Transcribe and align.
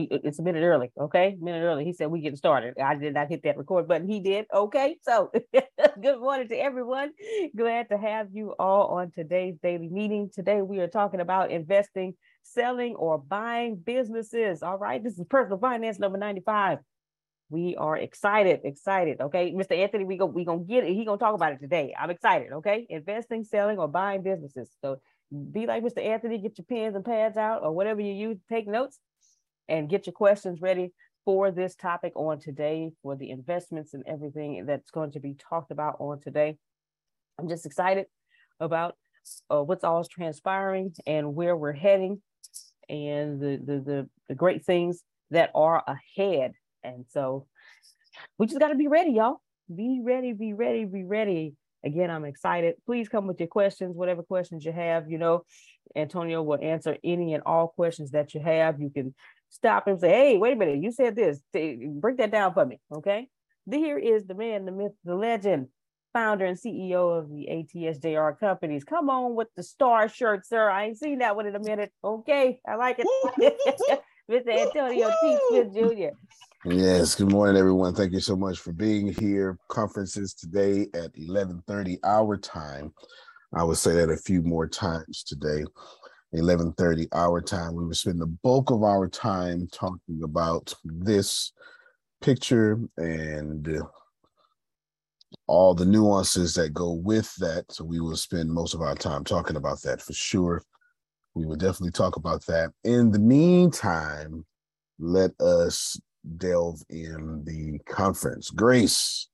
we, 0.00 0.18
it's 0.24 0.38
a 0.38 0.42
minute 0.42 0.62
early, 0.62 0.90
okay? 0.98 1.36
A 1.40 1.44
minute 1.44 1.62
early. 1.64 1.84
He 1.84 1.92
said 1.92 2.10
we 2.10 2.20
get 2.20 2.36
started. 2.36 2.74
I 2.78 2.94
did 2.94 3.14
not 3.14 3.28
hit 3.28 3.42
that 3.44 3.56
record 3.56 3.88
button. 3.88 4.08
He 4.08 4.20
did. 4.20 4.46
Okay. 4.52 4.96
So 5.02 5.30
good 6.00 6.20
morning 6.20 6.48
to 6.48 6.56
everyone. 6.56 7.10
Glad 7.56 7.88
to 7.90 7.98
have 7.98 8.28
you 8.32 8.54
all 8.58 8.98
on 8.98 9.10
today's 9.10 9.56
daily 9.62 9.88
meeting. 9.88 10.30
Today 10.32 10.62
we 10.62 10.80
are 10.80 10.88
talking 10.88 11.20
about 11.20 11.50
investing, 11.50 12.14
selling, 12.42 12.94
or 12.94 13.18
buying 13.18 13.76
businesses. 13.76 14.62
All 14.62 14.78
right. 14.78 15.02
This 15.02 15.18
is 15.18 15.24
personal 15.28 15.58
finance 15.58 15.98
number 15.98 16.18
95. 16.18 16.78
We 17.50 17.74
are 17.76 17.96
excited, 17.96 18.60
excited. 18.64 19.20
Okay. 19.20 19.52
Mr. 19.52 19.76
Anthony, 19.76 20.04
we 20.04 20.16
go, 20.16 20.26
we 20.26 20.44
gonna 20.44 20.64
get 20.64 20.84
it. 20.84 20.94
He 20.94 21.04
gonna 21.04 21.18
talk 21.18 21.34
about 21.34 21.52
it 21.52 21.60
today. 21.60 21.94
I'm 21.98 22.10
excited. 22.10 22.52
Okay. 22.52 22.86
Investing, 22.88 23.44
selling, 23.44 23.78
or 23.78 23.88
buying 23.88 24.22
businesses. 24.22 24.70
So 24.82 25.00
be 25.52 25.66
like 25.66 25.84
Mr. 25.84 26.04
Anthony, 26.04 26.38
get 26.38 26.58
your 26.58 26.64
pens 26.64 26.96
and 26.96 27.04
pads 27.04 27.36
out 27.36 27.62
or 27.62 27.72
whatever 27.72 28.00
you 28.00 28.12
use, 28.12 28.38
take 28.48 28.66
notes 28.66 28.98
and 29.70 29.88
get 29.88 30.06
your 30.06 30.12
questions 30.12 30.60
ready 30.60 30.92
for 31.24 31.50
this 31.50 31.74
topic 31.76 32.12
on 32.16 32.40
today 32.40 32.90
for 33.02 33.16
the 33.16 33.30
investments 33.30 33.94
and 33.94 34.02
everything 34.06 34.66
that's 34.66 34.90
going 34.90 35.12
to 35.12 35.20
be 35.20 35.34
talked 35.34 35.70
about 35.70 35.96
on 36.00 36.20
today. 36.20 36.58
I'm 37.38 37.48
just 37.48 37.64
excited 37.64 38.06
about 38.58 38.96
uh, 39.48 39.62
what's 39.62 39.84
all 39.84 40.04
transpiring 40.04 40.92
and 41.06 41.34
where 41.34 41.56
we're 41.56 41.72
heading 41.72 42.20
and 42.88 43.40
the, 43.40 43.60
the, 43.64 43.80
the, 43.80 44.08
the 44.28 44.34
great 44.34 44.64
things 44.64 45.02
that 45.30 45.50
are 45.54 45.84
ahead. 45.86 46.52
And 46.82 47.04
so 47.10 47.46
we 48.38 48.46
just 48.46 48.58
got 48.58 48.68
to 48.68 48.74
be 48.74 48.88
ready, 48.88 49.12
y'all. 49.12 49.40
Be 49.74 50.00
ready, 50.02 50.32
be 50.32 50.52
ready, 50.52 50.84
be 50.84 51.04
ready. 51.04 51.54
Again, 51.84 52.10
I'm 52.10 52.24
excited. 52.24 52.74
Please 52.84 53.08
come 53.08 53.26
with 53.26 53.38
your 53.38 53.46
questions, 53.46 53.96
whatever 53.96 54.22
questions 54.22 54.64
you 54.64 54.72
have. 54.72 55.08
You 55.08 55.18
know, 55.18 55.44
Antonio 55.94 56.42
will 56.42 56.58
answer 56.60 56.96
any 57.04 57.34
and 57.34 57.42
all 57.46 57.68
questions 57.68 58.10
that 58.10 58.34
you 58.34 58.40
have. 58.40 58.80
You 58.80 58.90
can 58.90 59.14
stop 59.50 59.86
and 59.86 60.00
say, 60.00 60.08
hey, 60.08 60.38
wait 60.38 60.54
a 60.54 60.56
minute, 60.56 60.82
you 60.82 60.92
said 60.92 61.14
this. 61.16 61.40
Break 61.52 62.18
that 62.18 62.30
down 62.30 62.54
for 62.54 62.64
me. 62.64 62.80
Okay. 62.92 63.28
Here 63.70 63.98
is 63.98 64.26
the 64.26 64.34
man, 64.34 64.64
the 64.64 64.72
myth, 64.72 64.92
the 65.04 65.14
legend, 65.14 65.68
founder 66.12 66.44
and 66.44 66.58
CEO 66.58 67.18
of 67.18 67.28
the 67.28 67.48
ATSJR 67.50 68.38
companies. 68.40 68.84
Come 68.84 69.10
on 69.10 69.34
with 69.34 69.48
the 69.56 69.62
star 69.62 70.08
shirt, 70.08 70.46
sir. 70.46 70.68
I 70.68 70.86
ain't 70.86 70.98
seen 70.98 71.18
that 71.18 71.36
one 71.36 71.46
in 71.46 71.54
a 71.54 71.60
minute. 71.60 71.92
Okay. 72.02 72.60
I 72.66 72.76
like 72.76 72.96
it. 72.98 74.02
Mr. 74.30 74.66
Antonio 74.66 75.10
T. 75.20 75.38
Smith 75.48 75.74
Jr. 75.74 76.70
Yes, 76.70 77.14
good 77.14 77.32
morning, 77.32 77.56
everyone. 77.56 77.94
Thank 77.94 78.12
you 78.12 78.20
so 78.20 78.36
much 78.36 78.58
for 78.58 78.72
being 78.72 79.12
here. 79.12 79.58
Conferences 79.68 80.34
today 80.34 80.88
at 80.94 81.12
11:30 81.14 81.98
our 82.04 82.36
time. 82.36 82.92
I 83.54 83.64
would 83.64 83.78
say 83.78 83.94
that 83.94 84.10
a 84.10 84.16
few 84.16 84.42
more 84.42 84.68
times 84.68 85.24
today. 85.24 85.64
11:30 86.32 87.08
our 87.12 87.40
time. 87.40 87.74
We 87.74 87.84
will 87.84 87.94
spend 87.94 88.20
the 88.20 88.26
bulk 88.26 88.70
of 88.70 88.82
our 88.82 89.08
time 89.08 89.68
talking 89.72 90.22
about 90.22 90.74
this 90.84 91.52
picture 92.20 92.78
and 92.96 93.82
all 95.46 95.74
the 95.74 95.86
nuances 95.86 96.54
that 96.54 96.72
go 96.72 96.92
with 96.92 97.34
that. 97.36 97.64
So 97.70 97.84
we 97.84 98.00
will 98.00 98.16
spend 98.16 98.50
most 98.50 98.74
of 98.74 98.80
our 98.80 98.94
time 98.94 99.24
talking 99.24 99.56
about 99.56 99.82
that 99.82 100.00
for 100.00 100.12
sure. 100.12 100.62
We 101.34 101.46
will 101.46 101.56
definitely 101.56 101.92
talk 101.92 102.16
about 102.16 102.44
that. 102.46 102.70
In 102.84 103.10
the 103.10 103.18
meantime, 103.18 104.44
let 104.98 105.32
us 105.40 105.98
delve 106.36 106.82
in 106.88 107.42
the 107.44 107.78
conference. 107.92 108.50
Grace, 108.50 109.28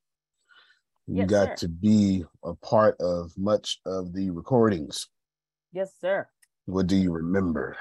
you 1.07 1.17
yes, 1.17 1.31
got 1.31 1.49
sir. 1.49 1.67
to 1.67 1.69
be 1.69 2.25
a 2.45 2.55
part 2.55 2.97
of 3.01 3.33
much 3.37 3.81
of 3.85 4.13
the 4.13 4.31
recordings. 4.31 5.09
Yes, 5.73 5.93
sir. 6.01 6.29
What 6.67 6.87
do 6.87 6.97
you 6.97 7.13
remember? 7.13 7.77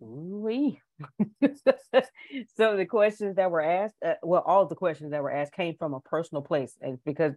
We. 0.00 0.80
so 1.42 2.76
the 2.76 2.86
questions 2.88 3.36
that 3.36 3.50
were 3.50 3.60
asked, 3.60 3.94
uh, 4.04 4.14
well, 4.22 4.42
all 4.46 4.66
the 4.66 4.74
questions 4.74 5.10
that 5.10 5.22
were 5.22 5.32
asked 5.32 5.52
came 5.52 5.76
from 5.76 5.94
a 5.94 6.00
personal 6.00 6.42
place, 6.42 6.76
and 6.80 6.98
because 7.04 7.34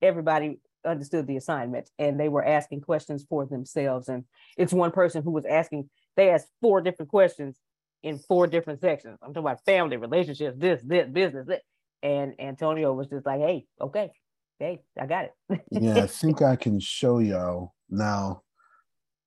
everybody 0.00 0.58
understood 0.84 1.26
the 1.26 1.36
assignment, 1.36 1.90
and 1.98 2.18
they 2.18 2.28
were 2.28 2.44
asking 2.44 2.82
questions 2.82 3.24
for 3.28 3.46
themselves. 3.46 4.08
And 4.08 4.24
it's 4.56 4.72
one 4.72 4.92
person 4.92 5.22
who 5.22 5.30
was 5.30 5.44
asking. 5.44 5.90
They 6.16 6.30
asked 6.30 6.48
four 6.60 6.80
different 6.80 7.10
questions 7.10 7.58
in 8.02 8.18
four 8.18 8.46
different 8.46 8.80
sections. 8.80 9.18
I'm 9.22 9.30
talking 9.32 9.48
about 9.48 9.64
family, 9.64 9.96
relationships, 9.96 10.56
this, 10.58 10.80
this, 10.84 11.08
business. 11.08 11.46
That. 11.48 11.62
and 12.02 12.34
Antonio 12.38 12.92
was 12.92 13.08
just 13.08 13.26
like, 13.26 13.40
"Hey, 13.40 13.66
okay, 13.80 14.10
hey, 14.58 14.82
I 15.00 15.06
got 15.06 15.24
it." 15.24 15.60
yeah, 15.70 16.04
I 16.04 16.06
think 16.06 16.42
I 16.42 16.54
can 16.54 16.78
show 16.78 17.18
y'all 17.18 17.74
now. 17.90 18.43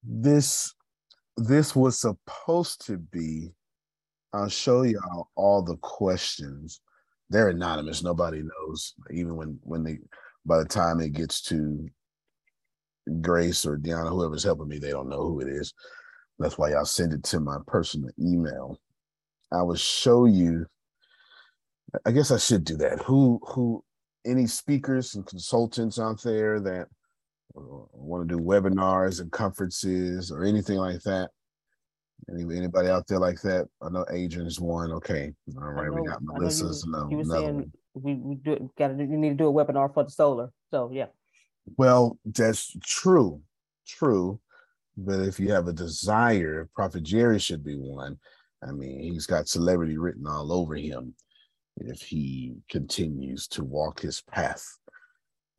This 0.04 0.74
this 1.38 1.76
was 1.76 2.00
supposed 2.00 2.86
to 2.88 2.98
be. 2.98 3.52
I'll 4.34 4.50
show 4.50 4.82
y'all 4.84 5.30
all 5.36 5.62
the 5.62 5.78
questions. 5.78 6.82
They're 7.30 7.50
anonymous. 7.50 8.04
Nobody 8.04 8.42
knows. 8.42 8.94
Even 9.12 9.36
when 9.36 9.60
when 9.64 9.84
they 9.84 10.00
by 10.46 10.60
the 10.60 10.66
time 10.66 11.00
it 11.00 11.14
gets 11.14 11.42
to 11.44 11.88
Grace 13.22 13.66
or 13.66 13.78
Deanna, 13.78 14.10
whoever's 14.10 14.44
helping 14.44 14.68
me, 14.68 14.80
they 14.80 14.92
don't 14.92 15.10
know 15.10 15.24
who 15.24 15.40
it 15.42 15.48
is. 15.48 15.74
That's 16.40 16.58
why 16.58 16.72
y'all 16.72 16.86
send 16.86 17.14
it 17.14 17.24
to 17.26 17.40
my 17.40 17.58
personal 17.68 18.10
email. 18.20 18.80
I 19.52 19.64
will 19.64 19.76
show 19.76 20.26
you. 20.26 20.66
I 22.06 22.12
guess 22.12 22.32
I 22.32 22.38
should 22.38 22.64
do 22.64 22.76
that. 22.78 23.02
Who 23.04 23.40
who 23.44 23.84
any 24.26 24.46
speakers 24.46 25.16
and 25.16 25.26
consultants 25.26 26.00
out 26.00 26.22
there 26.22 26.60
that 26.60 26.88
want 27.54 28.28
to 28.28 28.38
do 28.38 28.44
webinars 28.44 29.20
and 29.22 29.32
conferences 29.32 30.32
or 30.32 30.44
anything 30.44 30.78
like 30.78 31.02
that? 31.02 31.30
Any, 32.30 32.44
anybody 32.58 32.90
out 32.90 33.08
there 33.08 33.20
like 33.20 33.42
that? 33.42 33.68
I 33.82 33.90
know 33.90 34.06
Adrian's 34.12 34.60
one. 34.60 34.92
Okay, 34.92 35.34
all 35.56 35.70
right. 35.70 35.88
Know, 35.88 36.02
we 36.02 36.08
got 36.08 36.22
Melissa's. 36.22 36.84
You, 36.86 36.92
no, 36.92 37.08
you 37.10 37.18
were 37.18 37.24
saying 37.24 37.72
we 37.94 38.16
we 38.16 38.36
do 38.36 38.70
got 38.78 38.90
to 38.90 38.96
you 38.96 39.18
need 39.18 39.30
to 39.30 39.36
do 39.36 39.48
a 39.48 39.54
webinar 39.54 39.94
for 39.94 40.04
the 40.04 40.10
solar. 40.10 40.50
So 40.72 40.90
yeah. 40.92 41.08
Well, 41.78 42.18
that's 42.26 42.76
true, 42.84 43.42
true. 43.88 44.40
But 44.96 45.20
if 45.22 45.40
you 45.40 45.52
have 45.52 45.68
a 45.68 45.74
desire, 45.74 46.70
Prophet 46.74 47.04
Jerry 47.04 47.40
should 47.40 47.64
be 47.64 47.76
one. 47.76 48.18
I 48.68 48.72
mean, 48.72 49.14
he's 49.14 49.28
got 49.28 49.48
celebrity 49.48 49.98
written 49.98 50.26
all 50.26 50.52
over 50.52 50.76
him 50.76 51.14
if 51.78 52.02
he 52.02 52.56
continues 52.70 53.48
to 53.50 53.64
walk 53.64 54.02
his 54.02 54.22
path. 54.22 54.66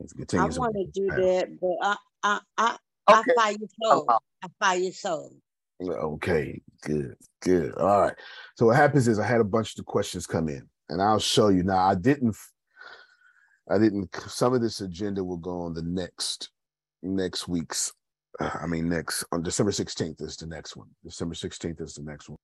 If 0.01 0.11
he 0.13 0.19
continues 0.19 0.57
I 0.57 0.61
want 0.61 0.75
to 0.75 0.87
do 0.93 1.07
that, 1.09 1.49
but 1.61 1.77
I 1.83 1.97
I 2.23 2.41
I, 2.57 3.21
okay. 3.21 3.33
Oh, 3.37 3.37
I 3.37 3.43
fire 3.43 3.57
your 3.59 3.69
soul. 3.83 4.07
I 4.43 4.49
fire 4.59 4.79
your 4.79 4.93
soul. 4.93 5.37
Okay, 5.81 6.61
good, 6.83 7.15
good. 7.41 7.75
All 7.75 8.01
right. 8.03 8.15
So 8.57 8.67
what 8.67 8.77
happens 8.77 9.07
is 9.09 9.19
I 9.19 9.27
had 9.27 9.41
a 9.41 9.45
bunch 9.45 9.79
of 9.79 9.85
questions 9.85 10.27
come 10.27 10.49
in, 10.49 10.69
and 10.89 11.01
I'll 11.01 11.19
show 11.19 11.49
you. 11.49 11.63
Now 11.63 11.79
I 11.79 11.95
didn't 11.95 12.37
I 13.71 13.79
didn't 13.79 14.15
some 14.27 14.55
of 14.55 14.61
this 14.61 14.81
agenda 14.81 15.23
will 15.23 15.37
go 15.37 15.61
on 15.63 15.75
the 15.75 15.83
next 15.83 16.51
next 17.03 17.49
week's 17.49 17.93
I 18.41 18.67
mean, 18.67 18.89
next 18.89 19.25
on 19.33 19.43
December 19.43 19.73
16th 19.73 20.23
is 20.23 20.37
the 20.37 20.47
next 20.47 20.77
one. 20.77 20.89
December 21.05 21.35
16th 21.35 21.81
is 21.81 21.95
the 21.95 22.03
next 22.03 22.29
one. 22.29 22.39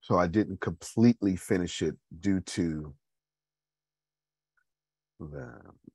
So 0.00 0.18
I 0.18 0.26
didn't 0.26 0.60
completely 0.60 1.36
finish 1.36 1.80
it 1.80 1.94
due 2.20 2.40
to 2.40 2.94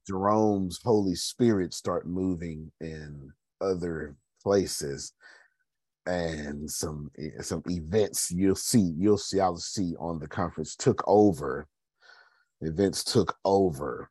Jerome's 0.07 0.79
Holy 0.83 1.15
Spirit 1.15 1.73
start 1.73 2.07
moving 2.07 2.71
in 2.81 3.31
other 3.61 4.15
places 4.41 5.13
and 6.05 6.69
some 6.69 7.11
some 7.41 7.61
events 7.67 8.31
you'll 8.31 8.55
see 8.55 8.93
you'll 8.97 9.17
see 9.17 9.39
I'll 9.41 9.57
see 9.57 9.95
on 9.99 10.17
the 10.17 10.27
conference 10.27 10.75
took 10.77 11.03
over 11.05 11.67
events 12.61 13.03
took 13.03 13.35
over 13.43 14.09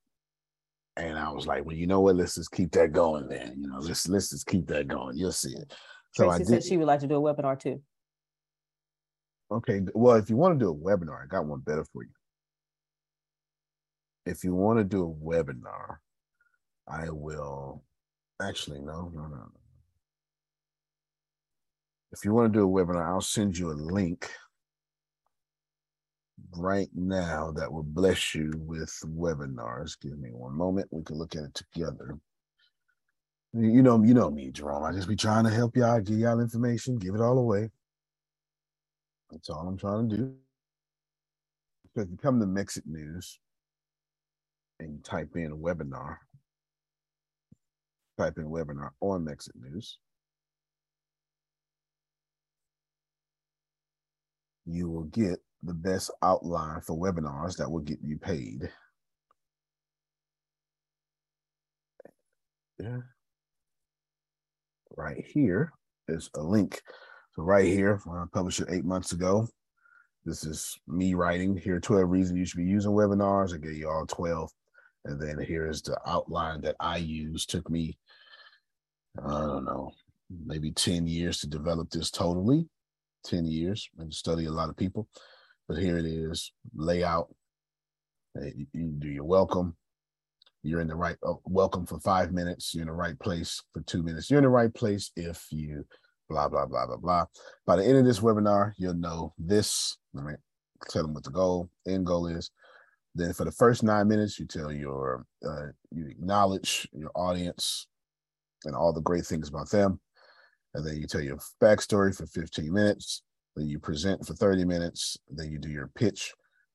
and 0.99 1.17
I 1.17 1.31
was 1.31 1.47
like, 1.47 1.65
well, 1.65 1.77
you 1.77 1.87
know 1.87 2.01
what? 2.01 2.17
Let's 2.17 2.35
just 2.35 2.51
keep 2.51 2.73
that 2.73 2.93
going 2.93 3.29
then. 3.29 3.55
You 3.59 3.69
know, 3.69 3.79
let's 3.79 4.09
let's 4.09 4.31
just 4.31 4.47
keep 4.47 4.67
that 4.67 4.89
going. 4.89 5.17
You'll 5.17 5.33
see 5.33 5.53
it. 5.53 5.73
So 6.13 6.25
Tracy 6.25 6.43
I 6.43 6.47
said 6.47 6.65
she 6.65 6.77
would 6.77 6.87
like 6.87 7.01
to 7.01 7.07
do 7.07 7.25
a 7.25 7.35
webinar 7.35 7.59
too. 7.59 7.81
Okay. 9.51 9.81
Well, 9.95 10.17
if 10.17 10.29
you 10.29 10.37
want 10.37 10.59
to 10.59 10.65
do 10.65 10.71
a 10.71 10.75
webinar, 10.75 11.23
I 11.23 11.27
got 11.27 11.47
one 11.47 11.61
better 11.61 11.85
for 11.93 12.03
you. 12.03 12.11
If 14.29 14.45
you 14.45 14.55
want 14.55 14.79
to 14.81 14.85
do 14.85 15.05
a 15.05 15.27
webinar, 15.27 15.99
I 16.89 17.11
will 17.11 17.85
actually 18.43 18.81
no, 18.81 19.11
no, 19.15 19.29
no. 19.29 19.49
If 22.13 22.25
you 22.25 22.35
want 22.35 22.53
to 22.53 22.59
do 22.59 22.65
a 22.65 22.71
webinar, 22.71 23.07
I'll 23.09 23.21
send 23.21 23.59
you 23.59 23.71
a 23.71 23.75
link 23.75 24.31
right 26.57 26.89
now 26.95 27.53
that 27.53 27.73
will 27.73 27.85
bless 27.85 28.35
you 28.35 28.53
with 28.57 28.93
webinars. 29.07 30.01
Give 30.01 30.19
me 30.19 30.31
one 30.33 30.55
moment. 30.55 30.89
We 30.93 31.05
can 31.05 31.19
look 31.19 31.37
at 31.37 31.45
it 31.45 31.55
together. 31.55 32.19
You 33.55 33.83
know, 33.83 34.03
you 34.05 34.15
know 34.15 34.31
me, 34.31 34.51
Jerome. 34.53 34.85
I 34.85 34.93
just 34.93 35.09
be 35.09 35.17
trying 35.17 35.45
to 35.45 35.51
help 35.51 35.77
y'all, 35.77 36.01
give 36.01 36.19
y'all 36.19 36.41
information, 36.41 36.99
give 36.99 37.15
it 37.17 37.23
all 37.23 37.39
away. 37.39 37.71
That's 39.31 39.51
all 39.51 39.69
I'm 39.69 39.79
trying 39.79 40.09
to 40.11 40.17
do. 40.17 40.35
Because 41.95 42.11
you 42.11 42.19
come 42.19 42.41
to 42.41 42.47
Mexit 42.47 42.87
News 42.87 43.39
and 44.81 45.05
type 45.05 45.35
in 45.35 45.59
webinar, 45.59 46.17
type 48.17 48.39
in 48.39 48.45
webinar 48.45 48.91
on 49.01 49.25
Mexit 49.25 49.55
News. 49.55 49.99
You 54.67 54.89
will 54.91 55.05
get 55.05 55.39
the 55.63 55.75
best 55.75 56.11
outline 56.23 56.81
for 56.81 56.97
webinars 56.97 57.57
that 57.57 57.71
will 57.71 57.81
get 57.81 57.99
you 58.03 58.19
paid. 58.19 58.71
Yeah. 62.79 62.99
Right 64.97 65.25
here 65.27 65.73
is 66.07 66.31
a 66.35 66.43
link. 66.43 66.83
So 67.35 67.43
right 67.43 67.67
here, 67.67 68.01
I 68.09 68.25
published 68.33 68.61
it 68.61 68.69
eight 68.71 68.85
months 68.85 69.13
ago. 69.13 69.49
This 70.25 70.45
is 70.45 70.79
me 70.87 71.15
writing 71.15 71.57
here 71.57 71.81
12 71.81 72.09
reasons 72.09 72.39
you 72.39 72.45
should 72.45 72.59
be 72.59 72.65
using 72.65 72.93
webinars. 72.93 73.55
I 73.55 73.59
gave 73.59 73.77
you 73.77 73.89
all 73.89 74.07
12. 74.07 74.51
And 75.09 75.21
then 75.21 75.39
here 75.39 75.67
is 75.67 75.81
the 75.81 75.99
outline 76.07 76.61
that 76.61 76.77
I 76.79 76.99
use. 76.99 77.47
Took 77.47 77.71
me, 77.71 77.97
I 79.25 79.31
don't 79.31 79.65
know, 79.65 79.93
maybe 80.45 80.71
10 80.71 81.07
years 81.07 81.39
to 81.39 81.47
develop 81.47 81.91
this 81.91 82.11
totally. 82.11 82.69
10 83.25 83.47
years 83.47 83.89
and 83.99 84.13
study 84.13 84.45
a 84.45 84.51
lot 84.51 84.69
of 84.69 84.77
people. 84.77 85.09
But 85.67 85.79
here 85.79 85.99
it 85.99 86.05
is, 86.05 86.53
layout. 86.75 87.35
You, 88.35 88.67
you 88.73 88.87
do 88.99 89.09
your 89.09 89.25
welcome. 89.25 89.77
You're 90.63 90.81
in 90.81 90.89
the 90.89 90.97
right 90.97 91.17
oh, 91.25 91.41
welcome 91.45 91.87
for 91.87 91.99
five 92.01 92.33
minutes. 92.33 92.75
You're 92.75 92.83
in 92.83 92.89
the 92.89 92.95
right 92.95 93.19
place 93.19 93.63
for 93.73 93.81
two 93.83 94.03
minutes. 94.03 94.31
You're 94.31 94.39
in 94.39 94.45
the 94.45 94.51
right 94.51 94.73
place 94.73 95.11
if 95.17 95.47
you 95.51 95.85
blah 96.29 96.49
blah 96.49 96.67
blah 96.67 96.87
blah 96.87 96.97
blah. 96.97 97.25
By 97.67 97.77
the 97.77 97.85
end 97.85 97.97
of 97.97 98.05
this 98.05 98.21
webinar, 98.21 98.73
you'll 98.77 98.95
know 98.95 99.35
this. 99.39 99.97
Let 100.13 100.25
me 100.27 100.35
tell 100.91 101.03
them 101.03 101.15
what 101.15 101.25
the 101.25 101.31
goal, 101.31 101.71
end 101.87 102.07
goal 102.07 102.27
is. 102.27 102.51
Then 103.19 103.33
for 103.33 103.45
the 103.45 103.51
first 103.51 103.83
nine 103.83 104.07
minutes, 104.07 104.39
you 104.39 104.47
tell 104.47 104.71
your 104.71 105.27
uh, 105.45 105.67
you 105.91 106.07
acknowledge 106.07 106.89
your 106.93 107.11
audience 107.17 107.89
and 108.65 108.77
all 108.77 108.93
the 108.93 109.01
great 109.01 109.27
things 109.27 109.49
about 109.49 109.69
them, 109.71 109.99
and 110.75 110.87
then 110.87 110.97
you 110.97 111.09
tell 111.09 111.21
your 111.21 111.39
backstory 111.61 112.17
for 112.17 112.27
15 112.27 112.73
minutes. 112.73 113.23
Then 113.57 113.67
you 113.67 113.81
present 113.81 114.25
for 114.25 114.35
30 114.35 114.65
minutes, 114.65 115.17
then 115.29 115.51
you 115.51 115.59
do 115.59 115.69
your 115.69 115.91
pitch 115.97 116.33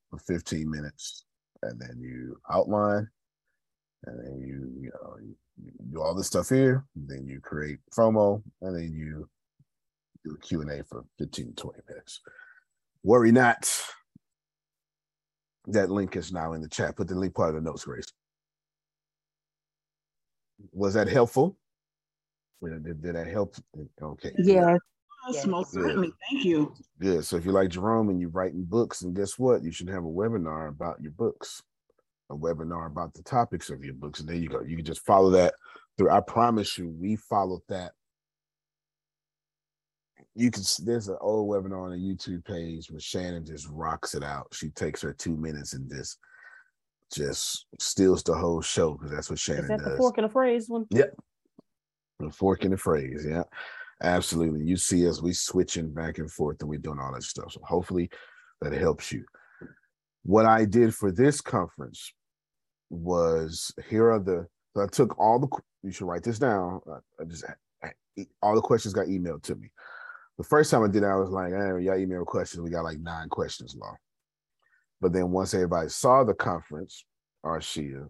for 0.09 0.19
15 0.19 0.69
minutes, 0.69 1.23
and 1.61 1.79
then 1.79 1.97
you 2.01 2.35
outline, 2.51 3.07
and 4.05 4.19
then 4.19 4.41
you, 4.41 4.69
you 4.81 4.91
know, 4.91 5.15
you, 5.21 5.35
you 5.63 5.71
do 5.93 6.01
all 6.01 6.13
this 6.13 6.27
stuff 6.27 6.49
here, 6.49 6.83
then 6.93 7.25
you 7.25 7.39
create 7.39 7.77
FOMO, 7.97 8.43
and 8.61 8.75
then 8.75 8.91
you 8.91 9.29
do 10.25 10.35
a 10.35 10.39
Q&A 10.39 10.83
for 10.83 11.05
15 11.19 11.53
20 11.55 11.79
minutes. 11.87 12.19
Worry 13.01 13.31
not. 13.31 13.71
That 15.67 15.89
link 15.89 16.15
is 16.15 16.31
now 16.31 16.53
in 16.53 16.61
the 16.61 16.69
chat. 16.69 16.97
Put 16.97 17.07
the 17.07 17.15
link 17.15 17.33
part 17.33 17.49
of 17.49 17.55
the 17.55 17.61
notes, 17.61 17.85
Grace. 17.85 18.05
Was 20.71 20.93
that 20.95 21.07
helpful? 21.07 21.57
Did, 22.61 23.01
did 23.01 23.15
that 23.15 23.27
help? 23.27 23.55
Okay. 24.01 24.31
Yes, 24.37 24.79
Yes, 25.31 25.45
most 25.45 25.71
certainly. 25.71 26.11
Thank 26.29 26.43
you. 26.43 26.73
Good. 26.99 27.25
So 27.25 27.37
if 27.37 27.45
you 27.45 27.51
like 27.51 27.69
Jerome 27.69 28.09
and 28.09 28.19
you're 28.19 28.29
writing 28.29 28.63
books, 28.63 29.03
and 29.03 29.15
guess 29.15 29.39
what? 29.39 29.63
You 29.63 29.71
should 29.71 29.89
have 29.89 30.03
a 30.03 30.07
webinar 30.07 30.67
about 30.67 31.01
your 31.01 31.11
books, 31.11 31.61
a 32.29 32.35
webinar 32.35 32.87
about 32.87 33.13
the 33.13 33.23
topics 33.23 33.69
of 33.69 33.83
your 33.83 33.93
books. 33.93 34.19
And 34.19 34.27
there 34.27 34.35
you 34.35 34.49
go. 34.49 34.61
You 34.61 34.75
can 34.75 34.85
just 34.85 35.05
follow 35.05 35.29
that 35.31 35.53
through. 35.97 36.09
I 36.09 36.19
promise 36.19 36.77
you, 36.77 36.89
we 36.89 37.15
followed 37.15 37.61
that. 37.69 37.93
You 40.35 40.49
can 40.49 40.63
there's 40.83 41.09
an 41.09 41.17
old 41.21 41.49
webinar 41.49 41.85
on 41.85 41.91
the 41.91 41.97
YouTube 41.97 42.43
page 42.45 42.89
where 42.89 42.99
Shannon 42.99 43.45
just 43.45 43.67
rocks 43.69 44.15
it 44.15 44.23
out. 44.23 44.47
She 44.51 44.69
takes 44.69 45.01
her 45.01 45.13
two 45.13 45.37
minutes 45.37 45.73
and 45.73 45.89
just 45.89 46.17
just 47.13 47.67
steals 47.79 48.23
the 48.23 48.33
whole 48.33 48.61
show 48.61 48.93
because 48.93 49.11
that's 49.11 49.29
what 49.29 49.37
Shannon 49.37 49.65
Is 49.65 49.69
that 49.69 49.79
does. 49.79 49.91
The 49.91 49.97
fork 49.97 50.17
and 50.17 50.25
the 50.25 50.31
phrase 50.31 50.69
one. 50.69 50.87
Yep. 50.89 51.15
The 52.19 52.31
fork 52.31 52.63
and 52.63 52.73
the 52.73 52.77
phrase, 52.77 53.25
yeah. 53.27 53.43
Absolutely. 54.01 54.65
You 54.65 54.77
see 54.77 55.07
us, 55.07 55.21
we 55.21 55.33
switching 55.33 55.93
back 55.93 56.17
and 56.17 56.31
forth 56.31 56.57
and 56.61 56.69
we're 56.69 56.79
doing 56.79 56.99
all 56.99 57.13
that 57.13 57.23
stuff. 57.23 57.51
So 57.51 57.61
hopefully 57.63 58.09
that 58.61 58.73
helps 58.73 59.11
you. 59.11 59.23
What 60.23 60.45
I 60.45 60.65
did 60.65 60.95
for 60.95 61.11
this 61.11 61.41
conference 61.41 62.11
was 62.89 63.73
here 63.87 64.11
are 64.11 64.19
the, 64.19 64.47
I 64.77 64.87
took 64.87 65.17
all 65.19 65.39
the, 65.39 65.47
you 65.83 65.91
should 65.91 66.07
write 66.07 66.23
this 66.23 66.39
down. 66.39 66.81
I, 66.89 67.21
I 67.21 67.25
just, 67.25 67.45
I, 67.83 67.91
all 68.41 68.55
the 68.55 68.61
questions 68.61 68.93
got 68.93 69.07
emailed 69.07 69.43
to 69.43 69.55
me. 69.55 69.69
The 70.37 70.43
first 70.43 70.71
time 70.71 70.83
I 70.83 70.87
did 70.87 71.03
it, 71.03 71.07
I 71.07 71.15
was 71.15 71.29
like, 71.29 71.51
hey, 71.51 71.83
y'all 71.83 71.97
email 71.97 72.25
questions. 72.25 72.61
We 72.61 72.71
got 72.71 72.83
like 72.83 72.99
nine 72.99 73.29
questions 73.29 73.75
long. 73.79 73.95
But 74.99 75.13
then 75.13 75.31
once 75.31 75.53
everybody 75.53 75.89
saw 75.89 76.23
the 76.23 76.33
conference, 76.33 77.05
Arshia, 77.45 78.07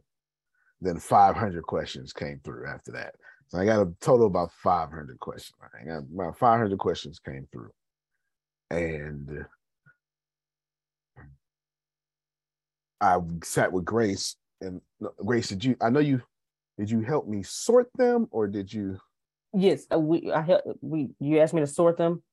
then 0.79 0.99
500 0.99 1.63
questions 1.63 2.13
came 2.13 2.39
through 2.43 2.67
after 2.67 2.91
that. 2.91 3.15
So 3.47 3.59
I 3.59 3.65
got 3.65 3.81
a 3.81 3.93
total 3.99 4.27
about 4.27 4.51
500 4.63 5.19
questions. 5.19 5.53
I 5.61 5.85
got 5.85 6.03
about 6.13 6.37
500 6.37 6.77
questions 6.77 7.19
came 7.19 7.47
through. 7.51 7.71
And 8.69 9.45
I 13.01 13.17
sat 13.43 13.71
with 13.71 13.85
Grace 13.85 14.35
and 14.61 14.81
Grace, 15.17 15.49
did 15.49 15.63
you, 15.65 15.75
I 15.81 15.89
know 15.89 15.99
you, 15.99 16.21
did 16.77 16.89
you 16.89 17.01
help 17.01 17.27
me 17.27 17.43
sort 17.43 17.89
them 17.95 18.27
or 18.31 18.47
did 18.47 18.73
you? 18.73 18.97
Yes, 19.53 19.85
uh, 19.93 19.99
we, 19.99 20.31
I 20.31 20.41
help, 20.41 20.63
we, 20.81 21.09
you 21.19 21.39
asked 21.39 21.53
me 21.53 21.61
to 21.61 21.67
sort 21.67 21.97
them 21.97 22.23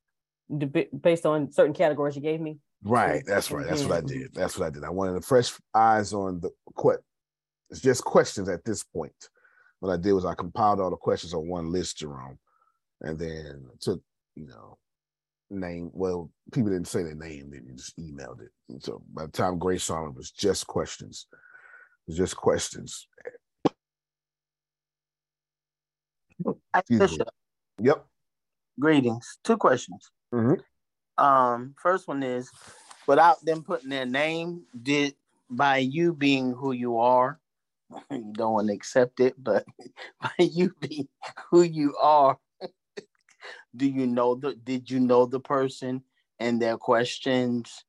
based 1.00 1.26
on 1.26 1.52
certain 1.52 1.74
categories 1.74 2.16
you 2.16 2.22
gave 2.22 2.40
me. 2.40 2.58
Right. 2.82 3.22
That's 3.26 3.50
right. 3.50 3.66
That's 3.66 3.84
what 3.84 3.98
I 3.98 4.00
did. 4.00 4.34
That's 4.34 4.58
what 4.58 4.66
I 4.66 4.70
did. 4.70 4.84
I 4.84 4.90
wanted 4.90 5.16
the 5.16 5.26
fresh 5.26 5.52
eyes 5.74 6.14
on 6.14 6.40
the 6.40 6.50
what 6.74 7.00
it's 7.68 7.80
just 7.80 8.04
questions 8.04 8.48
at 8.48 8.64
this 8.64 8.82
point. 8.82 9.12
What 9.80 9.92
I 9.92 9.96
did 9.96 10.12
was 10.12 10.24
I 10.24 10.34
compiled 10.34 10.80
all 10.80 10.90
the 10.90 10.96
questions 10.96 11.34
on 11.34 11.48
one 11.48 11.70
list, 11.70 11.98
Jerome, 11.98 12.38
and 13.00 13.18
then 13.18 13.66
took, 13.80 14.02
you 14.34 14.46
know, 14.46 14.78
name. 15.50 15.90
Well, 15.92 16.30
people 16.52 16.70
didn't 16.70 16.88
say 16.88 17.02
their 17.02 17.14
name, 17.14 17.50
they 17.50 17.60
just 17.74 17.98
emailed 17.98 18.40
it. 18.40 18.50
And 18.68 18.82
so 18.82 19.02
by 19.12 19.26
the 19.26 19.32
time 19.32 19.58
Grace 19.58 19.84
saw 19.84 20.04
it, 20.04 20.08
it 20.08 20.16
was 20.16 20.30
just 20.30 20.66
questions. 20.66 21.26
It 21.32 22.10
was 22.10 22.16
just 22.16 22.36
questions. 22.36 23.06
Yep. 27.80 28.06
Greetings. 28.78 29.38
Two 29.44 29.56
questions. 29.56 30.10
Mm-hmm. 30.34 31.22
Um, 31.22 31.74
first 31.80 32.08
one 32.08 32.22
is, 32.22 32.50
without 33.06 33.44
them 33.44 33.62
putting 33.62 33.90
their 33.90 34.06
name, 34.06 34.62
did 34.80 35.14
by 35.50 35.78
you 35.78 36.14
being 36.14 36.52
who 36.52 36.72
you 36.72 36.98
are, 36.98 37.38
you 38.10 38.32
don't 38.32 38.54
want 38.54 38.68
to 38.68 38.74
accept 38.74 39.20
it, 39.20 39.34
but 39.42 39.64
by 40.20 40.30
you 40.38 40.72
being 40.80 41.08
who 41.50 41.62
you 41.62 41.96
are, 42.00 42.38
do 43.76 43.86
you 43.86 44.06
know 44.06 44.34
the? 44.34 44.54
Did 44.54 44.90
you 44.90 45.00
know 45.00 45.26
the 45.26 45.40
person 45.40 46.02
and 46.38 46.60
their 46.62 46.76
questions? 46.76 47.84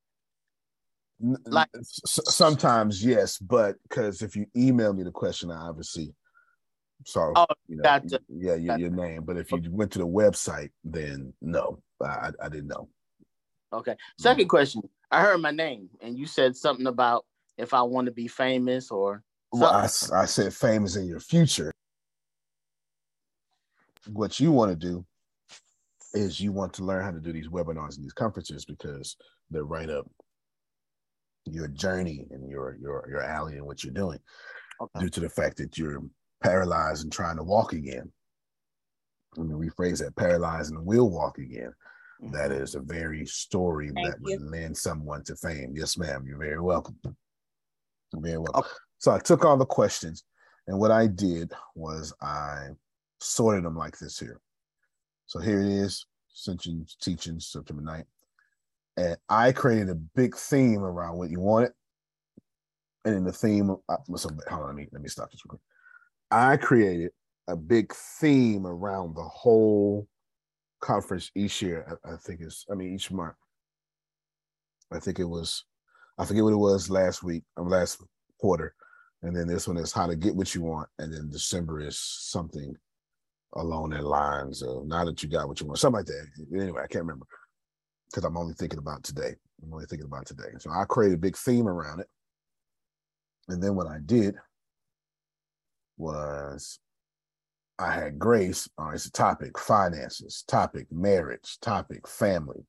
Like 1.46 1.70
sometimes 1.84 3.05
yes, 3.05 3.38
but 3.38 3.75
because 3.84 4.24
if 4.24 4.36
you 4.36 4.48
email 4.58 4.91
me 4.91 5.03
the 5.03 5.12
question, 5.12 5.51
I 5.51 5.67
obviously 5.67 6.15
so 7.05 7.34
oh, 7.36 7.46
you 7.67 7.77
know, 7.77 7.84
gotcha. 7.84 8.20
yeah, 8.29 8.55
your, 8.55 8.77
your 8.77 8.89
name. 8.89 9.24
But 9.24 9.38
if 9.38 9.51
you 9.51 9.62
went 9.70 9.91
to 9.93 10.00
the 10.00 10.08
website, 10.08 10.72
then 10.84 11.34
no, 11.41 11.81
I, 12.01 12.31
I 12.41 12.50
didn't 12.50 12.67
know. 12.67 12.89
Okay. 13.74 13.91
Mm-hmm. 13.91 14.22
Second 14.22 14.48
question. 14.48 14.81
I 15.10 15.22
heard 15.22 15.39
my 15.39 15.51
name 15.51 15.89
and 16.01 16.17
you 16.17 16.25
said 16.25 16.55
something 16.55 16.88
about 16.88 17.25
if 17.58 17.74
I 17.74 17.81
want 17.81 18.05
to 18.05 18.12
be 18.12 18.27
famous 18.27 18.91
or 18.91 19.24
well, 19.51 19.72
I, 19.72 19.84
I 19.84 20.25
said 20.25 20.53
famous 20.53 20.96
in 20.96 21.05
your 21.05 21.20
future. 21.20 21.74
What 24.08 24.39
you 24.39 24.51
want 24.51 24.72
to 24.72 24.75
do 24.75 25.05
is 26.13 26.39
you 26.39 26.51
want 26.51 26.74
to 26.74 26.84
learn 26.84 27.03
how 27.03 27.12
to 27.12 27.20
do 27.20 27.34
these 27.34 27.50
webinars 27.50 27.96
and 27.96 28.05
these 28.05 28.13
conferences 28.13 28.65
because 28.65 29.17
they're 29.50 29.63
right 29.63 29.89
up 29.89 30.10
your 31.46 31.67
journey 31.67 32.27
and 32.31 32.50
your 32.50 32.77
your 32.81 33.08
your 33.10 33.22
alley 33.22 33.58
and 33.58 33.65
what 33.65 33.84
you're 33.84 33.93
doing 33.93 34.20
okay. 34.79 35.00
due 35.00 35.10
to 35.10 35.20
the 35.20 35.29
fact 35.29 35.58
that 35.58 35.77
you're 35.77 36.01
paralyzed 36.42 37.04
and 37.04 37.12
trying 37.12 37.38
to 37.38 37.44
walk 37.44 37.74
again. 37.74 38.12
Let 39.38 39.48
me 39.48 39.68
rephrase 39.68 40.00
that 40.00 40.16
paralyzed 40.16 40.74
and 40.74 40.86
will 40.86 41.10
walk 41.10 41.38
again. 41.38 41.74
That 42.32 42.52
mm-hmm. 42.52 42.64
is 42.64 42.76
a 42.76 42.82
very 42.82 43.26
story 43.26 43.92
Thank 43.96 44.08
that 44.08 44.18
you. 44.22 44.38
would 44.38 44.52
lend 44.52 44.78
someone 44.78 45.24
to 45.24 45.36
fame. 45.36 45.74
Yes, 45.76 45.98
ma'am. 45.98 46.26
You're 46.28 46.38
very 46.38 46.60
welcome. 46.60 46.98
You're 47.04 48.22
very 48.22 48.38
welcome. 48.38 48.60
Okay. 48.60 48.70
So 49.00 49.12
I 49.12 49.20
took 49.20 49.46
all 49.46 49.58
the 49.58 49.66
questions, 49.66 50.24
and 50.68 50.78
what 50.78 50.92
I 50.92 51.08
did 51.08 51.52
was 51.74 52.14
I 52.22 52.68
sorted 53.20 53.66
them 53.66 53.76
like 53.76 53.98
this 53.98 54.20
here. 54.20 54.40
So 55.26 55.40
here 55.40 55.62
it 55.62 55.68
is, 55.68 56.06
Ascension 56.36 56.86
Teaching 57.02 57.40
September 57.40 57.82
9th. 57.82 58.06
And 58.98 59.18
I 59.30 59.52
created 59.54 59.90
a 59.90 59.96
big 59.96 60.36
theme 60.36 60.82
around 60.84 61.18
what 61.18 61.30
you 61.30 61.40
wanted. 61.40 61.72
And 63.06 63.16
in 63.16 63.24
the 63.24 63.32
theme, 63.32 63.72
uh, 63.90 63.98
so, 64.16 64.30
hold 64.50 64.62
on, 64.64 64.68
let 64.68 64.76
me, 64.76 64.88
let 64.92 65.02
me 65.02 65.10
stop 65.10 65.32
this 65.32 65.42
real 65.46 65.52
quick. 65.52 65.62
I 66.32 66.58
created 66.58 67.12
a 67.48 67.56
big 67.56 67.94
theme 67.94 68.66
around 68.66 69.16
the 69.16 69.24
whole 69.24 70.08
conference 70.80 71.30
each 71.36 71.62
year. 71.62 72.00
I, 72.06 72.14
I, 72.14 72.16
think 72.18 72.42
it's, 72.42 72.66
I 72.72 72.76
mean, 72.76 72.94
each 72.94 73.12
month. 73.12 73.36
I 74.92 75.00
think 75.00 75.20
it 75.20 75.26
was, 75.26 75.66
I 76.18 76.26
forget 76.26 76.44
what 76.44 76.54
it 76.54 76.58
was 76.58 76.90
last 76.90 77.24
week, 77.24 77.44
um, 77.58 77.68
last 77.68 78.02
quarter. 78.40 78.74
And 79.24 79.36
then 79.36 79.48
this 79.48 79.68
one 79.68 79.78
is 79.78 79.92
how 79.92 80.08
to 80.08 80.16
get 80.16 80.36
what 80.36 80.56
you 80.56 80.62
want. 80.62 80.90
And 81.00 81.14
then 81.14 81.30
December 81.30 81.80
is 81.80 82.00
something 82.00 82.76
along 83.54 83.90
that 83.90 84.04
lines 84.04 84.62
of 84.64 84.86
now 84.86 85.06
that 85.06 85.22
you 85.22 85.30
got 85.30 85.48
what 85.48 85.60
you 85.60 85.68
want, 85.68 85.80
something 85.80 86.00
like 86.00 86.06
that. 86.08 86.28
Anyway, 86.56 86.82
I 86.82 86.88
can't 86.88 87.04
remember 87.04 87.26
because 88.10 88.24
I'm 88.24 88.38
only 88.38 88.54
thinking 88.54 88.80
about 88.80 89.04
today. 89.04 89.36
I'm 89.64 89.74
only 89.74 89.86
thinking 89.86 90.08
about 90.08 90.26
today. 90.26 90.50
So 90.60 90.72
I 90.72 90.86
created 90.86 91.16
a 91.16 91.22
big 91.22 91.38
theme 91.38 91.68
around 91.68 92.00
it. 92.00 92.08
And 93.50 93.62
then 93.62 93.76
what 93.76 93.88
I 93.88 94.00
did 94.06 94.36
was 96.01 96.79
I 97.79 97.93
had 97.93 98.20
grace. 98.20 98.70
Uh, 98.77 98.89
it's 98.93 99.10
topic 99.10 99.58
finances, 99.58 100.43
topic 100.48 100.88
marriage, 100.91 101.58
topic 101.62 102.08
family, 102.08 102.65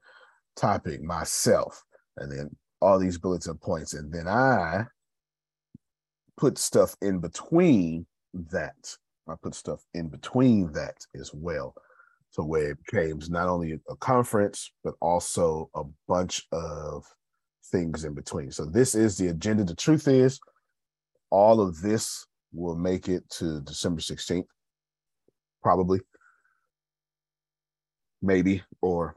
topic 0.57 1.03
myself, 1.03 1.83
and 2.17 2.31
then 2.31 2.55
all 2.81 2.99
these 2.99 3.19
bulletin 3.19 3.59
points. 3.59 3.95
And 3.95 4.13
then 4.13 4.29
I 4.29 4.85
put 6.37 6.57
stuff 6.59 6.97
in 7.03 7.19
between 7.19 8.07
that. 8.33 8.97
I 9.29 9.35
put 9.43 9.55
stuff 9.55 9.85
in 9.95 10.09
between 10.09 10.73
that 10.73 10.97
as 11.15 11.33
well. 11.35 11.75
So 12.31 12.43
where 12.43 12.71
it 12.71 12.79
became 12.85 13.21
not 13.29 13.49
only 13.49 13.79
a 13.91 13.97
conference, 13.97 14.73
but 14.83 14.95
also 15.01 15.69
a 15.75 15.83
bunch 16.09 16.47
of 16.53 17.05
things 17.67 18.05
in 18.05 18.15
between. 18.15 18.51
So 18.51 18.65
this 18.65 18.95
is 18.95 19.19
the 19.19 19.29
agenda. 19.29 19.65
The 19.65 19.75
truth 19.75 20.09
is, 20.09 20.41
all 21.31 21.61
of 21.61 21.83
this 21.83 22.27
will 22.53 22.77
make 22.77 23.09
it 23.09 23.29
to 23.31 23.61
December 23.61 24.01
16th, 24.01 24.47
probably, 25.63 26.01
maybe, 28.21 28.63
or 28.81 29.17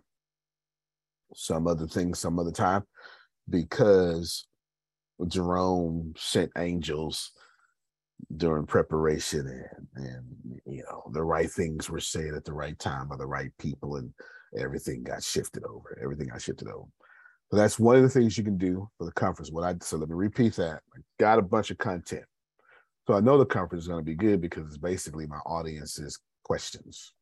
some 1.34 1.68
other 1.68 1.88
thing 1.88 2.14
some 2.14 2.40
other 2.40 2.52
time, 2.52 2.84
because 3.50 4.48
Jerome 5.28 6.14
sent 6.18 6.52
angels 6.58 7.32
during 8.38 8.66
preparation 8.66 9.68
and, 9.96 10.06
and 10.06 10.62
you 10.66 10.84
know 10.84 11.04
the 11.12 11.24
right 11.24 11.52
things 11.52 11.90
were 11.90 12.00
said 12.00 12.34
at 12.34 12.46
the 12.46 12.54
right 12.54 12.78
time 12.80 13.10
by 13.10 13.18
the 13.18 13.26
right 13.26 13.52
people 13.60 13.98
and 13.98 14.12
everything 14.58 15.04
got 15.04 15.22
shifted 15.22 15.64
over 15.66 16.00
everything 16.02 16.28
got 16.28 16.42
shifted 16.42 16.68
over. 16.68 16.88
So 17.52 17.58
that's 17.58 17.78
one 17.78 17.98
of 17.98 18.02
the 18.02 18.10
things 18.10 18.38
you 18.38 18.44
can 18.44 18.58
do 18.58 18.90
for 18.98 19.06
the 19.06 19.12
conference. 19.12 19.52
What 19.52 19.64
i 19.64 19.76
so 19.82 19.98
let 19.98 20.10
me 20.10 20.16
repeat 20.16 20.56
that. 20.56 20.82
I 20.96 21.02
got 21.20 21.40
a 21.40 21.44
bunch 21.44 21.72
of 21.72 21.78
content 21.78 22.26
so 23.08 23.14
I 23.14 23.20
know 23.20 23.38
the 23.38 23.46
conference 23.46 23.84
is 23.84 23.88
going 23.88 24.00
to 24.00 24.06
be 24.06 24.16
good 24.16 24.42
because 24.42 24.66
it's 24.68 24.78
basically 24.78 25.28
my 25.28 25.38
audience's 25.46 26.20
questions. 26.44 27.14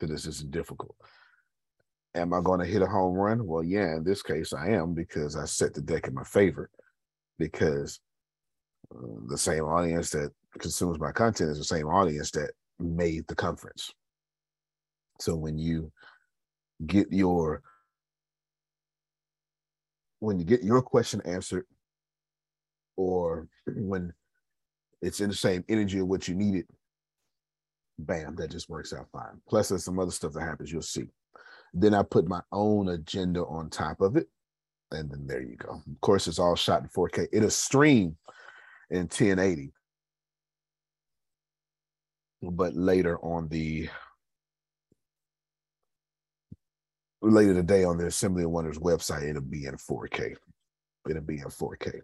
So 0.00 0.06
this 0.06 0.26
isn't 0.26 0.50
difficult. 0.50 0.94
Am 2.14 2.32
I 2.32 2.40
going 2.40 2.60
to 2.60 2.66
hit 2.66 2.82
a 2.82 2.86
home 2.86 3.14
run? 3.14 3.46
Well, 3.46 3.62
yeah, 3.62 3.96
in 3.96 4.04
this 4.04 4.22
case, 4.22 4.52
I 4.52 4.70
am 4.70 4.94
because 4.94 5.36
I 5.36 5.44
set 5.44 5.74
the 5.74 5.80
deck 5.80 6.08
in 6.08 6.14
my 6.14 6.24
favor. 6.24 6.70
Because 7.38 8.00
uh, 8.94 8.98
the 9.28 9.38
same 9.38 9.64
audience 9.64 10.10
that 10.10 10.32
consumes 10.58 10.98
my 10.98 11.12
content 11.12 11.50
is 11.50 11.58
the 11.58 11.64
same 11.64 11.86
audience 11.86 12.30
that 12.32 12.50
made 12.78 13.26
the 13.28 13.34
conference. 13.34 13.92
So 15.20 15.36
when 15.36 15.58
you 15.58 15.92
get 16.86 17.08
your 17.10 17.62
when 20.18 20.38
you 20.38 20.44
get 20.44 20.62
your 20.62 20.82
question 20.82 21.22
answered, 21.24 21.64
or 22.96 23.48
when 23.66 24.12
it's 25.02 25.20
in 25.20 25.30
the 25.30 25.36
same 25.36 25.64
energy 25.68 25.98
of 25.98 26.08
what 26.08 26.28
you 26.28 26.34
needed, 26.34 26.66
bam, 27.98 28.36
that 28.36 28.50
just 28.50 28.68
works 28.68 28.92
out 28.92 29.08
fine. 29.12 29.40
Plus, 29.48 29.68
there's 29.68 29.84
some 29.84 29.98
other 29.98 30.10
stuff 30.10 30.32
that 30.32 30.42
happens, 30.42 30.72
you'll 30.72 30.82
see. 30.82 31.06
Then 31.72 31.94
I 31.94 32.02
put 32.02 32.26
my 32.26 32.40
own 32.52 32.88
agenda 32.88 33.44
on 33.44 33.70
top 33.70 34.00
of 34.00 34.16
it. 34.16 34.28
And 34.92 35.10
then 35.10 35.26
there 35.26 35.42
you 35.42 35.56
go. 35.56 35.74
Of 35.74 36.00
course, 36.00 36.26
it's 36.26 36.40
all 36.40 36.56
shot 36.56 36.82
in 36.82 36.88
4K. 36.88 37.28
It'll 37.32 37.50
stream 37.50 38.16
in 38.90 39.02
1080. 39.02 39.72
But 42.42 42.74
later 42.74 43.18
on 43.18 43.48
the 43.48 43.88
later 47.22 47.54
today 47.54 47.84
on 47.84 47.98
the 47.98 48.06
Assembly 48.06 48.44
of 48.44 48.50
Wonders 48.50 48.78
website, 48.78 49.28
it'll 49.28 49.42
be 49.42 49.66
in 49.66 49.76
4K. 49.76 50.34
It'll 51.08 51.22
be 51.22 51.38
in 51.38 51.44
4K, 51.44 52.00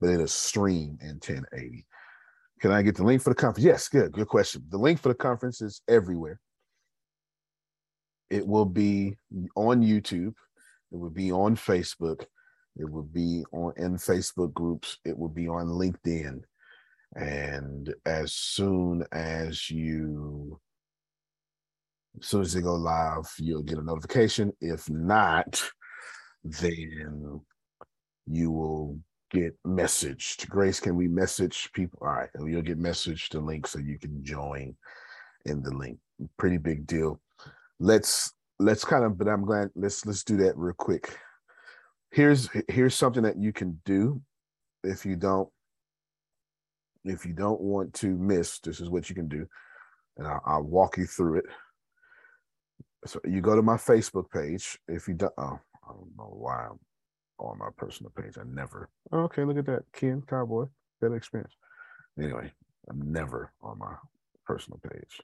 but 0.00 0.10
it'll 0.10 0.26
stream 0.26 0.98
in 1.00 1.20
1080. 1.20 1.86
Can 2.60 2.70
I 2.70 2.82
get 2.82 2.96
the 2.96 3.04
link 3.04 3.22
for 3.22 3.30
the 3.30 3.36
conference? 3.36 3.64
Yes, 3.64 3.88
good. 3.88 4.12
Good 4.12 4.28
question. 4.28 4.64
The 4.68 4.78
link 4.78 5.00
for 5.00 5.08
the 5.08 5.14
conference 5.14 5.60
is 5.60 5.82
everywhere. 5.88 6.40
It 8.30 8.46
will 8.46 8.64
be 8.64 9.16
on 9.54 9.82
YouTube. 9.82 10.34
It 10.92 10.98
will 10.98 11.10
be 11.10 11.30
on 11.30 11.56
Facebook. 11.56 12.24
It 12.76 12.90
will 12.90 13.02
be 13.02 13.44
on 13.52 13.74
in 13.76 13.96
Facebook 13.96 14.52
groups. 14.54 14.98
It 15.04 15.16
will 15.16 15.28
be 15.28 15.48
on 15.48 15.66
LinkedIn. 15.66 16.40
And 17.14 17.94
as 18.04 18.32
soon 18.32 19.04
as 19.12 19.70
you, 19.70 20.58
as 22.20 22.26
soon 22.26 22.40
as 22.42 22.52
they 22.52 22.60
go 22.60 22.74
live, 22.74 23.32
you'll 23.38 23.62
get 23.62 23.78
a 23.78 23.82
notification. 23.82 24.52
If 24.60 24.90
not, 24.90 25.62
then 26.42 27.40
you 28.26 28.50
will 28.50 28.98
get 29.34 29.56
messaged. 29.66 30.48
Grace, 30.48 30.78
can 30.78 30.94
we 30.96 31.08
message 31.08 31.70
people? 31.72 31.98
All 32.02 32.08
right, 32.08 32.30
you'll 32.40 32.62
get 32.62 32.80
messaged 32.80 33.30
the 33.30 33.40
link 33.40 33.66
so 33.66 33.80
you 33.80 33.98
can 33.98 34.24
join 34.24 34.76
in 35.44 35.62
the 35.62 35.74
link. 35.74 35.98
Pretty 36.38 36.56
big 36.56 36.86
deal. 36.86 37.20
Let's 37.80 38.32
let's 38.60 38.84
kind 38.84 39.04
of, 39.04 39.18
but 39.18 39.28
I'm 39.28 39.44
glad 39.44 39.70
let's 39.74 40.06
let's 40.06 40.22
do 40.22 40.36
that 40.38 40.56
real 40.56 40.74
quick. 40.74 41.18
Here's 42.12 42.48
here's 42.68 42.94
something 42.94 43.24
that 43.24 43.36
you 43.36 43.52
can 43.52 43.80
do 43.84 44.22
if 44.84 45.04
you 45.04 45.16
don't 45.16 45.48
if 47.04 47.26
you 47.26 47.32
don't 47.32 47.60
want 47.60 47.92
to 47.94 48.16
miss. 48.16 48.60
This 48.60 48.80
is 48.80 48.88
what 48.88 49.08
you 49.08 49.16
can 49.16 49.28
do, 49.28 49.46
and 50.16 50.28
I'll, 50.28 50.42
I'll 50.46 50.62
walk 50.62 50.96
you 50.96 51.06
through 51.06 51.38
it. 51.38 51.46
So 53.06 53.20
you 53.24 53.40
go 53.40 53.56
to 53.56 53.62
my 53.62 53.76
Facebook 53.76 54.30
page. 54.30 54.78
If 54.86 55.08
you 55.08 55.14
don't, 55.14 55.34
oh, 55.36 55.58
I 55.84 55.92
don't 55.92 56.16
know 56.16 56.32
why 56.38 56.68
I'm 56.70 56.78
on 57.38 57.58
my 57.58 57.68
personal 57.76 58.12
page. 58.16 58.36
I 58.38 58.44
never. 58.44 58.88
Oh, 59.12 59.20
okay, 59.24 59.44
look 59.44 59.58
at 59.58 59.66
that, 59.66 59.84
Ken 59.92 60.22
Cowboy. 60.28 60.66
That 61.00 61.12
experience. 61.12 61.54
Anyway, 62.18 62.52
I'm 62.88 63.12
never 63.12 63.52
on 63.62 63.78
my 63.78 63.94
personal 64.46 64.80
page. 64.90 65.20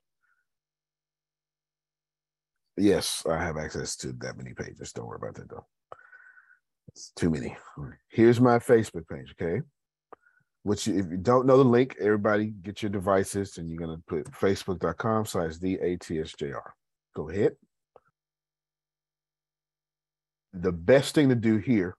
Yes, 2.76 3.24
I 3.28 3.42
have 3.42 3.56
access 3.56 3.96
to 3.96 4.12
that 4.20 4.36
many 4.36 4.54
pages. 4.54 4.92
Don't 4.92 5.06
worry 5.06 5.18
about 5.20 5.34
that 5.34 5.50
though. 5.50 5.66
It's 6.88 7.12
too 7.14 7.30
many. 7.30 7.56
Here's 8.08 8.40
my 8.40 8.58
Facebook 8.58 9.06
page. 9.08 9.34
Okay. 9.40 9.60
Which, 10.62 10.88
if 10.88 11.10
you 11.10 11.16
don't 11.16 11.46
know 11.46 11.56
the 11.56 11.64
link, 11.64 11.96
everybody 12.00 12.46
get 12.46 12.82
your 12.82 12.90
devices 12.90 13.56
and 13.56 13.68
you're 13.70 13.78
going 13.78 13.96
to 13.96 14.02
put 14.06 14.30
facebook.com 14.32 15.24
slash 15.24 15.54
DATSJR. 15.54 16.60
Go 17.14 17.30
ahead. 17.30 17.56
The 20.52 20.73
best 20.73 21.14
thing 21.14 21.28
to 21.28 21.35
do 21.35 21.59
here 21.59 21.95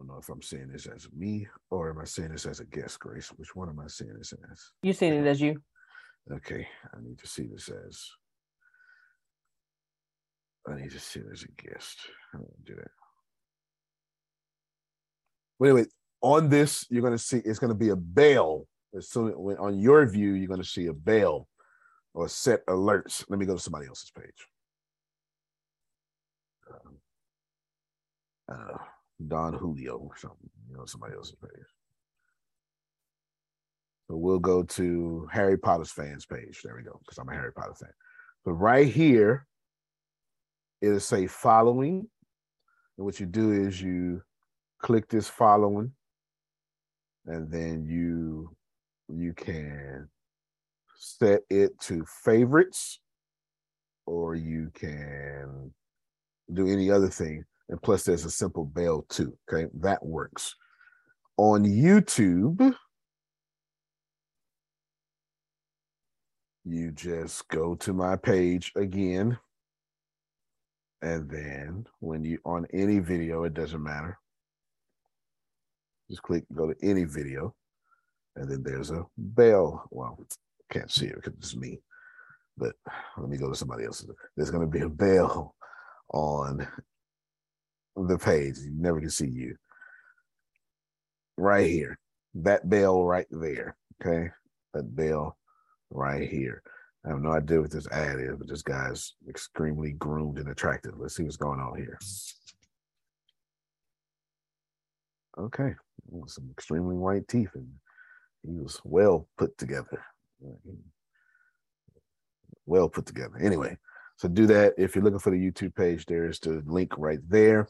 I 0.00 0.02
don't 0.02 0.14
know 0.14 0.18
if 0.18 0.30
I'm 0.30 0.40
saying 0.40 0.70
this 0.72 0.86
as 0.86 1.08
me 1.14 1.46
or 1.68 1.90
am 1.90 1.98
I 1.98 2.04
saying 2.04 2.30
this 2.30 2.46
as 2.46 2.60
a 2.60 2.64
guest, 2.64 2.98
Grace? 3.00 3.28
Which 3.36 3.54
one 3.54 3.68
am 3.68 3.80
I 3.80 3.86
saying 3.86 4.14
this 4.16 4.32
as? 4.50 4.70
You're 4.82 4.94
saying 4.94 5.12
it 5.12 5.26
as 5.26 5.42
you. 5.42 5.60
Okay, 6.32 6.66
I 6.94 7.02
need 7.02 7.18
to 7.18 7.26
see 7.26 7.42
this 7.42 7.68
as. 7.68 8.08
I 10.66 10.80
need 10.80 10.90
to 10.92 10.98
see 10.98 11.20
it 11.20 11.26
as 11.30 11.42
a 11.42 11.62
guest. 11.62 11.98
I 12.32 12.38
don't 12.38 12.64
do 12.64 12.76
that. 12.76 12.90
But 15.58 15.66
anyway, 15.66 15.86
on 16.22 16.48
this, 16.48 16.86
you're 16.88 17.02
going 17.02 17.12
to 17.12 17.18
see 17.18 17.42
it's 17.44 17.58
going 17.58 17.68
to 17.68 17.74
be 17.74 17.90
a 17.90 19.02
soon 19.02 19.32
when 19.32 19.58
on 19.58 19.78
your 19.78 20.06
view, 20.06 20.32
you're 20.32 20.48
going 20.48 20.62
to 20.62 20.66
see 20.66 20.86
a 20.86 20.94
bell 20.94 21.46
or 22.14 22.26
set 22.26 22.64
alerts. 22.66 23.22
Let 23.28 23.38
me 23.38 23.44
go 23.44 23.54
to 23.54 23.60
somebody 23.60 23.86
else's 23.86 24.10
page. 24.10 24.46
Uh, 28.50 28.78
Don 29.28 29.52
Julio 29.54 29.96
or 29.96 30.16
something, 30.16 30.50
you 30.68 30.76
know, 30.76 30.84
somebody 30.86 31.14
else's 31.14 31.36
page. 31.40 31.66
So 34.08 34.16
we'll 34.16 34.40
go 34.40 34.62
to 34.64 35.28
Harry 35.32 35.56
Potter's 35.56 35.92
fans 35.92 36.26
page. 36.26 36.60
There 36.64 36.74
we 36.76 36.82
go, 36.82 36.98
because 37.04 37.18
I'm 37.18 37.28
a 37.28 37.34
Harry 37.34 37.52
Potter 37.52 37.74
fan. 37.74 37.90
But 38.44 38.54
right 38.54 38.88
here, 38.88 39.46
it'll 40.80 40.98
say 41.00 41.26
following. 41.26 42.08
And 42.96 43.04
what 43.04 43.20
you 43.20 43.26
do 43.26 43.52
is 43.52 43.80
you 43.80 44.22
click 44.80 45.08
this 45.08 45.28
following, 45.28 45.92
and 47.26 47.50
then 47.50 47.84
you 47.84 48.54
you 49.08 49.32
can 49.32 50.08
set 50.98 51.42
it 51.48 51.78
to 51.80 52.04
favorites, 52.04 53.00
or 54.06 54.34
you 54.34 54.70
can 54.74 55.72
do 56.52 56.68
any 56.68 56.90
other 56.90 57.08
thing. 57.08 57.44
And 57.70 57.80
plus, 57.80 58.02
there's 58.02 58.24
a 58.24 58.30
simple 58.30 58.64
bell 58.64 59.06
too. 59.08 59.38
Okay, 59.50 59.70
that 59.80 60.04
works. 60.04 60.56
On 61.36 61.64
YouTube, 61.64 62.74
you 66.64 66.90
just 66.90 67.48
go 67.48 67.76
to 67.76 67.92
my 67.92 68.16
page 68.16 68.72
again. 68.76 69.38
And 71.00 71.30
then 71.30 71.86
when 72.00 72.24
you 72.24 72.38
on 72.44 72.66
any 72.74 72.98
video, 72.98 73.44
it 73.44 73.54
doesn't 73.54 73.82
matter. 73.82 74.18
Just 76.10 76.22
click, 76.22 76.44
go 76.52 76.66
to 76.66 76.74
any 76.82 77.04
video, 77.04 77.54
and 78.34 78.50
then 78.50 78.64
there's 78.64 78.90
a 78.90 79.06
bell. 79.16 79.84
Well, 79.90 80.18
can't 80.72 80.90
see 80.90 81.06
it 81.06 81.14
because 81.14 81.34
it's 81.38 81.56
me, 81.56 81.78
but 82.58 82.74
let 83.16 83.30
me 83.30 83.36
go 83.36 83.48
to 83.48 83.54
somebody 83.54 83.84
else's. 83.84 84.10
There's 84.36 84.50
going 84.50 84.66
to 84.66 84.78
be 84.78 84.84
a 84.84 84.88
bell 84.88 85.54
on 86.12 86.66
the 87.96 88.18
page. 88.18 88.58
You 88.58 88.72
never 88.74 89.00
can 89.00 89.10
see 89.10 89.28
you. 89.28 89.56
Right 91.36 91.68
here. 91.68 91.98
That 92.34 92.68
bell 92.68 93.04
right 93.04 93.26
there. 93.30 93.76
Okay. 94.00 94.30
That 94.74 94.94
bell 94.94 95.36
right 95.90 96.28
here. 96.28 96.62
I 97.04 97.10
have 97.10 97.20
no 97.20 97.32
idea 97.32 97.60
what 97.60 97.70
this 97.70 97.88
ad 97.88 98.20
is, 98.20 98.36
but 98.36 98.48
this 98.48 98.62
guy's 98.62 99.14
extremely 99.28 99.92
groomed 99.92 100.38
and 100.38 100.48
attractive. 100.48 100.92
Let's 100.98 101.16
see 101.16 101.24
what's 101.24 101.36
going 101.36 101.60
on 101.60 101.76
here. 101.76 101.98
Okay. 105.38 105.74
Some 106.26 106.50
extremely 106.50 106.96
white 106.96 107.26
teeth 107.28 107.50
and 107.54 107.68
he 108.42 108.58
was 108.58 108.80
well 108.84 109.28
put 109.38 109.56
together. 109.58 110.02
Well 112.66 112.88
put 112.88 113.06
together. 113.06 113.38
Anyway, 113.40 113.76
so 114.16 114.28
do 114.28 114.46
that. 114.46 114.74
If 114.78 114.94
you're 114.94 115.04
looking 115.04 115.18
for 115.18 115.30
the 115.30 115.36
YouTube 115.36 115.74
page, 115.74 116.06
there's 116.06 116.38
the 116.40 116.62
link 116.66 116.96
right 116.98 117.20
there. 117.28 117.68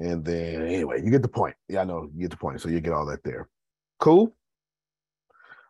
And 0.00 0.24
then 0.24 0.66
anyway, 0.66 1.02
you 1.04 1.10
get 1.10 1.20
the 1.20 1.28
point. 1.28 1.54
Yeah, 1.68 1.82
I 1.82 1.84
know 1.84 2.08
you 2.14 2.22
get 2.22 2.30
the 2.30 2.36
point. 2.38 2.60
So 2.62 2.70
you 2.70 2.80
get 2.80 2.94
all 2.94 3.04
that 3.06 3.22
there. 3.22 3.48
Cool. 3.98 4.34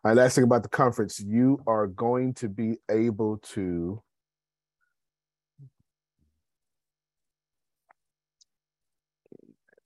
All 0.03 0.09
right, 0.09 0.15
last 0.15 0.35
thing 0.35 0.45
about 0.45 0.63
the 0.63 0.69
conference, 0.69 1.19
you 1.19 1.61
are 1.67 1.85
going 1.85 2.33
to 2.35 2.47
be 2.47 2.77
able 2.89 3.37
to 3.53 4.01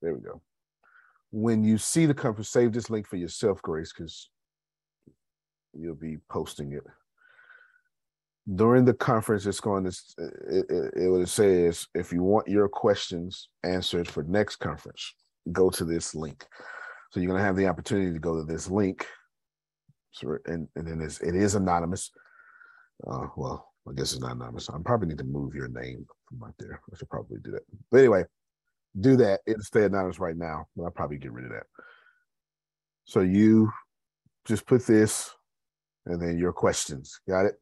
there 0.01 0.13
we 0.13 0.21
go. 0.21 0.41
When 1.31 1.63
you 1.63 1.79
see 1.79 2.05
the 2.05 2.13
conference, 2.13 2.49
save 2.49 2.71
this 2.71 2.91
link 2.91 3.07
for 3.07 3.15
yourself, 3.15 3.59
Grace, 3.63 3.91
because 3.91 4.29
you'll 5.73 5.95
be 5.95 6.17
posting 6.29 6.71
it 6.73 6.83
during 8.53 8.85
the 8.85 8.93
conference, 8.93 9.45
it's 9.45 9.59
going 9.59 9.83
to 9.85 9.89
it, 10.17 10.65
it, 10.69 10.93
it 10.95 11.09
what 11.09 11.21
it 11.21 11.29
says 11.29 11.87
if 11.95 12.13
you 12.13 12.21
want 12.21 12.47
your 12.47 12.69
questions 12.69 13.49
answered 13.63 14.07
for 14.07 14.23
next 14.23 14.57
conference, 14.57 15.15
go 15.51 15.69
to 15.71 15.83
this 15.83 16.13
link. 16.13 16.45
So 17.11 17.19
you're 17.19 17.29
going 17.29 17.39
to 17.39 17.45
have 17.45 17.55
the 17.55 17.67
opportunity 17.67 18.13
to 18.13 18.19
go 18.19 18.35
to 18.35 18.43
this 18.43 18.69
link. 18.69 19.07
So 20.11 20.37
and 20.45 20.67
and 20.75 20.87
then 20.87 21.01
it's, 21.01 21.21
it 21.21 21.35
is 21.35 21.55
anonymous. 21.55 22.11
Uh, 23.05 23.27
well, 23.35 23.71
I 23.89 23.93
guess 23.93 24.13
it's 24.13 24.21
not 24.21 24.35
anonymous. 24.35 24.69
I 24.69 24.77
probably 24.83 25.07
need 25.07 25.17
to 25.17 25.23
move 25.23 25.55
your 25.55 25.67
name 25.67 26.05
from 26.29 26.39
right 26.39 26.53
there. 26.59 26.81
I 26.91 26.97
should 26.97 27.09
probably 27.09 27.37
do 27.43 27.51
that. 27.51 27.63
But 27.91 27.99
anyway, 27.99 28.23
do 28.99 29.15
that. 29.17 29.41
It'll 29.45 29.61
stay 29.61 29.83
anonymous 29.83 30.19
right 30.19 30.37
now, 30.37 30.67
but 30.75 30.83
I'll 30.83 30.91
probably 30.91 31.17
get 31.17 31.33
rid 31.33 31.45
of 31.45 31.51
that. 31.51 31.65
So 33.05 33.21
you 33.21 33.71
just 34.45 34.65
put 34.65 34.85
this 34.85 35.31
and 36.05 36.21
then 36.21 36.37
your 36.37 36.53
questions. 36.53 37.19
Got 37.27 37.45
it? 37.45 37.55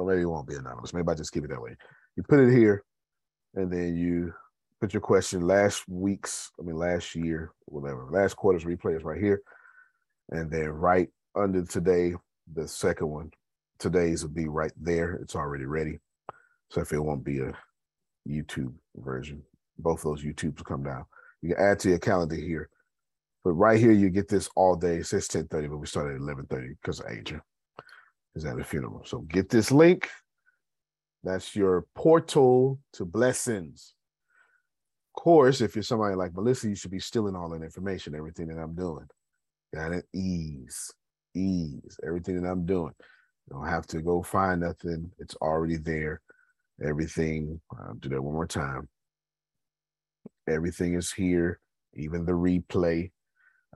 Or 0.00 0.06
maybe 0.06 0.22
it 0.22 0.26
won't 0.26 0.48
be 0.48 0.54
anonymous. 0.54 0.94
Maybe 0.94 1.08
I 1.08 1.14
just 1.14 1.32
keep 1.32 1.44
it 1.44 1.50
that 1.50 1.60
way. 1.60 1.76
You 2.16 2.22
put 2.22 2.40
it 2.40 2.50
here, 2.50 2.84
and 3.54 3.70
then 3.70 3.96
you 3.96 4.32
put 4.80 4.94
your 4.94 5.02
question 5.02 5.46
last 5.46 5.86
week's, 5.88 6.50
I 6.58 6.62
mean 6.62 6.76
last 6.76 7.14
year, 7.14 7.52
whatever, 7.66 8.06
last 8.10 8.34
quarter's 8.34 8.64
replay 8.64 8.96
is 8.96 9.04
right 9.04 9.20
here, 9.20 9.42
and 10.30 10.50
then 10.50 10.70
right 10.70 11.10
under 11.36 11.64
today, 11.64 12.14
the 12.54 12.66
second 12.66 13.08
one, 13.08 13.30
today's 13.78 14.22
will 14.22 14.30
be 14.30 14.48
right 14.48 14.72
there. 14.80 15.16
It's 15.16 15.36
already 15.36 15.66
ready, 15.66 15.98
so 16.70 16.80
if 16.80 16.92
it 16.92 16.98
won't 16.98 17.24
be 17.24 17.40
a 17.40 17.52
YouTube 18.26 18.72
version, 18.96 19.42
both 19.78 20.02
those 20.02 20.22
YouTubes 20.22 20.58
will 20.58 20.64
come 20.64 20.82
down. 20.82 21.04
You 21.42 21.54
can 21.54 21.62
add 21.62 21.78
to 21.80 21.90
your 21.90 21.98
calendar 21.98 22.36
here. 22.36 22.70
But 23.44 23.52
right 23.52 23.78
here, 23.78 23.92
you 23.92 24.10
get 24.10 24.28
this 24.28 24.48
all 24.54 24.76
day. 24.76 24.96
It 24.96 25.06
says 25.06 25.28
10:30, 25.28 25.68
but 25.68 25.78
we 25.78 25.86
started 25.86 26.14
at 26.14 26.20
11:30 26.20 26.76
because 26.80 27.00
of 27.00 27.06
Adrian 27.10 27.42
is 28.34 28.44
at 28.44 28.58
a 28.58 28.64
funeral. 28.64 29.04
So 29.04 29.20
get 29.20 29.48
this 29.48 29.70
link. 29.70 30.08
That's 31.22 31.54
your 31.54 31.86
portal 31.94 32.78
to 32.94 33.04
blessings. 33.04 33.94
Of 35.14 35.22
course, 35.22 35.60
if 35.60 35.74
you're 35.74 35.82
somebody 35.82 36.14
like 36.14 36.34
Melissa, 36.34 36.68
you 36.68 36.74
should 36.74 36.90
be 36.90 37.00
stealing 37.00 37.36
all 37.36 37.50
that 37.50 37.62
information, 37.62 38.14
everything 38.14 38.46
that 38.48 38.58
I'm 38.58 38.74
doing. 38.74 39.06
Got 39.74 39.92
it? 39.92 40.06
Ease, 40.14 40.90
ease, 41.34 41.98
everything 42.06 42.40
that 42.40 42.48
I'm 42.48 42.64
doing. 42.64 42.92
You 43.48 43.56
don't 43.56 43.68
have 43.68 43.86
to 43.88 44.00
go 44.00 44.22
find 44.22 44.60
nothing. 44.60 45.10
It's 45.18 45.34
already 45.36 45.76
there. 45.76 46.20
Everything. 46.82 47.60
I'll 47.78 47.94
do 47.94 48.08
that 48.10 48.22
one 48.22 48.34
more 48.34 48.46
time. 48.46 48.88
Everything 50.48 50.94
is 50.94 51.12
here, 51.12 51.60
even 51.94 52.24
the 52.24 52.32
replay. 52.32 53.10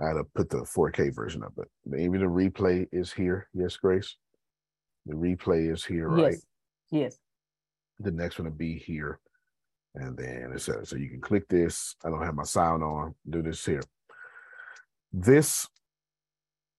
I 0.00 0.08
had 0.08 0.14
to 0.14 0.24
put 0.34 0.48
the 0.48 0.66
4K 0.76 1.14
version 1.14 1.44
up, 1.44 1.52
but 1.56 1.68
maybe 1.84 2.18
the 2.18 2.24
replay 2.24 2.88
is 2.90 3.12
here. 3.12 3.48
Yes, 3.52 3.76
Grace. 3.76 4.16
The 5.06 5.14
replay 5.14 5.72
is 5.72 5.84
here, 5.84 6.08
right? 6.08 6.32
Yes. 6.32 6.46
Yes. 6.90 7.18
The 8.00 8.10
next 8.10 8.38
one 8.38 8.46
to 8.46 8.50
be 8.50 8.78
here. 8.78 9.20
And 9.94 10.16
then 10.16 10.52
it 10.54 10.60
says, 10.60 10.88
so 10.88 10.96
you 10.96 11.08
can 11.08 11.20
click 11.20 11.48
this. 11.48 11.94
I 12.04 12.10
don't 12.10 12.22
have 12.22 12.34
my 12.34 12.42
sound 12.44 12.82
on. 12.82 13.14
Do 13.28 13.42
this 13.42 13.64
here. 13.64 13.82
This 15.12 15.68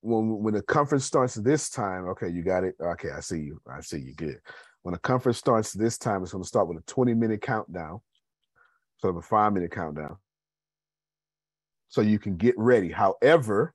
when 0.01 0.43
when 0.43 0.53
the 0.53 0.61
conference 0.61 1.05
starts 1.05 1.35
this 1.35 1.69
time, 1.69 2.07
okay, 2.09 2.29
you 2.29 2.43
got 2.43 2.63
it. 2.63 2.75
Okay, 2.79 3.09
I 3.09 3.21
see 3.21 3.39
you. 3.39 3.61
I 3.67 3.81
see 3.81 3.99
you. 3.99 4.13
Good. 4.13 4.39
When 4.83 4.93
the 4.93 4.99
conference 4.99 5.37
starts 5.37 5.73
this 5.73 5.97
time, 5.97 6.21
it's 6.21 6.31
going 6.31 6.43
to 6.43 6.47
start 6.47 6.67
with 6.67 6.77
a 6.77 6.83
20 6.85 7.13
minute 7.15 7.41
countdown. 7.41 8.01
So 8.97 9.09
of 9.09 9.15
a 9.15 9.21
five 9.21 9.53
minute 9.53 9.71
countdown. 9.71 10.17
So 11.87 12.01
you 12.01 12.19
can 12.19 12.37
get 12.37 12.55
ready. 12.57 12.91
However, 12.91 13.73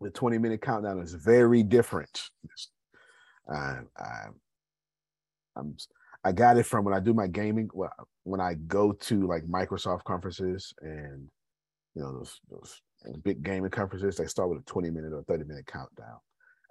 the 0.00 0.10
20 0.10 0.38
minute 0.38 0.62
countdown 0.62 1.00
is 1.00 1.14
very 1.14 1.62
different. 1.62 2.30
I, 3.50 3.80
I, 3.98 4.26
I'm 5.56 5.76
I 6.22 6.32
got 6.32 6.58
it 6.58 6.66
from 6.66 6.84
when 6.84 6.94
I 6.94 7.00
do 7.00 7.14
my 7.14 7.26
gaming. 7.26 7.70
When 8.24 8.40
I 8.40 8.54
go 8.54 8.92
to 8.92 9.26
like 9.26 9.44
Microsoft 9.44 10.04
conferences 10.04 10.72
and 10.82 11.28
you 11.94 12.02
know 12.02 12.12
those 12.12 12.40
those 12.50 12.82
big 13.22 13.42
gaming 13.42 13.70
conferences, 13.70 14.16
they 14.16 14.26
start 14.26 14.50
with 14.50 14.58
a 14.58 14.64
20 14.64 14.90
minute 14.90 15.12
or 15.12 15.22
30 15.22 15.44
minute 15.44 15.66
countdown, 15.66 16.18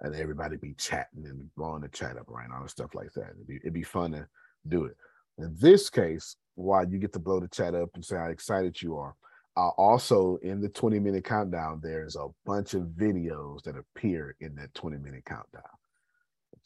and 0.02 0.14
everybody 0.14 0.56
be 0.56 0.74
chatting 0.74 1.26
and 1.26 1.50
blowing 1.56 1.82
the 1.82 1.88
chat 1.88 2.16
up 2.16 2.26
right 2.28 2.48
now 2.48 2.60
and 2.60 2.70
stuff 2.70 2.94
like 2.94 3.12
that. 3.14 3.30
It'd 3.34 3.46
be, 3.46 3.56
it'd 3.56 3.74
be 3.74 3.82
fun 3.82 4.12
to 4.12 4.26
do 4.68 4.84
it. 4.84 4.96
In 5.38 5.56
this 5.58 5.90
case, 5.90 6.36
while 6.54 6.88
you 6.88 6.98
get 6.98 7.12
to 7.14 7.18
blow 7.18 7.40
the 7.40 7.48
chat 7.48 7.74
up 7.74 7.90
and 7.94 8.04
say 8.04 8.16
how 8.16 8.28
excited 8.28 8.80
you 8.80 8.96
are, 8.96 9.14
uh, 9.56 9.70
also 9.70 10.38
in 10.42 10.60
the 10.60 10.68
20 10.68 11.00
minute 11.00 11.24
countdown, 11.24 11.80
there's 11.82 12.14
a 12.14 12.28
bunch 12.46 12.74
of 12.74 12.82
videos 12.82 13.62
that 13.62 13.74
appear 13.76 14.36
in 14.40 14.54
that 14.54 14.72
20 14.74 14.98
minute 14.98 15.24
countdown. 15.24 15.62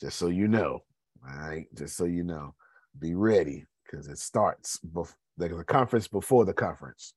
Just 0.00 0.18
so 0.18 0.28
you 0.28 0.48
know, 0.48 0.82
all 1.26 1.36
right, 1.38 1.66
just 1.74 1.96
so 1.96 2.04
you 2.04 2.24
know 2.24 2.54
be 2.98 3.14
ready 3.14 3.64
because 3.84 4.08
it 4.08 4.18
starts 4.18 4.78
before 4.78 5.16
the 5.36 5.64
conference 5.64 6.08
before 6.08 6.44
the 6.44 6.52
conference. 6.52 7.14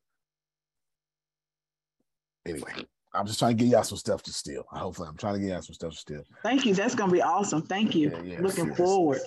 Anyway, 2.48 2.86
I'm 3.14 3.26
just 3.26 3.40
trying 3.40 3.58
to 3.58 3.64
get 3.64 3.72
y'all 3.72 3.84
some 3.84 3.98
stuff 3.98 4.24
to 4.24 4.34
steal. 4.34 4.64
Hopefully, 4.70 5.08
I'm 5.10 5.18
trying 5.18 5.36
to 5.36 5.40
get 5.40 5.50
y'all 5.50 5.62
some 5.62 5.74
stuff 5.74 5.92
to 5.92 5.98
steal. 5.98 6.24
Thank 6.44 6.66
you. 6.66 6.74
That's 6.74 6.96
gonna 6.96 7.12
be 7.12 7.22
awesome. 7.22 7.62
Thank 7.62 7.96
you. 7.96 8.12
Yeah, 8.12 8.22
yes, 8.24 8.42
Looking 8.42 8.68
yes. 8.68 8.78
forward. 8.78 9.20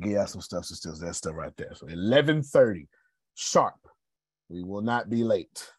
Get 0.00 0.12
y'all 0.12 0.26
some 0.26 0.40
stuff 0.40 0.66
to 0.68 0.74
steal. 0.74 0.96
That 0.96 1.14
stuff 1.14 1.34
right 1.34 1.56
there. 1.56 1.74
So 1.74 1.86
11:30 1.86 2.88
sharp. 3.34 3.74
We 4.48 4.62
will 4.62 4.82
not 4.82 5.10
be 5.10 5.24
late. 5.24 5.70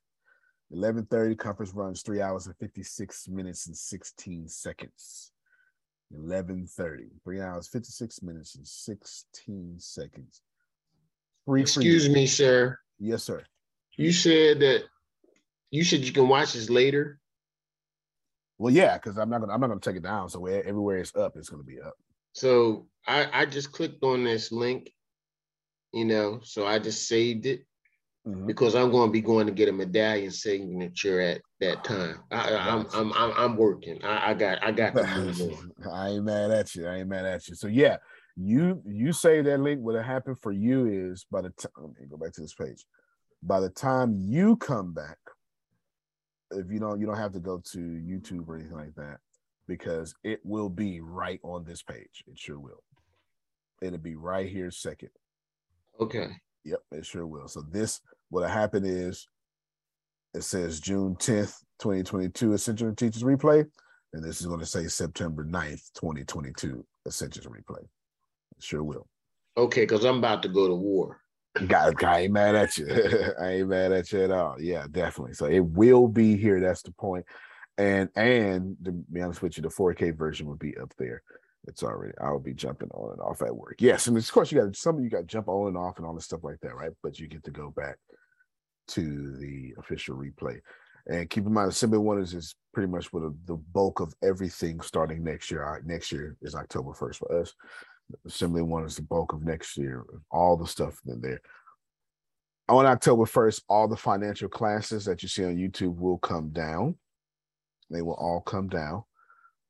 11:30 0.71 1.37
conference 1.37 1.73
runs 1.73 2.01
three 2.01 2.21
hours 2.21 2.47
and 2.47 2.57
56 2.57 3.27
minutes 3.29 3.67
and 3.67 3.77
16 3.77 4.47
seconds. 4.47 5.31
11:30. 6.13 7.09
Three 7.23 7.41
hours, 7.41 7.67
56 7.67 8.21
minutes, 8.23 8.55
and 8.55 8.67
16 8.67 9.75
seconds. 9.79 10.41
Free 11.45 11.61
Excuse 11.61 12.09
me, 12.09 12.25
sir. 12.25 12.79
Yes, 12.99 13.23
sir. 13.23 13.43
You 13.95 14.11
said 14.11 14.59
that 14.59 14.83
you 15.71 15.83
said 15.83 16.01
you 16.01 16.11
can 16.11 16.27
watch 16.27 16.53
this 16.53 16.69
later. 16.69 17.19
Well, 18.57 18.73
yeah, 18.73 18.97
because 18.97 19.17
I'm 19.17 19.29
not 19.29 19.41
gonna 19.41 19.53
I'm 19.53 19.61
not 19.61 19.67
gonna 19.67 19.79
take 19.79 19.97
it 19.97 20.03
down. 20.03 20.29
So 20.29 20.45
everywhere 20.45 20.97
it's 20.97 21.15
up, 21.15 21.35
it's 21.35 21.49
gonna 21.49 21.63
be 21.63 21.79
up. 21.79 21.95
So 22.33 22.87
I 23.05 23.27
I 23.41 23.45
just 23.45 23.71
clicked 23.71 24.03
on 24.03 24.23
this 24.23 24.51
link, 24.51 24.91
you 25.93 26.05
know. 26.05 26.39
So 26.43 26.65
I 26.65 26.79
just 26.79 27.07
saved 27.07 27.45
it 27.45 27.66
mm-hmm. 28.27 28.45
because 28.45 28.75
I'm 28.75 28.91
going 28.91 29.09
to 29.09 29.11
be 29.11 29.21
going 29.21 29.47
to 29.47 29.53
get 29.53 29.69
a 29.69 29.71
medallion 29.71 30.31
signature 30.31 31.21
at 31.21 31.41
that 31.59 31.83
time. 31.83 32.19
I, 32.31 32.49
am 32.49 32.87
I'm, 32.93 33.13
I'm 33.13 33.31
I'm 33.37 33.57
working. 33.57 34.03
I, 34.03 34.31
I 34.31 34.33
got 34.33 34.63
I 34.63 34.71
got 34.71 34.97
on. 34.97 35.71
I 35.91 36.09
ain't 36.09 36.25
mad 36.25 36.51
at 36.51 36.75
you. 36.75 36.87
I 36.87 36.97
ain't 36.97 37.09
mad 37.09 37.25
at 37.25 37.47
you. 37.47 37.55
So 37.55 37.67
yeah, 37.67 37.97
you 38.35 38.81
you 38.85 39.13
say 39.13 39.41
that 39.41 39.59
link. 39.59 39.81
What 39.81 40.03
happened 40.03 40.39
for 40.39 40.51
you 40.51 40.85
is 40.85 41.25
by 41.31 41.41
the 41.41 41.49
time 41.51 41.71
let 41.77 41.99
me 41.99 42.07
go 42.09 42.17
back 42.17 42.33
to 42.33 42.41
this 42.41 42.53
page. 42.53 42.85
By 43.41 43.59
the 43.59 43.69
time 43.69 44.15
you 44.17 44.55
come 44.57 44.93
back, 44.93 45.17
if 46.51 46.71
you 46.71 46.79
don't 46.79 46.99
you 46.99 47.05
don't 47.05 47.17
have 47.17 47.33
to 47.33 47.39
go 47.39 47.61
to 47.71 47.79
YouTube 47.79 48.47
or 48.47 48.57
anything 48.57 48.77
like 48.77 48.95
that 48.95 49.17
because 49.67 50.15
it 50.23 50.39
will 50.43 50.69
be 50.69 51.01
right 51.01 51.39
on 51.43 51.65
this 51.65 51.83
page. 51.83 52.23
It 52.27 52.37
sure 52.37 52.59
will. 52.59 52.83
It'll 53.81 53.99
be 53.99 54.15
right 54.15 54.49
here 54.49 54.71
second. 54.71 55.09
Okay. 55.99 56.29
Yep, 56.63 56.79
it 56.91 57.05
sure 57.05 57.27
will. 57.27 57.47
So 57.47 57.61
this 57.61 58.01
what 58.29 58.49
happened 58.49 58.85
is 58.85 59.27
it 60.33 60.43
says 60.43 60.79
June 60.79 61.15
10th, 61.15 61.57
2022 61.79 62.53
Essential 62.53 62.93
Teachers 62.93 63.23
Replay. 63.23 63.65
And 64.13 64.23
this 64.23 64.41
is 64.41 64.47
going 64.47 64.59
to 64.59 64.65
say 64.65 64.87
September 64.87 65.43
9th, 65.43 65.91
2022 65.93 66.85
Essentials 67.05 67.45
Replay. 67.45 67.83
It 67.83 68.63
sure 68.63 68.83
will. 68.83 69.07
Okay, 69.57 69.81
because 69.81 70.05
I'm 70.05 70.17
about 70.17 70.43
to 70.43 70.49
go 70.49 70.67
to 70.67 70.75
war. 70.75 71.19
God, 71.67 72.03
I 72.03 72.21
ain't 72.21 72.33
mad 72.33 72.55
at 72.55 72.77
you. 72.77 72.87
I 73.41 73.53
ain't 73.53 73.69
mad 73.69 73.91
at 73.91 74.11
you 74.11 74.23
at 74.23 74.31
all. 74.31 74.61
Yeah, 74.61 74.85
definitely. 74.89 75.33
So 75.33 75.45
it 75.45 75.61
will 75.61 76.07
be 76.07 76.37
here. 76.37 76.59
That's 76.59 76.83
the 76.83 76.91
point. 76.91 77.25
And 77.77 78.09
and 78.15 78.75
to 78.85 78.91
be 78.91 79.21
honest 79.21 79.41
with 79.41 79.57
you, 79.57 79.63
the 79.63 79.69
4K 79.69 80.15
version 80.15 80.47
will 80.47 80.55
be 80.55 80.77
up 80.77 80.93
there. 80.97 81.23
It's 81.67 81.83
already. 81.83 82.13
I'll 82.21 82.39
be 82.39 82.53
jumping 82.53 82.89
on 82.91 83.13
and 83.13 83.21
off 83.21 83.41
at 83.41 83.55
work. 83.55 83.77
Yes, 83.79 84.07
and 84.07 84.17
of 84.17 84.31
course 84.31 84.51
you 84.51 84.61
got 84.61 84.75
some 84.75 84.97
of 84.97 85.03
you 85.03 85.09
got 85.09 85.19
to 85.19 85.23
jump 85.25 85.47
on 85.47 85.69
and 85.69 85.77
off 85.77 85.97
and 85.97 86.05
all 86.05 86.13
this 86.13 86.25
stuff 86.25 86.43
like 86.43 86.59
that, 86.61 86.75
right? 86.75 86.91
But 87.03 87.19
you 87.19 87.27
get 87.27 87.43
to 87.43 87.51
go 87.51 87.71
back 87.71 87.97
to 88.89 89.35
the 89.37 89.73
official 89.77 90.15
replay. 90.15 90.59
And 91.07 91.29
keep 91.29 91.45
in 91.45 91.53
mind, 91.53 91.69
Assembly 91.69 91.99
One 91.99 92.19
is, 92.19 92.33
is 92.33 92.55
pretty 92.73 92.91
much 92.91 93.13
what 93.13 93.23
the 93.45 93.55
bulk 93.55 94.01
of 94.01 94.13
everything 94.23 94.81
starting 94.81 95.23
next 95.23 95.49
year. 95.49 95.81
Next 95.85 96.11
year 96.11 96.35
is 96.41 96.55
October 96.55 96.91
1st 96.91 97.15
for 97.15 97.41
us. 97.41 97.53
Assembly 98.25 98.61
One 98.61 98.83
is 98.83 98.95
the 98.95 99.01
bulk 99.03 99.33
of 99.33 99.43
next 99.43 99.77
year, 99.77 100.03
all 100.31 100.57
the 100.57 100.67
stuff 100.67 100.99
in 101.07 101.21
there. 101.21 101.41
On 102.69 102.85
October 102.85 103.23
1st, 103.23 103.61
all 103.69 103.87
the 103.87 103.95
financial 103.95 104.49
classes 104.49 105.05
that 105.05 105.23
you 105.23 105.29
see 105.29 105.45
on 105.45 105.55
YouTube 105.55 105.97
will 105.97 106.17
come 106.17 106.49
down. 106.49 106.95
They 107.89 108.01
will 108.01 108.15
all 108.15 108.41
come 108.41 108.67
down, 108.67 109.03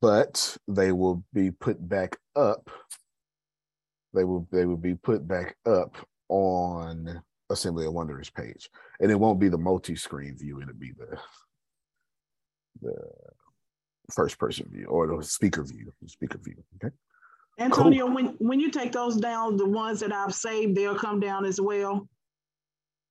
but 0.01 0.57
they 0.67 0.91
will 0.91 1.23
be 1.33 1.51
put 1.51 1.87
back 1.87 2.17
up. 2.35 2.71
They 4.13 4.23
will 4.23 4.47
they 4.51 4.65
will 4.65 4.77
be 4.77 4.95
put 4.95 5.27
back 5.27 5.55
up 5.67 5.95
on 6.29 7.21
Assembly 7.49 7.85
of 7.85 7.93
Wonders 7.93 8.29
page, 8.29 8.69
and 8.99 9.11
it 9.11 9.19
won't 9.19 9.39
be 9.39 9.49
the 9.49 9.57
multi-screen 9.57 10.37
view; 10.37 10.61
it'll 10.61 10.73
be 10.73 10.91
the 10.91 11.17
the 12.81 12.93
first 14.13 14.37
person 14.37 14.67
view 14.71 14.85
or 14.85 15.07
the 15.07 15.23
speaker 15.23 15.63
view, 15.63 15.91
the 16.01 16.09
speaker 16.09 16.39
view. 16.43 16.55
Okay. 16.75 16.93
Antonio, 17.59 18.05
cool. 18.05 18.15
when 18.15 18.25
when 18.39 18.59
you 18.59 18.69
take 18.69 18.91
those 18.91 19.17
down, 19.17 19.57
the 19.57 19.65
ones 19.65 19.99
that 20.01 20.11
I've 20.11 20.33
saved, 20.33 20.75
they'll 20.75 20.97
come 20.97 21.19
down 21.19 21.45
as 21.45 21.59
well. 21.59 22.07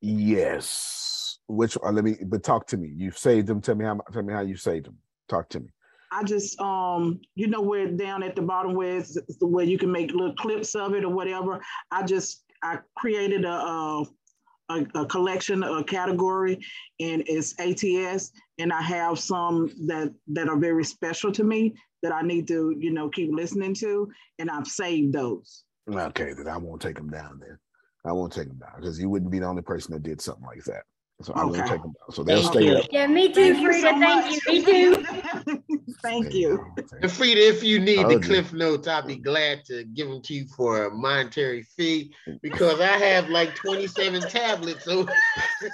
Yes. 0.01 1.39
Which 1.49 1.77
uh, 1.83 1.91
let 1.91 2.05
me, 2.05 2.17
but 2.27 2.43
talk 2.43 2.67
to 2.69 2.77
me. 2.77 2.93
You've 2.95 3.19
saved 3.19 3.47
them. 3.47 3.61
Tell 3.61 3.75
me 3.75 3.85
how. 3.85 4.01
Tell 4.13 4.23
me 4.23 4.33
how 4.33 4.43
you 4.43 4.57
saved 4.57 4.87
them. 4.87 4.99
Talk 5.29 5.49
to 5.51 5.61
me. 5.61 5.69
I 6.13 6.23
just 6.23 6.59
um 6.61 7.21
you 7.35 7.49
know 7.49 7.61
where 7.61 7.91
down 7.91 8.23
at 8.23 8.37
the 8.37 8.43
bottom 8.43 8.75
where 8.75 8.99
it's 8.99 9.19
where 9.41 9.65
you 9.65 9.79
can 9.79 9.91
make 9.91 10.13
little 10.13 10.35
clips 10.35 10.75
of 10.75 10.95
it 10.95 11.05
or 11.05 11.13
whatever. 11.13 11.61
I 11.91 12.05
just 12.05 12.45
I 12.63 12.79
created 12.97 13.45
a, 13.45 13.53
a 13.53 14.05
a, 14.69 14.87
a, 14.95 15.07
collection, 15.07 15.63
a 15.63 15.85
category, 15.85 16.61
and 17.01 17.23
it's 17.27 17.55
ATS. 17.59 18.33
And 18.59 18.73
I 18.73 18.83
have 18.83 19.19
some 19.19 19.71
that 19.87 20.13
that 20.29 20.49
are 20.49 20.59
very 20.59 20.85
special 20.85 21.33
to 21.33 21.45
me 21.45 21.75
that 22.03 22.13
I 22.13 22.23
need 22.23 22.49
to, 22.49 22.75
you 22.79 22.93
know, 22.93 23.09
keep 23.09 23.31
listening 23.33 23.75
to, 23.75 24.11
and 24.39 24.51
I've 24.51 24.67
saved 24.67 25.13
those. 25.13 25.65
Okay, 25.89 26.33
then 26.33 26.49
I 26.49 26.57
won't 26.57 26.83
take 26.83 26.97
them 26.97 27.11
down. 27.11 27.41
Then 27.41 27.59
I 28.05 28.13
won't 28.13 28.33
take 28.33 28.49
them 28.49 28.59
down 28.59 28.81
because 28.81 29.01
you 29.01 29.09
wouldn't 29.09 29.31
be 29.31 29.39
the 29.39 29.47
only 29.47 29.63
person 29.63 29.93
that 29.93 30.03
did 30.03 30.21
something 30.21 30.45
like 30.45 30.65
that. 30.65 30.85
So 31.23 31.33
okay. 31.33 31.41
I 31.41 31.45
won't 31.45 31.57
take 31.57 31.83
them 31.83 31.93
down. 31.93 32.13
So 32.13 32.23
they'll 32.23 32.43
stay 32.43 32.77
up. 32.77 32.85
Yeah, 32.91 33.07
me 33.07 33.33
too, 33.33 33.55
thank 33.55 33.67
Frida. 33.67 33.81
So 33.81 33.99
thank 33.99 34.47
you. 34.47 34.53
Me 34.53 34.65
too. 34.65 35.65
thank 36.03 36.35
you. 36.35 36.75
And 37.01 37.11
Frida, 37.11 37.41
if 37.41 37.63
you 37.63 37.79
need 37.79 38.07
the 38.07 38.21
cliff 38.21 38.53
notes, 38.53 38.87
I'll 38.87 39.07
be 39.07 39.17
glad 39.17 39.65
to 39.67 39.85
give 39.85 40.09
them 40.09 40.21
to 40.23 40.35
you 40.35 40.47
for 40.57 40.85
a 40.85 40.91
monetary 40.91 41.63
fee 41.63 42.15
because 42.43 42.81
I 42.81 42.99
have 42.99 43.31
like 43.31 43.55
27 43.55 44.23
tablets. 44.29 44.85
So 44.85 45.07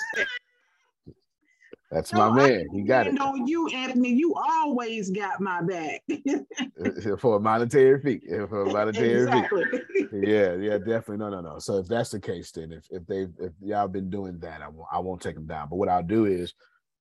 That's 1.92 2.10
my 2.14 2.30
man. 2.30 2.66
He 2.72 2.80
got 2.82 3.06
it. 3.06 3.20
On 3.20 3.46
you, 3.46 3.68
Anthony, 3.68 4.14
you 4.14 4.34
always 4.34 5.10
got 5.10 5.42
my 5.42 5.60
back. 5.60 6.00
Uh, 6.10 7.12
uh, 7.12 7.16
for 7.18 7.36
a 7.36 7.40
monetary 7.40 8.00
fee. 8.00 8.26
For 8.48 8.62
a 8.62 8.66
monetary 8.72 9.22
exactly. 9.24 9.64
fee. 9.64 10.08
Yeah, 10.12 10.54
yeah, 10.60 10.78
definitely. 10.78 11.18
No, 11.18 11.28
no, 11.28 11.42
no. 11.42 11.58
So 11.58 11.76
if 11.76 11.88
that's 11.88 12.08
the 12.10 12.18
case, 12.18 12.50
then 12.50 12.72
if 12.72 12.86
if 12.88 13.06
they 13.06 13.26
if 13.38 13.52
y'all 13.60 13.88
been 13.88 14.08
doing 14.08 14.38
that, 14.38 14.62
I 14.62 14.68
won't 14.68 14.88
I 14.90 15.00
won't 15.00 15.20
take 15.20 15.34
them 15.34 15.46
down. 15.46 15.68
But 15.68 15.76
what 15.76 15.90
I'll 15.90 16.02
do 16.02 16.24
is 16.24 16.54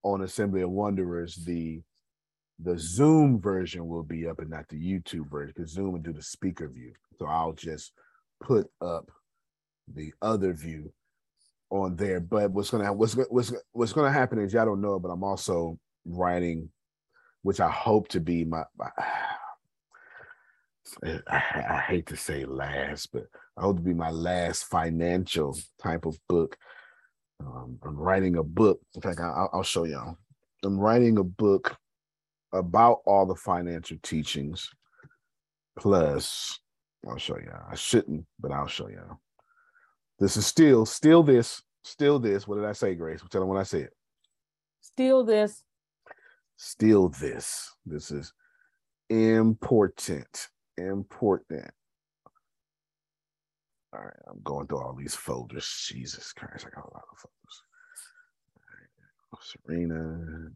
on 0.04 0.23
Assembly 0.23 0.62
of 0.62 0.71
Wanderers, 0.71 1.36
the 1.45 1.82
the 2.60 2.77
Zoom 2.77 3.39
version 3.39 3.88
will 3.88 4.04
be 4.04 4.27
up 4.27 4.39
and 4.39 4.49
not 4.49 4.67
the 4.67 4.75
YouTube 4.75 5.32
version 5.32 5.54
because 5.56 5.71
Zoom 5.71 5.93
will 5.93 5.99
do 5.99 6.13
the 6.13 6.21
speaker 6.21 6.67
view. 6.67 6.91
So 7.17 7.27
I'll 7.27 7.54
just 7.54 7.93
put 8.41 8.67
up 8.82 9.10
the 9.88 10.13
other 10.21 10.51
view 10.51 10.91
on 11.71 11.95
there. 11.95 12.19
But 12.19 12.51
what's 12.51 12.69
gonna 12.69 12.93
what's 12.93 13.13
what's 13.29 13.53
what's 13.71 13.93
gonna 13.93 14.12
happen 14.12 14.39
is 14.39 14.53
y'all 14.53 14.65
don't 14.65 14.81
know, 14.81 14.99
but 14.99 15.10
I'm 15.10 15.23
also 15.23 15.79
writing, 16.05 16.69
which 17.41 17.60
I 17.60 17.69
hope 17.69 18.10
to 18.10 18.19
be 18.19 18.45
my. 18.45 18.63
my 18.77 18.89
I, 21.03 21.84
hate 21.88 22.07
to 22.07 22.17
say 22.17 22.43
last, 22.43 23.13
but 23.13 23.23
I 23.55 23.62
hope 23.62 23.77
to 23.77 23.81
be 23.81 23.93
my 23.93 24.10
last 24.10 24.65
financial 24.65 25.57
type 25.81 26.05
of 26.05 26.17
book. 26.27 26.57
Um, 27.39 27.77
I'm 27.84 27.95
writing 27.95 28.36
a 28.36 28.43
book. 28.43 28.81
In 28.95 29.01
fact, 29.01 29.21
I, 29.21 29.45
I'll 29.53 29.63
show 29.63 29.86
y'all. 29.86 30.17
I'm 30.63 30.77
writing 30.77 31.17
a 31.17 31.23
book 31.23 31.77
about 32.51 33.01
all 33.05 33.25
the 33.25 33.36
financial 33.36 33.97
teachings. 34.03 34.69
Plus, 35.79 36.60
I'll 37.07 37.17
show 37.17 37.38
y'all. 37.38 37.67
I 37.71 37.75
shouldn't, 37.75 38.25
but 38.39 38.51
I'll 38.51 38.67
show 38.67 38.89
you. 38.89 39.17
This 40.21 40.38
is 40.38 40.45
still, 40.45 40.86
still 40.86 41.23
this, 41.23 41.63
still 41.84 42.19
this. 42.19 42.47
What 42.47 42.57
did 42.57 42.65
I 42.65 42.73
say, 42.73 42.93
Grace? 42.93 43.21
Tell 43.31 43.41
them 43.41 43.49
what 43.49 43.57
I 43.57 43.63
said. 43.63 43.89
Still 44.79 45.23
this. 45.23 45.63
Still 46.57 47.10
this. 47.10 47.73
This 47.88 48.12
is 48.12 48.31
important. 49.10 50.47
Important. 50.77 51.71
All 53.93 53.99
right, 53.99 54.13
I'm 54.29 54.39
going 54.43 54.67
through 54.67 54.81
all 54.84 54.93
these 54.93 55.15
folders. 55.15 55.67
Jesus 55.89 56.31
Christ, 56.34 56.67
I 56.67 56.69
got 56.69 56.86
a 56.86 56.93
lot 56.93 57.03
of 57.12 57.17
folders. 57.17 57.63
Serena, 59.65 60.51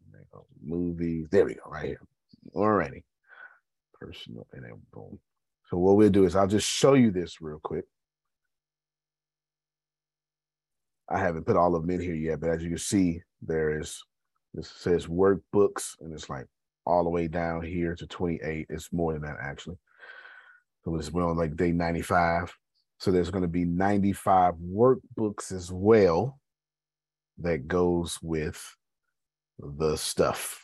movies. 0.64 1.26
There 1.32 1.44
we 1.44 1.54
go, 1.54 1.62
right 1.68 1.86
here. 1.86 2.00
Alrighty. 2.54 3.02
Personal, 4.00 4.46
and 4.52 4.62
then 4.62 4.80
boom. 4.92 5.18
So 5.68 5.76
what 5.76 5.96
we'll 5.96 6.08
do 6.08 6.24
is 6.24 6.36
I'll 6.36 6.46
just 6.46 6.68
show 6.68 6.94
you 6.94 7.10
this 7.10 7.40
real 7.40 7.58
quick. 7.58 7.84
I 11.08 11.18
haven't 11.18 11.46
put 11.46 11.56
all 11.56 11.74
of 11.74 11.82
them 11.82 11.90
in 11.90 12.00
here 12.00 12.14
yet, 12.14 12.40
but 12.40 12.50
as 12.50 12.62
you 12.62 12.70
can 12.70 12.78
see, 12.78 13.22
there 13.40 13.78
is 13.78 14.02
this 14.54 14.70
says 14.70 15.06
workbooks, 15.06 16.00
and 16.00 16.12
it's 16.12 16.30
like 16.30 16.46
all 16.86 17.04
the 17.04 17.10
way 17.10 17.28
down 17.28 17.62
here 17.62 17.94
to 17.94 18.06
28. 18.06 18.66
It's 18.70 18.92
more 18.92 19.12
than 19.12 19.22
that 19.22 19.36
actually. 19.40 19.76
So 20.84 20.96
it's 20.96 21.10
we're 21.12 21.28
on 21.28 21.36
like 21.36 21.56
day 21.56 21.72
95. 21.72 22.56
So 22.98 23.10
there's 23.10 23.30
going 23.30 23.42
to 23.42 23.48
be 23.48 23.64
95 23.64 24.54
workbooks 24.54 25.52
as 25.52 25.70
well 25.70 26.40
that 27.38 27.68
goes 27.68 28.18
with 28.22 28.76
the 29.58 29.96
stuff. 29.96 30.62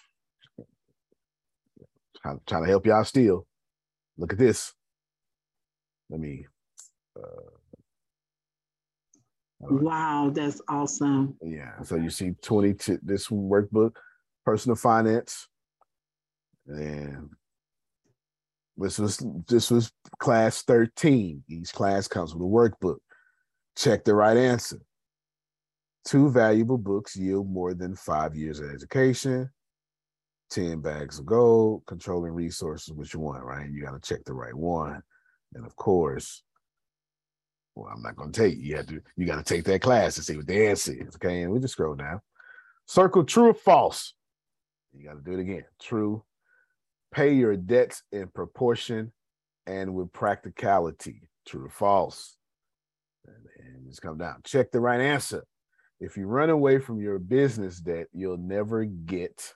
Trying, 2.23 2.41
trying 2.47 2.63
to 2.63 2.69
help 2.69 2.87
y'all 2.87 3.05
still. 3.05 3.47
Look 4.17 4.33
at 4.33 4.39
this. 4.39 4.73
Let 6.09 6.21
me. 6.21 6.47
Uh, 7.17 7.62
wow, 9.63 10.31
that's 10.35 10.61
awesome. 10.69 11.37
Yeah. 11.43 11.81
So 11.83 11.97
you 11.97 12.11
see 12.11 12.33
22, 12.43 12.99
this 13.03 13.29
workbook, 13.29 13.97
personal 14.45 14.77
finance. 14.77 15.49
And 16.67 17.31
this 18.77 18.99
was 18.99 19.25
this 19.49 19.71
was 19.71 19.93
class 20.19 20.63
13. 20.63 21.45
Each 21.49 21.73
class 21.73 22.09
comes 22.09 22.35
with 22.35 22.43
a 22.43 22.45
workbook. 22.45 22.99
Check 23.77 24.05
the 24.05 24.15
right 24.15 24.37
answer. 24.37 24.81
Two 26.05 26.31
valuable 26.31 26.79
books 26.79 27.17
yield 27.17 27.49
more 27.49 27.75
than 27.75 27.95
five 27.95 28.35
years 28.35 28.61
of 28.61 28.71
education. 28.71 29.51
10 30.51 30.81
bags 30.81 31.19
of 31.19 31.25
gold, 31.25 31.83
controlling 31.87 32.33
resources, 32.33 32.93
which 32.93 33.15
one, 33.15 33.41
right? 33.41 33.71
You 33.71 33.83
got 33.83 33.93
to 33.93 34.01
check 34.01 34.23
the 34.25 34.35
right 34.35 34.55
one. 34.55 35.03
And 35.55 35.65
of 35.65 35.75
course, 35.77 36.43
well, 37.75 37.93
I'm 37.95 38.03
not 38.03 38.17
going 38.17 38.33
to 38.33 38.41
tell 38.41 38.49
you. 38.49 38.57
You 38.57 38.77
have 38.77 38.87
to, 38.87 39.01
you 39.17 39.27
got 39.27 39.45
to 39.45 39.55
take 39.55 39.65
that 39.65 39.83
class 39.83 40.15
to 40.17 40.23
see 40.23 40.37
what 40.37 40.47
the 40.47 40.69
answer 40.69 40.93
is. 40.93 41.15
Okay. 41.17 41.43
And 41.43 41.53
we 41.53 41.59
just 41.59 41.73
scroll 41.73 41.95
down. 41.95 42.21
Circle 42.87 43.25
true 43.25 43.51
or 43.51 43.55
false. 43.55 44.15
You 44.93 45.07
got 45.07 45.15
to 45.15 45.23
do 45.23 45.39
it 45.39 45.41
again. 45.41 45.65
True. 45.81 46.25
Pay 47.13 47.35
your 47.35 47.57
debts 47.57 48.03
in 48.13 48.29
proportion 48.29 49.13
and 49.67 49.95
with 49.95 50.13
practicality. 50.13 51.23
True 51.47 51.67
or 51.67 51.71
false. 51.71 52.37
And 53.27 53.37
then 53.57 53.85
just 53.89 54.03
come 54.03 54.19
down. 54.19 54.41
Check 54.45 54.71
the 54.71 54.81
right 54.81 55.01
answer. 55.01 55.45
If 56.01 56.17
you 56.17 56.27
run 56.27 56.51
away 56.51 56.79
from 56.79 57.01
your 57.01 57.19
business 57.19 57.79
debt, 57.79 58.09
you'll 58.13 58.37
never 58.37 58.85
get. 58.85 59.55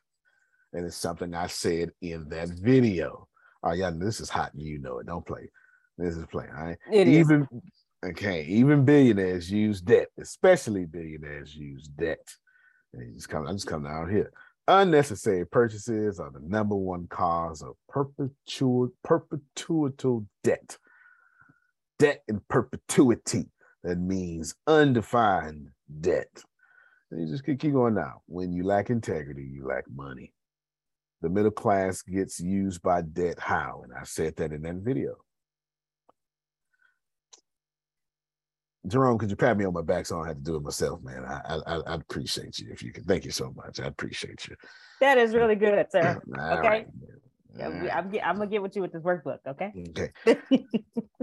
And 0.73 0.87
it's 0.87 0.97
something 0.97 1.35
I 1.35 1.49
said 1.49 1.91
in 2.01 2.29
that 2.29 2.49
video. 2.49 3.29
Oh, 3.63 3.73
yeah, 3.73 3.91
this 3.93 4.21
is 4.21 4.31
hot 4.31 4.55
and 4.55 4.63
you 4.63 4.79
know 4.79 4.99
it. 4.99 5.07
Don't 5.07 5.27
play. 5.27 5.51
This 5.99 6.15
is 6.17 6.25
playing. 6.27 6.51
All 6.57 6.65
right. 6.65 6.79
It 6.93 7.09
even 7.09 7.49
is. 7.51 7.61
Okay, 8.05 8.45
even 8.45 8.85
billionaires 8.85 9.51
use 9.51 9.81
debt, 9.81 10.09
especially 10.21 10.87
billionaires 10.87 11.55
use 11.55 11.87
debt. 11.89 12.27
And 12.93 13.15
just 13.15 13.29
come, 13.29 13.47
I 13.47 13.53
just 13.53 13.67
come 13.67 13.85
down 13.85 14.11
here. 14.11 14.33
Unnecessary 14.69 15.47
purchases 15.47 16.19
are 16.19 16.31
the 16.31 16.41
number 16.41 16.75
one 16.75 17.07
cause 17.07 17.63
of 17.63 17.75
perpetual 17.89 18.91
perpetual 19.05 20.27
debt. 20.43 20.77
Debt 21.99 22.23
in 22.29 22.41
perpetuity. 22.49 23.47
That 23.85 23.99
means 23.99 24.55
undefined 24.67 25.69
debt. 26.01 26.43
And 27.11 27.21
you 27.21 27.33
just 27.33 27.45
keep 27.45 27.61
going 27.61 27.95
now. 27.95 28.23
When 28.27 28.53
you 28.53 28.65
lack 28.65 28.91
integrity, 28.91 29.45
you 29.45 29.67
lack 29.67 29.85
money. 29.95 30.33
The 31.23 31.29
middle 31.29 31.53
class 31.53 32.03
gets 32.03 32.41
used 32.41 32.83
by 32.83 33.03
debt. 33.03 33.39
How? 33.39 33.83
And 33.85 33.93
I 33.93 34.05
said 34.05 34.37
that 34.37 34.53
in 34.53 34.63
that 34.63 34.77
video. 34.77 35.17
Jerome, 38.87 39.19
could 39.19 39.31
you 39.31 39.37
pat 39.37 39.57
me 39.57 39.65
on 39.65 39.73
my 39.73 39.83
back 39.83 40.07
so 40.07 40.17
I 40.17 40.19
don't 40.19 40.29
have 40.29 40.37
to 40.37 40.43
do 40.43 40.57
it 40.57 40.63
myself, 40.63 41.03
man? 41.03 41.25
I 41.25 41.59
I 41.67 41.77
I 41.77 41.95
appreciate 41.95 42.59
you 42.59 42.71
if 42.71 42.83
you 42.83 42.93
can. 42.93 43.05
Thank 43.05 43.25
you 43.25 43.31
so 43.31 43.53
much. 43.57 43.81
I 43.81 43.87
appreciate 43.87 44.47
you. 44.49 44.57
That 45.01 45.19
is 45.19 45.35
really 45.35 45.57
good, 45.57 45.87
sir. 45.93 46.21
okay. 46.29 46.69
Right. 46.69 46.87
I'm, 47.63 47.89
I'm, 47.91 48.15
I'm, 48.23 48.37
gonna 48.37 48.47
get 48.49 48.63
with 48.63 48.77
you 48.77 48.83
with 48.83 48.93
this 48.93 49.03
workbook, 49.03 49.39
okay? 49.49 49.73
Okay. 49.89 50.11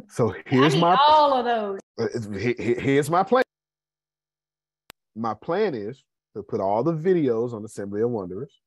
so 0.10 0.34
here's 0.45 0.76
my 0.76 0.97
all 1.08 1.34
of 1.34 1.45
those. 1.45 1.80
Uh, 1.97 2.39
here's 2.39 3.10
my 3.10 3.23
plan. 3.23 3.43
My 5.15 5.36
plan 5.36 5.76
is 5.76 6.04
to 6.36 6.41
put 6.41 6.60
all 6.60 6.84
the 6.84 6.93
videos 6.93 7.54
on 7.54 7.63
Assembly 7.63 8.02
of 8.02 8.10
Wanderers, 8.10 8.60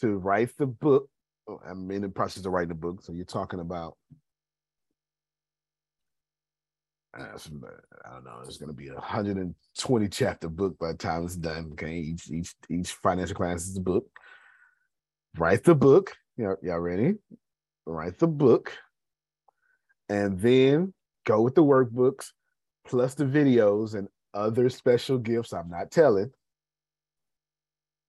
to 0.00 0.16
write 0.16 0.50
the 0.56 0.66
book. 0.66 1.08
Oh, 1.48 1.60
I'm 1.68 1.90
in 1.90 2.02
the 2.02 2.08
process 2.08 2.44
of 2.44 2.52
writing 2.52 2.70
the 2.70 2.74
book, 2.74 3.02
so 3.02 3.12
you're 3.12 3.24
talking 3.24 3.60
about 3.60 3.96
I 7.16 8.12
don't 8.12 8.24
know. 8.24 8.42
It's 8.44 8.58
going 8.58 8.68
to 8.68 8.74
be 8.74 8.88
a 8.88 8.94
120 8.94 10.08
chapter 10.08 10.48
book 10.48 10.78
by 10.78 10.92
the 10.92 10.98
time 10.98 11.24
it's 11.24 11.36
done. 11.36 11.70
Okay, 11.72 11.96
each 11.98 12.30
each 12.30 12.54
each 12.68 12.92
financial 12.92 13.34
class 13.34 13.66
is 13.66 13.76
a 13.76 13.80
book. 13.80 14.06
Write 15.38 15.64
the 15.64 15.74
book. 15.74 16.14
Y'all, 16.36 16.56
y'all 16.62 16.78
ready? 16.78 17.14
Write 17.86 18.18
the 18.18 18.26
book, 18.26 18.72
and 20.08 20.38
then 20.40 20.92
go 21.24 21.40
with 21.40 21.54
the 21.54 21.64
workbooks 21.64 22.32
plus 22.86 23.14
the 23.14 23.24
videos 23.24 23.94
and 23.94 24.08
other 24.34 24.68
special 24.68 25.18
gifts. 25.18 25.52
I'm 25.52 25.70
not 25.70 25.90
telling, 25.90 26.30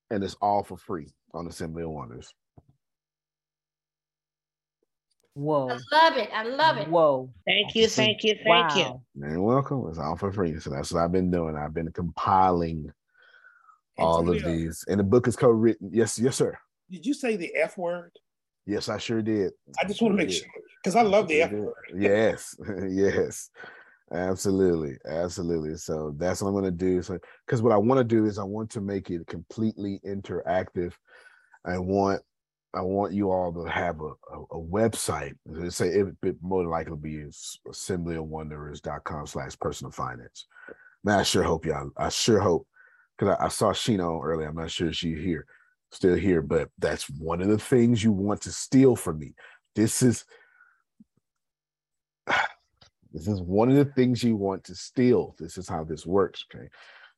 and 0.09 0.23
it's 0.23 0.35
all 0.41 0.63
for 0.63 0.77
free 0.77 1.07
on 1.33 1.47
Assembly 1.47 1.83
of 1.83 1.91
Wonders. 1.91 2.33
Whoa. 5.37 5.69
I 5.69 5.79
love 5.91 6.17
it. 6.17 6.29
I 6.33 6.43
love 6.43 6.77
it. 6.77 6.87
Whoa. 6.87 7.29
Thank 7.45 7.75
you. 7.75 7.87
Thank 7.87 8.23
you. 8.23 8.33
Thank 8.43 8.75
wow. 8.75 9.01
you. 9.13 9.29
You're 9.29 9.41
welcome. 9.41 9.85
It's 9.87 9.99
all 9.99 10.15
for 10.15 10.31
free. 10.31 10.59
So 10.59 10.71
that's 10.71 10.91
what 10.91 11.03
I've 11.03 11.11
been 11.11 11.29
doing. 11.29 11.55
I've 11.55 11.75
been 11.75 11.91
compiling 11.91 12.91
all 13.99 14.27
of 14.27 14.43
uh, 14.43 14.47
these. 14.47 14.83
And 14.87 14.99
the 14.99 15.03
book 15.03 15.27
is 15.27 15.35
co-written. 15.35 15.91
Yes, 15.93 16.17
yes, 16.17 16.37
sir. 16.37 16.57
Did 16.89 17.05
you 17.05 17.13
say 17.13 17.35
the 17.35 17.53
F 17.55 17.77
word? 17.77 18.13
Yes, 18.65 18.89
I 18.89 18.97
sure 18.97 19.21
did. 19.21 19.53
I 19.79 19.85
just 19.85 20.01
want 20.01 20.13
to 20.13 20.25
make 20.25 20.33
sure 20.33 20.47
because 20.83 20.95
I 20.95 21.03
love 21.03 21.27
the 21.27 21.43
F 21.43 21.51
word. 21.51 21.75
yes, 21.95 22.55
yes. 22.89 23.51
Absolutely, 24.11 24.95
absolutely. 25.07 25.75
So 25.75 26.15
that's 26.17 26.41
what 26.41 26.47
I'm 26.47 26.53
going 26.55 26.63
to 26.63 26.71
do. 26.71 27.01
So, 27.03 27.19
because 27.45 27.61
what 27.61 27.73
I 27.73 27.77
want 27.77 27.99
to 27.99 28.03
do 28.05 28.25
is 28.25 28.39
I 28.39 28.43
want 28.43 28.71
to 28.71 28.81
make 28.81 29.11
it 29.11 29.27
completely 29.27 29.99
interactive. 30.03 30.93
I 31.65 31.77
want 31.77 32.21
I 32.77 32.81
want 32.81 33.13
you 33.13 33.31
all 33.31 33.51
to 33.53 33.63
have 33.69 33.99
a, 34.01 34.11
a, 34.33 34.41
a 34.51 34.61
website. 34.61 35.33
Let's 35.45 35.75
say 35.75 35.89
it, 35.89 36.15
it 36.23 36.35
more 36.41 36.65
likely 36.65 36.97
be 36.97 37.25
assemblyofwanderers.com 37.67 39.27
slash 39.27 39.57
personal 39.59 39.91
finance. 39.91 40.45
Man, 41.03 41.19
I 41.19 41.23
sure 41.23 41.43
hope 41.43 41.65
y'all, 41.65 41.89
I 41.97 42.09
sure 42.09 42.39
hope, 42.39 42.67
because 43.17 43.35
I, 43.39 43.45
I, 43.45 43.47
saw 43.47 43.71
Sheena 43.71 44.23
earlier. 44.23 44.47
I'm 44.47 44.55
not 44.55 44.69
sure 44.69 44.93
she's 44.93 45.23
here, 45.23 45.45
still 45.91 46.15
here, 46.15 46.41
but 46.41 46.69
that's 46.77 47.09
one 47.09 47.41
of 47.41 47.47
the 47.47 47.57
things 47.57 48.03
you 48.03 48.11
want 48.11 48.41
to 48.41 48.51
steal 48.51 48.95
from 48.95 49.19
me. 49.19 49.33
This 49.75 50.03
is 50.03 50.23
this 53.11 53.27
is 53.27 53.41
one 53.41 53.69
of 53.69 53.75
the 53.75 53.85
things 53.93 54.23
you 54.23 54.35
want 54.35 54.63
to 54.65 54.75
steal. 54.75 55.35
This 55.39 55.57
is 55.57 55.67
how 55.67 55.83
this 55.83 56.05
works. 56.05 56.45
Okay. 56.53 56.67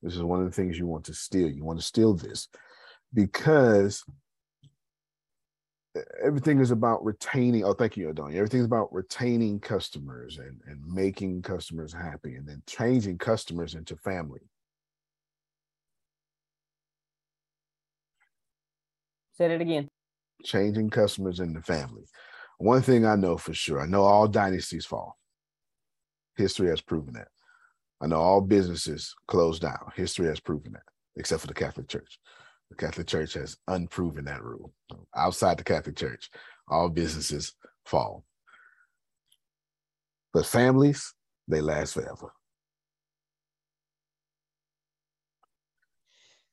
This 0.01 0.15
is 0.15 0.23
one 0.23 0.39
of 0.39 0.45
the 0.45 0.51
things 0.51 0.77
you 0.77 0.87
want 0.87 1.03
to 1.05 1.13
steal. 1.13 1.49
You 1.49 1.65
want 1.65 1.79
to 1.79 1.85
steal 1.85 2.13
this 2.13 2.47
because 3.13 4.03
everything 6.23 6.59
is 6.59 6.71
about 6.71 7.03
retaining. 7.03 7.63
Oh, 7.63 7.73
thank 7.73 7.97
you, 7.97 8.07
Adonia. 8.07 8.35
Everything's 8.35 8.65
about 8.65 8.93
retaining 8.93 9.59
customers 9.59 10.37
and, 10.37 10.59
and 10.67 10.85
making 10.85 11.41
customers 11.41 11.93
happy 11.93 12.35
and 12.35 12.47
then 12.47 12.61
changing 12.67 13.17
customers 13.17 13.75
into 13.75 13.95
family. 13.97 14.41
Said 19.33 19.51
it 19.51 19.61
again. 19.61 19.89
Changing 20.43 20.89
customers 20.89 21.39
into 21.39 21.61
family. 21.61 22.03
One 22.59 22.81
thing 22.81 23.05
I 23.05 23.15
know 23.15 23.37
for 23.37 23.53
sure, 23.53 23.81
I 23.81 23.85
know 23.85 24.03
all 24.03 24.27
dynasties 24.27 24.85
fall. 24.85 25.17
History 26.35 26.69
has 26.69 26.81
proven 26.81 27.13
that. 27.13 27.29
I 28.01 28.07
know 28.07 28.17
all 28.17 28.41
businesses 28.41 29.15
close 29.27 29.59
down. 29.59 29.91
History 29.95 30.27
has 30.27 30.39
proven 30.39 30.73
that, 30.73 30.83
except 31.15 31.41
for 31.41 31.47
the 31.47 31.53
Catholic 31.53 31.87
Church. 31.87 32.19
The 32.69 32.75
Catholic 32.75 33.07
Church 33.07 33.33
has 33.33 33.57
unproven 33.67 34.25
that 34.25 34.43
rule. 34.43 34.73
Outside 35.15 35.57
the 35.57 35.63
Catholic 35.63 35.95
Church, 35.95 36.29
all 36.67 36.89
businesses 36.89 37.53
fall. 37.85 38.25
But 40.33 40.45
families, 40.45 41.13
they 41.47 41.61
last 41.61 41.93
forever. 41.93 42.31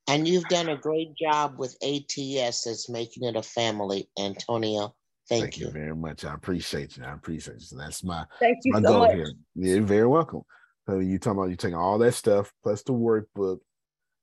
And 0.07 0.27
you've 0.27 0.47
done 0.47 0.69
a 0.69 0.77
great 0.77 1.15
job 1.15 1.59
with 1.59 1.77
ATS 1.83 2.65
as 2.65 2.87
making 2.89 3.23
it 3.23 3.35
a 3.35 3.43
family, 3.43 4.09
Antonio. 4.17 4.95
Thank, 5.27 5.41
Thank 5.41 5.57
you. 5.57 5.65
you. 5.67 5.71
very 5.73 5.95
much. 5.95 6.23
I 6.23 6.33
appreciate 6.33 6.97
you. 6.97 7.03
I 7.03 7.11
appreciate 7.13 7.59
you. 7.69 7.77
that's 7.77 8.03
my, 8.03 8.25
Thank 8.39 8.59
you 8.63 8.73
my 8.73 8.81
so 8.81 8.87
goal 8.87 8.99
much. 9.01 9.11
here. 9.11 9.33
You're 9.55 9.81
very 9.83 10.07
welcome. 10.07 10.43
So 10.87 10.99
you 10.99 11.19
talking 11.19 11.39
about 11.39 11.49
you 11.49 11.57
taking 11.57 11.75
all 11.75 11.97
that 11.97 12.13
stuff 12.13 12.53
plus 12.63 12.81
the 12.83 12.93
workbook, 12.93 13.59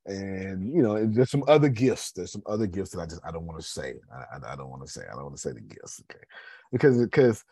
and 0.07 0.73
you 0.73 0.83
know, 0.83 1.07
there's 1.07 1.31
some 1.31 1.45
other 1.49 1.69
gifts. 1.69 2.13
There's 2.13 2.33
some 2.33 2.43
other 2.47 2.67
gifts 2.67 2.91
that 2.91 3.01
I 3.01 3.07
just 3.07 3.23
I 3.25 3.31
don't 3.31 3.47
want 3.47 3.61
to 3.61 3.67
say. 3.67 3.95
I, 4.13 4.37
I, 4.37 4.53
I 4.53 4.57
don't 4.57 4.71
want 4.71 4.85
to 4.85 4.91
say. 4.91 5.03
I 5.11 5.15
don't 5.15 5.25
want 5.25 5.37
to 5.37 5.41
say 5.41 5.53
the 5.53 5.61
gifts, 5.61 6.03
okay? 6.11 6.25
Because 6.73 6.99
because 6.99 7.45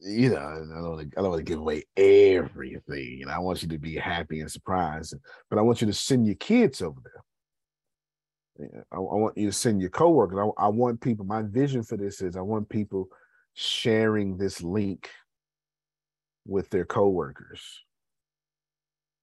you 0.00 0.30
know, 0.30 0.36
I 0.36 0.54
don't 0.54 0.90
want 0.90 1.10
to, 1.10 1.18
I 1.18 1.22
don't 1.22 1.30
want 1.30 1.44
to 1.44 1.50
give 1.50 1.58
away 1.58 1.84
everything. 1.96 3.22
Know, 3.26 3.32
I 3.32 3.38
want 3.38 3.62
you 3.62 3.68
to 3.68 3.78
be 3.78 3.96
happy 3.96 4.40
and 4.40 4.50
surprised, 4.50 5.14
but 5.50 5.58
I 5.58 5.62
want 5.62 5.80
you 5.80 5.88
to 5.88 5.92
send 5.92 6.26
your 6.26 6.36
kids 6.36 6.82
over 6.82 7.00
there. 7.02 7.24
I, 8.92 8.96
I 8.96 8.98
want 8.98 9.36
you 9.36 9.46
to 9.46 9.52
send 9.52 9.80
your 9.80 9.90
coworkers. 9.90 10.38
I, 10.38 10.64
I 10.64 10.68
want 10.68 11.00
people. 11.00 11.24
My 11.24 11.42
vision 11.42 11.82
for 11.82 11.96
this 11.96 12.20
is 12.20 12.36
I 12.36 12.42
want 12.42 12.68
people 12.68 13.08
sharing 13.54 14.36
this 14.36 14.62
link 14.62 15.10
with 16.46 16.70
their 16.70 16.84
coworkers. 16.84 17.62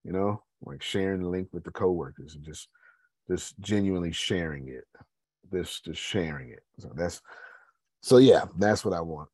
You 0.03 0.11
know, 0.11 0.43
like 0.65 0.81
sharing 0.81 1.21
the 1.21 1.29
link 1.29 1.49
with 1.51 1.63
the 1.63 1.71
coworkers 1.71 2.35
and 2.35 2.43
just 2.43 2.67
just 3.29 3.59
genuinely 3.59 4.11
sharing 4.11 4.67
it. 4.67 4.85
This 5.51 5.79
just 5.79 6.01
sharing 6.01 6.49
it. 6.49 6.63
So 6.79 6.91
that's 6.95 7.21
so 8.01 8.17
yeah, 8.17 8.45
that's 8.57 8.85
what 8.85 8.93
I 8.93 9.01
want 9.01 9.29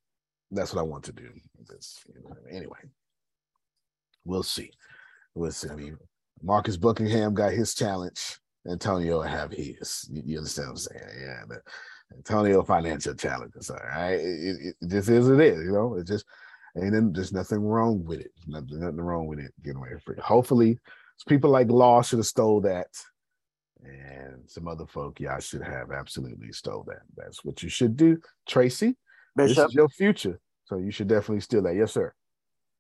that's 0.52 0.74
what 0.74 0.82
I 0.82 0.84
want 0.84 1.04
to 1.06 1.14
do. 1.14 1.24
You 1.24 2.22
know, 2.24 2.36
anyway, 2.50 2.80
we'll 4.26 4.44
see. 4.44 4.72
We'll 5.34 5.52
see. 5.52 5.70
I 5.70 5.76
mean, 5.76 5.98
Marcus 6.44 6.78
Buckingham 6.78 7.34
got 7.34 7.54
his 7.54 7.74
challenge. 7.74 8.40
Antonio 8.70 9.22
have 9.22 9.52
his. 9.52 10.08
You, 10.12 10.22
you, 10.26 10.38
understand 10.38 10.68
what 10.68 10.72
I'm 10.72 10.78
saying? 10.78 11.22
Yeah. 11.22 11.44
The 11.48 11.62
Antonio 12.16 12.64
financial 12.64 13.16
challenges. 13.16 13.70
All 13.70 13.78
right. 13.78 14.20
It, 14.20 14.76
it, 14.82 14.90
just 14.90 15.10
is 15.10 15.30
it 15.30 15.40
is, 15.40 15.64
you 15.64 15.72
know, 15.72 15.96
it 15.96 16.06
just 16.06 16.26
ain't 16.78 16.92
then 16.92 17.14
there's 17.14 17.34
nothing 17.34 17.62
wrong 17.62 18.04
with 18.04 18.20
it. 18.20 18.32
Nothing, 18.48 18.82
nothing 18.82 19.02
wrong 19.02 19.28
with 19.28 19.40
it 19.40 19.54
getting 19.64 19.78
away 19.78 19.90
free. 20.04 20.18
Hopefully, 20.22 20.78
people 21.28 21.50
like 21.50 21.70
Law 21.70 22.02
should 22.02 22.20
have 22.20 22.26
stole 22.26 22.62
that. 22.62 22.88
And 23.84 24.44
some 24.48 24.68
other 24.68 24.86
folk, 24.86 25.20
y'all 25.20 25.40
should 25.40 25.64
have 25.64 25.92
absolutely 25.92 26.52
stole 26.52 26.84
that. 26.88 27.02
That's 27.16 27.44
what 27.44 27.64
you 27.64 27.70
should 27.70 27.98
do. 27.98 28.20
Tracy, 28.48 28.96
Bishop. 29.36 29.56
This 29.56 29.66
is 29.66 29.74
your 29.74 29.90
future. 29.90 30.40
So 30.66 30.78
you 30.78 30.92
should 30.92 31.08
definitely 31.08 31.42
steal 31.42 31.64
that. 31.64 31.76
Yes, 31.76 31.92
sir. 31.92 32.14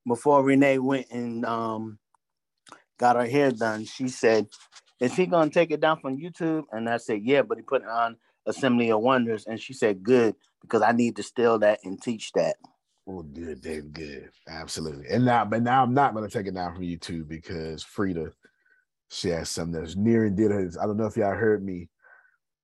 Before 0.07 0.43
Renee 0.43 0.79
went 0.79 1.07
and 1.11 1.45
um, 1.45 1.99
got 2.97 3.15
her 3.15 3.25
hair 3.25 3.51
done, 3.51 3.85
she 3.85 4.07
said, 4.07 4.47
Is 4.99 5.13
he 5.13 5.25
going 5.25 5.49
to 5.49 5.53
take 5.53 5.71
it 5.71 5.81
down 5.81 5.99
from 5.99 6.17
YouTube? 6.17 6.65
And 6.71 6.87
I 6.87 6.97
said, 6.97 7.21
Yeah, 7.23 7.41
but 7.41 7.57
he 7.57 7.63
put 7.63 7.81
it 7.81 7.87
on 7.89 8.17
Assembly 8.45 8.91
of 8.91 9.01
Wonders. 9.01 9.45
And 9.45 9.59
she 9.59 9.73
said, 9.73 10.03
Good, 10.03 10.35
because 10.61 10.81
I 10.81 10.91
need 10.91 11.15
to 11.17 11.23
steal 11.23 11.59
that 11.59 11.79
and 11.83 12.01
teach 12.01 12.31
that. 12.33 12.55
Well, 13.05 13.23
good, 13.23 13.61
then 13.63 13.89
good. 13.89 14.29
Absolutely. 14.47 15.07
And 15.09 15.25
now, 15.25 15.43
but 15.45 15.63
now 15.63 15.83
I'm 15.83 15.93
not 15.93 16.13
going 16.13 16.27
to 16.27 16.31
take 16.37 16.47
it 16.47 16.53
down 16.53 16.75
from 16.75 16.83
YouTube 16.83 17.27
because 17.27 17.83
Frida, 17.83 18.31
she 19.09 19.29
has 19.29 19.49
something 19.49 19.79
that's 19.79 19.95
near 19.95 20.25
and 20.25 20.37
dear 20.37 20.49
to 20.49 20.55
her. 20.55 20.71
I 20.81 20.85
don't 20.85 20.97
know 20.97 21.07
if 21.07 21.17
y'all 21.17 21.33
heard 21.33 21.63
me. 21.63 21.89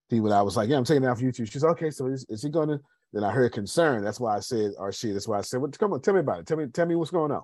See, 0.09 0.19
when 0.19 0.31
I 0.31 0.41
was 0.41 0.55
like, 0.55 0.69
Yeah, 0.69 0.77
I'm 0.77 0.83
taking 0.85 1.03
it 1.03 1.07
down 1.07 1.15
from 1.15 1.27
YouTube. 1.27 1.51
She's 1.51 1.63
okay. 1.63 1.89
So 1.89 2.07
is, 2.07 2.25
is 2.29 2.43
he 2.43 2.49
going 2.49 2.69
to? 2.69 2.79
Then 3.13 3.23
I 3.23 3.31
heard 3.31 3.53
concern. 3.53 4.03
That's 4.03 4.19
why 4.19 4.35
I 4.35 4.39
said, 4.41 4.73
or 4.77 4.91
she, 4.91 5.11
that's 5.11 5.27
why 5.27 5.37
I 5.37 5.41
said, 5.41 5.61
well, 5.61 5.71
come 5.71 5.93
on, 5.93 6.01
tell 6.01 6.13
me 6.13 6.19
about 6.19 6.41
it. 6.41 6.45
Tell 6.45 6.57
me, 6.57 6.67
tell 6.67 6.85
me 6.85 6.95
what's 6.95 7.11
going 7.11 7.31
on. 7.31 7.43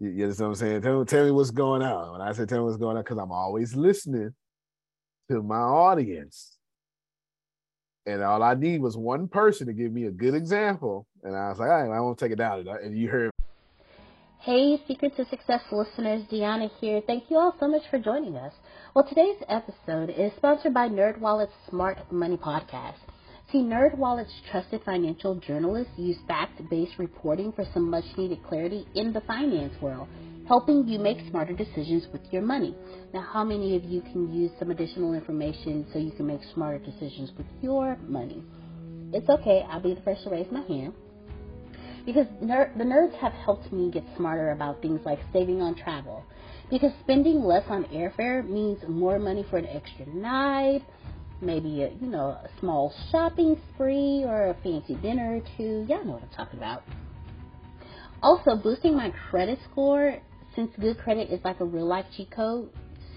You, 0.00 0.10
you 0.10 0.24
understand 0.24 0.48
what 0.48 0.60
I'm 0.60 0.66
saying? 0.66 0.82
Tell, 0.82 1.04
tell 1.04 1.24
me 1.24 1.30
what's 1.30 1.50
going 1.50 1.82
on. 1.82 2.12
When 2.12 2.20
I 2.20 2.32
say 2.32 2.44
tell 2.44 2.58
me 2.58 2.64
what's 2.64 2.76
going 2.76 2.96
on, 2.96 3.04
because 3.04 3.18
I'm 3.18 3.32
always 3.32 3.74
listening 3.76 4.34
to 5.30 5.42
my 5.42 5.56
audience. 5.56 6.56
And 8.06 8.22
all 8.22 8.42
I 8.42 8.54
need 8.54 8.80
was 8.80 8.96
one 8.96 9.28
person 9.28 9.66
to 9.66 9.72
give 9.72 9.92
me 9.92 10.06
a 10.06 10.10
good 10.10 10.34
example. 10.34 11.06
And 11.22 11.36
I 11.36 11.50
was 11.50 11.58
like, 11.58 11.68
all 11.68 11.82
right, 11.86 11.96
I 11.96 12.00
won't 12.00 12.18
take 12.18 12.32
it 12.32 12.36
down. 12.36 12.66
And 12.66 12.96
you 12.96 13.08
heard. 13.08 13.30
Hey, 14.38 14.80
Secret 14.88 15.14
to 15.16 15.26
Success 15.26 15.60
listeners, 15.70 16.22
Deanna 16.32 16.70
here. 16.80 17.02
Thank 17.06 17.24
you 17.30 17.36
all 17.36 17.54
so 17.60 17.68
much 17.68 17.82
for 17.90 17.98
joining 17.98 18.36
us. 18.36 18.54
Well, 18.94 19.06
today's 19.06 19.36
episode 19.48 20.08
is 20.08 20.32
sponsored 20.36 20.72
by 20.72 20.88
NerdWallet's 20.88 21.52
Smart 21.68 22.10
Money 22.10 22.38
Podcast. 22.38 22.96
See, 23.52 23.58
NerdWallet's 23.58 24.32
trusted 24.50 24.82
financial 24.84 25.34
journalists 25.34 25.92
use 25.98 26.16
fact-based 26.26 26.98
reporting 26.98 27.52
for 27.52 27.66
some 27.74 27.90
much-needed 27.90 28.42
clarity 28.44 28.86
in 28.94 29.12
the 29.12 29.20
finance 29.20 29.74
world, 29.82 30.08
helping 30.50 30.88
you 30.88 30.98
make 30.98 31.18
smarter 31.30 31.52
decisions 31.52 32.08
with 32.12 32.20
your 32.32 32.42
money. 32.42 32.74
Now, 33.14 33.20
how 33.20 33.44
many 33.44 33.76
of 33.76 33.84
you 33.84 34.00
can 34.00 34.34
use 34.34 34.50
some 34.58 34.72
additional 34.72 35.14
information 35.14 35.86
so 35.92 36.00
you 36.00 36.10
can 36.10 36.26
make 36.26 36.40
smarter 36.52 36.84
decisions 36.84 37.30
with 37.38 37.46
your 37.62 37.96
money? 38.08 38.42
It's 39.12 39.28
okay. 39.28 39.64
I'll 39.70 39.80
be 39.80 39.94
the 39.94 40.00
first 40.00 40.24
to 40.24 40.30
raise 40.30 40.50
my 40.50 40.62
hand. 40.62 40.92
Because 42.04 42.26
ner- 42.42 42.72
the 42.76 42.82
nerds 42.82 43.16
have 43.20 43.32
helped 43.32 43.72
me 43.72 43.92
get 43.92 44.02
smarter 44.16 44.50
about 44.50 44.82
things 44.82 44.98
like 45.04 45.20
saving 45.32 45.62
on 45.62 45.76
travel. 45.76 46.24
Because 46.68 46.90
spending 47.04 47.44
less 47.44 47.64
on 47.68 47.84
airfare 47.84 48.44
means 48.44 48.80
more 48.88 49.20
money 49.20 49.46
for 49.50 49.58
an 49.58 49.66
extra 49.66 50.04
night, 50.06 50.82
maybe 51.40 51.84
a 51.84 51.90
you 52.00 52.08
know 52.08 52.30
a 52.30 52.48
small 52.58 52.92
shopping 53.12 53.56
spree 53.72 54.24
or 54.24 54.48
a 54.48 54.54
fancy 54.64 54.96
dinner 54.96 55.36
or 55.36 55.42
two. 55.56 55.86
Y'all 55.88 56.04
know 56.04 56.14
what 56.14 56.24
I'm 56.24 56.36
talking 56.36 56.58
about. 56.58 56.82
Also, 58.20 58.56
boosting 58.56 58.96
my 58.96 59.10
credit 59.30 59.60
score 59.70 60.18
since 60.54 60.70
good 60.80 60.98
credit 60.98 61.30
is 61.30 61.40
like 61.44 61.60
a 61.60 61.64
real 61.64 61.86
life 61.86 62.06
cheat 62.16 62.30
code. 62.30 62.70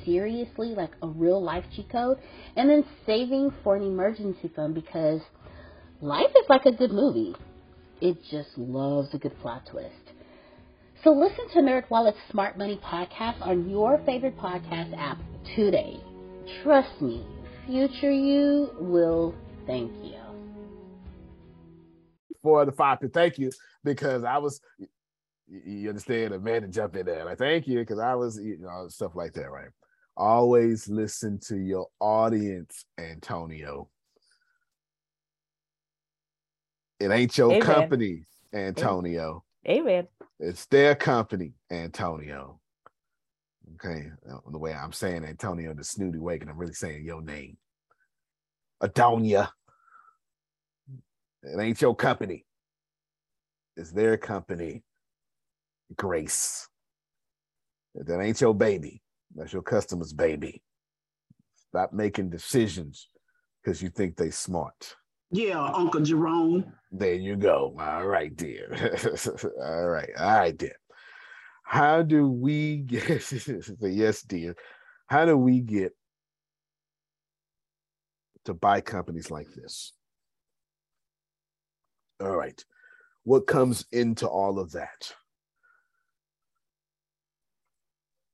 Seriously, 0.05 0.75
like 0.75 0.91
a 1.01 1.07
real 1.07 1.41
life 1.41 1.65
cheat 1.75 1.89
code, 1.89 2.19
and 2.55 2.69
then 2.69 2.83
saving 3.05 3.53
for 3.63 3.75
an 3.75 3.83
emergency 3.83 4.51
fund 4.55 4.75
because 4.75 5.21
life 6.01 6.31
is 6.31 6.45
like 6.49 6.65
a 6.65 6.71
good 6.71 6.91
movie. 6.91 7.35
It 8.01 8.17
just 8.29 8.57
loves 8.57 9.13
a 9.13 9.17
good 9.17 9.39
plot 9.39 9.63
twist. 9.71 10.11
So 11.03 11.11
listen 11.11 11.49
to 11.53 11.59
NerdWallet's 11.59 12.17
Smart 12.31 12.57
Money 12.57 12.79
podcast 12.83 13.41
on 13.41 13.69
your 13.69 14.01
favorite 14.05 14.37
podcast 14.37 14.97
app 14.97 15.17
today. 15.55 15.99
Trust 16.63 17.01
me, 17.01 17.25
future 17.65 18.11
you 18.11 18.69
will 18.79 19.35
thank 19.65 19.91
you. 20.03 20.15
For 22.41 22.65
the 22.65 22.71
five 22.73 22.99
to 22.99 23.09
thank 23.09 23.37
you 23.37 23.51
because 23.83 24.23
I 24.23 24.37
was, 24.37 24.59
you 25.47 25.89
understand, 25.89 26.33
a 26.33 26.39
man 26.39 26.61
to 26.61 26.67
jump 26.67 26.95
in 26.95 27.05
there. 27.05 27.25
Like, 27.25 27.37
thank 27.37 27.67
you 27.67 27.79
because 27.79 27.99
I 27.99 28.15
was, 28.15 28.37
you 28.37 28.57
know, 28.59 28.87
stuff 28.87 29.15
like 29.15 29.33
that, 29.33 29.51
right? 29.51 29.69
Always 30.15 30.87
listen 30.87 31.39
to 31.47 31.57
your 31.57 31.87
audience, 31.99 32.85
Antonio. 32.97 33.89
It 36.99 37.11
ain't 37.11 37.37
your 37.37 37.49
Amen. 37.49 37.59
company, 37.59 38.23
Antonio. 38.53 39.43
Amen. 39.67 40.07
It's 40.39 40.65
their 40.67 40.95
company, 40.95 41.53
Antonio. 41.71 42.59
Okay, 43.75 44.11
uh, 44.29 44.37
the 44.51 44.57
way 44.57 44.73
I'm 44.73 44.91
saying 44.91 45.25
Antonio 45.25 45.73
the 45.73 45.83
snooty 45.83 46.19
wake, 46.19 46.41
and 46.41 46.49
I'm 46.49 46.57
really 46.57 46.73
saying 46.73 47.05
your 47.05 47.21
name, 47.21 47.57
Adonia. 48.81 49.49
It 51.43 51.59
ain't 51.59 51.81
your 51.81 51.95
company. 51.95 52.45
It's 53.75 53.91
their 53.91 54.17
company, 54.17 54.83
Grace. 55.95 56.67
That 57.95 58.21
ain't 58.21 58.41
your 58.41 58.55
baby. 58.55 59.01
That's 59.35 59.53
your 59.53 59.61
customer's 59.61 60.13
baby. 60.13 60.63
Stop 61.69 61.93
making 61.93 62.29
decisions 62.29 63.07
because 63.63 63.81
you 63.81 63.89
think 63.89 64.15
they 64.15 64.31
smart. 64.31 64.95
Yeah, 65.31 65.63
Uncle 65.63 66.01
Jerome. 66.01 66.73
There 66.91 67.15
you 67.15 67.35
go. 67.35 67.75
All 67.79 68.05
right, 68.05 68.35
dear. 68.35 68.69
all 69.63 69.87
right, 69.87 70.09
all 70.19 70.39
right, 70.39 70.57
dear 70.57 70.75
how 71.63 72.03
do 72.03 72.29
we 72.29 72.77
get 72.77 73.31
yes 73.81 74.21
dear 74.21 74.55
how 75.07 75.25
do 75.25 75.35
we 75.37 75.59
get 75.59 75.91
to 78.45 78.53
buy 78.53 78.81
companies 78.81 79.31
like 79.31 79.47
this 79.55 79.93
all 82.21 82.35
right 82.35 82.63
what 83.23 83.47
comes 83.47 83.85
into 83.91 84.27
all 84.27 84.59
of 84.59 84.71
that 84.73 85.13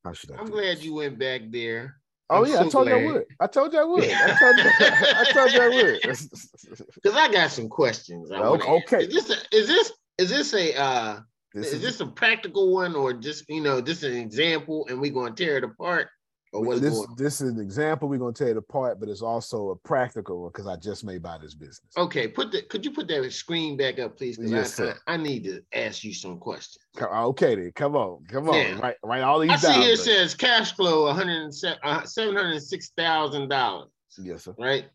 how 0.10 0.14
should 0.14 0.32
I 0.32 0.38
i'm 0.38 0.50
glad 0.50 0.80
you 0.80 0.96
went 0.96 1.20
back 1.20 1.42
there 1.50 1.96
Oh 2.32 2.46
I'm 2.46 2.52
yeah, 2.52 2.58
so 2.58 2.66
I 2.66 2.70
told 2.70 2.88
I 2.90 3.06
would. 3.06 3.26
I 3.40 3.48
told 3.48 3.74
you 3.74 3.80
I 3.80 3.84
would. 3.84 4.04
I 4.04 4.38
told 4.38 4.58
you, 4.58 4.72
I 4.80 5.32
told 5.34 5.52
you 5.52 5.62
I 5.62 5.70
would. 5.70 6.00
Because 7.02 7.18
I 7.18 7.32
got 7.32 7.50
some 7.50 7.68
questions. 7.68 8.30
okay. 8.32 9.06
Is 9.06 9.14
this 9.14 9.30
a, 9.32 9.58
is 9.58 9.68
this 9.68 9.92
is 10.20 10.30
this 10.30 10.54
a 10.54 10.80
uh, 10.80 11.20
this 11.56 11.68
is, 11.70 11.74
is 11.74 11.82
this 11.82 12.00
a 12.02 12.06
practical 12.06 12.72
one 12.72 12.96
or 12.96 13.14
just 13.14 13.50
you 13.50 13.62
know 13.62 13.82
just 13.82 14.04
an 14.04 14.16
example 14.16 14.86
and 14.90 15.02
we're 15.02 15.12
going 15.12 15.34
to 15.34 15.44
tear 15.44 15.58
it 15.58 15.64
apart? 15.64 16.10
Or 16.52 16.64
what's 16.64 16.82
this 16.82 16.96
going 16.96 17.16
this 17.16 17.42
is 17.42 17.52
an 17.52 17.60
example 17.60 18.10
we're 18.10 18.18
going 18.18 18.34
to 18.34 18.44
tear 18.44 18.52
it 18.52 18.58
apart, 18.58 19.00
but 19.00 19.08
it's 19.08 19.22
also 19.22 19.70
a 19.70 19.76
practical 19.76 20.42
one 20.42 20.52
because 20.52 20.66
I 20.66 20.78
just 20.78 21.04
made 21.04 21.22
by 21.22 21.38
this 21.38 21.54
business. 21.54 21.82
Okay, 21.96 22.28
put 22.28 22.52
the 22.52 22.64
could 22.64 22.84
you 22.84 22.92
put 22.92 23.08
that 23.08 23.32
screen 23.32 23.78
back 23.78 24.00
up, 24.00 24.18
please? 24.18 24.40
Yes, 24.42 24.80
I, 24.80 24.90
I, 24.90 24.94
I, 25.08 25.18
need 25.18 25.44
to 25.44 25.62
ask 25.74 26.04
you 26.04 26.14
some 26.14 26.40
questions. 26.40 26.84
Okay, 27.00 27.54
then 27.54 27.72
come 27.76 27.96
on, 27.96 28.24
come 28.28 28.50
on, 28.50 28.56
now, 28.56 28.82
right, 28.82 28.96
right. 29.04 29.22
All 29.22 29.40
these. 29.40 29.52
I 29.52 29.56
see 29.58 29.74
here 29.74 29.94
it 29.94 30.00
says 30.00 30.34
cash 30.34 30.76
flow 30.76 31.06
one 31.06 31.16
hundred 31.16 31.54
uh, 31.84 32.04
seven 32.06 32.36
hundred 32.36 32.64
six 32.64 32.92
thousand 32.98 33.50
dollars. 33.50 33.90
Yes, 34.18 34.46
sir. 34.46 34.56
Right. 34.58 34.86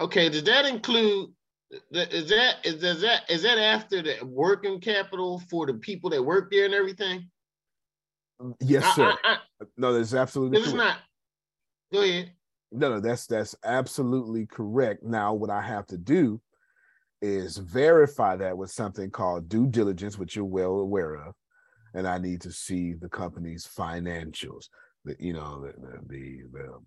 Okay, 0.00 0.28
does 0.28 0.44
that 0.44 0.66
include 0.66 1.30
is 1.90 2.28
that 2.28 2.56
is 2.64 2.80
does 2.80 3.00
that 3.00 3.22
is 3.28 3.42
that 3.42 3.58
after 3.58 4.02
the 4.02 4.24
working 4.24 4.80
capital 4.80 5.40
for 5.50 5.66
the 5.66 5.74
people 5.74 6.10
that 6.10 6.22
work 6.22 6.50
there 6.50 6.64
and 6.64 6.74
everything? 6.74 7.28
Yes, 8.60 8.94
sir. 8.94 9.14
I, 9.24 9.36
I, 9.60 9.64
no, 9.76 9.92
that's 9.92 10.14
absolutely. 10.14 10.58
It's 10.58 10.72
not. 10.72 10.98
Go 11.92 12.02
ahead. 12.02 12.32
No, 12.72 12.90
no, 12.90 13.00
that's 13.00 13.26
that's 13.26 13.54
absolutely 13.64 14.46
correct. 14.46 15.02
Now, 15.02 15.34
what 15.34 15.50
I 15.50 15.62
have 15.62 15.86
to 15.88 15.96
do 15.96 16.40
is 17.22 17.56
verify 17.56 18.36
that 18.36 18.56
with 18.58 18.70
something 18.70 19.10
called 19.10 19.48
due 19.48 19.66
diligence, 19.66 20.18
which 20.18 20.36
you're 20.36 20.44
well 20.44 20.80
aware 20.80 21.14
of, 21.14 21.34
and 21.94 22.06
I 22.06 22.18
need 22.18 22.40
to 22.42 22.52
see 22.52 22.92
the 22.92 23.08
company's 23.08 23.66
financials. 23.66 24.66
The, 25.04 25.16
you 25.18 25.32
know, 25.32 25.62
the 25.62 25.72
the 25.78 25.98
the, 26.08 26.42
the 26.52 26.78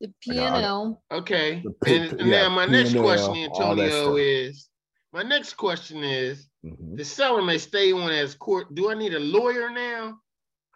the 0.00 0.12
P 0.20 0.38
and 0.38 0.64
L. 0.64 1.02
Okay. 1.12 1.62
and, 1.86 2.12
and 2.12 2.28
yeah, 2.28 2.42
now 2.42 2.48
my 2.48 2.66
P&L, 2.66 2.82
next 2.82 2.94
question, 2.96 3.36
Antonio, 3.36 4.16
is 4.16 4.69
my 5.12 5.22
next 5.22 5.54
question 5.54 6.04
is 6.04 6.48
mm-hmm. 6.64 6.96
the 6.96 7.04
seller 7.04 7.42
may 7.42 7.58
stay 7.58 7.92
on 7.92 8.10
as 8.10 8.34
court. 8.34 8.74
Do 8.74 8.90
I 8.90 8.94
need 8.94 9.14
a 9.14 9.20
lawyer 9.20 9.70
now? 9.70 10.18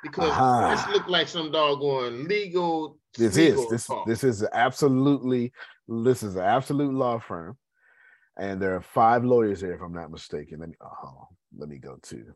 Because 0.03 0.31
uh-huh. 0.31 0.71
this 0.71 0.95
look 0.95 1.09
like 1.09 1.29
some 1.29 1.51
doggone 1.51 2.25
legal. 2.25 2.99
This 3.17 3.37
legal 3.37 3.65
is 3.65 3.71
this 3.71 3.87
talk. 3.87 4.07
this 4.07 4.25
is 4.25 4.45
absolutely 4.53 5.53
this 5.89 6.23
is 6.23 6.37
an 6.37 6.43
absolute 6.43 6.93
law 6.93 7.19
firm, 7.19 7.57
and 8.37 8.61
there 8.61 8.75
are 8.75 8.81
five 8.81 9.25
lawyers 9.25 9.61
there, 9.61 9.73
if 9.73 9.81
I'm 9.81 9.95
not 9.95 10.11
mistaken. 10.11 10.61
Let 10.61 10.71
me 10.71 10.75
oh, 10.83 11.29
let 11.57 11.69
me 11.69 11.79
go 11.79 11.97
to. 12.03 12.35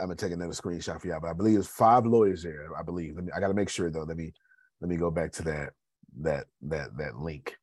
I'm 0.00 0.06
gonna 0.06 0.16
take 0.16 0.32
another 0.32 0.52
screenshot 0.52 1.00
for 1.00 1.06
y'all, 1.06 1.20
but 1.20 1.30
I 1.30 1.32
believe 1.32 1.54
there's 1.54 1.68
five 1.68 2.04
lawyers 2.04 2.42
there. 2.42 2.68
I 2.78 2.82
believe. 2.82 3.14
Let 3.14 3.24
me. 3.24 3.32
I 3.34 3.40
got 3.40 3.48
to 3.48 3.54
make 3.54 3.68
sure 3.68 3.90
though. 3.90 4.02
Let 4.02 4.16
me. 4.16 4.32
Let 4.80 4.90
me 4.90 4.96
go 4.96 5.10
back 5.10 5.32
to 5.32 5.42
that. 5.44 5.70
That 6.20 6.46
that 6.62 6.96
that 6.98 7.16
link. 7.16 7.56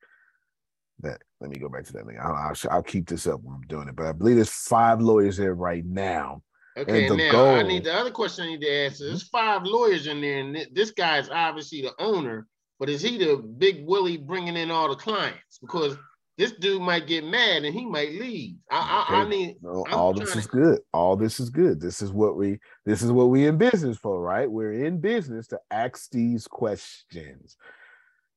That. 1.02 1.22
Let 1.40 1.50
me 1.50 1.58
go 1.58 1.70
back 1.70 1.86
to 1.86 1.94
that 1.94 2.06
link. 2.06 2.20
I'll, 2.20 2.34
I'll, 2.34 2.56
I'll 2.70 2.84
keep 2.84 3.08
this 3.08 3.28
up 3.28 3.42
when 3.42 3.56
I'm 3.56 3.68
doing 3.68 3.88
it. 3.88 3.96
But 3.96 4.08
I 4.08 4.12
believe 4.12 4.36
there's 4.36 4.50
five 4.50 5.02
lawyers 5.02 5.38
there 5.38 5.56
right 5.56 5.86
now. 5.86 6.44
Okay, 6.78 7.10
now 7.10 7.32
goal, 7.32 7.56
I 7.56 7.64
need 7.64 7.84
the 7.84 7.94
other 7.94 8.12
question 8.12 8.46
I 8.46 8.48
need 8.50 8.62
to 8.62 8.86
ask. 8.86 8.94
Is 8.94 9.00
there's 9.00 9.24
mm-hmm. 9.30 9.38
five 9.38 9.64
lawyers 9.64 10.08
in 10.08 10.22
there, 10.22 10.40
and 10.40 10.68
this 10.72 10.92
guy 10.92 11.18
is 11.18 11.30
obviously 11.30 11.82
the 11.82 11.94
owner. 12.00 12.48
But 12.80 12.90
is 12.90 13.02
he 13.02 13.18
the 13.18 13.38
big 13.38 13.86
Willie 13.86 14.18
bringing 14.18 14.58
in 14.58 14.72
all 14.72 14.90
the 14.90 14.96
clients? 14.96 15.60
Because 15.60 15.98
this 16.38 16.54
dude 16.54 16.82
might 16.82 17.06
get 17.06 17.24
mad 17.24 17.64
and 17.64 17.76
he 17.76 17.86
might 17.86 18.14
leave. 18.14 18.56
I, 18.72 19.04
okay. 19.04 19.16
I, 19.16 19.22
I 19.22 19.30
need 19.30 19.58
no, 19.62 19.86
all 19.92 20.14
this 20.14 20.36
is 20.36 20.46
to... 20.46 20.52
good. 20.52 20.80
All 20.94 21.16
this 21.16 21.40
is 21.40 21.52
good. 21.52 21.80
This 21.80 22.02
is 22.02 22.12
what 22.12 22.36
we 22.36 22.58
this 22.86 23.04
is 23.04 23.12
what 23.12 23.30
we 23.30 23.46
in 23.46 23.58
business 23.58 23.98
for, 23.98 24.20
right? 24.20 24.50
We're 24.50 24.86
in 24.86 25.00
business 25.00 25.48
to 25.48 25.60
ask 25.70 26.10
these 26.10 26.48
questions. 26.48 27.58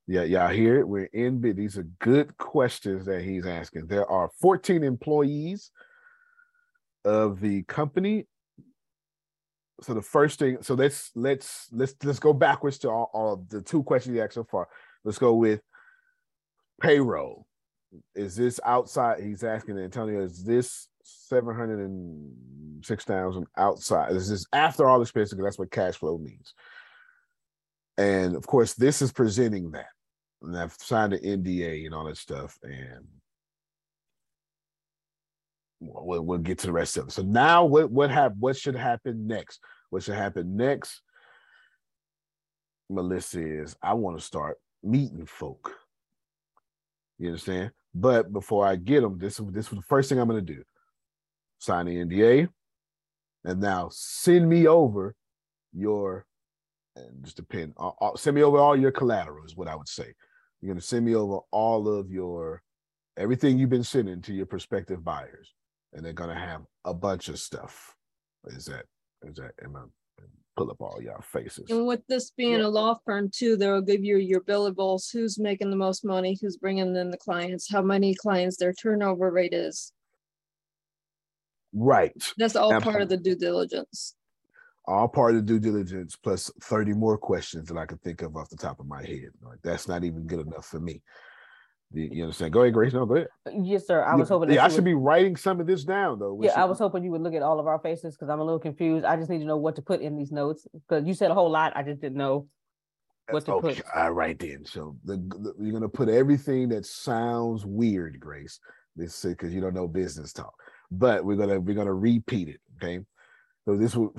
Yeah, 0.06 0.24
y'all 0.24 0.48
hear 0.48 0.80
it? 0.80 0.88
We're 0.88 1.04
in 1.06 1.40
bid. 1.40 1.56
These 1.56 1.78
are 1.78 1.86
good 1.98 2.36
questions 2.36 3.06
that 3.06 3.22
he's 3.22 3.46
asking. 3.46 3.86
There 3.86 4.08
are 4.10 4.30
14 4.40 4.82
employees 4.82 5.70
of 7.04 7.40
the 7.40 7.62
company. 7.62 8.26
So 9.80 9.94
the 9.94 10.02
first 10.02 10.38
thing, 10.38 10.58
so 10.60 10.74
let's 10.74 11.10
let's 11.14 11.68
let's 11.72 11.94
let's 12.04 12.18
go 12.18 12.32
backwards 12.32 12.78
to 12.78 12.90
all, 12.90 13.10
all 13.12 13.44
the 13.48 13.60
two 13.60 13.82
questions 13.82 14.14
you 14.14 14.22
asked 14.22 14.34
so 14.34 14.44
far. 14.44 14.68
Let's 15.04 15.18
go 15.18 15.34
with 15.34 15.60
payroll 16.80 17.46
is 18.14 18.36
this 18.36 18.60
outside? 18.64 19.22
He's 19.22 19.44
asking 19.44 19.78
Antonio, 19.78 20.22
is 20.22 20.44
this 20.44 20.88
seven 21.02 21.54
hundred 21.54 21.80
and 21.80 22.84
six 22.84 23.04
thousand 23.04 23.46
outside? 23.56 24.12
Is 24.12 24.28
this 24.28 24.46
after 24.52 24.88
all 24.88 25.02
expenses? 25.02 25.34
Because 25.34 25.44
that's 25.44 25.58
what 25.58 25.70
cash 25.70 25.96
flow 25.96 26.18
means. 26.18 26.54
And 27.96 28.34
of 28.34 28.46
course, 28.46 28.74
this 28.74 29.02
is 29.02 29.12
presenting 29.12 29.70
that. 29.72 29.86
And 30.42 30.56
I've 30.56 30.74
signed 30.74 31.12
an 31.12 31.22
NDA 31.22 31.86
and 31.86 31.94
all 31.94 32.04
that 32.04 32.16
stuff. 32.16 32.58
And 32.62 33.06
we'll, 35.80 36.22
we'll 36.22 36.38
get 36.38 36.58
to 36.60 36.66
the 36.66 36.72
rest 36.72 36.96
of 36.96 37.08
it. 37.08 37.12
So 37.12 37.22
now 37.22 37.64
what 37.64 37.90
what 37.90 38.10
have 38.10 38.32
what 38.38 38.56
should 38.56 38.76
happen 38.76 39.26
next? 39.26 39.60
What 39.90 40.02
should 40.02 40.14
happen 40.14 40.56
next, 40.56 41.00
Melissa, 42.90 43.40
is 43.40 43.76
I 43.82 43.94
want 43.94 44.18
to 44.18 44.24
start 44.24 44.58
meeting 44.82 45.26
folk. 45.26 45.72
You 47.18 47.28
understand? 47.28 47.70
But 47.94 48.32
before 48.32 48.66
I 48.66 48.76
get 48.76 49.02
them, 49.02 49.18
this 49.18 49.36
this 49.36 49.70
was 49.70 49.78
the 49.78 49.86
first 49.86 50.08
thing 50.08 50.18
I'm 50.18 50.28
going 50.28 50.44
to 50.44 50.54
do: 50.54 50.62
sign 51.58 51.86
the 51.86 51.96
NDA, 51.96 52.48
and 53.44 53.60
now 53.60 53.88
send 53.92 54.48
me 54.48 54.66
over 54.66 55.14
your 55.72 56.26
and 56.96 57.24
just 57.24 57.36
depend. 57.36 57.74
Uh, 57.76 57.90
uh, 58.00 58.16
send 58.16 58.36
me 58.36 58.42
over 58.42 58.58
all 58.58 58.76
your 58.76 58.92
collateral 58.92 59.44
is 59.44 59.56
what 59.56 59.68
I 59.68 59.74
would 59.74 59.88
say. 59.88 60.14
You're 60.60 60.68
going 60.68 60.80
to 60.80 60.86
send 60.86 61.04
me 61.04 61.14
over 61.14 61.40
all 61.50 61.88
of 61.88 62.10
your 62.10 62.62
everything 63.16 63.58
you've 63.58 63.70
been 63.70 63.84
sending 63.84 64.22
to 64.22 64.32
your 64.32 64.46
prospective 64.46 65.04
buyers, 65.04 65.52
and 65.92 66.04
they're 66.04 66.12
going 66.12 66.30
to 66.30 66.40
have 66.40 66.62
a 66.84 66.94
bunch 66.94 67.28
of 67.28 67.38
stuff. 67.38 67.94
Is 68.46 68.66
that 68.66 68.86
is 69.22 69.36
that 69.36 69.52
am 69.62 69.76
I 69.76 69.82
pull 70.56 70.70
up 70.70 70.80
all 70.80 71.00
y'all 71.02 71.20
faces. 71.20 71.70
And 71.70 71.86
with 71.86 72.06
this 72.08 72.30
being 72.30 72.60
yeah. 72.60 72.66
a 72.66 72.68
law 72.68 72.96
firm 73.04 73.30
too, 73.32 73.56
they'll 73.56 73.80
give 73.80 74.04
you 74.04 74.18
your 74.18 74.40
billables, 74.40 75.10
who's 75.12 75.38
making 75.38 75.70
the 75.70 75.76
most 75.76 76.04
money, 76.04 76.38
who's 76.40 76.56
bringing 76.56 76.94
in 76.94 77.10
the 77.10 77.16
clients, 77.16 77.70
how 77.70 77.82
many 77.82 78.14
clients 78.14 78.56
their 78.56 78.72
turnover 78.72 79.30
rate 79.30 79.52
is. 79.52 79.92
Right. 81.72 82.12
That's 82.36 82.56
all 82.56 82.72
Absolutely. 82.72 82.92
part 82.92 83.02
of 83.02 83.08
the 83.08 83.16
due 83.16 83.36
diligence. 83.36 84.14
All 84.86 85.08
part 85.08 85.34
of 85.34 85.46
due 85.46 85.58
diligence, 85.58 86.14
plus 86.16 86.50
30 86.62 86.92
more 86.92 87.16
questions 87.16 87.68
that 87.68 87.78
I 87.78 87.86
could 87.86 88.02
think 88.02 88.20
of 88.22 88.36
off 88.36 88.50
the 88.50 88.56
top 88.56 88.80
of 88.80 88.86
my 88.86 89.02
head. 89.02 89.30
Like 89.42 89.60
that's 89.62 89.88
not 89.88 90.04
even 90.04 90.26
good 90.26 90.46
enough 90.46 90.66
for 90.66 90.80
me. 90.80 91.02
You 91.92 92.24
understand? 92.24 92.52
Go 92.52 92.62
ahead, 92.62 92.74
Grace. 92.74 92.92
No, 92.92 93.06
go 93.06 93.16
ahead. 93.16 93.28
Yes, 93.62 93.86
sir. 93.86 94.02
I 94.02 94.16
was 94.16 94.28
hoping. 94.28 94.50
Yeah, 94.50 94.64
I 94.64 94.68
should 94.68 94.78
would... 94.78 94.84
be 94.84 94.94
writing 94.94 95.36
some 95.36 95.60
of 95.60 95.66
this 95.66 95.84
down, 95.84 96.18
though. 96.18 96.38
yeah, 96.42 96.60
I 96.60 96.64
was 96.64 96.78
hoping 96.78 97.04
you 97.04 97.10
would 97.12 97.20
look 97.20 97.34
at 97.34 97.42
all 97.42 97.60
of 97.60 97.66
our 97.66 97.78
faces 97.78 98.14
because 98.14 98.28
I'm 98.28 98.40
a 98.40 98.44
little 98.44 98.58
confused. 98.58 99.04
I 99.04 99.16
just 99.16 99.30
need 99.30 99.38
to 99.38 99.44
know 99.44 99.56
what 99.56 99.76
to 99.76 99.82
put 99.82 100.00
in 100.00 100.16
these 100.16 100.32
notes 100.32 100.66
because 100.72 101.06
you 101.06 101.14
said 101.14 101.30
a 101.30 101.34
whole 101.34 101.50
lot. 101.50 101.72
I 101.76 101.82
just 101.82 102.00
didn't 102.00 102.18
know 102.18 102.48
what 103.30 103.44
to 103.46 103.52
okay. 103.54 103.76
put. 103.76 103.84
All 103.94 104.12
right, 104.12 104.38
then. 104.38 104.64
So 104.64 104.96
the, 105.04 105.16
the, 105.16 105.54
you're 105.60 105.72
gonna 105.72 105.88
put 105.88 106.08
everything 106.08 106.68
that 106.70 106.84
sounds 106.84 107.64
weird, 107.64 108.18
Grace. 108.18 108.58
This 108.96 109.22
because 109.22 109.54
you 109.54 109.60
don't 109.60 109.74
know 109.74 109.86
business 109.86 110.32
talk, 110.32 110.54
but 110.90 111.24
we're 111.24 111.36
gonna 111.36 111.60
we're 111.60 111.76
gonna 111.76 111.94
repeat 111.94 112.48
it. 112.48 112.60
Okay. 112.76 113.04
So 113.66 113.76
this 113.76 113.94
will. 113.94 114.14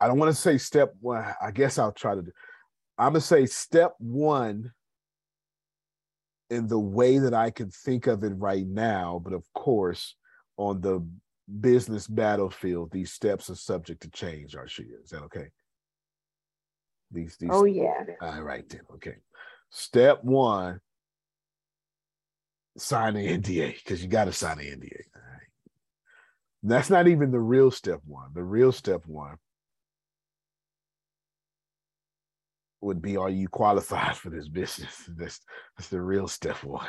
I 0.00 0.08
don't 0.08 0.18
want 0.18 0.34
to 0.34 0.40
say 0.40 0.56
step 0.58 0.94
one. 1.00 1.24
I 1.40 1.50
guess 1.50 1.78
I'll 1.78 1.92
try 1.92 2.14
to. 2.14 2.22
do 2.22 2.32
I'm 2.98 3.12
gonna 3.12 3.20
say 3.20 3.46
step 3.46 3.94
one 3.98 4.72
in 6.48 6.66
the 6.66 6.78
way 6.78 7.18
that 7.18 7.34
I 7.34 7.50
can 7.50 7.70
think 7.70 8.06
of 8.06 8.24
it 8.24 8.32
right 8.36 8.66
now. 8.66 9.20
But 9.22 9.34
of 9.34 9.44
course, 9.54 10.16
on 10.56 10.80
the 10.80 11.06
business 11.60 12.06
battlefield, 12.06 12.90
these 12.90 13.12
steps 13.12 13.50
are 13.50 13.54
subject 13.54 14.02
to 14.02 14.10
change, 14.10 14.54
Arshia. 14.54 15.02
Is 15.02 15.10
that 15.10 15.22
okay? 15.24 15.48
These, 17.10 17.36
these 17.38 17.50
Oh 17.52 17.64
yeah. 17.64 18.04
All 18.20 18.42
right 18.42 18.68
then. 18.68 18.82
Okay. 18.94 19.16
Step 19.70 20.22
one, 20.24 20.80
sign 22.76 23.14
the 23.14 23.26
NDA, 23.38 23.74
because 23.74 24.02
you 24.02 24.08
got 24.08 24.24
to 24.24 24.32
sign 24.32 24.58
the 24.58 24.64
NDA. 24.64 25.00
All 25.14 25.22
right. 25.22 25.48
That's 26.62 26.90
not 26.90 27.06
even 27.08 27.30
the 27.30 27.40
real 27.40 27.70
step 27.70 28.00
one. 28.04 28.30
The 28.34 28.42
real 28.42 28.72
step 28.72 29.02
one 29.06 29.36
would 32.80 33.02
be 33.02 33.16
are 33.16 33.30
you 33.30 33.48
qualified 33.48 34.16
for 34.16 34.30
this 34.30 34.48
business? 34.48 35.04
That's 35.16 35.40
that's 35.76 35.88
the 35.88 36.00
real 36.00 36.28
step 36.28 36.62
one. 36.64 36.86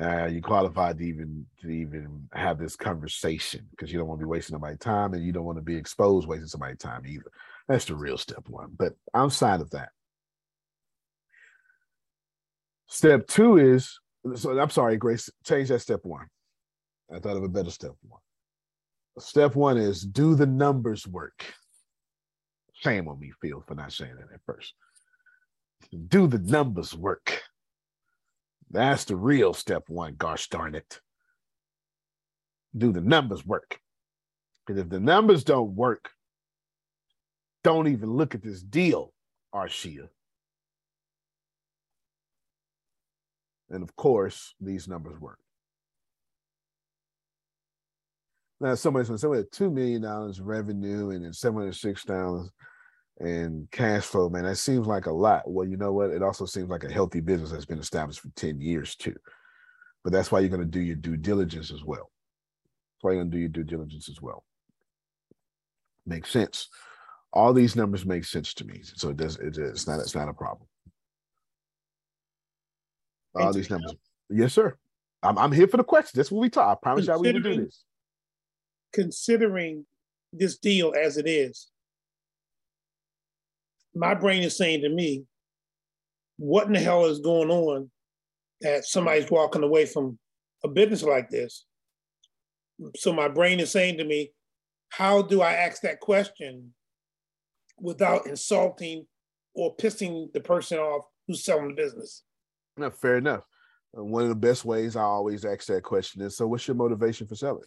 Uh, 0.00 0.24
you 0.24 0.40
qualified 0.40 0.96
to 0.96 1.04
even 1.04 1.44
to 1.60 1.68
even 1.68 2.26
have 2.32 2.58
this 2.58 2.76
conversation 2.76 3.66
because 3.70 3.92
you 3.92 3.98
don't 3.98 4.08
want 4.08 4.18
to 4.18 4.24
be 4.24 4.30
wasting 4.30 4.54
somebody's 4.54 4.78
time 4.78 5.12
and 5.12 5.22
you 5.22 5.32
don't 5.32 5.44
want 5.44 5.58
to 5.58 5.62
be 5.62 5.76
exposed 5.76 6.26
wasting 6.26 6.48
somebody's 6.48 6.78
time 6.78 7.02
either. 7.06 7.30
That's 7.68 7.84
the 7.84 7.94
real 7.94 8.16
step 8.16 8.48
one. 8.48 8.70
But 8.76 8.94
I'm 9.12 9.28
side 9.28 9.60
of 9.60 9.70
that. 9.70 9.90
Step 12.86 13.26
two 13.26 13.58
is 13.58 13.98
so 14.34 14.58
I'm 14.58 14.70
sorry, 14.70 14.96
Grace, 14.96 15.28
change 15.44 15.68
that 15.68 15.80
step 15.80 16.00
one. 16.04 16.26
I 17.14 17.18
thought 17.18 17.36
of 17.36 17.42
a 17.42 17.48
better 17.48 17.70
step 17.70 17.92
one. 18.08 18.20
Step 19.18 19.54
one 19.54 19.76
is 19.76 20.02
do 20.02 20.34
the 20.34 20.46
numbers 20.46 21.06
work. 21.06 21.44
shame 22.72 23.08
on 23.08 23.18
me, 23.20 23.32
Phil, 23.42 23.62
for 23.66 23.74
not 23.74 23.92
saying 23.92 24.14
that 24.16 24.32
at 24.32 24.40
first. 24.46 24.72
Do 26.08 26.26
the 26.26 26.38
numbers 26.38 26.94
work? 26.94 27.42
That's 28.70 29.04
the 29.04 29.16
real 29.16 29.52
step 29.52 29.84
one, 29.88 30.14
gosh 30.16 30.48
darn 30.48 30.74
it. 30.74 31.00
Do 32.76 32.92
the 32.92 33.00
numbers 33.00 33.44
work? 33.44 33.78
Because 34.66 34.80
if 34.80 34.88
the 34.88 35.00
numbers 35.00 35.44
don't 35.44 35.74
work, 35.74 36.10
don't 37.64 37.88
even 37.88 38.10
look 38.10 38.34
at 38.34 38.42
this 38.42 38.62
deal, 38.62 39.12
Arshia. 39.54 40.08
And 43.70 43.82
of 43.82 43.94
course, 43.96 44.54
these 44.60 44.88
numbers 44.88 45.18
work. 45.20 45.38
Now, 48.60 48.74
somebody's 48.76 49.08
going 49.08 49.18
to 49.18 49.48
say, 49.58 49.64
$2 49.64 49.72
million 49.72 50.02
revenue 50.40 51.10
and 51.10 51.24
then 51.24 51.32
706,000 51.32 52.48
and 53.18 53.70
cash 53.70 54.04
flow, 54.04 54.28
man, 54.28 54.44
that 54.44 54.56
seems 54.56 54.86
like 54.86 55.06
a 55.06 55.12
lot. 55.12 55.42
Well, 55.46 55.66
you 55.66 55.76
know 55.76 55.92
what? 55.92 56.10
It 56.10 56.22
also 56.22 56.44
seems 56.44 56.68
like 56.68 56.84
a 56.84 56.92
healthy 56.92 57.20
business 57.20 57.50
that's 57.50 57.64
been 57.64 57.78
established 57.78 58.20
for 58.20 58.30
10 58.36 58.60
years 58.60 58.96
too. 58.96 59.14
But 60.02 60.12
that's 60.12 60.32
why 60.32 60.40
you're 60.40 60.48
going 60.48 60.60
to 60.62 60.66
do 60.66 60.80
your 60.80 60.96
due 60.96 61.16
diligence 61.16 61.70
as 61.70 61.84
well. 61.84 62.10
That's 62.96 63.04
why 63.04 63.12
you're 63.12 63.20
going 63.20 63.30
to 63.30 63.36
do 63.36 63.40
your 63.40 63.48
due 63.48 63.64
diligence 63.64 64.08
as 64.08 64.20
well. 64.20 64.44
Makes 66.06 66.30
sense. 66.30 66.68
All 67.32 67.52
these 67.52 67.76
numbers 67.76 68.04
make 68.04 68.24
sense 68.24 68.52
to 68.54 68.64
me. 68.64 68.80
So 68.82 69.10
it 69.10 69.16
does, 69.16 69.38
it's 69.38 69.86
not, 69.86 70.00
it's 70.00 70.14
not 70.14 70.28
a 70.28 70.34
problem. 70.34 70.68
All 73.34 73.52
these 73.52 73.70
numbers. 73.70 73.94
Yes, 74.28 74.52
sir. 74.52 74.76
I'm, 75.22 75.38
I'm 75.38 75.52
here 75.52 75.68
for 75.68 75.76
the 75.76 75.84
questions. 75.84 76.14
That's 76.14 76.30
what 76.30 76.40
we 76.40 76.50
talk. 76.50 76.78
I 76.78 76.82
promise 76.82 77.06
y'all 77.06 77.20
we 77.20 77.32
will 77.32 77.40
do 77.40 77.64
this. 77.64 77.84
Considering 78.92 79.86
this 80.32 80.58
deal 80.58 80.92
as 81.00 81.16
it 81.16 81.26
is, 81.26 81.68
my 83.94 84.14
brain 84.14 84.42
is 84.42 84.56
saying 84.56 84.82
to 84.82 84.88
me, 84.88 85.24
what 86.38 86.66
in 86.66 86.72
the 86.72 86.80
hell 86.80 87.06
is 87.06 87.20
going 87.20 87.50
on 87.50 87.90
that 88.60 88.84
somebody's 88.84 89.30
walking 89.30 89.62
away 89.62 89.86
from 89.86 90.18
a 90.64 90.68
business 90.68 91.02
like 91.02 91.30
this? 91.30 91.66
So 92.96 93.12
my 93.12 93.28
brain 93.28 93.60
is 93.60 93.70
saying 93.70 93.98
to 93.98 94.04
me, 94.04 94.32
how 94.88 95.22
do 95.22 95.40
I 95.40 95.52
ask 95.52 95.82
that 95.82 96.00
question 96.00 96.74
without 97.78 98.26
insulting 98.26 99.06
or 99.54 99.76
pissing 99.76 100.32
the 100.32 100.40
person 100.40 100.78
off 100.78 101.04
who's 101.26 101.44
selling 101.44 101.68
the 101.68 101.74
business? 101.74 102.22
No, 102.76 102.90
fair 102.90 103.18
enough. 103.18 103.44
Uh, 103.96 104.04
one 104.04 104.22
of 104.22 104.28
the 104.28 104.34
best 104.34 104.64
ways 104.64 104.96
I 104.96 105.02
always 105.02 105.44
ask 105.44 105.66
that 105.66 105.82
question 105.82 106.22
is, 106.22 106.36
so 106.36 106.46
what's 106.46 106.66
your 106.66 106.74
motivation 106.74 107.26
for 107.26 107.34
selling? 107.34 107.62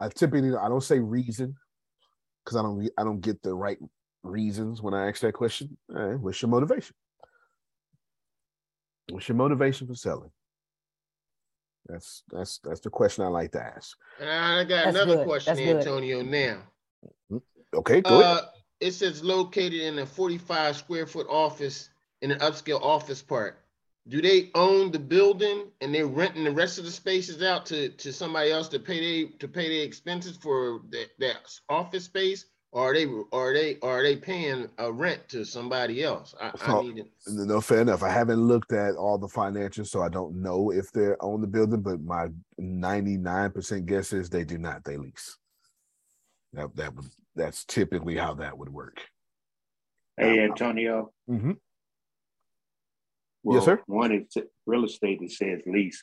I 0.00 0.08
typically 0.08 0.54
I 0.54 0.68
don't 0.68 0.82
say 0.82 0.98
reason 0.98 1.54
because 2.44 2.56
I 2.56 2.62
don't 2.62 2.88
I 2.98 3.04
don't 3.04 3.20
get 3.20 3.42
the 3.42 3.54
right 3.54 3.78
reasons 4.22 4.82
when 4.82 4.94
I 4.94 5.08
ask 5.08 5.20
that 5.20 5.32
question. 5.32 5.76
Right, 5.88 6.18
what's 6.18 6.40
your 6.42 6.50
motivation? 6.50 6.94
What's 9.10 9.28
your 9.28 9.36
motivation 9.36 9.86
for 9.86 9.94
selling? 9.94 10.30
That's 11.86 12.22
that's 12.30 12.58
that's 12.58 12.80
the 12.80 12.90
question 12.90 13.24
I 13.24 13.28
like 13.28 13.52
to 13.52 13.62
ask. 13.62 13.96
I 14.20 14.64
got 14.64 14.68
that's 14.68 14.96
another 14.96 15.16
good. 15.16 15.26
question, 15.26 15.56
that's 15.56 15.86
Antonio. 15.86 16.22
Good. 16.22 16.30
Now, 16.30 16.56
mm-hmm. 17.30 17.78
okay, 17.78 18.00
go 18.00 18.18
uh, 18.18 18.20
ahead. 18.20 18.44
It 18.80 18.92
says 18.92 19.22
located 19.22 19.80
in 19.80 19.98
a 19.98 20.06
45 20.06 20.76
square 20.76 21.06
foot 21.06 21.26
office 21.28 21.90
in 22.22 22.30
an 22.30 22.38
upscale 22.40 22.82
office 22.82 23.22
park. 23.22 23.63
Do 24.06 24.20
they 24.20 24.50
own 24.54 24.90
the 24.90 24.98
building 24.98 25.68
and 25.80 25.94
they're 25.94 26.06
renting 26.06 26.44
the 26.44 26.50
rest 26.50 26.78
of 26.78 26.84
the 26.84 26.90
spaces 26.90 27.42
out 27.42 27.64
to, 27.66 27.88
to 27.88 28.12
somebody 28.12 28.50
else 28.50 28.68
to 28.68 28.78
pay 28.78 29.00
they 29.00 29.30
to 29.38 29.48
pay 29.48 29.68
their 29.68 29.86
expenses 29.86 30.36
for 30.36 30.82
that, 30.90 31.08
that 31.18 31.36
office 31.68 32.04
space? 32.04 32.46
Or 32.72 32.90
are 32.90 32.94
they 32.94 33.06
are 33.32 33.54
they 33.54 33.78
are 33.82 34.02
they 34.02 34.16
paying 34.16 34.68
a 34.78 34.92
rent 34.92 35.28
to 35.28 35.44
somebody 35.44 36.02
else? 36.02 36.34
I, 36.40 36.50
so, 36.56 36.80
I 36.80 36.82
need 36.82 37.04
No, 37.28 37.60
fair 37.60 37.82
enough. 37.82 38.02
I 38.02 38.10
haven't 38.10 38.42
looked 38.42 38.72
at 38.72 38.96
all 38.96 39.16
the 39.16 39.28
financials, 39.28 39.86
so 39.86 40.02
I 40.02 40.08
don't 40.08 40.42
know 40.42 40.72
if 40.72 40.90
they 40.90 41.12
own 41.20 41.40
the 41.40 41.46
building, 41.46 41.82
but 41.82 42.02
my 42.02 42.28
99% 42.60 43.86
guess 43.86 44.12
is 44.12 44.28
they 44.28 44.44
do 44.44 44.58
not, 44.58 44.82
they 44.84 44.96
lease. 44.96 45.38
That 46.52 46.74
that 46.76 46.94
would 46.94 47.06
that's 47.36 47.64
typically 47.64 48.16
how 48.16 48.34
that 48.34 48.58
would 48.58 48.70
work. 48.70 49.00
Hey 50.16 50.40
Antonio. 50.40 51.12
Mm-hmm. 51.30 51.52
Well, 53.44 53.58
yes, 53.58 53.66
sir. 53.66 53.82
One 53.86 54.12
is 54.12 54.36
real 54.66 54.84
estate 54.84 55.20
that 55.20 55.30
says 55.30 55.60
lease. 55.66 56.02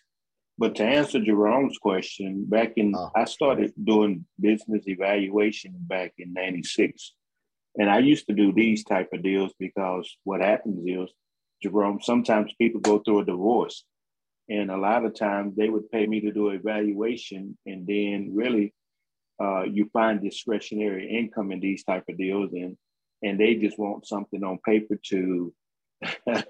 But 0.58 0.76
to 0.76 0.84
answer 0.84 1.20
Jerome's 1.20 1.78
question, 1.80 2.46
back 2.46 2.74
in 2.76 2.94
uh, 2.96 3.10
I 3.16 3.26
started 3.26 3.74
doing 3.84 4.26
business 4.40 4.84
evaluation 4.86 5.74
back 5.76 6.14
in 6.20 6.34
'96, 6.34 7.14
and 7.80 7.90
I 7.90 8.00
used 8.00 8.28
to 8.28 8.34
do 8.34 8.54
these 8.54 8.84
type 8.84 9.10
of 9.12 9.24
deals 9.24 9.54
because 9.58 10.16
what 10.24 10.42
happens 10.42 10.84
is, 10.86 11.12
Jerome, 11.64 12.00
sometimes 12.02 12.54
people 12.60 12.80
go 12.80 13.00
through 13.00 13.22
a 13.22 13.26
divorce, 13.26 13.84
and 14.50 14.70
a 14.70 14.78
lot 14.78 15.04
of 15.04 15.16
times 15.16 15.56
they 15.56 15.70
would 15.70 15.90
pay 15.90 16.06
me 16.06 16.22
to 16.22 16.32
do 16.32 16.50
evaluation, 16.50 17.58
and 17.66 17.88
then 17.88 18.32
really, 18.36 18.72
uh, 19.42 19.64
you 19.64 19.90
find 19.92 20.22
discretionary 20.22 21.10
income 21.10 21.52
in 21.52 21.60
these 21.60 21.84
type 21.84 22.04
of 22.08 22.20
deals, 22.20 22.52
and 22.54 22.78
and 23.24 23.40
they 23.40 23.56
just 23.56 23.80
want 23.80 24.06
something 24.06 24.44
on 24.44 24.60
paper 24.64 25.00
to 25.06 25.54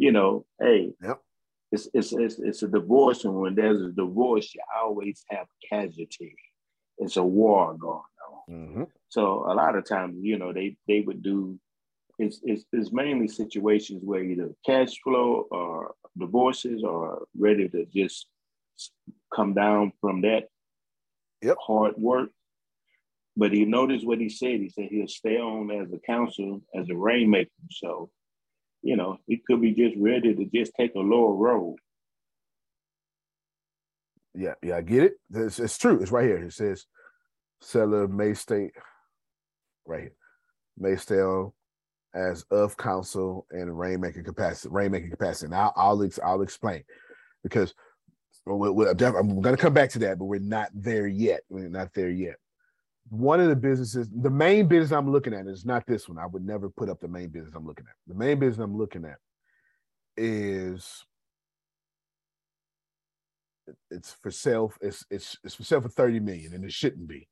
you 0.00 0.12
know, 0.12 0.46
hey, 0.58 0.94
yep. 1.02 1.20
it's, 1.70 1.86
it's, 1.92 2.14
it's, 2.14 2.38
it's 2.38 2.62
a 2.62 2.68
divorce. 2.68 3.26
And 3.26 3.34
when 3.34 3.54
there's 3.54 3.82
a 3.82 3.92
divorce, 3.92 4.54
you 4.54 4.62
always 4.82 5.22
have 5.28 5.46
casualty. 5.70 6.34
It's 6.96 7.18
a 7.18 7.22
war 7.22 7.76
going 7.78 8.14
on. 8.30 8.54
Mm-hmm. 8.54 8.82
So 9.10 9.44
a 9.46 9.52
lot 9.52 9.76
of 9.76 9.84
times, 9.86 10.16
you 10.22 10.38
know, 10.38 10.54
they, 10.54 10.78
they 10.88 11.02
would 11.02 11.22
do, 11.22 11.58
it's, 12.18 12.40
it's, 12.42 12.64
it's 12.72 12.92
mainly 12.92 13.28
situations 13.28 14.00
where 14.02 14.24
either 14.24 14.54
cash 14.64 14.98
flow 15.04 15.46
or 15.50 15.92
divorces 16.18 16.82
are 16.82 17.20
ready 17.36 17.68
to 17.68 17.84
just 17.94 18.26
come 19.34 19.52
down 19.52 19.92
from 20.00 20.22
that 20.22 20.44
yep. 21.42 21.58
hard 21.60 21.92
work. 21.98 22.30
But 23.36 23.52
he 23.52 23.66
noticed 23.66 24.06
what 24.06 24.18
he 24.18 24.30
said. 24.30 24.60
He 24.60 24.70
said 24.70 24.88
he'll 24.90 25.08
stay 25.08 25.36
on 25.36 25.70
as 25.70 25.92
a 25.92 25.98
counsel, 25.98 26.62
as 26.74 26.88
a 26.88 26.96
rainmaker. 26.96 27.50
So 27.70 28.10
you 28.82 28.96
know, 28.96 29.18
he 29.26 29.42
could 29.46 29.60
be 29.60 29.72
just 29.72 29.96
ready 29.98 30.34
to 30.34 30.44
just 30.54 30.72
take 30.76 30.94
a 30.94 31.00
lower 31.00 31.34
road. 31.34 31.76
Yeah, 34.34 34.54
yeah, 34.62 34.76
I 34.76 34.82
get 34.82 35.04
it. 35.04 35.12
It's, 35.34 35.58
it's 35.58 35.76
true. 35.76 36.00
It's 36.00 36.12
right 36.12 36.24
here. 36.24 36.38
It 36.38 36.52
says 36.52 36.86
seller 37.60 38.08
may 38.08 38.34
state 38.34 38.72
right 39.86 40.00
here. 40.02 40.12
May 40.78 40.96
stay 40.96 41.20
on 41.20 41.52
as 42.14 42.44
of 42.50 42.76
counsel 42.76 43.46
and 43.50 43.68
rainmaking 43.70 44.24
capacity, 44.24 44.72
rainmaking 44.72 45.10
capacity. 45.10 45.46
And 45.46 45.54
I'll 45.54 45.72
I'll, 45.76 46.08
I'll 46.24 46.42
explain 46.42 46.84
because 47.42 47.74
we're, 48.46 48.72
we're, 48.72 48.90
I'm 48.90 48.96
going 48.96 49.56
to 49.56 49.62
come 49.62 49.74
back 49.74 49.90
to 49.90 49.98
that, 50.00 50.18
but 50.18 50.24
we're 50.24 50.40
not 50.40 50.70
there 50.74 51.06
yet. 51.06 51.42
We're 51.48 51.68
not 51.68 51.92
there 51.92 52.10
yet 52.10 52.36
one 53.10 53.40
of 53.40 53.48
the 53.48 53.56
businesses, 53.56 54.08
the 54.08 54.30
main 54.30 54.68
business 54.68 54.92
I'm 54.92 55.10
looking 55.10 55.34
at 55.34 55.48
is 55.48 55.64
not 55.64 55.84
this 55.86 56.08
one. 56.08 56.16
I 56.18 56.26
would 56.26 56.46
never 56.46 56.70
put 56.70 56.88
up 56.88 57.00
the 57.00 57.08
main 57.08 57.28
business 57.28 57.54
I'm 57.56 57.66
looking 57.66 57.86
at. 57.88 57.94
The 58.06 58.14
main 58.14 58.38
business 58.38 58.62
I'm 58.62 58.78
looking 58.78 59.04
at 59.04 59.18
is 60.16 61.04
it's 63.90 64.12
for 64.22 64.30
sale. 64.30 64.72
It's 64.80 65.04
it's 65.10 65.36
it's 65.42 65.56
for 65.56 65.64
sale 65.64 65.80
for 65.80 65.88
30 65.88 66.20
million, 66.20 66.54
and 66.54 66.64
it 66.64 66.72
shouldn't 66.72 67.08
be. 67.08 67.28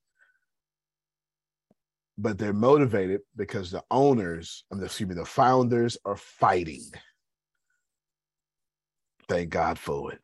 But 2.17 2.39
they're 2.39 2.53
motivated 2.53 3.21
because 3.37 3.71
the 3.71 3.85
owners, 3.89 4.65
I 4.73 4.75
mean, 4.75 4.85
excuse 4.85 5.09
me, 5.09 5.15
the 5.15 5.25
founders 5.25 5.97
are 6.05 6.17
fighting. 6.17 6.83
Thank 9.29 9.51
God 9.51 9.79
for 9.79 10.13
it. 10.13 10.21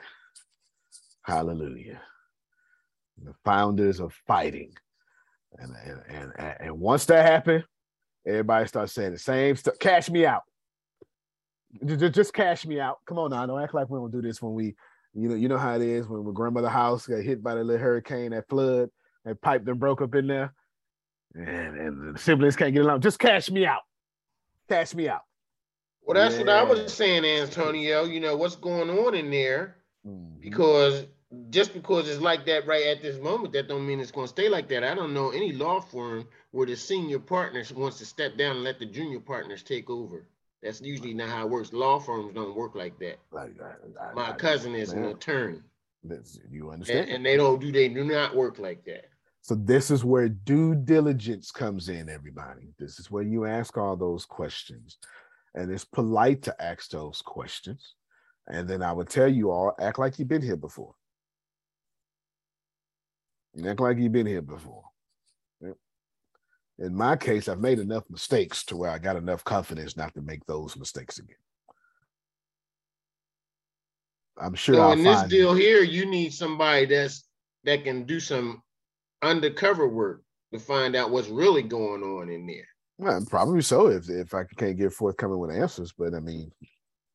Hallelujah. 1.22 2.00
The 3.22 3.34
founders 3.44 4.00
are 4.00 4.11
fighting 4.26 4.74
and 5.59 5.74
and 5.84 6.32
and, 6.38 6.57
and 6.61 6.80
once 6.80 7.05
that 7.07 7.24
happened, 7.24 7.64
everybody 8.26 8.66
starts 8.66 8.92
saying 8.92 9.12
the 9.12 9.18
same 9.18 9.57
stuff. 9.57 9.78
Cash 9.78 10.11
me 10.11 10.26
out. 10.26 10.42
Just, 11.84 12.14
just 12.14 12.32
cash 12.32 12.66
me 12.66 12.80
out. 12.80 12.98
Come 13.07 13.18
on 13.18 13.30
now, 13.30 13.46
don't 13.46 13.62
act 13.62 13.74
like 13.74 13.90
we 13.90 13.98
don't 13.98 14.12
do 14.12 14.22
this 14.22 14.40
when 14.40 14.55
we, 14.55 14.76
you 15.12 15.28
know, 15.28 15.34
you 15.34 15.48
know 15.48 15.59
how 15.59 15.74
it 15.74 15.82
is 15.82 16.07
when 16.07 16.24
my 16.24 16.32
grandmother 16.32 16.68
house 16.68 17.07
got 17.07 17.22
hit 17.22 17.42
by 17.42 17.55
the 17.55 17.64
little 17.64 17.82
hurricane, 17.82 18.30
that 18.30 18.48
flood, 18.48 18.90
that 19.24 19.40
pipe 19.40 19.64
then 19.64 19.78
broke 19.78 20.00
up 20.00 20.14
in 20.14 20.26
there, 20.26 20.52
and 21.34 21.76
and 21.76 22.14
the 22.14 22.18
siblings 22.18 22.57
can't 22.57 22.72
get 22.72 22.84
along. 22.84 23.00
Just 23.00 23.18
cash 23.18 23.50
me 23.50 23.66
out. 23.66 23.82
Cash 24.68 24.94
me 24.94 25.09
out. 25.09 25.22
Well, 26.02 26.14
that's 26.14 26.34
yeah. 26.34 26.40
what 26.40 26.48
I 26.50 26.62
was 26.62 26.92
saying, 26.92 27.24
Antonio. 27.24 28.05
You 28.05 28.20
know 28.20 28.36
what's 28.36 28.57
going 28.57 28.90
on 28.90 29.14
in 29.14 29.30
there, 29.30 29.78
mm-hmm. 30.07 30.40
because 30.40 31.07
just 31.51 31.72
because 31.72 32.09
it's 32.09 32.20
like 32.20 32.45
that 32.47 32.66
right 32.66 32.87
at 32.87 33.03
this 33.03 33.20
moment, 33.20 33.53
that 33.53 33.68
don't 33.68 33.87
mean 33.87 34.01
it's 34.01 34.11
going 34.11 34.27
to 34.27 34.31
stay 34.33 34.49
like 34.49 34.68
that. 34.68 34.85
I 34.85 34.95
don't 34.95 35.14
know 35.14 35.31
any 35.31 35.53
law 35.53 35.81
firm 35.81 36.27
where 36.51 36.66
the 36.66 36.77
senior 36.77 37.18
partners 37.18 37.72
wants 37.72 37.99
to 37.99 38.07
step 38.07 38.37
down 38.37 38.57
and 38.57 38.64
let 38.64 38.79
the 38.79 38.87
junior 38.87 39.20
partners 39.20 39.62
take 39.62 39.91
over. 39.91 40.27
That's 40.62 40.81
usually 40.81 41.12
not 41.12 41.29
how 41.29 41.43
it 41.43 41.51
works. 41.51 41.72
Law 41.72 41.99
firms 41.99 42.35
don't 42.35 42.57
work 42.57 42.75
like 42.75 42.99
that. 42.99 43.18
I, 43.37 43.49
I, 44.03 44.14
My 44.14 44.33
cousin 44.33 44.75
is 44.75 44.95
man. 44.95 45.05
an 45.05 45.11
attorney. 45.11 45.61
you 46.51 46.70
understand? 46.70 47.01
And, 47.01 47.11
and, 47.11 47.27
they 47.27 47.37
don't 47.37 47.61
do 47.61 47.70
they 47.70 47.89
do 47.89 48.05
not 48.05 48.35
work 48.35 48.59
like 48.59 48.85
that. 48.87 49.07
So 49.43 49.55
this 49.55 49.91
is 49.91 50.05
where 50.05 50.31
due 50.31 50.75
diligence 50.75 51.51
comes 51.51 51.91
in, 51.91 52.09
everybody. 52.09 52.72
This 52.79 52.99
is 52.99 53.11
where 53.11 53.22
you 53.22 53.45
ask 53.45 53.77
all 53.77 53.95
those 53.95 54.25
questions. 54.25 54.97
And 55.55 55.70
it's 55.70 55.85
polite 55.85 56.43
to 56.45 56.62
ask 56.62 56.91
those 56.91 57.20
questions. 57.20 57.95
And 58.47 58.66
then 58.66 58.83
I 58.83 58.93
would 58.93 59.11
tell 59.11 59.29
you 59.29 59.51
all, 59.51 59.75
act 59.79 59.99
like 59.99 60.18
you've 60.18 60.29
been 60.29 60.43
here 60.43 60.57
before. 60.57 60.95
Act 63.66 63.80
like 63.80 63.98
you've 63.98 64.12
been 64.12 64.26
here 64.26 64.42
before. 64.42 64.82
In 66.78 66.94
my 66.94 67.14
case, 67.14 67.48
I've 67.48 67.61
made 67.61 67.78
enough 67.78 68.02
mistakes 68.11 68.64
to 68.64 68.76
where 68.76 68.90
I 68.90 68.98
got 68.98 69.14
enough 69.14 69.44
confidence 69.44 69.96
not 69.96 70.12
to 70.14 70.22
make 70.22 70.44
those 70.46 70.76
mistakes 70.76 71.18
again. 71.18 71.36
I'm 74.36 74.55
sure. 74.55 74.74
So 74.74 74.92
in 74.92 75.05
this 75.05 75.22
deal 75.24 75.55
here, 75.55 75.82
you 75.82 76.05
need 76.07 76.32
somebody 76.32 76.86
that's 76.86 77.28
that 77.62 77.84
can 77.84 78.05
do 78.05 78.18
some 78.18 78.61
undercover 79.22 79.88
work 79.88 80.22
to 80.52 80.59
find 80.59 80.96
out 80.96 81.11
what's 81.11 81.28
really 81.28 81.62
going 81.62 82.02
on 82.02 82.28
in 82.28 82.44
there. 82.46 82.66
Well, 82.98 83.24
probably 83.30 83.62
so 83.62 83.86
if 83.86 84.11
if 84.11 84.34
I 84.34 84.42
can't 84.57 84.76
get 84.76 84.92
forthcoming 84.92 85.38
with 85.38 85.55
answers. 85.55 85.92
But 85.96 86.14
I 86.14 86.20
mean, 86.20 86.50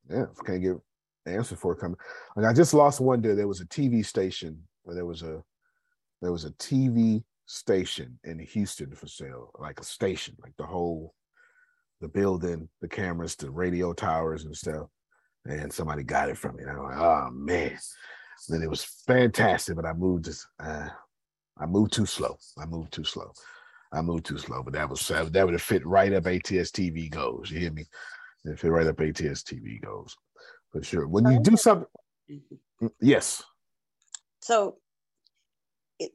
yeah, 0.09 0.23
if 0.31 0.39
I 0.41 0.45
can't 0.45 0.63
get 0.63 0.77
answers 1.25 1.59
forthcoming. 1.59 1.97
Like 2.37 2.45
I 2.45 2.53
just 2.53 2.73
lost 2.73 3.01
one 3.01 3.21
day. 3.21 3.33
There 3.33 3.47
was 3.47 3.59
a 3.59 3.65
TV 3.65 4.05
station 4.05 4.63
where 4.83 4.95
there 4.95 5.05
was 5.05 5.21
a 5.21 5.43
there 6.21 6.31
was 6.31 6.45
a 6.45 6.51
TV 6.51 7.23
station 7.45 8.19
in 8.23 8.39
Houston 8.39 8.93
for 8.95 9.07
sale, 9.07 9.51
like 9.59 9.79
a 9.79 9.83
station, 9.83 10.35
like 10.41 10.53
the 10.57 10.65
whole 10.65 11.13
the 12.01 12.07
building, 12.07 12.69
the 12.81 12.87
cameras, 12.87 13.35
the 13.35 13.49
radio 13.49 13.93
towers 13.93 14.45
and 14.45 14.55
stuff. 14.55 14.87
And 15.45 15.71
somebody 15.71 16.03
got 16.03 16.29
it 16.29 16.37
from 16.37 16.57
me. 16.57 16.63
And 16.63 16.71
I'm 16.71 16.83
like, 16.83 16.97
oh 16.97 17.29
man. 17.31 17.77
Then 18.47 18.61
it 18.61 18.69
was 18.69 18.85
fantastic, 19.05 19.75
but 19.75 19.85
I 19.85 19.93
moved 19.93 20.25
just 20.25 20.47
uh, 20.63 20.87
I 21.57 21.65
moved 21.65 21.91
too 21.91 22.05
slow. 22.05 22.37
I 22.57 22.65
moved 22.65 22.93
too 22.93 23.03
slow. 23.03 23.33
I 23.91 24.01
moved 24.01 24.25
too 24.25 24.37
slow, 24.37 24.63
but 24.63 24.73
that 24.73 24.89
was 24.89 25.07
that 25.07 25.45
would 25.45 25.53
have 25.53 25.61
fit 25.61 25.85
right 25.85 26.13
up 26.13 26.25
ATS 26.25 26.71
TV 26.71 27.09
goes. 27.09 27.51
You 27.51 27.59
hear 27.59 27.71
me? 27.71 27.85
It 28.45 28.59
fit 28.59 28.71
right 28.71 28.87
up 28.87 28.99
ATS 28.99 29.43
TV 29.43 29.81
goes 29.81 30.15
for 30.71 30.81
sure. 30.83 31.07
When 31.07 31.25
you 31.29 31.41
do 31.41 31.57
something, 31.57 31.87
mm, 32.81 32.91
yes. 33.01 33.43
So 34.41 34.77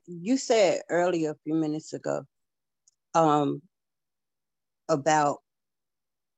you 0.07 0.37
said 0.37 0.82
earlier 0.89 1.30
a 1.30 1.37
few 1.45 1.55
minutes 1.55 1.93
ago 1.93 2.24
um, 3.14 3.62
about 4.89 5.39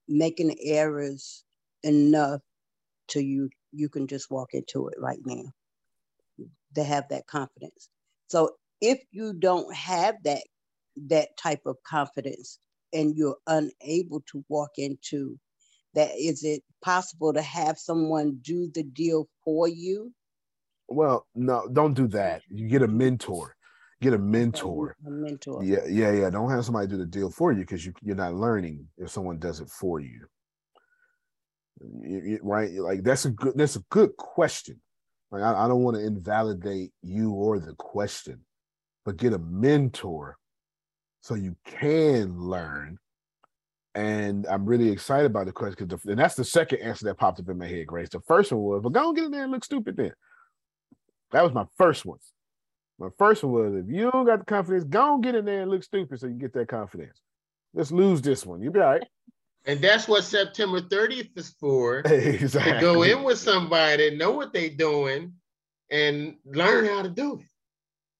making 0.09 0.57
errors 0.63 1.45
enough 1.83 2.41
to 3.09 3.21
you 3.21 3.49
you 3.73 3.89
can 3.89 4.07
just 4.07 4.31
walk 4.31 4.55
into 4.55 4.89
it 4.89 4.99
right 4.99 5.21
now 5.25 5.45
to 6.75 6.85
have 6.85 7.09
that 7.09 7.27
confidence. 7.27 7.89
So 8.29 8.53
if 8.81 9.01
you 9.11 9.33
don't 9.33 9.75
have 9.75 10.17
that 10.25 10.43
that 11.09 11.37
type 11.37 11.61
of 11.67 11.77
confidence 11.83 12.59
and 12.93 13.15
you're 13.17 13.37
unable 13.47 14.23
to 14.33 14.45
walk 14.49 14.71
into 14.79 15.39
that 15.95 16.11
is 16.17 16.43
it 16.43 16.63
possible 16.83 17.35
to 17.35 17.43
have 17.43 17.79
someone 17.79 18.39
do 18.41 18.71
the 18.75 18.83
deal 18.83 19.29
for 19.45 19.69
you 19.69 20.13
well 20.89 21.27
no 21.35 21.67
don't 21.73 21.95
do 21.95 22.07
that 22.07 22.43
you 22.49 22.69
get 22.69 22.83
a 22.83 22.89
mentor 22.89 23.57
get 24.01 24.13
a 24.13 24.19
mentor 24.19 24.97
a 25.07 25.11
mentor 25.11 25.63
yeah 25.65 25.85
yeah 25.89 26.13
yeah 26.13 26.31
don't 26.31 26.51
have 26.51 26.65
somebody 26.65 26.87
do 26.87 26.97
the 26.97 27.07
deal 27.07 27.31
for 27.31 27.53
you 27.53 27.61
because 27.61 27.85
you, 27.85 27.93
you're 28.03 28.17
not 28.17 28.35
learning 28.35 28.87
if 28.99 29.11
someone 29.11 29.39
does 29.39 29.61
it 29.61 29.69
for 29.69 30.01
you. 30.01 30.27
You, 32.03 32.23
you 32.25 32.41
right 32.43 32.71
like 32.73 33.03
that's 33.03 33.25
a 33.25 33.31
good 33.31 33.55
that's 33.57 33.77
a 33.77 33.85
good 33.91 34.17
question 34.17 34.81
like 35.31 35.43
I, 35.43 35.65
I 35.65 35.69
don't 35.69 35.83
want 35.83 35.97
to 35.97 36.07
invalidate 36.07 36.93
you 37.03 37.33
or 37.33 37.59
the 37.59 37.75
question 37.75 38.45
but 39.05 39.17
get 39.17 39.33
a 39.33 39.39
mentor 39.39 40.37
so 41.27 41.35
you 41.35 41.57
can 41.65 42.39
learn. 42.39 42.99
And 43.97 44.47
I'm 44.47 44.67
really 44.67 44.91
excited 44.91 45.27
about 45.27 45.47
the 45.47 45.53
question 45.53 45.87
because 45.87 46.05
and 46.05 46.19
that's 46.19 46.35
the 46.35 46.45
second 46.45 46.81
answer 46.81 47.07
that 47.07 47.17
popped 47.17 47.41
up 47.41 47.49
in 47.49 47.59
my 47.59 47.67
head, 47.67 47.87
Grace. 47.87 48.11
The 48.11 48.21
first 48.21 48.53
one 48.53 48.61
was, 48.61 48.83
but 48.83 48.93
go 48.93 49.09
and 49.09 49.17
get 49.17 49.25
in 49.25 49.31
there 49.31 49.45
and 49.45 49.53
look 49.53 49.65
stupid 49.65 49.97
then. 49.97 50.13
That 51.33 51.43
was 51.43 51.53
my 51.53 51.65
first 51.77 52.05
one. 52.05 52.19
My 52.99 53.09
first 53.19 53.45
one 53.45 53.53
was, 53.53 53.85
if 53.85 53.91
you 53.93 54.11
don't 54.11 54.25
got 54.25 54.39
the 54.39 54.45
confidence, 54.45 54.85
go 54.85 55.15
and 55.15 55.23
get 55.23 55.35
in 55.35 55.45
there 55.45 55.63
and 55.63 55.71
look 55.71 55.83
stupid 55.83 56.19
so 56.19 56.27
you 56.27 56.35
get 56.35 56.55
that 56.55 56.69
confidence. 56.69 57.21
Let's 57.75 57.93
lose 57.93 58.23
this 58.23 58.47
one. 58.47 58.63
You'll 58.63 58.73
be 58.73 58.81
all 58.81 58.93
right. 58.93 59.07
And 59.67 59.81
that's 59.81 60.09
what 60.09 60.25
September 60.25 60.81
30th 60.81 61.37
is 61.37 61.55
for. 61.61 61.99
Exactly. 62.01 62.73
To 62.75 62.81
go 62.81 63.03
in 63.03 63.23
with 63.23 63.39
somebody, 63.39 64.11
that 64.11 64.17
know 64.17 64.31
what 64.31 64.53
they're 64.53 64.71
doing, 64.71 65.35
and 65.91 66.37
learn 66.45 66.87
how 66.87 67.03
to 67.03 67.11
do 67.11 67.41
it. 67.41 67.47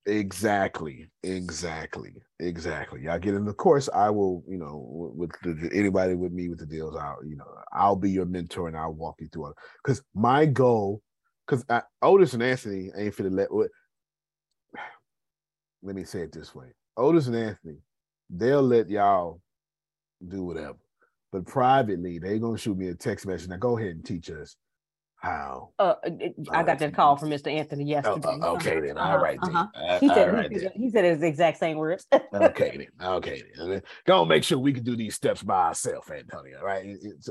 Exactly, 0.09 1.09
exactly, 1.25 2.13
exactly. 2.39 3.03
Y'all 3.03 3.19
get 3.19 3.35
in 3.35 3.45
the 3.45 3.53
course. 3.53 3.89
I 3.93 4.09
will, 4.11 4.45
you 4.49 4.57
know, 4.57 5.13
with 5.17 5.33
the, 5.43 5.69
anybody 5.73 6.15
with 6.15 6.33
me 6.33 6.49
with 6.49 6.61
the 6.61 6.67
deals, 6.67 6.97
I'll, 6.97 7.19
you 7.25 7.37
know, 7.37 7.47
I'll 7.73 7.97
be 7.97 8.11
your 8.11 8.25
mentor 8.25 8.69
and 8.69 8.77
I'll 8.77 8.93
walk 8.93 9.17
you 9.19 9.29
through 9.33 9.49
it. 9.49 9.57
Because 9.83 10.03
my 10.15 10.47
goal, 10.47 11.03
because 11.47 11.65
Otis 12.03 12.35
and 12.35 12.43
Anthony 12.43 12.91
ain't 12.97 13.17
the 13.17 13.31
let. 13.31 13.49
Let 15.83 15.95
me 15.95 16.05
say 16.05 16.21
it 16.21 16.33
this 16.33 16.55
way: 16.55 16.67
Otis 16.97 17.27
and 17.27 17.37
Anthony, 17.37 17.79
they'll 18.31 18.63
let 18.63 18.89
y'all 18.89 19.41
do 20.27 20.45
whatever, 20.45 20.79
but 21.33 21.47
privately, 21.47 22.19
they 22.19 22.39
gonna 22.39 22.59
shoot 22.59 22.77
me 22.77 22.89
a 22.89 22.95
text 22.95 23.27
message. 23.27 23.49
Now 23.49 23.57
go 23.57 23.79
ahead 23.79 23.91
and 23.91 24.05
teach 24.05 24.31
us 24.31 24.57
how? 25.17 25.71
Uh, 25.79 25.95
I 26.51 26.63
got 26.63 26.79
that 26.79 26.95
call 26.95 27.17
from 27.17 27.31
Mr. 27.31 27.51
Anthony 27.53 27.85
oh, 27.85 27.89
yesterday. 27.89 28.39
Oh, 28.43 28.55
okay 28.57 28.81
then. 28.81 28.99
Uh-huh, 28.99 29.13
All 29.13 29.19
right 29.19 29.39
uh-huh. 29.43 29.67
then. 29.75 30.01
he 30.01 30.09
said 30.09 30.33
right 30.33 30.53
he, 30.53 30.59
then. 30.59 30.71
he 30.75 30.91
said 30.91 31.05
his 31.05 31.23
exact 31.23 31.59
same 31.59 31.79
words. 31.79 32.07
okay 32.35 32.77
then. 32.77 33.09
Okay 33.09 33.43
then. 33.57 33.83
Go 34.07 34.25
make 34.25 34.45
sure 34.45 34.59
we 34.59 34.73
can 34.73 34.85
do 34.85 34.97
these 34.97 35.15
steps 35.15 35.43
by 35.43 35.69
ourselves, 35.69 36.11
Antonio. 36.11 36.63
Right? 36.63 36.97
It's, 37.03 37.29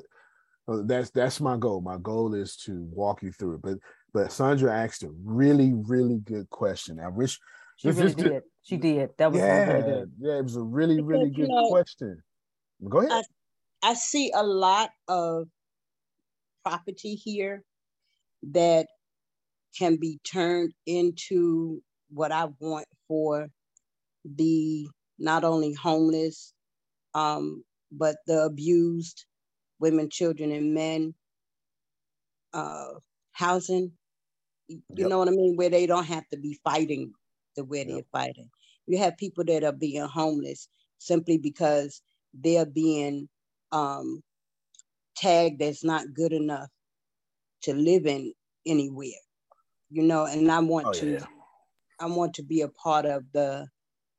uh, 0.68 0.82
that's 0.86 1.12
that's 1.12 1.40
my 1.40 1.58
goal. 1.58 1.82
My 1.82 1.98
goal 2.02 2.34
is 2.34 2.56
to 2.66 2.84
walk 2.92 3.22
you 3.22 3.32
through 3.32 3.56
it. 3.56 3.62
But 3.62 3.78
but 4.16 4.32
Sandra 4.32 4.74
asked 4.74 5.04
a 5.04 5.10
really 5.26 5.74
really 5.74 6.20
good 6.20 6.50
question. 6.50 7.02
I 7.02 7.10
wish 7.10 7.38
she 7.76 7.90
really 7.90 8.14
did. 8.14 8.30
To, 8.30 8.42
she 8.64 8.78
did. 8.78 9.10
That 9.18 9.30
was 9.34 9.42
yeah, 9.42 9.74
really 9.74 9.84
good. 9.84 10.12
Yeah, 10.22 10.38
it 10.38 10.44
was 10.44 10.56
a 10.56 10.64
really 10.64 11.02
really 11.02 11.30
good 11.30 11.50
you 11.50 11.54
know, 11.54 11.68
question. 11.68 12.24
Go 12.88 13.00
ahead. 13.00 13.26
I, 13.84 13.92
I 13.92 13.94
see 13.94 14.32
a 14.34 14.42
lot 14.42 14.92
of 15.10 15.50
property 16.64 17.16
here 17.16 17.62
that 18.54 18.88
can 19.78 19.98
be 19.98 20.22
turned 20.24 20.72
into 20.86 21.82
what 22.10 22.32
I 22.32 22.48
want 22.62 22.88
for 23.10 23.50
the 24.24 24.88
not 25.20 25.44
only 25.44 25.74
homeless, 25.74 26.54
um, 27.14 27.66
but 27.92 28.16
the 28.28 28.44
abused 28.44 29.26
women, 29.80 30.10
children, 30.10 30.54
and 30.54 30.74
men 30.74 31.14
uh, 32.54 32.94
housing. 33.34 33.92
You 34.68 34.82
yep. 34.96 35.10
know 35.10 35.20
what 35.20 35.28
I 35.28 35.32
mean? 35.32 35.56
Where 35.56 35.70
they 35.70 35.86
don't 35.86 36.06
have 36.06 36.28
to 36.30 36.38
be 36.38 36.60
fighting 36.64 37.14
the 37.56 37.64
way 37.64 37.80
yep. 37.80 37.88
they're 37.88 38.04
fighting. 38.12 38.50
You 38.88 38.98
have 39.00 39.18
people 39.18 39.44
that 39.46 39.64
are 39.64 39.72
being 39.72 40.06
homeless 40.06 40.68
simply 40.98 41.38
because 41.38 42.02
they're 42.34 42.66
being 42.66 43.30
um, 43.72 44.22
tagged 45.16 45.62
as 45.62 45.84
not 45.84 46.14
good 46.14 46.34
enough 46.34 46.70
to 47.64 47.74
live 47.74 48.06
in 48.06 48.34
anywhere 48.66 49.10
you 49.90 50.04
know 50.04 50.26
and 50.26 50.52
i 50.52 50.60
want 50.60 50.88
oh, 50.88 50.94
to 50.94 51.14
yeah. 51.14 51.26
i 52.00 52.06
want 52.06 52.34
to 52.34 52.44
be 52.44 52.62
a 52.62 52.68
part 52.70 53.06
of 53.06 53.24
the 53.34 53.68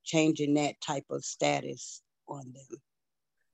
changing 0.04 0.54
that 0.54 0.80
type 0.80 1.04
of 1.10 1.24
status 1.24 2.02
on 2.28 2.44
them 2.52 2.78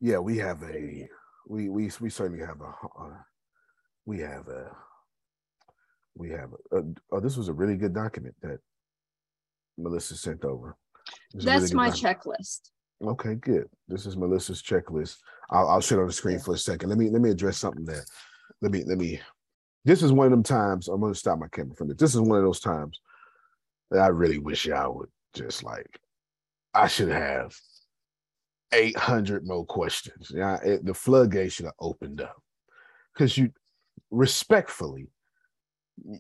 yeah 0.00 0.18
we 0.18 0.36
have 0.36 0.62
a 0.62 1.08
we 1.48 1.68
we, 1.68 1.90
we 2.00 2.10
certainly 2.10 2.44
have 2.44 2.60
a 2.60 2.72
uh, 3.00 3.16
we 4.06 4.18
have 4.18 4.48
a 4.48 4.70
we 6.16 6.30
have 6.30 6.50
a, 6.72 6.78
a, 6.78 6.82
oh 7.12 7.20
this 7.20 7.36
was 7.36 7.48
a 7.48 7.52
really 7.52 7.76
good 7.76 7.94
document 7.94 8.34
that 8.42 8.58
melissa 9.78 10.16
sent 10.16 10.44
over 10.44 10.76
that's 11.34 11.62
really 11.62 11.74
my 11.74 11.90
document. 11.90 12.20
checklist 12.20 12.70
okay 13.04 13.34
good 13.34 13.66
this 13.88 14.06
is 14.06 14.16
melissa's 14.16 14.62
checklist 14.62 15.16
i'll, 15.50 15.68
I'll 15.68 15.80
share 15.80 16.00
on 16.00 16.06
the 16.06 16.12
screen 16.12 16.36
yeah. 16.36 16.42
for 16.42 16.54
a 16.54 16.58
second 16.58 16.88
let 16.88 16.98
me 16.98 17.10
let 17.10 17.22
me 17.22 17.30
address 17.30 17.58
something 17.58 17.84
there 17.84 18.04
let 18.60 18.70
me 18.70 18.84
let 18.84 18.98
me 18.98 19.20
this 19.84 20.02
is 20.02 20.12
one 20.12 20.26
of 20.26 20.30
them 20.30 20.42
times. 20.42 20.88
I'm 20.88 21.00
gonna 21.00 21.14
stop 21.14 21.38
my 21.38 21.48
camera 21.48 21.74
from 21.74 21.88
this. 21.88 21.96
This 21.96 22.14
is 22.14 22.20
one 22.20 22.38
of 22.38 22.44
those 22.44 22.60
times 22.60 23.00
that 23.90 24.00
I 24.00 24.08
really 24.08 24.38
wish 24.38 24.66
y'all 24.66 24.96
would 24.96 25.08
just 25.34 25.64
like. 25.64 25.98
I 26.74 26.86
should 26.86 27.08
have 27.08 27.54
800 28.72 29.46
more 29.46 29.66
questions. 29.66 30.30
Yeah, 30.34 30.58
it, 30.64 30.84
the 30.84 30.94
floodgates 30.94 31.54
should 31.54 31.66
have 31.66 31.74
opened 31.80 32.20
up 32.20 32.40
because 33.12 33.36
you 33.36 33.50
respectfully, 34.10 35.08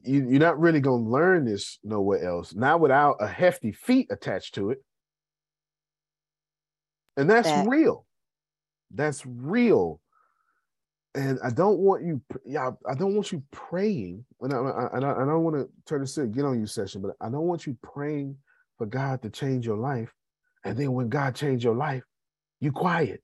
you, 0.04 0.28
you're 0.30 0.40
not 0.40 0.60
really 0.60 0.80
gonna 0.80 1.02
learn 1.08 1.44
this 1.44 1.78
nowhere 1.82 2.24
else. 2.24 2.54
Not 2.54 2.80
without 2.80 3.16
a 3.20 3.26
hefty 3.26 3.72
fee 3.72 4.06
attached 4.10 4.54
to 4.56 4.70
it, 4.70 4.78
and 7.16 7.28
that's 7.28 7.48
that. 7.48 7.66
real. 7.68 8.06
That's 8.94 9.24
real 9.26 10.00
and 11.14 11.38
I 11.44 11.50
don't 11.50 11.78
want 11.78 12.04
you, 12.04 12.22
yeah, 12.46 12.70
I 12.88 12.94
don't 12.94 13.14
want 13.14 13.32
you 13.32 13.42
praying, 13.50 14.24
and 14.40 14.52
I, 14.52 14.56
I, 14.56 14.96
I 14.96 15.00
don't 15.00 15.44
want 15.44 15.56
to 15.56 15.68
turn 15.86 16.00
this 16.00 16.14
to 16.14 16.26
get 16.26 16.44
on 16.44 16.58
you 16.58 16.66
session, 16.66 17.02
but 17.02 17.12
I 17.20 17.28
don't 17.30 17.46
want 17.46 17.66
you 17.66 17.76
praying 17.82 18.36
for 18.78 18.86
God 18.86 19.20
to 19.22 19.30
change 19.30 19.66
your 19.66 19.76
life 19.76 20.10
And 20.64 20.76
then 20.76 20.92
when 20.92 21.08
God 21.08 21.34
changed 21.34 21.64
your 21.64 21.74
life, 21.74 22.02
you 22.60 22.72
quiet. 22.72 23.22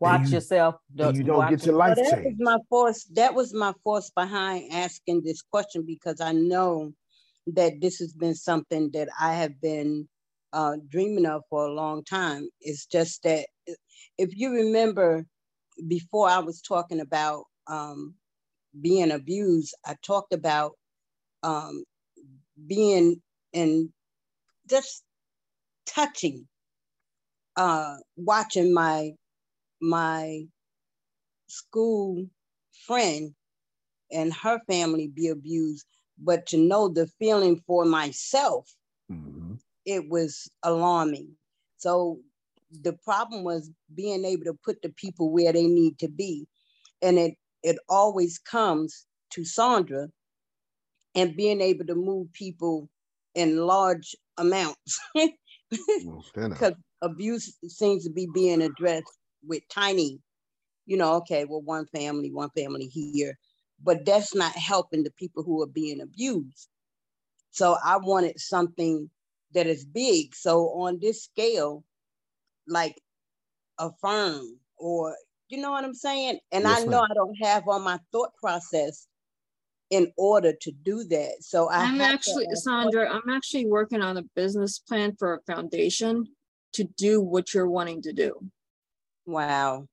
Watch 0.00 0.26
you, 0.26 0.34
yourself. 0.34 0.76
Don't, 0.94 1.16
you 1.16 1.24
don't 1.24 1.48
get 1.48 1.64
your 1.64 1.74
life 1.74 1.96
that 1.96 2.10
changed. 2.12 2.38
Was 2.38 2.56
my 2.56 2.58
force. 2.68 3.04
That 3.14 3.34
was 3.34 3.52
my 3.52 3.72
force 3.82 4.10
behind 4.10 4.72
asking 4.72 5.22
this 5.24 5.42
question 5.42 5.84
because 5.86 6.20
I 6.20 6.32
know 6.32 6.92
that 7.48 7.80
this 7.80 7.98
has 7.98 8.12
been 8.12 8.34
something 8.34 8.90
that 8.92 9.08
I 9.20 9.34
have 9.34 9.60
been 9.60 10.08
uh, 10.52 10.76
dreaming 10.88 11.26
of 11.26 11.42
for 11.50 11.66
a 11.66 11.72
long 11.72 12.04
time. 12.04 12.48
It's 12.60 12.86
just 12.86 13.22
that 13.24 13.46
if 14.18 14.36
you 14.36 14.52
remember, 14.52 15.24
before 15.86 16.28
I 16.28 16.38
was 16.38 16.60
talking 16.60 17.00
about 17.00 17.44
um, 17.66 18.14
being 18.80 19.10
abused, 19.10 19.74
I 19.84 19.96
talked 20.04 20.32
about 20.32 20.72
um, 21.42 21.84
being 22.66 23.20
in 23.52 23.92
just 24.68 25.02
touching, 25.86 26.46
uh, 27.56 27.96
watching 28.16 28.72
my 28.72 29.12
my 29.80 30.44
school 31.48 32.26
friend 32.86 33.34
and 34.12 34.32
her 34.32 34.60
family 34.66 35.08
be 35.08 35.28
abused, 35.28 35.86
but 36.18 36.46
to 36.46 36.56
know 36.56 36.88
the 36.88 37.06
feeling 37.18 37.62
for 37.66 37.84
myself, 37.84 38.72
mm-hmm. 39.10 39.54
it 39.84 40.08
was 40.08 40.50
alarming. 40.62 41.30
So 41.76 42.20
the 42.82 42.94
problem 43.04 43.44
was 43.44 43.70
being 43.94 44.24
able 44.24 44.44
to 44.44 44.58
put 44.64 44.82
the 44.82 44.90
people 44.90 45.30
where 45.30 45.52
they 45.52 45.66
need 45.66 45.98
to 46.00 46.08
be. 46.08 46.46
And 47.02 47.18
it 47.18 47.34
it 47.62 47.76
always 47.88 48.38
comes 48.38 49.06
to 49.30 49.44
Sandra 49.44 50.08
and 51.14 51.36
being 51.36 51.60
able 51.60 51.84
to 51.86 51.94
move 51.94 52.32
people 52.32 52.88
in 53.34 53.58
large 53.58 54.14
amounts. 54.36 55.00
Because 56.34 56.72
abuse 57.02 57.54
seems 57.68 58.04
to 58.04 58.10
be 58.10 58.26
being 58.32 58.62
addressed 58.62 59.18
with 59.48 59.68
tiny, 59.68 60.20
you 60.86 60.96
know, 60.96 61.14
okay, 61.14 61.44
well, 61.44 61.62
one 61.62 61.86
family, 61.86 62.30
one 62.30 62.50
family 62.50 62.86
here, 62.86 63.38
but 63.82 64.04
that's 64.04 64.34
not 64.34 64.52
helping 64.52 65.02
the 65.02 65.10
people 65.12 65.42
who 65.42 65.62
are 65.62 65.66
being 65.66 66.00
abused. 66.00 66.68
So 67.50 67.76
I 67.84 67.96
wanted 67.96 68.38
something 68.38 69.10
that 69.54 69.66
is 69.66 69.84
big. 69.84 70.34
So 70.34 70.68
on 70.80 70.98
this 71.00 71.24
scale, 71.24 71.84
like 72.66 73.00
a 73.78 73.90
firm 74.00 74.58
or 74.76 75.16
you 75.48 75.58
know 75.58 75.70
what 75.70 75.84
I'm 75.84 75.94
saying? 75.94 76.38
And 76.52 76.64
yes, 76.64 76.82
I 76.82 76.84
know 76.84 77.00
ma'am. 77.00 77.08
I 77.10 77.14
don't 77.14 77.34
have 77.42 77.66
all 77.66 77.80
my 77.80 77.98
thought 78.12 78.30
process 78.38 79.06
in 79.90 80.12
order 80.16 80.52
to 80.52 80.70
do 80.70 81.04
that. 81.04 81.36
So 81.40 81.70
I 81.70 81.84
I'm 81.84 82.00
actually 82.00 82.46
Sandra, 82.54 83.10
I'm 83.10 83.30
actually 83.30 83.66
working 83.66 84.02
on 84.02 84.18
a 84.18 84.22
business 84.36 84.78
plan 84.78 85.16
for 85.18 85.34
a 85.34 85.52
foundation 85.52 86.26
to 86.74 86.84
do 86.84 87.20
what 87.20 87.54
you're 87.54 87.70
wanting 87.70 88.02
to 88.02 88.12
do. 88.12 88.34
Wow. 89.28 89.86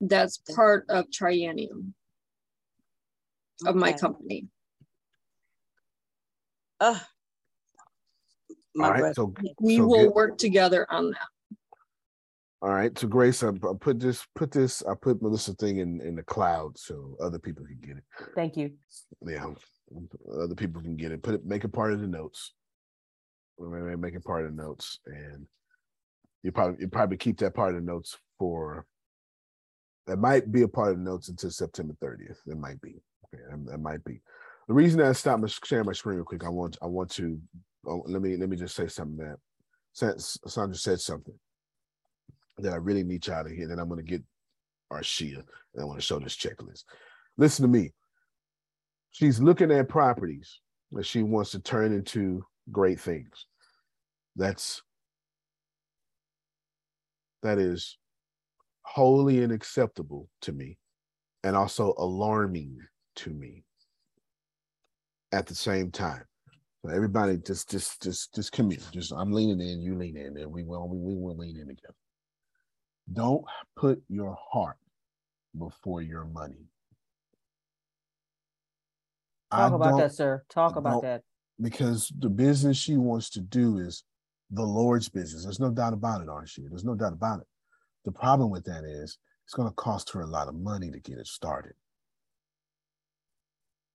That's 0.00 0.38
part 0.38 0.86
of 0.88 1.10
Triennium 1.10 1.92
okay. 3.62 3.68
of 3.68 3.76
my 3.76 3.92
company. 3.92 4.46
Uh, 6.80 6.98
All 8.80 8.90
right, 8.90 9.14
so 9.14 9.34
we 9.60 9.76
so 9.76 9.86
will 9.86 10.04
get, 10.04 10.14
work 10.14 10.38
together 10.38 10.86
on 10.90 11.10
that. 11.10 11.56
All 12.62 12.70
right, 12.70 12.98
so 12.98 13.06
Grace, 13.08 13.42
I, 13.42 13.48
I 13.48 13.74
put 13.78 14.00
this, 14.00 14.26
put 14.34 14.50
this, 14.50 14.82
I 14.86 14.94
put 15.00 15.20
Melissa 15.20 15.52
thing 15.52 15.76
in 15.76 16.00
in 16.00 16.16
the 16.16 16.22
cloud 16.22 16.78
so 16.78 17.14
other 17.20 17.38
people 17.38 17.66
can 17.66 17.78
get 17.82 17.98
it. 17.98 18.04
Thank 18.34 18.56
you. 18.56 18.72
Yeah, 19.20 19.52
other 20.40 20.54
people 20.54 20.80
can 20.80 20.96
get 20.96 21.12
it. 21.12 21.22
Put 21.22 21.34
it, 21.34 21.44
make 21.44 21.64
it 21.64 21.72
part 21.74 21.92
of 21.92 22.00
the 22.00 22.08
notes. 22.08 22.54
Make 23.60 24.14
it 24.14 24.24
part 24.24 24.46
of 24.46 24.56
the 24.56 24.62
notes, 24.62 24.98
and 25.04 25.46
you 26.42 26.52
probably 26.52 26.80
you 26.80 26.88
probably 26.88 27.16
keep 27.16 27.38
that 27.38 27.54
part 27.54 27.74
of 27.74 27.80
the 27.80 27.86
notes 27.86 28.18
for 28.38 28.86
that 30.06 30.16
might 30.18 30.50
be 30.50 30.62
a 30.62 30.68
part 30.68 30.92
of 30.92 30.98
the 30.98 31.04
notes 31.04 31.28
until 31.28 31.50
September 31.50 31.94
30th. 32.02 32.38
It 32.46 32.58
might 32.58 32.80
be. 32.80 33.00
Okay, 33.26 33.42
that 33.66 33.78
might 33.78 34.04
be. 34.04 34.20
The 34.68 34.74
reason 34.74 35.00
I 35.00 35.12
stopped 35.12 35.48
sharing 35.64 35.86
my 35.86 35.92
screen 35.92 36.16
real 36.16 36.24
quick, 36.24 36.44
I 36.44 36.48
want 36.48 36.76
I 36.82 36.86
want 36.86 37.10
to 37.12 37.40
oh, 37.86 38.02
let 38.06 38.22
me 38.22 38.36
let 38.36 38.48
me 38.48 38.56
just 38.56 38.74
say 38.74 38.88
something 38.88 39.18
that 39.18 39.38
Sandra 40.20 40.76
said 40.76 41.00
something 41.00 41.34
that 42.58 42.72
I 42.72 42.76
really 42.76 43.04
need 43.04 43.26
y'all 43.26 43.44
to 43.44 43.54
hear. 43.54 43.68
Then 43.68 43.78
I'm 43.78 43.88
gonna 43.88 44.02
get 44.02 44.22
our 44.90 45.00
Arshia 45.00 45.42
and 45.74 45.82
I 45.82 45.84
want 45.84 46.00
to 46.00 46.06
show 46.06 46.18
this 46.18 46.36
checklist. 46.36 46.84
Listen 47.36 47.62
to 47.62 47.68
me. 47.68 47.92
She's 49.10 49.40
looking 49.40 49.70
at 49.70 49.88
properties 49.88 50.60
that 50.92 51.06
she 51.06 51.22
wants 51.22 51.50
to 51.52 51.60
turn 51.60 51.92
into 51.92 52.44
great 52.70 53.00
things. 53.00 53.46
That's 54.36 54.82
that 57.42 57.58
is 57.58 57.98
wholly 58.82 59.42
unacceptable 59.42 60.28
to 60.42 60.52
me 60.52 60.78
and 61.44 61.56
also 61.56 61.94
alarming 61.98 62.78
to 63.16 63.30
me 63.30 63.64
at 65.32 65.46
the 65.46 65.54
same 65.54 65.90
time. 65.90 66.24
So 66.84 66.90
everybody 66.90 67.38
just 67.38 67.70
just 67.70 68.02
just 68.02 68.34
just 68.34 68.52
commute. 68.52 68.82
Just 68.92 69.12
I'm 69.12 69.32
leaning 69.32 69.60
in, 69.60 69.80
you 69.80 69.96
lean 69.96 70.16
in, 70.16 70.36
and 70.36 70.50
we 70.50 70.64
will 70.64 70.88
we, 70.88 70.98
we 70.98 71.14
will 71.14 71.36
lean 71.36 71.56
in 71.56 71.68
together. 71.68 71.94
Don't 73.12 73.44
put 73.76 74.02
your 74.08 74.36
heart 74.50 74.78
before 75.56 76.02
your 76.02 76.24
money. 76.24 76.66
Talk 79.52 79.72
I 79.72 79.76
about 79.76 79.98
that, 79.98 80.12
sir. 80.12 80.42
Talk 80.48 80.76
about 80.76 81.02
that. 81.02 81.22
Because 81.60 82.10
the 82.18 82.30
business 82.30 82.76
she 82.76 82.96
wants 82.96 83.30
to 83.30 83.40
do 83.40 83.78
is 83.78 84.02
the 84.52 84.62
Lord's 84.62 85.08
business. 85.08 85.44
There's 85.44 85.60
no 85.60 85.70
doubt 85.70 85.94
about 85.94 86.20
it, 86.20 86.28
Arshia. 86.28 86.68
There's 86.68 86.84
no 86.84 86.94
doubt 86.94 87.14
about 87.14 87.40
it. 87.40 87.46
The 88.04 88.12
problem 88.12 88.50
with 88.50 88.64
that 88.64 88.84
is 88.84 89.18
it's 89.44 89.54
going 89.54 89.68
to 89.68 89.74
cost 89.74 90.10
her 90.10 90.20
a 90.20 90.26
lot 90.26 90.48
of 90.48 90.54
money 90.54 90.90
to 90.90 91.00
get 91.00 91.18
it 91.18 91.26
started. 91.26 91.72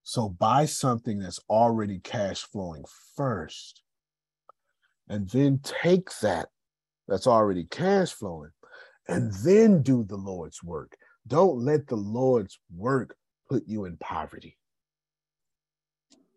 So 0.03 0.29
buy 0.29 0.65
something 0.65 1.19
that's 1.19 1.39
already 1.49 1.99
cash 1.99 2.41
flowing 2.41 2.85
first, 3.15 3.81
and 5.09 5.29
then 5.29 5.59
take 5.63 6.09
that 6.21 6.47
that's 7.07 7.27
already 7.27 7.65
cash 7.65 8.13
flowing, 8.13 8.51
and 9.07 9.33
then 9.43 9.81
do 9.81 10.05
the 10.05 10.15
Lord's 10.15 10.63
work. 10.63 10.97
Don't 11.27 11.59
let 11.59 11.87
the 11.87 11.97
Lord's 11.97 12.59
work 12.75 13.15
put 13.49 13.63
you 13.67 13.85
in 13.85 13.97
poverty. 13.97 14.57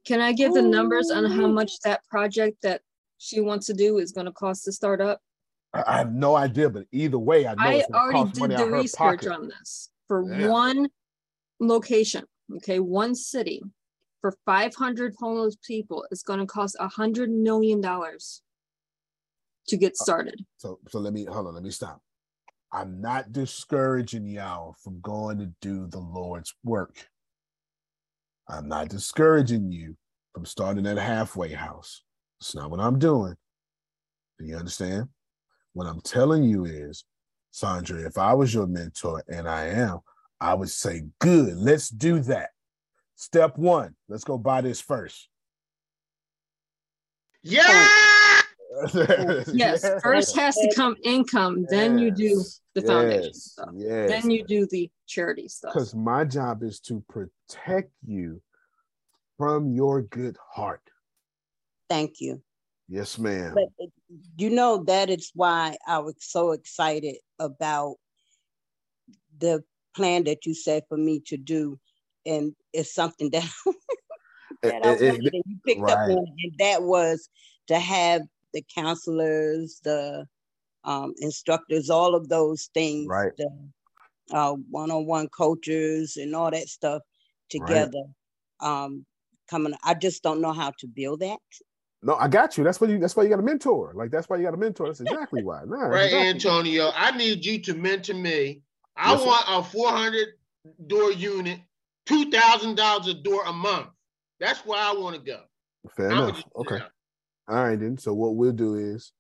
Can 0.05 0.21
I 0.21 0.33
give 0.33 0.55
the 0.55 0.63
numbers 0.63 1.11
on 1.11 1.25
how 1.25 1.47
much 1.47 1.79
that 1.85 2.05
project 2.09 2.63
that 2.63 2.83
she 3.21 3.41
wants 3.41 3.67
to 3.67 3.75
do 3.75 3.99
is 3.99 4.13
going 4.13 4.27
to 4.27 4.33
cost 4.33 4.65
to 4.65 4.73
start 4.73 5.01
up? 5.01 5.21
I 5.75 5.99
have 5.99 6.13
no 6.13 6.35
idea, 6.35 6.69
but 6.71 6.87
either 6.91 7.19
way, 7.19 7.47
I 7.47 7.55
know 7.55 7.63
I 7.63 7.85
already 7.93 8.31
did 8.33 8.51
the 8.51 8.67
research 8.67 8.99
pocket. 8.99 9.29
on 9.29 9.49
this 9.49 9.91
for 10.09 10.25
yeah. 10.25 10.49
one 10.49 10.89
location. 11.61 12.25
Okay, 12.57 12.81
one 12.81 13.15
city 13.15 13.63
for 14.21 14.35
500 14.45 15.15
homeless 15.19 15.57
people 15.65 16.05
It's 16.11 16.23
going 16.23 16.41
to 16.41 16.47
cost 16.47 16.77
a 16.81 16.89
hundred 16.89 17.31
million 17.31 17.81
dollars 17.81 18.43
to 19.69 19.77
get 19.77 19.93
uh, 19.93 20.03
started. 20.03 20.45
So, 20.57 20.81
so 20.89 20.99
let 20.99 21.13
me 21.13 21.27
hold 21.27 21.47
on. 21.47 21.55
Let 21.55 21.63
me 21.63 21.71
stop. 21.71 22.01
I'm 22.73 23.01
not 23.01 23.33
discouraging 23.33 24.27
y'all 24.27 24.75
from 24.83 25.01
going 25.01 25.39
to 25.39 25.53
do 25.61 25.87
the 25.87 25.99
Lord's 25.99 26.55
work. 26.65 27.09
I'm 28.49 28.67
not 28.67 28.89
discouraging 28.89 29.71
you 29.71 29.97
from 30.33 30.47
starting 30.47 30.87
at 30.87 30.99
a 30.99 31.03
halfway 31.03 31.53
house. 31.53 32.03
It's 32.41 32.55
not 32.55 32.71
what 32.71 32.81
I'm 32.81 32.99
doing. 32.99 33.37
Do 34.39 34.47
you 34.47 34.57
understand? 34.57 35.09
What 35.75 35.87
I'm 35.87 36.01
telling 36.01 36.43
you 36.43 36.65
is, 36.65 37.05
Sandra, 37.51 38.07
if 38.07 38.17
I 38.17 38.33
was 38.33 38.55
your 38.55 38.67
mentor, 38.67 39.23
and 39.29 39.49
I 39.49 39.67
am, 39.67 40.01
I 40.41 40.55
would 40.55 40.71
say, 40.71 41.03
good, 41.19 41.57
let's 41.57 41.91
do 41.91 42.21
that. 42.21 42.51
Step 43.17 43.59
one, 43.59 43.95
let's 44.09 44.25
go 44.25 44.39
buy 44.39 44.63
this 44.63 44.81
first. 44.81 45.29
Yeah. 47.43 47.61
yes, 48.95 49.51
yes, 49.53 50.03
first 50.03 50.37
has 50.37 50.55
to 50.55 50.73
come 50.75 50.97
income, 51.05 51.67
then 51.69 51.99
you 51.99 52.11
do 52.11 52.43
the 52.75 52.83
foundation 52.83 53.25
yes. 53.25 53.53
stuff. 53.53 53.69
Yes. 53.75 54.11
Then 54.11 54.31
you 54.31 54.45
do 54.45 54.67
the 54.71 54.91
charity 55.07 55.49
stuff. 55.49 55.75
Because 55.75 55.95
my 55.95 56.25
job 56.25 56.63
is 56.63 56.81
to 56.81 57.05
protect 57.09 57.91
you 58.07 58.41
from 59.37 59.73
your 59.73 60.03
good 60.03 60.37
heart. 60.51 60.90
Thank 61.91 62.21
you. 62.21 62.41
Yes, 62.89 63.19
ma'am. 63.19 63.53
But 63.55 63.89
you 64.39 64.49
know 64.49 64.85
that 64.85 65.11
is 65.11 65.33
why 65.35 65.77
I 65.87 65.99
was 65.99 66.15
so 66.21 66.53
excited 66.53 67.17
about 67.41 67.97
the 69.39 69.65
plan 69.97 70.25
that 70.25 70.47
you 70.47 70.55
said 70.55 70.85
for 70.89 70.97
me 70.97 71.21
to 71.27 71.37
do, 71.37 71.79
and 72.25 72.55
it's 72.73 72.95
something 72.95 73.31
that, 73.33 73.51
that 74.63 74.85
I 74.85 74.93
wanted, 74.93 75.35
and 75.35 75.43
you 75.47 75.57
picked 75.67 75.81
right. 75.81 75.93
up 75.93 75.99
on, 75.99 76.27
and 76.39 76.53
that 76.59 76.83
was 76.85 77.29
to 77.67 77.79
have 77.79 78.23
the 78.55 78.65
counselors, 78.73 79.81
the 79.83 80.27
um, 80.85 81.13
instructors, 81.19 81.91
all 81.91 82.15
of 82.15 82.29
those 82.29 82.71
things, 82.73 83.09
right? 83.09 83.33
The 83.37 83.51
uh, 84.33 84.55
one-on-one 84.71 85.29
coaches 85.29 86.17
and 86.17 86.37
all 86.37 86.53
that 86.53 86.69
stuff 86.69 87.03
together. 87.49 88.05
Right. 88.63 88.85
Um, 88.85 89.07
coming, 89.49 89.75
I 89.83 89.95
just 89.95 90.23
don't 90.23 90.41
know 90.41 90.53
how 90.53 90.73
to 90.79 90.87
build 90.87 91.21
that 91.21 91.39
No, 92.03 92.15
I 92.17 92.29
got 92.29 92.57
you. 92.57 92.65
That's 92.65 92.81
why 92.81 92.89
you. 92.89 92.99
That's 92.99 93.15
why 93.15 93.25
you 93.25 93.29
got 93.29 93.41
a 93.41 93.43
mentor. 93.43 93.93
Like 93.95 94.11
that's 94.11 94.29
why 94.29 94.37
you 94.39 94.45
got 94.45 94.55
a 94.55 94.59
mentor. 94.59 94.87
That's 94.87 95.01
exactly 95.01 95.43
why. 95.43 95.63
Nah, 95.67 95.87
right, 95.87 96.05
exactly. 96.05 96.29
Antonio. 96.29 96.91
I 96.95 97.17
need 97.17 97.45
you 97.45 97.61
to 97.61 97.75
mentor 97.75 98.15
me. 98.15 98.63
I 98.97 99.13
yes, 99.13 99.25
want 99.25 99.45
a 99.49 99.63
400 99.63 100.29
door 100.87 101.13
unit, 101.13 101.61
two 102.07 102.31
thousand 102.31 102.77
dollars 102.77 103.09
a 103.09 103.15
door 103.15 103.43
a 103.47 103.53
month. 103.53 103.89
That's 104.39 104.65
where 104.65 104.81
I 104.81 104.93
want 104.93 105.17
to 105.17 105.23
go. 105.23 105.41
Fair 105.97 106.11
I'm 106.11 106.25
enough. 106.31 106.43
Okay. 106.57 106.81
All 107.49 107.65
right, 107.65 107.79
then. 107.79 107.99
So 107.99 108.15
what 108.15 108.37
we'll 108.37 108.53
do 108.53 108.77
is 108.77 109.13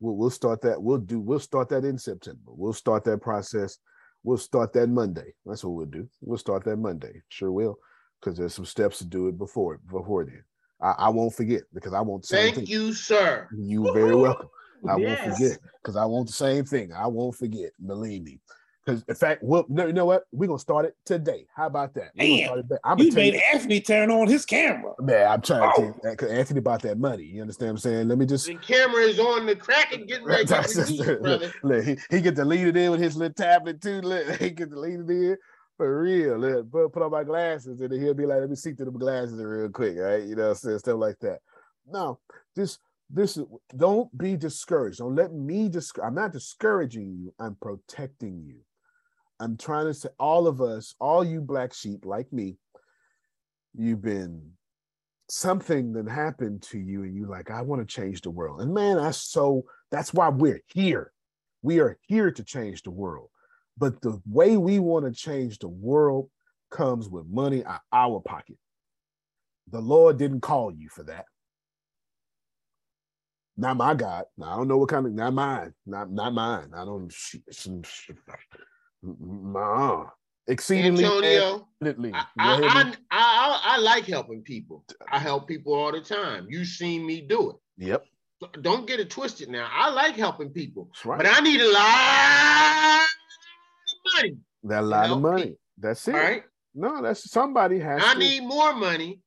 we'll 0.00 0.16
we'll 0.16 0.30
start 0.30 0.60
that. 0.62 0.80
We'll 0.80 0.98
do. 0.98 1.18
We'll 1.18 1.40
start 1.40 1.68
that 1.70 1.84
in 1.84 1.98
September. 1.98 2.40
We'll 2.46 2.72
start 2.72 3.02
that 3.04 3.20
process. 3.20 3.78
We'll 4.22 4.38
start 4.38 4.72
that 4.74 4.88
Monday. 4.88 5.34
That's 5.44 5.64
what 5.64 5.74
we'll 5.74 5.86
do. 5.86 6.08
We'll 6.20 6.38
start 6.38 6.64
that 6.64 6.76
Monday. 6.76 7.22
Sure 7.28 7.50
will, 7.50 7.78
because 8.20 8.38
there's 8.38 8.54
some 8.54 8.64
steps 8.64 8.98
to 8.98 9.04
do 9.04 9.26
it 9.26 9.36
before 9.36 9.80
before 9.90 10.24
then. 10.24 10.44
I, 10.82 10.94
I 10.98 11.08
won't 11.08 11.34
forget 11.34 11.62
because 11.72 11.94
I 11.94 12.00
want 12.00 12.22
the 12.22 12.28
same 12.28 12.42
Thank 12.42 12.54
thing. 12.56 12.66
you, 12.66 12.92
sir. 12.92 13.48
You 13.56 13.92
very 13.92 14.16
welcome. 14.16 14.48
I 14.88 14.96
yes. 14.96 15.20
won't 15.20 15.36
forget 15.36 15.58
because 15.80 15.96
I 15.96 16.04
want 16.04 16.26
the 16.26 16.32
same 16.32 16.64
thing. 16.64 16.92
I 16.92 17.06
won't 17.06 17.36
forget. 17.36 17.70
Believe 17.86 18.24
me. 18.24 18.40
Because 18.84 19.04
in 19.06 19.14
fact, 19.14 19.44
well, 19.44 19.64
you 19.68 19.92
know 19.92 20.06
what? 20.06 20.24
We're 20.32 20.48
gonna 20.48 20.58
start 20.58 20.86
it 20.86 20.96
today. 21.04 21.46
How 21.54 21.66
about 21.66 21.94
that? 21.94 22.16
Man, 22.16 22.64
I'm 22.82 22.98
you 22.98 23.12
made 23.12 23.34
you, 23.34 23.40
Anthony 23.52 23.80
turn 23.80 24.10
on 24.10 24.26
his 24.26 24.44
camera. 24.44 24.94
Man, 24.98 25.30
I'm 25.30 25.40
trying 25.40 25.70
oh. 25.76 25.92
to 25.92 26.10
because 26.10 26.32
Anthony 26.32 26.58
bought 26.58 26.82
that 26.82 26.98
money. 26.98 27.22
You 27.22 27.42
understand 27.42 27.68
what 27.68 27.72
I'm 27.72 27.78
saying? 27.78 28.08
Let 28.08 28.18
me 28.18 28.26
just 28.26 28.46
the 28.46 28.56
camera 28.56 29.02
is 29.02 29.20
on 29.20 29.46
the 29.46 29.54
crack 29.54 29.92
and 29.92 30.08
getting 30.08 30.24
ready 30.24 30.46
to 30.46 31.18
brother. 31.22 31.52
Look, 31.62 31.84
he, 31.84 31.96
he 32.10 32.20
get 32.20 32.34
to 32.34 32.44
lead 32.44 32.66
it 32.66 32.76
in 32.76 32.90
with 32.90 33.00
his 33.00 33.16
little 33.16 33.34
tablet 33.34 33.80
too. 33.80 34.00
Look, 34.00 34.28
he 34.40 34.50
get 34.50 34.70
to 34.70 34.80
lead 34.80 34.98
it 34.98 35.10
in 35.10 35.36
for 35.82 36.00
real. 36.00 36.38
Look, 36.38 36.92
put, 36.92 37.02
on 37.02 37.10
my 37.10 37.24
glasses 37.24 37.80
and 37.80 37.92
he'll 37.92 38.14
be 38.14 38.24
like, 38.24 38.38
let 38.38 38.48
me 38.48 38.54
see 38.54 38.72
through 38.72 38.86
the 38.86 38.92
glasses 38.92 39.42
real 39.42 39.68
quick, 39.68 39.96
right? 39.98 40.22
You 40.22 40.36
know, 40.36 40.50
I'm 40.50 40.54
saying 40.54 40.78
stuff 40.78 40.96
like 40.96 41.18
that. 41.22 41.40
No, 41.88 42.20
just 42.54 42.78
this 43.10 43.36
don't 43.76 44.16
be 44.16 44.36
discouraged. 44.36 44.98
Don't 44.98 45.16
let 45.16 45.32
me 45.32 45.68
discourage. 45.68 46.06
I'm 46.06 46.14
not 46.14 46.32
discouraging 46.32 47.16
you. 47.18 47.34
I'm 47.40 47.56
protecting 47.60 48.44
you. 48.46 48.60
I'm 49.40 49.56
trying 49.56 49.86
to 49.86 49.94
say 49.94 50.08
all 50.20 50.46
of 50.46 50.60
us, 50.60 50.94
all 51.00 51.24
you 51.24 51.40
black 51.40 51.74
sheep 51.74 52.04
like 52.04 52.32
me, 52.32 52.58
you've 53.74 54.02
been 54.02 54.52
something 55.28 55.94
that 55.94 56.08
happened 56.08 56.62
to 56.62 56.78
you 56.78 57.02
and 57.02 57.12
you 57.12 57.26
like, 57.26 57.50
I 57.50 57.62
want 57.62 57.82
to 57.82 57.92
change 57.92 58.20
the 58.20 58.30
world. 58.30 58.60
And 58.60 58.72
man, 58.72 58.98
I 59.00 59.10
so 59.10 59.64
that's 59.90 60.14
why 60.14 60.28
we're 60.28 60.62
here. 60.68 61.10
We 61.60 61.80
are 61.80 61.98
here 62.02 62.30
to 62.30 62.44
change 62.44 62.82
the 62.82 62.92
world. 62.92 63.30
But 63.78 64.00
the 64.00 64.20
way 64.26 64.56
we 64.56 64.78
want 64.78 65.06
to 65.06 65.12
change 65.12 65.58
the 65.58 65.68
world 65.68 66.28
comes 66.70 67.08
with 67.08 67.26
money 67.26 67.64
out 67.64 67.80
our 67.92 68.20
pocket. 68.20 68.56
The 69.70 69.80
Lord 69.80 70.18
didn't 70.18 70.40
call 70.40 70.72
you 70.72 70.88
for 70.88 71.04
that. 71.04 71.26
Not 73.56 73.76
my 73.76 73.94
God. 73.94 74.24
I 74.42 74.56
don't 74.56 74.68
know 74.68 74.78
what 74.78 74.88
kind 74.88 75.06
of 75.06 75.12
not 75.12 75.34
mine. 75.34 75.72
Not 75.86 76.10
not 76.10 76.32
mine. 76.32 76.70
I 76.74 76.84
don't. 76.84 77.12
Nah. 79.02 80.06
Exceedingly, 80.48 81.04
Antonio, 81.04 81.68
I, 81.84 81.94
I, 82.36 82.94
I, 83.12 83.60
I, 83.64 83.78
like 83.78 84.06
helping 84.06 84.42
people. 84.42 84.84
I 85.12 85.20
help 85.20 85.46
people 85.46 85.72
all 85.72 85.92
the 85.92 86.00
time. 86.00 86.48
You've 86.50 86.66
seen 86.66 87.06
me 87.06 87.20
do 87.20 87.50
it. 87.50 87.56
Yep. 87.78 88.04
Don't 88.60 88.84
get 88.88 88.98
it 88.98 89.08
twisted 89.08 89.48
now. 89.48 89.68
I 89.70 89.90
like 89.90 90.16
helping 90.16 90.50
people, 90.50 90.90
right. 91.04 91.18
but 91.18 91.28
I 91.30 91.38
need 91.40 91.60
a 91.60 91.72
lot 91.72 93.06
money. 94.14 94.36
That 94.64 94.84
lot 94.84 95.10
of 95.10 95.20
money. 95.20 95.56
That's 95.78 96.06
it. 96.08 96.14
All 96.14 96.20
right. 96.20 96.42
No, 96.74 97.02
that's 97.02 97.30
somebody 97.30 97.78
has. 97.78 98.02
I 98.04 98.14
to. 98.14 98.18
need 98.18 98.44
more 98.44 98.74
money, 98.74 99.20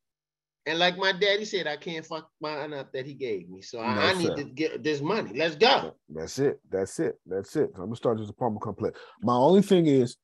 and 0.65 0.79
like 0.79 0.97
my 0.97 1.11
daddy 1.11 1.45
said, 1.45 1.67
I 1.67 1.77
can't 1.77 2.05
fuck 2.05 2.29
mine 2.41 2.73
up 2.73 2.91
that 2.93 3.05
he 3.05 3.13
gave 3.13 3.49
me. 3.49 3.61
So 3.61 3.79
I, 3.79 3.95
no, 3.95 4.01
I 4.01 4.13
need 4.13 4.35
to 4.35 4.43
get 4.43 4.83
this 4.83 5.01
money. 5.01 5.31
Let's 5.37 5.55
go. 5.55 5.93
That's 6.09 6.39
it. 6.39 6.59
That's 6.69 6.99
it. 6.99 7.19
That's 7.25 7.55
it. 7.55 7.71
I'm 7.75 7.85
gonna 7.85 7.95
start 7.95 8.17
this 8.17 8.29
apartment 8.29 8.63
complex. 8.63 8.99
My 9.21 9.35
only 9.35 9.61
thing 9.61 9.85
is, 9.85 10.17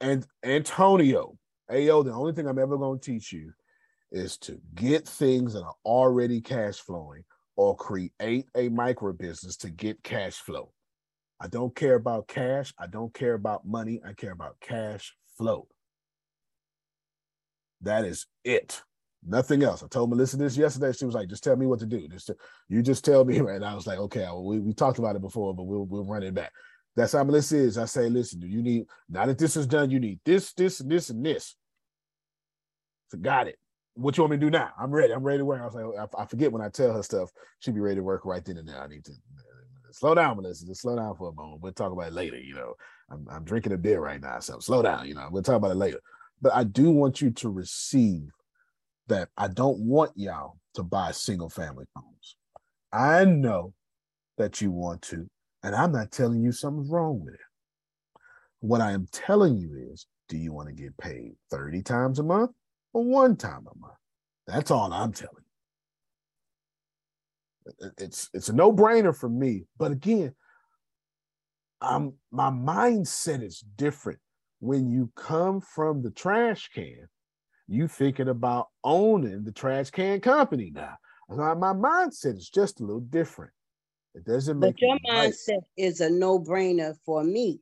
and 0.00 0.26
Antonio, 0.42 1.36
Ayo, 1.70 2.04
the 2.04 2.12
only 2.12 2.32
thing 2.32 2.48
I'm 2.48 2.58
ever 2.58 2.76
gonna 2.76 2.98
teach 2.98 3.32
you 3.32 3.52
is 4.10 4.36
to 4.38 4.60
get 4.74 5.06
things 5.06 5.52
that 5.54 5.62
are 5.62 5.74
already 5.84 6.40
cash 6.40 6.76
flowing 6.76 7.24
or 7.56 7.76
create 7.76 8.46
a 8.56 8.68
micro 8.68 9.12
business 9.12 9.56
to 9.58 9.70
get 9.70 10.02
cash 10.02 10.34
flow. 10.34 10.72
I 11.44 11.46
don't 11.46 11.76
care 11.76 11.96
about 11.96 12.26
cash. 12.26 12.72
I 12.78 12.86
don't 12.86 13.12
care 13.12 13.34
about 13.34 13.66
money. 13.66 14.00
I 14.02 14.14
care 14.14 14.32
about 14.32 14.58
cash 14.60 15.14
flow. 15.36 15.68
That 17.82 18.06
is 18.06 18.26
it. 18.44 18.80
Nothing 19.22 19.62
else. 19.62 19.82
I 19.82 19.88
told 19.88 20.08
Melissa 20.08 20.38
this 20.38 20.56
yesterday. 20.56 20.92
She 20.92 21.04
was 21.04 21.14
like, 21.14 21.28
"Just 21.28 21.44
tell 21.44 21.56
me 21.56 21.66
what 21.66 21.80
to 21.80 21.86
do. 21.86 22.08
Just 22.08 22.30
you 22.70 22.80
just 22.80 23.04
tell 23.04 23.26
me." 23.26 23.36
And 23.46 23.62
I 23.62 23.74
was 23.74 23.86
like, 23.86 23.98
"Okay, 23.98 24.26
we, 24.34 24.58
we 24.58 24.72
talked 24.72 24.98
about 24.98 25.16
it 25.16 25.20
before, 25.20 25.54
but 25.54 25.64
we'll 25.64 25.84
we'll 25.84 26.06
run 26.06 26.22
it 26.22 26.32
back." 26.32 26.50
That's 26.96 27.12
how 27.12 27.22
Melissa 27.24 27.58
is. 27.58 27.76
I 27.76 27.84
say, 27.84 28.08
"Listen, 28.08 28.40
you 28.40 28.62
need 28.62 28.86
now 29.10 29.26
that 29.26 29.36
this 29.36 29.54
is 29.54 29.66
done? 29.66 29.90
You 29.90 30.00
need 30.00 30.20
this, 30.24 30.54
this, 30.54 30.80
and 30.80 30.90
this, 30.90 31.10
and 31.10 31.26
this." 31.26 31.56
So 33.10 33.18
got 33.18 33.48
it. 33.48 33.58
What 33.96 34.16
you 34.16 34.22
want 34.22 34.30
me 34.30 34.38
to 34.38 34.46
do 34.46 34.50
now? 34.50 34.70
I'm 34.80 34.90
ready. 34.90 35.12
I'm 35.12 35.22
ready 35.22 35.38
to 35.40 35.44
work. 35.44 35.60
I 35.60 35.66
was 35.66 35.74
like, 35.74 36.08
I, 36.18 36.22
I 36.22 36.26
forget 36.26 36.52
when 36.52 36.62
I 36.62 36.70
tell 36.70 36.94
her 36.94 37.02
stuff. 37.02 37.30
She 37.58 37.70
be 37.70 37.80
ready 37.80 37.96
to 37.96 38.02
work 38.02 38.24
right 38.24 38.42
then 38.42 38.56
and 38.56 38.66
there. 38.66 38.80
I 38.80 38.86
need 38.86 39.04
to 39.04 39.12
slow 39.94 40.14
down, 40.14 40.36
Melissa. 40.36 40.66
Just 40.66 40.82
slow 40.82 40.96
down 40.96 41.16
for 41.16 41.28
a 41.30 41.32
moment. 41.32 41.62
We'll 41.62 41.72
talk 41.72 41.92
about 41.92 42.08
it 42.08 42.12
later. 42.12 42.38
You 42.38 42.54
know, 42.54 42.74
I'm, 43.10 43.26
I'm 43.30 43.44
drinking 43.44 43.72
a 43.72 43.78
beer 43.78 44.00
right 44.00 44.20
now, 44.20 44.40
so 44.40 44.58
slow 44.58 44.82
down. 44.82 45.06
You 45.06 45.14
know, 45.14 45.28
we'll 45.30 45.42
talk 45.42 45.56
about 45.56 45.70
it 45.70 45.76
later. 45.76 46.00
But 46.42 46.54
I 46.54 46.64
do 46.64 46.90
want 46.90 47.20
you 47.20 47.30
to 47.30 47.48
receive 47.48 48.28
that 49.08 49.28
I 49.36 49.48
don't 49.48 49.78
want 49.80 50.12
y'all 50.16 50.58
to 50.74 50.82
buy 50.82 51.12
single 51.12 51.48
family 51.48 51.86
homes. 51.96 52.36
I 52.92 53.24
know 53.24 53.72
that 54.38 54.60
you 54.60 54.70
want 54.70 55.02
to, 55.02 55.28
and 55.62 55.74
I'm 55.74 55.92
not 55.92 56.10
telling 56.10 56.42
you 56.42 56.52
something's 56.52 56.90
wrong 56.90 57.24
with 57.24 57.34
it. 57.34 57.40
What 58.60 58.80
I 58.80 58.92
am 58.92 59.06
telling 59.12 59.56
you 59.56 59.90
is, 59.92 60.06
do 60.28 60.38
you 60.38 60.52
want 60.52 60.68
to 60.68 60.74
get 60.74 60.96
paid 60.96 61.34
30 61.50 61.82
times 61.82 62.18
a 62.18 62.22
month 62.22 62.50
or 62.92 63.04
one 63.04 63.36
time 63.36 63.66
a 63.70 63.78
month? 63.78 63.94
That's 64.46 64.70
all 64.70 64.92
I'm 64.92 65.12
telling 65.12 65.34
you. 65.36 65.43
It's 67.98 68.30
it's 68.34 68.48
a 68.48 68.52
no-brainer 68.52 69.16
for 69.16 69.28
me. 69.28 69.64
But 69.78 69.92
again, 69.92 70.34
I'm 71.80 72.14
my 72.30 72.50
mindset 72.50 73.42
is 73.42 73.64
different 73.76 74.20
when 74.60 74.90
you 74.90 75.10
come 75.16 75.60
from 75.60 76.02
the 76.02 76.10
trash 76.10 76.70
can 76.74 77.08
you 77.66 77.88
thinking 77.88 78.28
about 78.28 78.68
owning 78.82 79.42
the 79.42 79.52
trash 79.52 79.90
can 79.90 80.20
company 80.20 80.70
now. 80.74 80.96
My 81.30 81.72
mindset 81.72 82.36
is 82.36 82.50
just 82.50 82.80
a 82.80 82.84
little 82.84 83.00
different. 83.00 83.52
It 84.14 84.24
doesn't 84.24 84.58
make. 84.58 84.74
But 84.74 84.82
your 84.82 84.98
mindset 85.10 85.62
is 85.76 86.02
a 86.02 86.10
no-brainer 86.10 86.94
for 87.06 87.24
me. 87.24 87.60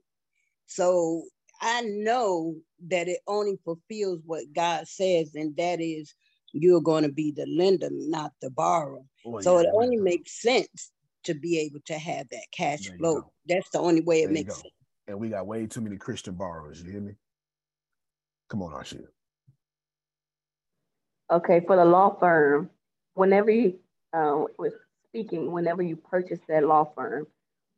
So 0.66 1.22
I 1.60 1.82
know 1.82 2.56
that 2.88 3.06
it 3.06 3.20
only 3.28 3.60
fulfills 3.64 4.20
what 4.26 4.52
God 4.52 4.88
says, 4.88 5.36
and 5.36 5.56
that 5.56 5.80
is 5.80 6.12
you're 6.52 6.80
going 6.80 7.02
to 7.02 7.12
be 7.12 7.32
the 7.32 7.46
lender, 7.46 7.88
not 7.90 8.32
the 8.40 8.50
borrower. 8.50 9.00
Well, 9.24 9.42
so 9.42 9.58
yeah, 9.58 9.68
it 9.68 9.72
only 9.74 9.96
makes 9.96 10.40
sense 10.40 10.92
to 11.24 11.34
be 11.34 11.58
able 11.60 11.80
to 11.86 11.94
have 11.94 12.28
that 12.30 12.46
cash 12.52 12.90
flow. 12.98 13.30
That's 13.46 13.70
the 13.70 13.78
only 13.78 14.00
way 14.00 14.22
it 14.22 14.26
there 14.26 14.34
makes 14.34 14.54
sense. 14.54 14.74
And 15.06 15.18
we 15.18 15.30
got 15.30 15.46
way 15.46 15.66
too 15.66 15.80
many 15.80 15.96
Christian 15.96 16.34
borrowers. 16.34 16.82
You 16.82 16.90
hear 16.90 17.00
me? 17.00 17.12
Come 18.48 18.62
on, 18.62 18.72
Arshia. 18.72 19.04
Okay, 21.30 21.62
for 21.66 21.76
the 21.76 21.84
law 21.84 22.16
firm, 22.18 22.70
whenever 23.14 23.50
you 23.50 23.78
uh, 24.12 24.44
was 24.58 24.72
speaking, 25.08 25.50
whenever 25.50 25.82
you 25.82 25.96
purchase 25.96 26.40
that 26.48 26.64
law 26.64 26.92
firm, 26.94 27.26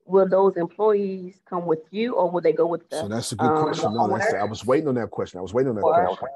will 0.06 0.28
those 0.28 0.56
employees 0.56 1.40
come 1.48 1.64
with 1.66 1.80
you, 1.90 2.14
or 2.14 2.30
will 2.30 2.40
they 2.40 2.52
go 2.52 2.66
with 2.66 2.88
the? 2.90 3.00
So 3.00 3.08
that's 3.08 3.32
a 3.32 3.36
good 3.36 3.46
um, 3.46 3.62
question. 3.62 3.94
No, 3.94 4.08
that's, 4.08 4.34
I 4.34 4.44
was 4.44 4.66
waiting 4.66 4.88
on 4.88 4.96
that 4.96 5.10
question. 5.10 5.38
I 5.38 5.42
was 5.42 5.54
waiting 5.54 5.70
on 5.70 5.76
that 5.76 5.82
or, 5.82 6.16
question. 6.16 6.28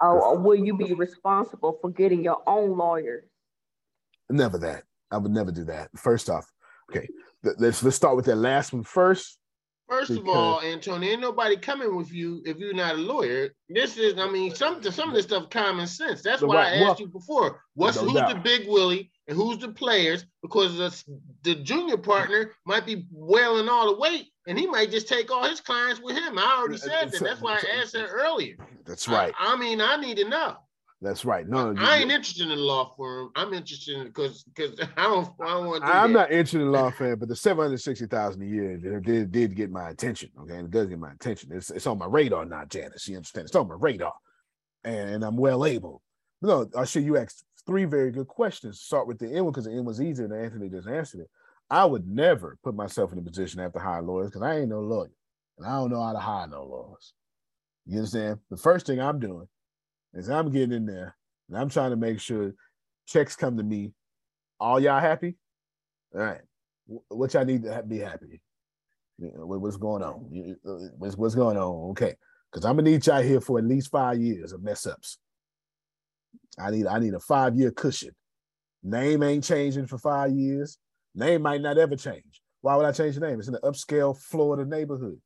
Or 0.00 0.38
will 0.38 0.54
you 0.54 0.76
be 0.76 0.94
responsible 0.94 1.78
for 1.80 1.90
getting 1.90 2.24
your 2.24 2.42
own 2.46 2.76
lawyers? 2.76 3.24
Never 4.30 4.58
that. 4.58 4.84
I 5.10 5.18
would 5.18 5.32
never 5.32 5.50
do 5.50 5.64
that. 5.64 5.90
First 5.96 6.30
off, 6.30 6.50
okay, 6.90 7.08
let's 7.42 7.82
let's 7.82 7.96
start 7.96 8.16
with 8.16 8.26
that 8.26 8.36
last 8.36 8.72
one 8.72 8.84
first. 8.84 9.38
First 9.88 10.10
because, 10.10 10.22
of 10.22 10.28
all, 10.28 10.62
Antonio, 10.62 11.10
ain't 11.10 11.20
nobody 11.20 11.56
coming 11.56 11.96
with 11.96 12.12
you 12.12 12.42
if 12.46 12.58
you're 12.58 12.72
not 12.72 12.94
a 12.94 12.98
lawyer. 12.98 13.50
This 13.68 13.96
is, 13.96 14.16
I 14.18 14.30
mean, 14.30 14.54
some 14.54 14.80
some 14.84 15.08
of 15.08 15.16
this 15.16 15.24
stuff 15.24 15.50
common 15.50 15.88
sense. 15.88 16.22
That's 16.22 16.42
why 16.42 16.54
right, 16.54 16.72
I 16.74 16.76
asked 16.76 16.84
well, 16.84 16.96
you 17.00 17.06
before. 17.08 17.60
What's 17.74 17.96
no 17.96 18.04
who's 18.04 18.14
doubt. 18.14 18.28
the 18.28 18.40
big 18.40 18.68
Willie 18.68 19.10
and 19.26 19.36
who's 19.36 19.58
the 19.58 19.68
players? 19.68 20.24
Because 20.42 20.78
the, 20.78 21.04
the 21.42 21.56
junior 21.56 21.96
partner 21.96 22.52
might 22.64 22.86
be 22.86 23.06
wailing 23.10 23.68
all 23.68 23.92
the 23.92 23.98
weight, 23.98 24.28
and 24.50 24.58
he 24.58 24.66
might 24.66 24.90
just 24.90 25.06
take 25.06 25.30
all 25.30 25.48
his 25.48 25.60
clients 25.60 26.00
with 26.00 26.16
him. 26.16 26.36
I 26.36 26.56
already 26.58 26.76
said 26.76 27.12
that. 27.12 27.20
That's 27.20 27.40
why 27.40 27.54
I 27.54 27.80
asked 27.80 27.92
that 27.92 28.08
earlier. 28.08 28.56
That's 28.84 29.06
right. 29.06 29.32
I, 29.38 29.52
I 29.52 29.56
mean, 29.56 29.80
I 29.80 29.94
need 29.94 30.16
to 30.16 30.28
know. 30.28 30.56
That's 31.00 31.24
right. 31.24 31.48
No, 31.48 31.72
I 31.78 31.98
ain't 31.98 32.10
interested 32.10 32.42
in 32.42 32.48
the 32.48 32.56
law 32.56 32.92
firm. 32.96 33.30
I'm 33.36 33.54
interested 33.54 33.96
in 33.96 34.08
because 34.08 34.42
because 34.42 34.78
I 34.96 35.04
don't 35.04 35.30
I 35.40 35.46
don't 35.46 35.66
want. 35.68 35.84
I'm 35.84 36.12
that. 36.12 36.18
not 36.18 36.30
interested 36.32 36.62
in 36.62 36.72
law 36.72 36.90
firm, 36.90 37.20
but 37.20 37.28
the 37.28 37.36
seven 37.36 37.62
hundred 37.62 37.78
sixty 37.78 38.06
thousand 38.06 38.42
a 38.42 38.46
year 38.46 38.76
did, 38.76 39.30
did 39.30 39.54
get 39.54 39.70
my 39.70 39.90
attention. 39.90 40.30
Okay, 40.40 40.56
and 40.56 40.66
it 40.66 40.72
does 40.72 40.88
get 40.88 40.98
my 40.98 41.12
attention. 41.12 41.50
It's 41.52 41.70
it's 41.70 41.86
on 41.86 41.98
my 41.98 42.06
radar 42.06 42.44
now, 42.44 42.64
Janice. 42.64 43.06
You 43.06 43.16
understand? 43.16 43.46
It's 43.46 43.56
on 43.56 43.68
my 43.68 43.76
radar, 43.78 44.12
and, 44.82 45.10
and 45.10 45.24
I'm 45.24 45.36
well 45.36 45.64
able. 45.64 46.02
No, 46.42 46.68
I'll 46.76 46.84
show 46.84 47.00
you 47.00 47.16
asked 47.16 47.44
three 47.66 47.84
very 47.84 48.10
good 48.10 48.26
questions. 48.26 48.80
Start 48.80 49.06
with 49.06 49.20
the 49.20 49.26
end 49.26 49.44
one 49.44 49.52
because 49.52 49.66
the 49.66 49.72
end 49.72 49.86
was 49.86 50.02
easier 50.02 50.24
and 50.24 50.34
Anthony 50.34 50.68
just 50.68 50.88
answered 50.88 51.20
it. 51.20 51.30
I 51.70 51.84
would 51.84 52.06
never 52.06 52.58
put 52.64 52.74
myself 52.74 53.12
in 53.12 53.18
a 53.18 53.22
position 53.22 53.58
to 53.58 53.78
hire 53.78 54.02
lawyers 54.02 54.30
because 54.30 54.42
I 54.42 54.58
ain't 54.58 54.68
no 54.68 54.80
lawyer 54.80 55.10
and 55.58 55.66
I 55.66 55.76
don't 55.76 55.90
know 55.90 56.02
how 56.02 56.12
to 56.12 56.18
hire 56.18 56.48
no 56.48 56.64
lawyers. 56.64 57.14
You 57.86 57.98
understand? 57.98 58.38
The 58.50 58.56
first 58.56 58.86
thing 58.86 59.00
I'm 59.00 59.20
doing 59.20 59.46
is 60.14 60.28
I'm 60.28 60.50
getting 60.50 60.72
in 60.72 60.86
there 60.86 61.16
and 61.48 61.58
I'm 61.58 61.68
trying 61.68 61.90
to 61.90 61.96
make 61.96 62.20
sure 62.20 62.52
checks 63.06 63.36
come 63.36 63.56
to 63.56 63.62
me. 63.62 63.92
All 64.58 64.80
y'all 64.80 65.00
happy? 65.00 65.36
All 66.14 66.20
right. 66.20 66.40
What 67.08 67.34
y'all 67.34 67.44
need 67.44 67.62
to 67.64 67.82
be 67.86 67.98
happy? 67.98 68.40
What's 69.18 69.76
going 69.76 70.02
on? 70.02 70.56
Uh, 70.66 70.88
what's, 70.98 71.16
what's 71.16 71.34
going 71.34 71.56
on? 71.56 71.90
Okay. 71.90 72.14
Because 72.50 72.64
I'm 72.64 72.76
gonna 72.76 72.90
need 72.90 73.06
y'all 73.06 73.22
here 73.22 73.40
for 73.40 73.58
at 73.58 73.64
least 73.64 73.90
five 73.90 74.18
years 74.18 74.52
of 74.52 74.62
mess 74.62 74.86
ups. 74.86 75.18
I 76.58 76.70
need 76.70 76.86
I 76.86 76.98
need 76.98 77.14
a 77.14 77.20
five 77.20 77.54
year 77.54 77.70
cushion. 77.70 78.10
Name 78.82 79.22
ain't 79.22 79.44
changing 79.44 79.86
for 79.86 79.98
five 79.98 80.32
years. 80.32 80.78
Name 81.14 81.42
might 81.42 81.60
not 81.60 81.78
ever 81.78 81.96
change. 81.96 82.40
Why 82.60 82.76
would 82.76 82.86
I 82.86 82.92
change 82.92 83.14
the 83.14 83.26
name? 83.26 83.38
It's 83.38 83.48
in 83.48 83.54
the 83.54 83.60
upscale 83.60 84.16
Florida 84.16 84.68
neighborhood. 84.68 85.20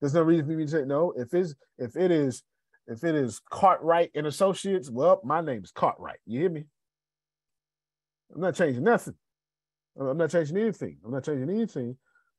There's 0.00 0.14
no 0.14 0.22
reason 0.22 0.46
for 0.46 0.52
me 0.52 0.64
to 0.64 0.70
say 0.70 0.84
no. 0.84 1.12
If 1.16 1.34
it's 1.34 1.54
if 1.78 1.96
it 1.96 2.10
is 2.10 2.42
if 2.86 3.04
it 3.04 3.14
is 3.14 3.40
Cartwright 3.50 4.10
and 4.14 4.26
Associates, 4.26 4.90
well, 4.90 5.20
my 5.24 5.40
name 5.40 5.62
is 5.62 5.70
Cartwright. 5.70 6.18
You 6.26 6.40
hear 6.40 6.50
me? 6.50 6.64
I'm 8.34 8.40
not 8.40 8.54
changing 8.54 8.84
nothing. 8.84 9.14
I'm 9.98 10.16
not 10.16 10.30
changing 10.30 10.56
anything. 10.56 10.98
I'm 11.04 11.12
not 11.12 11.24
changing 11.24 11.50
anything. 11.50 11.96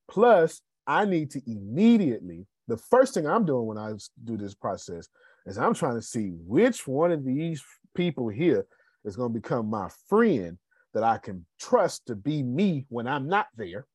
Plus, 0.10 0.62
I 0.88 1.06
need 1.06 1.32
to 1.32 1.42
immediately, 1.46 2.48
the 2.68 2.78
first 2.78 3.14
thing 3.14 3.28
I'm 3.28 3.46
doing 3.46 3.66
when 3.66 3.78
I 3.78 3.94
do 4.24 4.38
this 4.38 4.56
process 4.56 5.08
is 5.46 5.58
I'm 5.58 5.74
trying 5.74 5.96
to 5.96 6.02
see 6.02 6.32
which 6.46 6.88
one 6.88 7.12
of 7.12 7.24
these 7.24 7.64
people 7.96 8.30
here 8.30 8.66
is 9.06 9.16
going 9.16 9.34
to 9.34 9.40
become 9.40 9.70
my 9.70 9.90
friend 10.08 10.58
that 10.94 11.04
I 11.04 11.18
can 11.18 11.46
trust 11.60 12.06
to 12.08 12.16
be 12.16 12.44
me 12.44 12.86
when 12.90 13.08
I'm 13.08 13.28
not 13.28 13.48
there. 13.56 13.86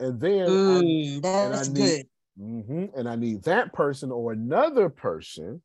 And 0.00 0.20
then 0.20 0.48
mm, 0.48 1.16
I, 1.18 1.20
that's 1.20 1.68
and 1.68 1.78
I 1.78 1.80
need, 1.80 1.96
good. 1.96 2.06
Mm-hmm, 2.40 2.98
and 2.98 3.08
I 3.08 3.16
need 3.16 3.42
that 3.44 3.72
person 3.72 4.10
or 4.10 4.32
another 4.32 4.88
person 4.88 5.62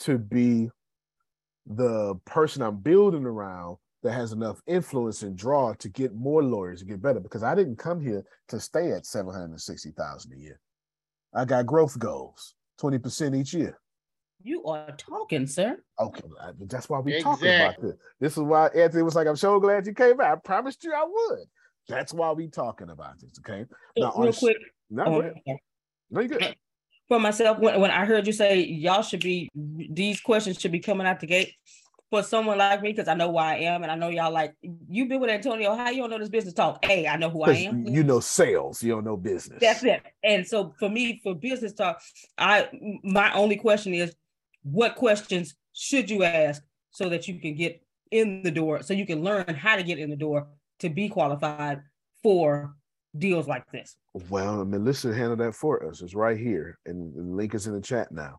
to 0.00 0.18
be 0.18 0.70
the 1.66 2.14
person 2.24 2.62
I'm 2.62 2.78
building 2.78 3.24
around 3.24 3.76
that 4.02 4.12
has 4.12 4.32
enough 4.32 4.60
influence 4.66 5.22
and 5.22 5.36
draw 5.36 5.72
to 5.74 5.88
get 5.88 6.14
more 6.14 6.42
lawyers 6.42 6.80
to 6.80 6.86
get 6.86 7.00
better. 7.00 7.20
Because 7.20 7.42
I 7.42 7.54
didn't 7.54 7.76
come 7.76 8.00
here 8.00 8.24
to 8.48 8.60
stay 8.60 8.92
at 8.92 9.06
seven 9.06 9.32
hundred 9.32 9.50
and 9.50 9.60
sixty 9.60 9.92
thousand 9.92 10.32
a 10.34 10.36
year. 10.36 10.60
I 11.34 11.44
got 11.44 11.66
growth 11.66 11.98
goals, 11.98 12.54
twenty 12.78 12.98
percent 12.98 13.34
each 13.34 13.54
year. 13.54 13.78
You 14.46 14.62
are 14.66 14.90
talking, 14.98 15.46
sir. 15.46 15.78
Okay, 15.98 16.22
that's 16.66 16.90
why 16.90 17.00
we 17.00 17.14
exactly. 17.14 17.48
talking 17.48 17.62
about 17.62 17.80
this. 17.80 17.96
This 18.20 18.32
is 18.34 18.42
why 18.42 18.66
Anthony 18.68 19.02
was 19.02 19.14
like, 19.14 19.26
"I'm 19.26 19.36
so 19.36 19.58
glad 19.58 19.86
you 19.86 19.94
came 19.94 20.18
back. 20.18 20.32
I 20.32 20.36
promised 20.36 20.84
you 20.84 20.92
I 20.92 21.04
would." 21.04 21.46
That's 21.88 22.12
why 22.12 22.30
we 22.32 22.48
talking 22.48 22.90
about 22.90 23.18
this. 23.20 23.38
Okay. 23.38 23.64
Now, 23.96 24.12
real 24.16 24.34
quick. 24.34 24.58
No, 24.90 25.04
oh, 25.06 25.56
no, 26.10 26.20
you 26.20 26.28
good. 26.28 26.56
For 27.08 27.18
myself, 27.18 27.58
when, 27.58 27.80
when 27.80 27.90
I 27.90 28.04
heard 28.04 28.26
you 28.26 28.32
say 28.32 28.60
y'all 28.60 29.02
should 29.02 29.20
be 29.20 29.50
these 29.54 30.22
questions 30.22 30.58
should 30.58 30.72
be 30.72 30.80
coming 30.80 31.06
out 31.06 31.20
the 31.20 31.26
gate 31.26 31.52
for 32.10 32.22
someone 32.22 32.56
like 32.56 32.80
me, 32.80 32.92
because 32.92 33.08
I 33.08 33.14
know 33.14 33.30
who 33.30 33.36
I 33.36 33.56
am, 33.56 33.82
and 33.82 33.92
I 33.92 33.94
know 33.94 34.08
y'all 34.08 34.32
like 34.32 34.54
you've 34.62 35.08
been 35.08 35.20
with 35.20 35.28
Antonio. 35.28 35.74
How 35.74 35.90
you 35.90 36.00
don't 36.00 36.10
know 36.10 36.18
this 36.18 36.30
business 36.30 36.54
talk? 36.54 36.82
Hey, 36.82 37.06
I 37.06 37.16
know 37.16 37.28
who 37.28 37.42
I 37.42 37.50
am. 37.50 37.86
You 37.86 38.04
know 38.04 38.20
sales, 38.20 38.82
you 38.82 38.92
don't 38.92 39.04
know 39.04 39.18
business. 39.18 39.58
That's 39.60 39.84
it. 39.84 40.02
And 40.22 40.46
so 40.46 40.74
for 40.78 40.88
me, 40.88 41.20
for 41.22 41.34
business 41.34 41.74
talk, 41.74 42.00
I 42.38 42.68
my 43.02 43.32
only 43.34 43.56
question 43.56 43.92
is, 43.92 44.14
what 44.64 44.96
questions 44.96 45.54
should 45.72 46.10
you 46.10 46.24
ask 46.24 46.62
so 46.90 47.08
that 47.08 47.28
you 47.28 47.38
can 47.38 47.54
get 47.54 47.80
in 48.10 48.42
the 48.42 48.50
door, 48.50 48.82
so 48.82 48.92
you 48.92 49.06
can 49.06 49.22
learn 49.22 49.54
how 49.54 49.76
to 49.76 49.82
get 49.82 49.98
in 49.98 50.10
the 50.10 50.16
door 50.16 50.48
to 50.80 50.88
be 50.88 51.08
qualified 51.08 51.80
for 52.22 52.74
deals 53.16 53.46
like 53.46 53.70
this? 53.70 53.96
Well, 54.28 54.64
Melissa 54.64 55.14
handled 55.14 55.40
that 55.40 55.54
for 55.54 55.86
us. 55.86 56.02
It's 56.02 56.14
right 56.14 56.38
here, 56.38 56.78
and 56.86 57.14
the 57.14 57.22
link 57.22 57.54
is 57.54 57.66
in 57.66 57.74
the 57.74 57.80
chat 57.80 58.10
now. 58.10 58.38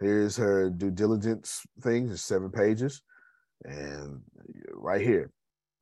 Here's 0.00 0.36
her 0.36 0.70
due 0.70 0.90
diligence 0.90 1.62
thing. 1.80 2.08
It's 2.10 2.22
seven 2.22 2.50
pages, 2.50 3.02
and 3.64 4.20
right 4.72 5.00
here, 5.00 5.30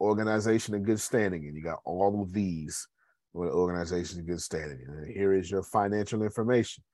organization 0.00 0.74
in 0.74 0.82
good 0.82 1.00
standing, 1.00 1.46
and 1.46 1.56
you 1.56 1.62
got 1.62 1.80
all 1.84 2.22
of 2.22 2.32
these 2.32 2.86
with 3.32 3.50
organization 3.50 4.20
in 4.20 4.26
good 4.26 4.40
standing. 4.40 4.78
And 4.86 5.12
here 5.12 5.34
is 5.34 5.50
your 5.50 5.62
financial 5.62 6.22
information, 6.22 6.84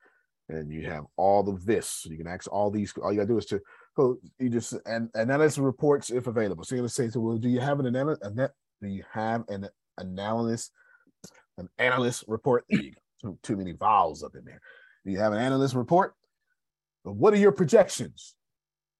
and 0.51 0.71
you 0.71 0.87
have 0.89 1.05
all 1.17 1.49
of 1.49 1.65
this. 1.65 1.87
So 1.87 2.11
you 2.11 2.17
can 2.17 2.27
ask 2.27 2.51
all 2.53 2.71
these. 2.71 2.93
All 3.03 3.13
you 3.13 3.19
gotta 3.19 3.29
do 3.29 3.39
is 3.39 3.47
to 3.47 3.61
so 3.97 4.19
you 4.39 4.49
just 4.49 4.75
and 4.87 5.11
analysis 5.15 5.59
reports 5.59 6.11
if 6.11 6.27
available. 6.27 6.65
So 6.65 6.75
you're 6.75 6.83
gonna 6.83 6.89
say, 6.89 7.09
so 7.09 7.21
well, 7.21 7.39
do 7.39 7.49
you 7.49 7.61
have 7.61 7.81
an 7.81 7.87
analysis? 7.87 8.29
Do 8.83 8.89
you 8.89 9.05
have 9.13 9.45
an 9.49 9.69
analyst 9.99 10.73
an 11.59 11.69
analyst 11.79 12.25
report? 12.27 12.65
Too, 13.23 13.39
too 13.43 13.57
many 13.59 13.73
vowels 13.73 14.23
up 14.23 14.35
in 14.35 14.47
there. 14.47 14.63
Do 15.05 15.13
you 15.13 15.19
have 15.19 15.35
an 15.35 15.39
analyst 15.39 15.75
report? 15.75 16.15
But 17.05 17.17
what 17.17 17.35
are 17.35 17.39
your 17.39 17.53
projections? 17.53 18.35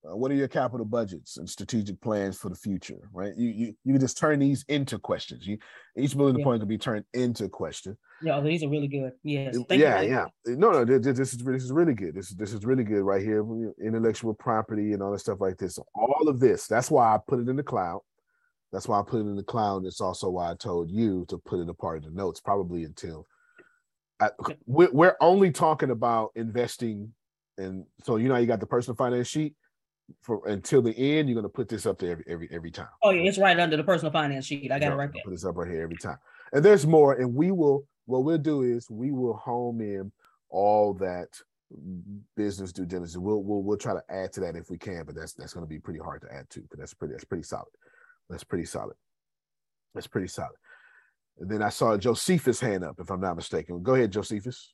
Uh, 0.03 0.17
what 0.17 0.31
are 0.31 0.35
your 0.35 0.47
capital 0.47 0.85
budgets 0.85 1.37
and 1.37 1.47
strategic 1.47 2.01
plans 2.01 2.35
for 2.35 2.49
the 2.49 2.55
future? 2.55 3.07
Right? 3.13 3.35
You 3.37 3.49
you 3.49 3.75
you 3.83 3.93
can 3.93 4.01
just 4.01 4.17
turn 4.17 4.39
these 4.39 4.65
into 4.67 4.97
questions. 4.97 5.45
You 5.45 5.59
each 5.95 6.15
bullet 6.15 6.39
yeah. 6.39 6.43
point 6.43 6.61
can 6.61 6.67
be 6.67 6.77
turned 6.77 7.05
into 7.13 7.45
a 7.45 7.49
question. 7.49 7.97
Yeah, 8.23 8.41
these 8.41 8.63
are 8.63 8.69
really 8.69 8.87
good. 8.87 9.11
Yes. 9.23 9.55
yeah, 9.69 10.01
yeah. 10.01 10.25
No, 10.45 10.71
no. 10.71 10.85
This, 10.85 11.17
this 11.17 11.33
is 11.33 11.39
this 11.39 11.63
is 11.63 11.71
really 11.71 11.93
good. 11.93 12.15
This 12.15 12.31
is 12.31 12.35
this 12.35 12.53
is 12.53 12.65
really 12.65 12.83
good 12.83 13.03
right 13.03 13.21
here. 13.21 13.45
Intellectual 13.79 14.33
property 14.33 14.93
and 14.93 15.03
all 15.03 15.11
that 15.11 15.19
stuff 15.19 15.39
like 15.39 15.57
this. 15.57 15.77
All 15.93 16.27
of 16.27 16.39
this. 16.39 16.65
That's 16.65 16.89
why 16.89 17.13
I 17.13 17.19
put 17.27 17.39
it 17.39 17.49
in 17.49 17.55
the 17.55 17.63
cloud. 17.63 18.01
That's 18.71 18.87
why 18.87 18.99
I 18.99 19.03
put 19.03 19.17
it 19.17 19.29
in 19.29 19.35
the 19.35 19.43
cloud. 19.43 19.85
It's 19.85 20.01
also 20.01 20.29
why 20.29 20.49
I 20.49 20.55
told 20.55 20.89
you 20.89 21.25
to 21.27 21.37
put 21.37 21.59
it 21.59 21.69
a 21.69 21.73
part 21.73 21.97
of 21.97 22.05
the 22.05 22.11
notes, 22.11 22.39
probably 22.39 22.85
until 22.85 23.27
I, 24.19 24.29
we're, 24.65 24.91
we're 24.91 25.17
only 25.19 25.51
talking 25.51 25.91
about 25.91 26.31
investing. 26.35 27.13
And 27.57 27.85
so, 28.03 28.15
you 28.15 28.29
know, 28.29 28.37
you 28.37 28.47
got 28.47 28.61
the 28.61 28.65
personal 28.65 28.95
finance 28.95 29.27
sheet 29.27 29.55
for 30.21 30.47
until 30.47 30.81
the 30.81 30.97
end. 30.97 31.29
You're 31.29 31.35
going 31.35 31.43
to 31.43 31.49
put 31.49 31.69
this 31.69 31.85
up 31.85 31.99
there 31.99 32.11
every, 32.11 32.25
every, 32.27 32.49
every 32.51 32.71
time. 32.71 32.87
Oh, 33.03 33.11
yeah. 33.11 33.27
It's 33.29 33.37
right 33.37 33.59
under 33.59 33.77
the 33.77 33.83
personal 33.83 34.11
finance 34.11 34.45
sheet. 34.45 34.71
I 34.71 34.79
got 34.79 34.91
it 34.91 34.95
right 34.95 35.11
there. 35.11 35.21
Put 35.23 35.31
this 35.31 35.45
up 35.45 35.57
right 35.57 35.69
here 35.69 35.83
every 35.83 35.97
time. 35.97 36.17
And 36.53 36.63
there's 36.63 36.85
more. 36.85 37.13
And 37.13 37.33
we 37.33 37.51
will, 37.51 37.87
what 38.05 38.23
we'll 38.23 38.37
do 38.37 38.63
is 38.63 38.89
we 38.89 39.11
will 39.11 39.33
home 39.33 39.81
in 39.81 40.11
all 40.49 40.93
that 40.95 41.27
business 42.35 42.73
due 42.73 42.85
diligence. 42.85 43.17
We'll, 43.17 43.43
we'll, 43.43 43.63
we'll 43.63 43.77
try 43.77 43.93
to 43.93 44.03
add 44.09 44.33
to 44.33 44.41
that 44.41 44.55
if 44.55 44.69
we 44.69 44.77
can, 44.77 45.05
but 45.05 45.15
that's, 45.15 45.33
that's 45.33 45.53
going 45.53 45.65
to 45.65 45.69
be 45.69 45.79
pretty 45.79 45.99
hard 45.99 46.21
to 46.21 46.33
add 46.33 46.49
to 46.49 46.61
because 46.61 46.79
that's 46.79 46.93
pretty, 46.93 47.13
that's 47.13 47.23
pretty 47.23 47.43
solid. 47.43 47.71
That's 48.29 48.43
pretty 48.43 48.65
solid. 48.65 48.95
That's 49.93 50.07
pretty 50.07 50.27
solid. 50.27 50.55
And 51.39 51.49
then 51.49 51.61
I 51.61 51.69
saw 51.69 51.97
Josephus 51.97 52.59
hand 52.59 52.83
up, 52.83 52.99
if 52.99 53.09
I'm 53.09 53.21
not 53.21 53.35
mistaken. 53.35 53.81
Go 53.81 53.95
ahead, 53.95 54.11
Josephus. 54.11 54.73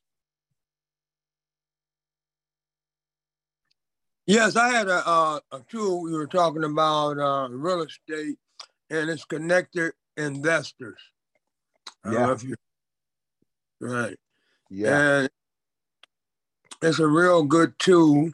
Yes, 4.28 4.56
I 4.56 4.68
had 4.68 4.88
a, 4.88 5.08
uh, 5.08 5.40
a 5.52 5.60
tool 5.70 6.02
we 6.02 6.12
were 6.12 6.26
talking 6.26 6.62
about 6.62 7.18
uh, 7.18 7.48
real 7.48 7.80
estate 7.80 8.36
and 8.90 9.08
it's 9.08 9.24
connected 9.24 9.94
investors. 10.18 11.00
Yeah. 12.04 12.36
You, 12.42 12.54
right. 13.80 14.18
Yeah. 14.68 15.20
And 15.20 15.30
it's 16.82 16.98
a 16.98 17.06
real 17.06 17.42
good 17.42 17.72
tool 17.78 18.30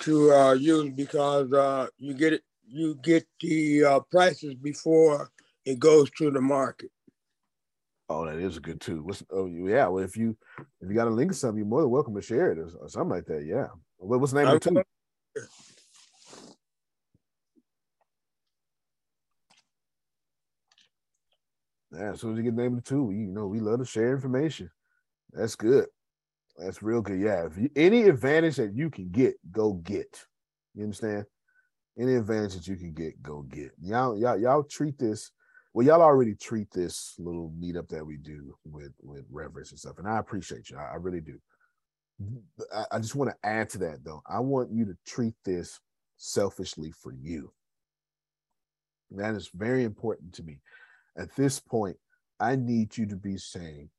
to 0.00 0.32
uh, 0.32 0.52
use 0.54 0.90
because 0.90 1.52
uh, 1.52 1.86
you 1.98 2.14
get 2.14 2.32
it 2.32 2.42
you 2.66 2.96
get 2.96 3.24
the 3.40 3.84
uh, 3.84 4.00
prices 4.10 4.54
before 4.54 5.30
it 5.64 5.78
goes 5.78 6.10
to 6.18 6.32
the 6.32 6.40
market. 6.40 6.90
Oh, 8.08 8.26
that 8.26 8.38
is 8.38 8.56
a 8.56 8.60
good 8.60 8.80
too. 8.80 9.04
What's, 9.04 9.22
oh, 9.30 9.46
yeah. 9.46 9.86
Well, 9.86 10.02
if 10.02 10.16
you 10.16 10.36
if 10.80 10.88
you 10.88 10.96
got 10.96 11.06
a 11.06 11.10
link 11.10 11.30
to 11.30 11.36
something, 11.36 11.58
you're 11.58 11.66
more 11.66 11.82
than 11.82 11.90
welcome 11.90 12.16
to 12.16 12.22
share 12.22 12.50
it 12.50 12.58
or, 12.58 12.70
or 12.80 12.88
something 12.88 13.10
like 13.10 13.26
that. 13.26 13.44
Yeah. 13.44 13.68
What, 13.98 14.18
what's 14.18 14.32
the 14.32 14.40
name 14.40 14.48
I, 14.48 14.54
of 14.54 14.60
the 14.60 14.70
tool? 14.70 14.82
Yeah, 21.92 22.12
as 22.12 22.20
soon 22.20 22.32
as 22.32 22.38
you 22.38 22.44
get 22.44 22.56
the 22.56 22.62
name 22.62 22.78
of 22.78 22.84
the 22.84 22.88
tool, 22.88 23.12
you 23.12 23.26
know 23.26 23.46
we 23.46 23.60
love 23.60 23.80
to 23.80 23.84
share 23.84 24.12
information. 24.12 24.70
That's 25.32 25.56
good. 25.56 25.86
That's 26.56 26.82
real 26.82 27.02
good. 27.02 27.20
Yeah. 27.20 27.46
If 27.46 27.58
you, 27.58 27.70
any 27.76 28.04
advantage 28.04 28.56
that 28.56 28.74
you 28.74 28.90
can 28.90 29.10
get, 29.10 29.34
go 29.50 29.74
get. 29.74 30.24
You 30.74 30.84
understand? 30.84 31.26
any 31.98 32.14
advantage 32.14 32.54
that 32.54 32.66
you 32.66 32.76
can 32.76 32.92
get, 32.92 33.22
go 33.22 33.42
get. 33.42 33.72
Y'all, 33.80 34.16
y'all, 34.16 34.38
y'all 34.38 34.62
treat 34.62 34.98
this. 34.98 35.30
Well, 35.74 35.86
y'all 35.86 36.02
already 36.02 36.34
treat 36.34 36.70
this 36.70 37.14
little 37.18 37.52
meetup 37.58 37.88
that 37.88 38.04
we 38.04 38.16
do 38.18 38.54
with 38.64 38.92
with 39.02 39.24
reverence 39.30 39.70
and 39.70 39.80
stuff, 39.80 39.98
and 39.98 40.08
I 40.08 40.18
appreciate 40.18 40.70
you. 40.70 40.76
I, 40.76 40.92
I 40.92 40.96
really 40.96 41.20
do. 41.20 41.38
I, 42.92 42.98
just 42.98 43.14
want 43.14 43.30
to 43.30 43.48
add 43.48 43.68
to 43.70 43.78
that 43.78 44.04
though. 44.04 44.22
I 44.26 44.40
want 44.40 44.70
you 44.72 44.84
to 44.86 44.96
treat 45.06 45.34
this 45.44 45.80
selfishly 46.16 46.92
for 46.92 47.12
you. 47.12 47.52
That 49.10 49.34
is 49.34 49.50
very 49.54 49.84
important 49.84 50.32
to 50.34 50.42
me. 50.42 50.60
At 51.16 51.34
this 51.36 51.60
point, 51.60 51.96
I 52.40 52.56
need 52.56 52.96
you 52.96 53.06
to 53.06 53.16
be 53.16 53.36
saying 53.36 53.90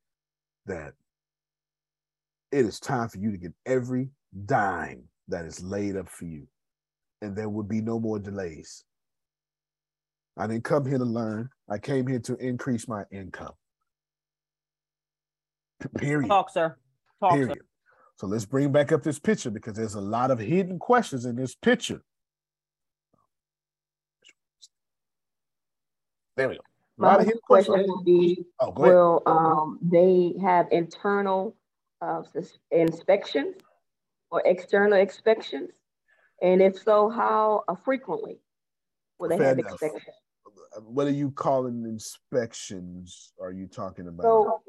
that 0.66 0.94
it 2.50 2.64
is 2.64 2.80
time 2.80 3.08
for 3.08 3.18
you 3.18 3.30
to 3.30 3.36
get 3.36 3.52
every 3.66 4.10
dime 4.46 5.04
that 5.28 5.44
is 5.44 5.62
laid 5.62 5.96
up 5.96 6.08
for 6.08 6.24
you 6.24 6.46
and 7.22 7.34
there 7.34 7.48
will 7.48 7.64
be 7.64 7.80
no 7.80 7.98
more 7.98 8.18
delays. 8.18 8.84
I 10.36 10.46
didn't 10.46 10.64
come 10.64 10.84
here 10.84 10.98
to 10.98 11.04
learn. 11.04 11.48
I 11.70 11.78
came 11.78 12.06
here 12.06 12.18
to 12.20 12.36
increase 12.36 12.86
my 12.86 13.04
income. 13.10 13.52
Period. 15.96 16.28
Talk, 16.28 16.50
sir. 16.50 16.76
Talk, 17.20 17.32
Period. 17.32 17.58
sir. 17.58 17.64
So 18.16 18.26
let's 18.26 18.44
bring 18.44 18.70
back 18.70 18.92
up 18.92 19.02
this 19.02 19.18
picture 19.18 19.50
because 19.50 19.74
there's 19.74 19.94
a 19.94 20.00
lot 20.00 20.30
of 20.30 20.38
hidden 20.38 20.78
questions 20.78 21.24
in 21.24 21.36
this 21.36 21.54
picture. 21.54 22.00
There 26.36 26.48
we 26.48 26.54
go. 26.56 26.60
A 26.98 27.02
lot 27.02 27.12
My 27.16 27.20
of 27.20 27.24
hidden 27.26 27.40
question 27.44 27.74
questions. 27.74 27.92
would 27.96 28.04
be, 28.04 28.44
Oh, 28.60 28.70
go 28.70 28.82
ahead. 28.84 28.94
will 28.94 29.22
um, 29.26 29.78
they 29.82 30.34
have 30.40 30.66
internal 30.70 31.56
uh, 32.00 32.22
inspections 32.70 33.56
or 34.30 34.42
external 34.44 34.98
inspections? 34.98 35.70
And 36.40 36.62
if 36.62 36.80
so, 36.80 37.08
how 37.08 37.64
uh, 37.66 37.74
frequently 37.84 38.38
will 39.18 39.28
they 39.28 39.38
Fair 39.38 39.48
have 39.48 39.58
enough. 39.58 39.72
inspections? 39.72 40.14
What 40.82 41.06
are 41.06 41.10
you 41.10 41.30
calling 41.30 41.84
inspections? 41.84 43.32
Are 43.40 43.52
you 43.52 43.66
talking 43.66 44.06
about? 44.08 44.22
So, 44.22 44.62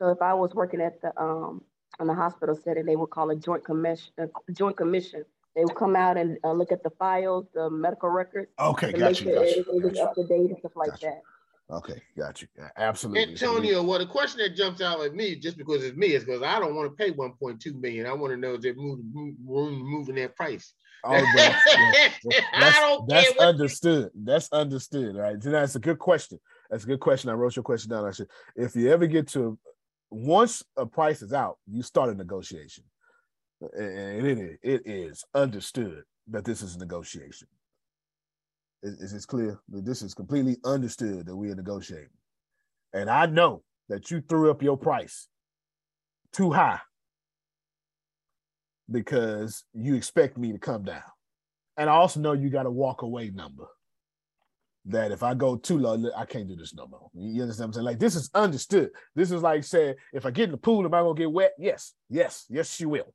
so 0.00 0.08
if 0.10 0.22
I 0.22 0.34
was 0.34 0.52
working 0.54 0.80
at 0.80 1.00
the 1.00 1.12
um 1.20 1.62
in 2.00 2.06
the 2.06 2.14
hospital 2.14 2.54
said, 2.54 2.64
setting, 2.64 2.86
they 2.86 2.96
would 2.96 3.10
call 3.10 3.30
a 3.30 3.36
joint 3.36 3.64
commission. 3.64 4.12
A 4.18 4.28
joint 4.52 4.76
commission. 4.76 5.24
They 5.54 5.64
would 5.64 5.74
come 5.74 5.96
out 5.96 6.18
and 6.18 6.36
uh, 6.44 6.52
look 6.52 6.70
at 6.70 6.82
the 6.82 6.90
files, 6.90 7.46
the 7.54 7.70
medical 7.70 8.10
records. 8.10 8.50
Okay, 8.60 8.92
to 8.92 8.98
got 8.98 9.12
make 9.12 9.20
you, 9.20 9.26
sure 9.26 9.34
got 9.34 9.46
you, 9.46 9.50
everything 9.60 9.76
is 9.76 9.82
got 9.82 9.94
you. 9.94 10.02
up 10.02 10.14
to 10.14 10.26
date 10.26 10.50
and 10.50 10.58
stuff 10.58 10.76
like 10.76 11.00
that. 11.00 11.22
Okay, 11.68 12.00
got 12.16 12.40
you. 12.40 12.48
Absolutely. 12.76 13.32
Antonio, 13.32 13.82
well, 13.82 13.98
the 13.98 14.06
question 14.06 14.38
that 14.38 14.54
jumps 14.54 14.80
out 14.80 15.04
at 15.04 15.14
me, 15.14 15.34
just 15.34 15.56
because 15.56 15.82
it's 15.82 15.96
me, 15.96 16.08
is 16.08 16.24
because 16.24 16.42
I 16.42 16.60
don't 16.60 16.76
want 16.76 16.90
to 16.90 17.04
pay 17.04 17.10
1.2 17.10 17.80
million. 17.80 18.06
I 18.06 18.12
want 18.12 18.32
to 18.32 18.36
know 18.36 18.54
if 18.54 18.60
they're 18.60 18.74
moving, 18.74 19.36
moving, 19.42 19.78
moving 19.78 20.14
that 20.16 20.36
price. 20.36 20.74
Oh, 21.02 21.10
well, 21.10 21.22
yeah, 21.34 21.58
yeah. 21.66 22.08
That's, 22.60 22.78
that's 23.08 23.28
care 23.28 23.32
what 23.36 23.48
understood. 23.48 24.10
That's 24.14 24.48
understood, 24.52 25.16
right? 25.16 25.42
So 25.42 25.50
that's 25.50 25.76
a 25.76 25.80
good 25.80 25.98
question. 25.98 26.40
That's 26.70 26.84
a 26.84 26.86
good 26.86 27.00
question. 27.00 27.30
I 27.30 27.34
wrote 27.34 27.54
your 27.54 27.62
question 27.62 27.90
down. 27.90 28.04
I 28.04 28.10
said, 28.10 28.26
if 28.56 28.74
you 28.74 28.90
ever 28.90 29.06
get 29.06 29.28
to 29.28 29.58
once 30.16 30.62
a 30.76 30.86
price 30.86 31.22
is 31.22 31.32
out, 31.32 31.58
you 31.66 31.82
start 31.82 32.10
a 32.10 32.14
negotiation, 32.14 32.84
and 33.60 34.26
it 34.26 34.38
is, 34.38 34.58
it 34.62 34.82
is 34.86 35.24
understood 35.34 36.02
that 36.28 36.44
this 36.44 36.62
is 36.62 36.76
negotiation. 36.76 37.48
Is, 38.82 38.94
is 39.00 39.12
this 39.12 39.26
clear? 39.26 39.60
That 39.68 39.84
this 39.84 40.02
is 40.02 40.14
completely 40.14 40.56
understood 40.64 41.26
that 41.26 41.36
we 41.36 41.50
are 41.50 41.54
negotiating, 41.54 42.08
and 42.92 43.10
I 43.10 43.26
know 43.26 43.62
that 43.88 44.10
you 44.10 44.22
threw 44.22 44.50
up 44.50 44.62
your 44.62 44.76
price 44.76 45.28
too 46.32 46.50
high 46.50 46.80
because 48.90 49.64
you 49.74 49.94
expect 49.94 50.36
me 50.38 50.52
to 50.52 50.58
come 50.58 50.84
down. 50.84 51.02
And 51.76 51.90
I 51.90 51.94
also 51.94 52.20
know 52.20 52.32
you 52.32 52.50
got 52.50 52.66
a 52.66 52.70
walk 52.70 53.02
away 53.02 53.30
number 53.30 53.66
that 54.88 55.10
if 55.10 55.22
I 55.22 55.34
go 55.34 55.56
too 55.56 55.78
low, 55.78 56.10
I 56.16 56.24
can't 56.24 56.48
do 56.48 56.56
this 56.56 56.74
no 56.74 56.86
more. 56.86 57.10
You 57.14 57.42
understand 57.42 57.68
what 57.68 57.68
I'm 57.68 57.72
saying? 57.74 57.84
Like 57.84 57.98
this 57.98 58.14
is 58.14 58.30
understood. 58.34 58.90
This 59.14 59.30
is 59.30 59.42
like 59.42 59.64
saying, 59.64 59.96
if 60.12 60.24
I 60.24 60.30
get 60.30 60.44
in 60.44 60.52
the 60.52 60.56
pool, 60.56 60.84
am 60.84 60.94
I 60.94 61.00
gonna 61.00 61.14
get 61.14 61.30
wet? 61.30 61.52
Yes, 61.58 61.94
yes, 62.08 62.46
yes, 62.48 62.80
you 62.80 62.88
will. 62.88 63.12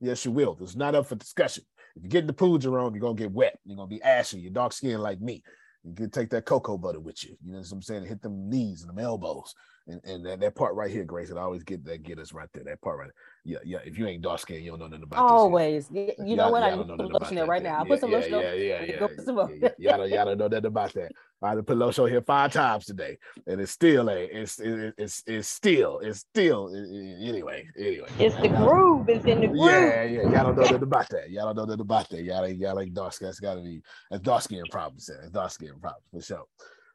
Yes, 0.00 0.24
you 0.24 0.30
will. 0.30 0.56
It's 0.60 0.76
not 0.76 0.94
up 0.94 1.06
for 1.06 1.16
discussion. 1.16 1.64
If 1.96 2.04
you 2.04 2.08
get 2.08 2.22
in 2.22 2.26
the 2.26 2.32
pool, 2.32 2.56
Jerome, 2.56 2.94
you're 2.94 3.02
gonna 3.02 3.14
get 3.14 3.32
wet. 3.32 3.58
You're 3.64 3.76
gonna 3.76 3.88
be 3.88 4.02
ashy. 4.02 4.40
You're 4.40 4.52
dark 4.52 4.72
skinned 4.72 5.02
like 5.02 5.20
me. 5.20 5.42
You 5.84 5.94
can 5.94 6.10
take 6.10 6.30
that 6.30 6.44
cocoa 6.44 6.78
butter 6.78 7.00
with 7.00 7.22
you. 7.24 7.36
You 7.44 7.52
know 7.52 7.58
what 7.58 7.72
I'm 7.72 7.82
saying? 7.82 8.04
Hit 8.04 8.22
them 8.22 8.48
knees 8.48 8.82
and 8.82 8.90
them 8.90 8.98
elbows. 8.98 9.54
And, 9.86 10.00
and 10.04 10.26
that, 10.26 10.40
that 10.40 10.54
part 10.54 10.74
right 10.74 10.90
here, 10.90 11.04
Grace, 11.04 11.30
it 11.30 11.36
always 11.38 11.64
get 11.64 11.84
that 11.86 12.02
get 12.02 12.18
us 12.18 12.32
right 12.32 12.48
there. 12.52 12.62
That 12.64 12.80
part 12.80 12.98
right 12.98 13.08
there. 13.08 13.14
Yeah, 13.44 13.58
yeah. 13.64 13.78
If 13.84 13.98
you 13.98 14.06
ain't 14.06 14.22
dark 14.22 14.38
skinned, 14.40 14.62
you 14.64 14.70
don't 14.70 14.78
know 14.78 14.86
nothing 14.86 15.02
about 15.04 15.26
this. 15.26 15.32
Always. 15.32 15.90
Y- 15.90 16.14
You 16.18 16.36
know 16.36 16.44
Y'all- 16.44 16.52
what? 16.52 16.62
I 16.62 16.68
y'all 16.70 16.76
need 16.78 16.86
to 16.88 16.96
put 16.96 17.06
about 17.06 17.22
lotion 17.22 17.34
there 17.36 17.44
that 17.46 17.50
right 17.50 17.62
now. 17.62 17.78
Yeah, 17.78 17.84
put 17.84 18.00
some 18.00 18.10
yeah, 18.10 18.16
lotion 18.16 18.34
on. 18.34 18.42
yeah, 18.42 18.52
yeah, 18.52 18.82
yeah, 18.82 18.98
Go 18.98 19.08
put 19.08 19.24
some 19.24 19.34
more. 19.34 19.50
yeah, 19.50 19.68
yeah. 19.78 19.90
Y'all 19.90 19.98
don't, 19.98 20.10
y'all 20.10 20.24
don't 20.26 20.38
know 20.38 20.48
nothing 20.48 20.66
about 20.66 20.92
that. 20.94 21.12
I 21.42 21.54
done 21.54 21.64
put 21.64 21.76
lotion 21.78 22.06
here 22.08 22.20
five 22.20 22.52
times 22.52 22.84
today, 22.84 23.16
and 23.46 23.60
it's 23.60 23.72
still 23.72 24.10
a, 24.10 24.24
it's, 24.24 24.60
it, 24.60 24.94
it's, 24.98 25.22
it's 25.26 25.48
still, 25.48 25.98
it's 26.00 26.18
still. 26.20 26.68
Anyway, 26.68 27.66
anyway. 27.78 28.08
It's 28.18 28.36
the 28.36 28.48
groove. 28.48 29.08
It's 29.08 29.24
in 29.24 29.40
the 29.40 29.46
groove. 29.48 29.64
Yeah, 29.70 30.04
yeah. 30.04 30.22
Y'all 30.22 30.30
don't 30.44 30.56
know 30.56 30.62
nothing 30.62 30.82
about 30.82 31.08
that. 31.08 31.30
Y'all 31.30 31.46
don't 31.52 31.56
know 31.56 31.74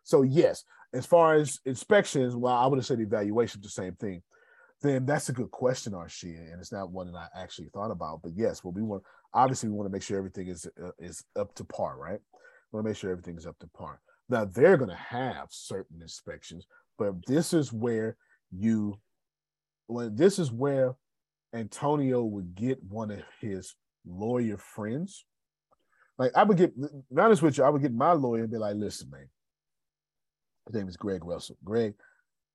So 0.05 0.21
yes, 0.21 0.63
as 0.93 1.05
far 1.05 1.33
as 1.33 1.59
inspections, 1.65 2.35
well, 2.35 2.53
I 2.53 2.67
would 2.67 2.77
have 2.77 2.85
said 2.85 3.01
evaluation, 3.01 3.59
the 3.61 3.69
same 3.69 3.95
thing. 3.95 4.21
Then 4.81 5.05
that's 5.05 5.29
a 5.29 5.33
good 5.33 5.49
question, 5.51 5.93
Arshia, 5.93 6.51
and 6.51 6.61
it's 6.61 6.71
not 6.71 6.91
one 6.91 7.11
that 7.11 7.17
I 7.17 7.41
actually 7.41 7.69
thought 7.73 7.91
about. 7.91 8.21
But 8.21 8.33
yes, 8.35 8.63
what 8.63 8.75
we 8.75 8.83
want, 8.83 9.03
obviously, 9.33 9.69
we 9.69 9.75
want 9.75 9.89
to 9.89 9.91
make 9.91 10.03
sure 10.03 10.17
everything 10.17 10.47
is 10.47 10.67
uh, 10.81 10.91
is 10.99 11.23
up 11.37 11.55
to 11.55 11.63
par, 11.63 11.97
right? 11.97 12.19
We 12.71 12.77
want 12.77 12.85
to 12.85 12.89
make 12.89 12.97
sure 12.97 13.11
everything 13.11 13.37
is 13.37 13.47
up 13.47 13.57
to 13.59 13.67
par. 13.75 13.99
Now 14.29 14.45
they're 14.45 14.77
going 14.77 14.91
to 14.91 14.95
have 14.95 15.47
certain 15.49 16.01
inspections, 16.01 16.67
but 16.99 17.15
this 17.25 17.51
is 17.51 17.73
where 17.73 18.15
you, 18.51 18.99
when 19.87 20.15
this 20.15 20.37
is 20.37 20.51
where 20.51 20.95
Antonio 21.53 22.23
would 22.23 22.53
get 22.53 22.83
one 22.83 23.09
of 23.11 23.21
his 23.41 23.73
lawyer 24.05 24.57
friends. 24.57 25.25
Like 26.19 26.31
I 26.35 26.43
would 26.43 26.57
get, 26.57 26.73
honest 27.17 27.41
with 27.41 27.57
you, 27.57 27.63
I 27.63 27.69
would 27.69 27.81
get 27.81 27.93
my 27.93 28.11
lawyer 28.11 28.43
and 28.43 28.51
be 28.51 28.57
like, 28.57 28.75
"Listen, 28.75 29.09
man, 29.09 29.29
his 30.67 30.75
name 30.75 30.87
is 30.87 30.97
Greg 30.97 31.23
Russell. 31.23 31.57
Greg, 31.63 31.93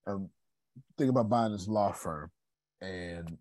um, 0.07 0.29
I'm 0.77 0.83
thinking 0.99 1.11
about 1.11 1.29
buying 1.29 1.53
this 1.53 1.69
law 1.69 1.93
firm, 1.93 2.31
and 2.81 3.37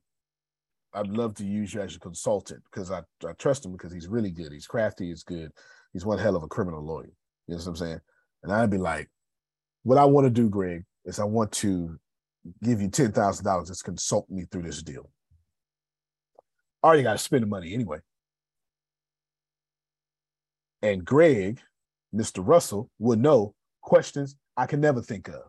I'd 0.93 1.07
love 1.07 1.35
to 1.35 1.45
use 1.45 1.73
you 1.73 1.81
as 1.81 1.95
a 1.95 1.99
consultant 1.99 2.61
because 2.71 2.91
I, 2.91 3.01
I 3.27 3.33
trust 3.37 3.65
him 3.65 3.71
because 3.71 3.93
he's 3.93 4.07
really 4.07 4.31
good. 4.31 4.51
He's 4.51 4.67
crafty. 4.67 5.09
He's 5.09 5.23
good. 5.23 5.51
He's 5.93 6.05
one 6.05 6.19
hell 6.19 6.35
of 6.35 6.43
a 6.43 6.47
criminal 6.47 6.83
lawyer. 6.83 7.11
You 7.47 7.55
know 7.55 7.57
what 7.57 7.67
I'm 7.67 7.75
saying? 7.75 7.99
And 8.43 8.51
I'd 8.51 8.69
be 8.69 8.77
like, 8.77 9.09
what 9.83 9.97
I 9.97 10.05
want 10.05 10.25
to 10.25 10.31
do, 10.31 10.49
Greg, 10.49 10.83
is 11.05 11.19
I 11.19 11.23
want 11.23 11.51
to 11.53 11.97
give 12.63 12.81
you 12.81 12.89
ten 12.89 13.11
thousand 13.11 13.45
dollars 13.45 13.69
to 13.69 13.83
consult 13.83 14.29
me 14.29 14.45
through 14.51 14.63
this 14.63 14.83
deal. 14.83 15.09
I 16.83 16.87
already 16.87 17.03
got 17.03 17.13
to 17.13 17.17
spend 17.17 17.43
the 17.43 17.47
money 17.47 17.73
anyway. 17.73 17.99
And 20.81 21.03
Greg, 21.03 21.59
Mr. 22.15 22.45
Russell, 22.45 22.89
would 22.99 23.19
know 23.19 23.53
questions 23.81 24.35
I 24.59 24.65
can 24.65 24.81
never 24.81 25.01
think 25.01 25.29
of. 25.29 25.43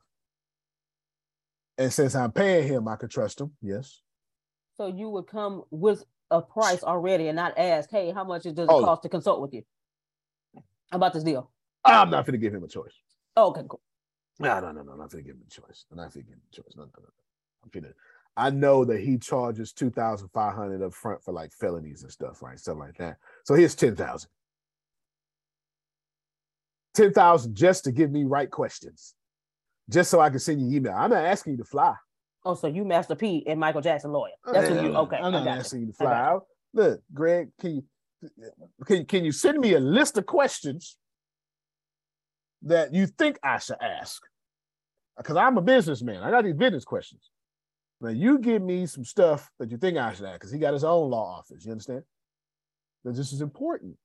And 1.79 1.93
since 1.93 2.15
I'm 2.15 2.31
paying 2.31 2.69
him, 2.69 2.87
I 2.87 2.95
can 2.95 3.09
trust 3.09 3.41
him. 3.41 3.51
Yes. 3.61 4.03
So 4.77 4.87
you 4.87 5.09
would 5.09 5.27
come 5.27 5.65
with 5.73 6.05
a 6.31 6.41
price 6.41 6.85
already 6.85 7.27
and 7.27 7.35
not 7.35 7.59
ask, 7.59 7.91
hey, 7.91 8.13
how 8.13 8.23
much 8.23 8.45
does 8.45 8.53
it 8.57 8.67
Oh. 8.69 8.85
cost 8.85 9.03
to 9.03 9.09
consult 9.09 9.41
with 9.41 9.53
you 9.53 9.65
about 10.93 11.13
this 11.13 11.25
deal? 11.25 11.51
I'm 11.85 12.09
not 12.09 12.25
going 12.25 12.35
to 12.35 12.39
give 12.39 12.55
him 12.55 12.63
a 12.63 12.69
choice. 12.69 12.93
Okay, 13.37 13.63
cool. 13.69 13.81
No, 14.39 14.61
no, 14.61 14.71
no, 14.71 14.83
no. 14.83 14.93
I'm 14.93 14.99
not 14.99 15.11
going 15.11 15.25
to 15.25 15.29
give 15.29 15.35
him 15.35 15.43
a 15.45 15.51
choice. 15.51 15.87
I'm 15.91 15.97
not 15.97 16.15
going 16.15 16.25
to 16.25 16.31
give 16.31 16.35
him 16.37 16.43
a 16.53 16.55
choice. 16.55 16.73
No, 16.77 16.85
no, 16.85 16.91
no. 16.99 17.03
no. 17.03 17.65
I'm 17.65 17.71
finna, 17.71 17.93
I 18.37 18.51
know 18.51 18.85
that 18.85 19.01
he 19.01 19.19
charges 19.19 19.73
2500 19.73 20.83
up 20.83 20.95
front 20.95 21.25
for 21.25 21.33
like 21.33 21.53
felonies 21.53 22.05
and 22.05 22.13
stuff, 22.13 22.43
right? 22.43 22.61
Stuff 22.61 22.79
like 22.79 22.97
that. 22.99 23.17
So 23.45 23.55
here's 23.55 23.75
10000 26.95 27.15
10000 27.15 27.55
just 27.55 27.85
to 27.85 27.93
give 27.93 28.11
me 28.11 28.25
right 28.25 28.51
questions, 28.51 29.15
just 29.89 30.11
so 30.11 30.21
I 30.21 30.31
can 30.31 30.39
send 30.39 30.61
you 30.61 30.77
email. 30.77 30.95
I'm 30.95 31.11
not 31.11 31.25
asking 31.25 31.53
you 31.53 31.59
to 31.59 31.65
fly. 31.65 31.95
Oh, 32.45 32.55
so 32.55 32.67
you 32.67 32.85
Master 32.85 33.15
P 33.15 33.45
and 33.47 33.61
Michael 33.61 33.83
Jackson 33.83 34.13
lawyer. 34.13 34.33
That's 34.45 34.71
what 34.71 34.83
you 34.83 34.95
okay. 34.95 35.17
I'm 35.17 35.33
not 35.33 35.47
asking 35.47 35.81
you 35.81 35.87
to 35.89 35.93
fly 35.93 36.13
out. 36.13 36.47
Look, 36.73 37.03
Greg, 37.13 37.51
can 37.61 37.77
you 37.77 37.85
can, 38.87 39.05
can 39.07 39.25
you 39.25 39.33
send 39.33 39.59
me 39.59 39.75
a 39.75 39.81
list 39.81 40.19
of 40.19 40.27
questions 40.27 40.97
that 42.63 42.93
you 42.95 43.07
think 43.07 43.39
I 43.43 43.59
should 43.59 43.81
ask? 43.81 44.23
Because 45.17 45.37
I'm 45.37 45.59
a 45.59 45.63
businessman. 45.63 46.23
I 46.23 46.31
got 46.31 46.45
these 46.45 46.55
business 46.55 46.85
questions. 46.85 47.31
Now 48.01 48.11
you 48.11 48.39
give 48.39 48.63
me 48.63 48.87
some 48.87 49.05
stuff 49.05 49.51
that 49.59 49.71
you 49.71 49.77
think 49.77 49.99
I 49.99 50.13
should 50.15 50.25
ask, 50.25 50.41
because 50.41 50.53
he 50.53 50.59
got 50.59 50.73
his 50.73 50.85
own 50.85 51.11
law 51.11 51.39
office. 51.39 51.65
You 51.65 51.73
understand? 51.73 52.03
That 53.05 53.15
this 53.15 53.33
is 53.33 53.43
important. 53.43 53.97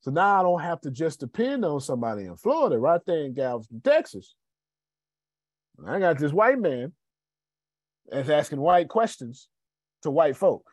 So 0.00 0.10
now 0.10 0.38
I 0.40 0.42
don't 0.42 0.62
have 0.62 0.80
to 0.82 0.90
just 0.90 1.20
depend 1.20 1.64
on 1.64 1.80
somebody 1.80 2.24
in 2.26 2.36
Florida, 2.36 2.78
right 2.78 3.00
there 3.06 3.24
in 3.24 3.34
Galveston, 3.34 3.80
Texas. 3.82 4.34
I 5.86 5.98
got 5.98 6.18
this 6.18 6.32
white 6.32 6.58
man 6.58 6.92
that's 8.08 8.28
asking 8.28 8.60
white 8.60 8.88
questions 8.88 9.48
to 10.02 10.10
white 10.10 10.36
folk. 10.36 10.64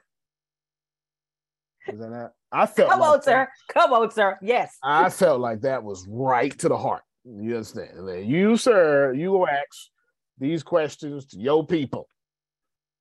Is 1.88 2.00
that 2.00 2.10
not? 2.10 2.32
I 2.52 2.66
felt 2.66 2.90
Come 2.90 3.00
like 3.02 3.10
on, 3.10 3.18
that- 3.18 3.24
sir. 3.26 3.48
Come 3.70 3.94
on, 3.94 4.12
sir. 4.12 4.38
Yes. 4.42 4.78
I 4.84 5.10
felt 5.10 5.40
like 5.42 5.62
that 5.62 5.84
was 5.84 6.08
right 6.10 6.58
to 6.60 6.70
the 6.70 6.78
heart. 6.78 7.04
You 7.26 7.56
understand? 7.56 8.30
You, 8.30 8.56
sir, 8.58 9.14
you 9.14 9.32
will 9.32 9.48
ask 9.48 9.90
these 10.38 10.64
questions 10.64 11.26
to 11.28 11.40
your 11.40 11.66
people. 11.66 12.08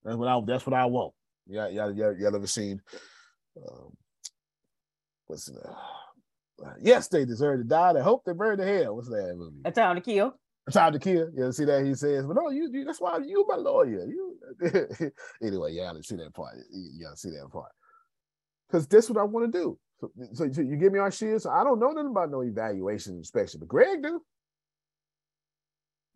That's 0.03 0.17
what 0.17 0.29
I. 0.29 0.41
That's 0.47 0.67
what 0.67 0.75
I 0.75 0.87
want. 0.87 1.13
Yeah, 1.47 1.69
yeah, 1.69 1.91
yeah. 1.95 2.13
Y'all 2.19 2.35
ever 2.35 2.47
seen? 2.47 2.81
Um, 3.57 3.97
what's 5.27 5.47
the? 5.47 5.61
Yes, 6.81 7.09
they 7.09 7.25
deserve 7.25 7.61
to 7.61 7.65
die. 7.65 7.95
They 7.95 8.03
hope 8.03 8.25
they 8.25 8.33
burn 8.33 8.59
to 8.59 8.65
hell. 8.65 8.97
What's 8.97 9.09
that 9.09 9.35
movie? 9.37 9.61
A 9.65 9.73
time 9.73 9.97
to 9.97 10.01
kill. 10.01 10.35
A 10.69 10.71
time 10.71 10.93
to 10.93 10.99
kill. 10.99 11.29
You 11.37 11.53
see 11.53 11.65
that 11.65 11.85
he 11.85 11.95
says, 11.95 12.27
but 12.27 12.37
no, 12.37 12.51
you, 12.51 12.71
you 12.73 12.85
that's 12.85 13.01
why 13.01 13.19
you 13.19 13.45
my 13.49 13.57
lawyer. 13.57 14.07
You 14.07 14.39
anyway, 15.43 15.73
yeah, 15.73 15.91
I 15.91 15.93
didn't 15.93 16.07
see 16.07 16.17
that 16.17 16.35
part. 16.35 16.55
You 16.71 17.05
gotta 17.05 17.17
see 17.17 17.31
that 17.31 17.49
part. 17.53 17.73
Because 18.69 18.87
that's 18.87 19.11
what 19.11 19.19
I 19.19 19.25
want 19.25 19.53
to 19.53 19.59
do. 19.59 19.79
So, 20.01 20.11
so, 20.33 20.53
so 20.53 20.61
you 20.63 20.77
give 20.77 20.93
me 20.93 20.99
our 20.99 21.11
shares. 21.11 21.43
So 21.43 21.51
I 21.51 21.65
don't 21.65 21.79
know 21.79 21.91
nothing 21.91 22.11
about 22.11 22.31
no 22.31 22.43
evaluation 22.43 23.17
inspection, 23.17 23.61
but 23.61 23.69
Greg 23.69 24.03
do. 24.03 24.21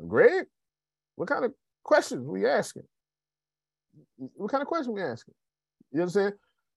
Greg, 0.07 0.47
what 1.17 1.29
kind 1.29 1.45
of 1.45 1.53
questions 1.83 2.27
we 2.27 2.47
asking? 2.47 2.85
What 4.17 4.51
kind 4.51 4.63
of 4.63 4.69
question 4.69 4.95
we 4.95 5.03
asking? 5.03 5.35
You 5.93 6.03
understand? 6.03 6.35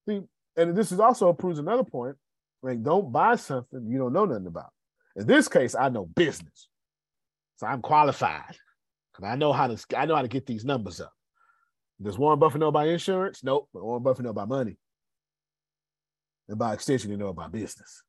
See, 0.07 0.21
and 0.57 0.75
this 0.75 0.91
is 0.91 0.99
also 0.99 1.31
proves 1.33 1.59
another 1.59 1.83
point. 1.83 2.15
Like, 2.63 2.83
don't 2.83 3.11
buy 3.11 3.35
something 3.35 3.87
you 3.89 3.97
don't 3.97 4.13
know 4.13 4.25
nothing 4.25 4.47
about. 4.47 4.71
In 5.15 5.25
this 5.27 5.47
case, 5.47 5.75
I 5.75 5.89
know 5.89 6.05
business, 6.05 6.67
so 7.57 7.67
I'm 7.67 7.81
qualified, 7.81 8.55
I 9.23 9.35
know 9.35 9.53
how 9.53 9.67
to. 9.67 9.77
I 9.97 10.05
know 10.05 10.15
how 10.15 10.21
to 10.21 10.27
get 10.27 10.45
these 10.45 10.65
numbers 10.65 10.99
up. 10.99 11.13
Does 12.01 12.17
Warren 12.17 12.39
Buffett 12.39 12.59
know 12.59 12.69
about 12.69 12.87
insurance? 12.87 13.43
Nope. 13.43 13.69
But 13.73 13.83
Warren 13.83 14.03
Buffett 14.03 14.23
know 14.23 14.31
about 14.31 14.49
money, 14.49 14.77
and 16.49 16.57
by 16.57 16.73
extension, 16.73 17.11
he 17.11 17.17
know 17.17 17.27
about 17.27 17.51
business. 17.51 18.03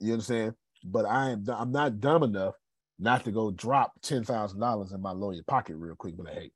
You 0.00 0.12
understand? 0.12 0.54
But 0.84 1.06
I 1.06 1.30
am. 1.30 1.44
I'm 1.48 1.72
not 1.72 2.00
dumb 2.00 2.22
enough 2.22 2.54
not 2.98 3.24
to 3.24 3.30
go 3.30 3.50
drop 3.50 3.92
ten 4.02 4.24
thousand 4.24 4.60
dollars 4.60 4.92
in 4.92 5.00
my 5.00 5.12
lawyer 5.12 5.42
pocket 5.46 5.76
real 5.76 5.94
quick. 5.96 6.16
But 6.16 6.28
hey, 6.28 6.50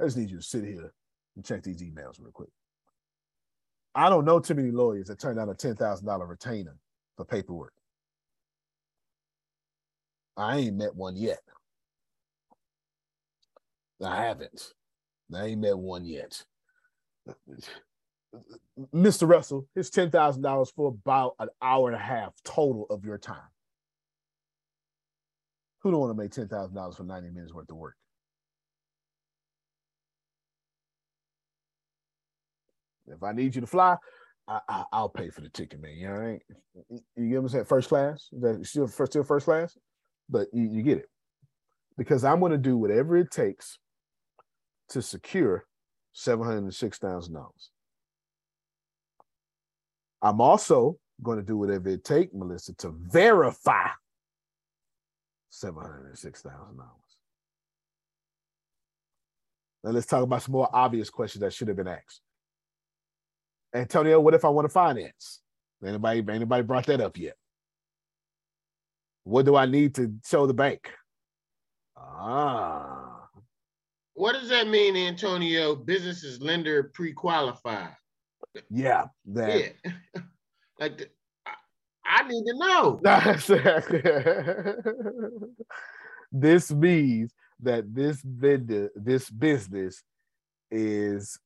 I 0.00 0.04
just 0.04 0.16
need 0.16 0.30
you 0.30 0.38
to 0.38 0.42
sit 0.42 0.64
here 0.64 0.92
and 1.36 1.44
check 1.44 1.62
these 1.62 1.82
emails 1.82 2.18
real 2.20 2.32
quick. 2.32 2.50
I 3.96 4.10
don't 4.10 4.26
know 4.26 4.38
too 4.38 4.54
many 4.54 4.70
lawyers 4.70 5.08
that 5.08 5.18
turn 5.18 5.36
down 5.36 5.48
a 5.48 5.54
$10,000 5.54 6.28
retainer 6.28 6.76
for 7.16 7.24
paperwork. 7.24 7.72
I 10.36 10.58
ain't 10.58 10.76
met 10.76 10.94
one 10.94 11.16
yet. 11.16 11.40
I 14.04 14.22
haven't. 14.24 14.74
I 15.34 15.46
ain't 15.46 15.62
met 15.62 15.78
one 15.78 16.04
yet. 16.04 16.44
Mr. 18.94 19.26
Russell, 19.26 19.66
it's 19.74 19.88
$10,000 19.88 20.74
for 20.74 20.88
about 20.88 21.34
an 21.38 21.48
hour 21.62 21.88
and 21.88 21.96
a 21.96 22.02
half 22.02 22.34
total 22.44 22.86
of 22.90 23.02
your 23.06 23.16
time. 23.16 23.48
Who 25.80 25.90
don't 25.90 26.00
want 26.00 26.10
to 26.10 26.22
make 26.22 26.32
$10,000 26.32 26.96
for 26.96 27.02
90 27.02 27.30
minutes 27.30 27.54
worth 27.54 27.70
of 27.70 27.76
work? 27.76 27.96
If 33.08 33.22
I 33.22 33.32
need 33.32 33.54
you 33.54 33.60
to 33.60 33.66
fly, 33.66 33.96
I, 34.48 34.84
I 34.92 35.00
will 35.00 35.08
pay 35.08 35.30
for 35.30 35.40
the 35.40 35.48
ticket, 35.48 35.80
man. 35.80 35.96
You 35.96 36.08
know, 36.08 36.14
right? 36.14 36.42
you 37.16 37.28
get 37.28 37.36
what 37.36 37.42
I'm 37.42 37.48
saying? 37.48 37.64
First 37.64 37.88
class, 37.88 38.28
that 38.32 38.64
still 38.64 38.86
first 38.86 39.12
still 39.12 39.24
first 39.24 39.46
class, 39.46 39.76
but 40.28 40.48
you, 40.52 40.68
you 40.70 40.82
get 40.82 40.98
it 40.98 41.08
because 41.98 42.24
I'm 42.24 42.40
going 42.40 42.52
to 42.52 42.58
do 42.58 42.76
whatever 42.76 43.16
it 43.16 43.30
takes 43.30 43.78
to 44.90 45.02
secure 45.02 45.66
seven 46.12 46.46
hundred 46.46 46.74
six 46.74 46.98
thousand 46.98 47.34
dollars. 47.34 47.70
I'm 50.22 50.40
also 50.40 50.98
going 51.22 51.38
to 51.38 51.44
do 51.44 51.56
whatever 51.56 51.88
it 51.88 52.04
takes, 52.04 52.32
Melissa, 52.32 52.74
to 52.76 52.94
verify 53.10 53.88
seven 55.50 55.82
hundred 55.82 56.16
six 56.18 56.42
thousand 56.42 56.76
dollars. 56.76 56.92
Now 59.82 59.90
let's 59.90 60.06
talk 60.06 60.22
about 60.22 60.42
some 60.42 60.52
more 60.52 60.68
obvious 60.72 61.10
questions 61.10 61.40
that 61.40 61.52
should 61.52 61.68
have 61.68 61.76
been 61.76 61.88
asked. 61.88 62.20
Antonio, 63.76 64.18
what 64.20 64.34
if 64.34 64.44
I 64.44 64.48
want 64.48 64.64
to 64.64 64.72
finance? 64.72 65.40
Anybody 65.84 66.24
anybody 66.28 66.62
brought 66.62 66.86
that 66.86 67.00
up 67.00 67.18
yet? 67.18 67.34
What 69.24 69.44
do 69.44 69.56
I 69.56 69.66
need 69.66 69.96
to 69.96 70.14
show 70.24 70.46
the 70.46 70.54
bank? 70.54 70.92
Ah. 71.96 73.28
What 74.14 74.32
does 74.32 74.48
that 74.48 74.68
mean, 74.68 74.96
Antonio? 74.96 75.74
Business 75.74 76.24
is 76.24 76.40
lender 76.40 76.84
pre-qualified. 76.94 77.94
Yeah, 78.70 79.08
that. 79.26 79.74
Yeah. 79.84 79.92
like 80.80 80.96
the, 80.96 81.10
I, 81.44 81.52
I 82.06 82.26
need 82.28 82.44
to 82.44 82.58
know. 82.58 82.98
this 86.32 86.70
means 86.70 87.34
that 87.60 87.94
this 87.94 88.22
vendor, 88.22 88.90
this 88.94 89.28
business 89.28 90.02
is 90.70 91.38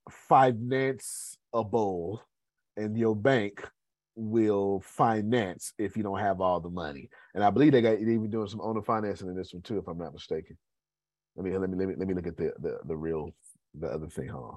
financeable 1.55 2.19
and 2.77 2.97
your 2.97 3.17
bank 3.17 3.67
will 4.17 4.81
finance 4.81 5.73
if 5.79 5.97
you 5.97 6.03
don't 6.03 6.19
have 6.19 6.41
all 6.41 6.61
the 6.61 6.69
money. 6.69 7.09
And 7.35 7.43
I 7.43 7.51
believe 7.51 7.73
they 7.73 7.83
got 7.83 7.99
they 7.99 8.13
even 8.13 8.31
doing 8.31 8.49
some 8.49 8.61
owner 8.61 8.83
financing 8.83 9.29
in 9.29 9.37
this 9.37 9.53
one 9.53 9.63
too, 9.63 9.79
if 9.79 9.89
I'm 9.89 9.99
not 9.99 10.13
mistaken. 10.13 10.57
Let 11.37 11.45
me 11.45 11.57
let 11.57 11.71
me 11.71 11.77
let 11.77 11.89
me 11.89 11.95
let 11.97 12.09
me 12.09 12.15
look 12.15 12.27
at 12.27 12.37
the 12.37 12.53
the, 12.59 12.79
the 12.85 12.97
real 12.97 13.31
the 13.79 13.87
other 13.87 14.09
thing. 14.09 14.31
On. 14.31 14.57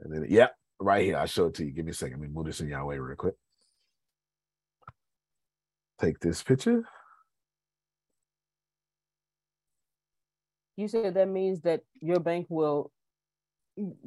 And 0.00 0.12
then 0.12 0.26
yep, 0.28 0.54
right 0.78 1.04
here. 1.04 1.16
I'll 1.16 1.26
show 1.26 1.46
it 1.46 1.54
to 1.54 1.64
you. 1.64 1.72
Give 1.72 1.84
me 1.84 1.92
a 1.92 1.94
second. 1.94 2.20
Let 2.20 2.28
me 2.28 2.34
move 2.34 2.46
this 2.46 2.60
in 2.60 2.68
your 2.68 2.84
way 2.84 2.98
real 2.98 3.16
quick. 3.16 3.34
Take 6.00 6.20
this 6.20 6.42
picture. 6.42 6.84
You 10.76 10.88
said 10.88 11.14
that 11.14 11.28
means 11.28 11.62
that 11.62 11.80
your 12.02 12.20
bank 12.20 12.46
will 12.50 12.92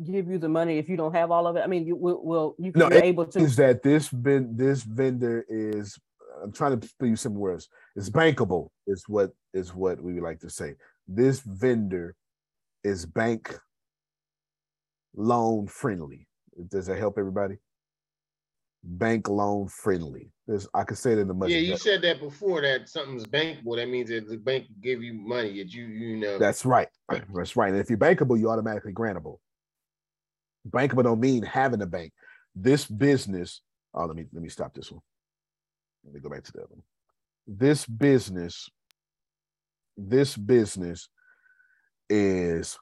give 0.03 0.27
you 0.27 0.37
the 0.37 0.49
money 0.49 0.77
if 0.77 0.89
you 0.89 0.97
don't 0.97 1.13
have 1.13 1.31
all 1.31 1.47
of 1.47 1.55
it? 1.55 1.61
I 1.63 1.67
mean, 1.67 1.85
you 1.85 1.95
will, 1.95 2.23
will 2.23 2.55
you 2.57 2.71
no, 2.75 2.89
be 2.89 2.97
able 2.97 3.25
to 3.25 3.39
is 3.39 3.55
that 3.57 3.83
this 3.83 4.09
ben, 4.09 4.55
this 4.55 4.83
vendor 4.83 5.45
is 5.47 5.97
I'm 6.41 6.51
trying 6.51 6.79
to 6.79 6.89
use 7.01 7.21
some 7.21 7.35
words. 7.35 7.69
It's 7.95 8.09
bankable, 8.09 8.69
is 8.87 9.03
what 9.07 9.31
is 9.53 9.73
what 9.73 10.01
we 10.01 10.13
would 10.13 10.23
like 10.23 10.39
to 10.41 10.49
say. 10.49 10.75
This 11.07 11.39
vendor 11.41 12.15
is 12.83 13.05
bank 13.05 13.57
loan 15.15 15.67
friendly. 15.67 16.27
Does 16.69 16.87
that 16.87 16.97
help 16.97 17.17
everybody? 17.17 17.57
Bank 18.83 19.27
loan 19.27 19.67
friendly. 19.67 20.31
There's, 20.47 20.67
I 20.73 20.83
could 20.83 20.97
say 20.97 21.11
it 21.11 21.19
in 21.19 21.27
the 21.27 21.33
much. 21.33 21.49
Yeah, 21.49 21.57
you 21.57 21.77
said 21.77 22.01
that 22.03 22.19
before 22.19 22.61
that 22.61 22.87
something's 22.87 23.25
bankable. 23.25 23.75
That 23.75 23.89
means 23.89 24.09
that 24.09 24.27
the 24.27 24.37
bank 24.37 24.67
give 24.81 25.03
you 25.03 25.13
money 25.13 25.61
that 25.61 25.73
you 25.73 25.85
you 25.85 26.17
know. 26.17 26.39
That's 26.39 26.65
right. 26.65 26.87
That's 27.33 27.55
right. 27.55 27.71
And 27.71 27.79
if 27.79 27.89
you're 27.89 27.99
bankable, 27.99 28.39
you're 28.39 28.51
automatically 28.51 28.93
grantable 28.93 29.37
bankable 30.69 31.03
don't 31.03 31.19
mean 31.19 31.43
having 31.43 31.81
a 31.81 31.87
bank. 31.87 32.11
This 32.55 32.85
business, 32.85 33.61
oh, 33.93 34.05
let 34.05 34.15
me 34.15 34.25
let 34.33 34.41
me 34.41 34.49
stop 34.49 34.73
this 34.73 34.91
one. 34.91 35.01
Let 36.03 36.13
me 36.13 36.19
go 36.19 36.29
back 36.29 36.43
to 36.43 36.51
the 36.51 36.59
other 36.59 36.75
one. 36.75 36.83
This 37.47 37.85
business, 37.85 38.69
this 39.97 40.35
business 40.35 41.09
is 42.09 42.77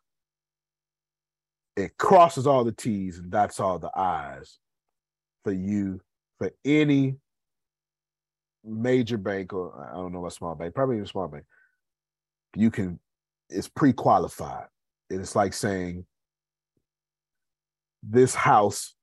it 1.76 1.97
crosses 1.97 2.47
all 2.47 2.64
the 2.64 2.72
T's 2.72 3.19
and 3.19 3.30
dots 3.30 3.59
all 3.59 3.77
the 3.77 3.91
I's 3.95 4.57
for 5.43 5.51
you, 5.51 6.01
for 6.39 6.51
any 6.65 7.18
major 8.64 9.18
bank 9.18 9.53
or 9.53 9.89
I 9.91 9.95
don't 9.95 10.11
know 10.11 10.26
a 10.26 10.31
small 10.31 10.55
bank, 10.55 10.73
probably 10.73 10.95
even 10.97 11.07
small 11.07 11.27
bank. 11.27 11.45
You 12.55 12.72
can, 12.72 12.99
it's 13.49 13.69
pre-qualified. 13.69 14.65
It's 15.09 15.35
like 15.35 15.53
saying 15.53 16.05
this 18.08 18.34
house. 18.34 18.96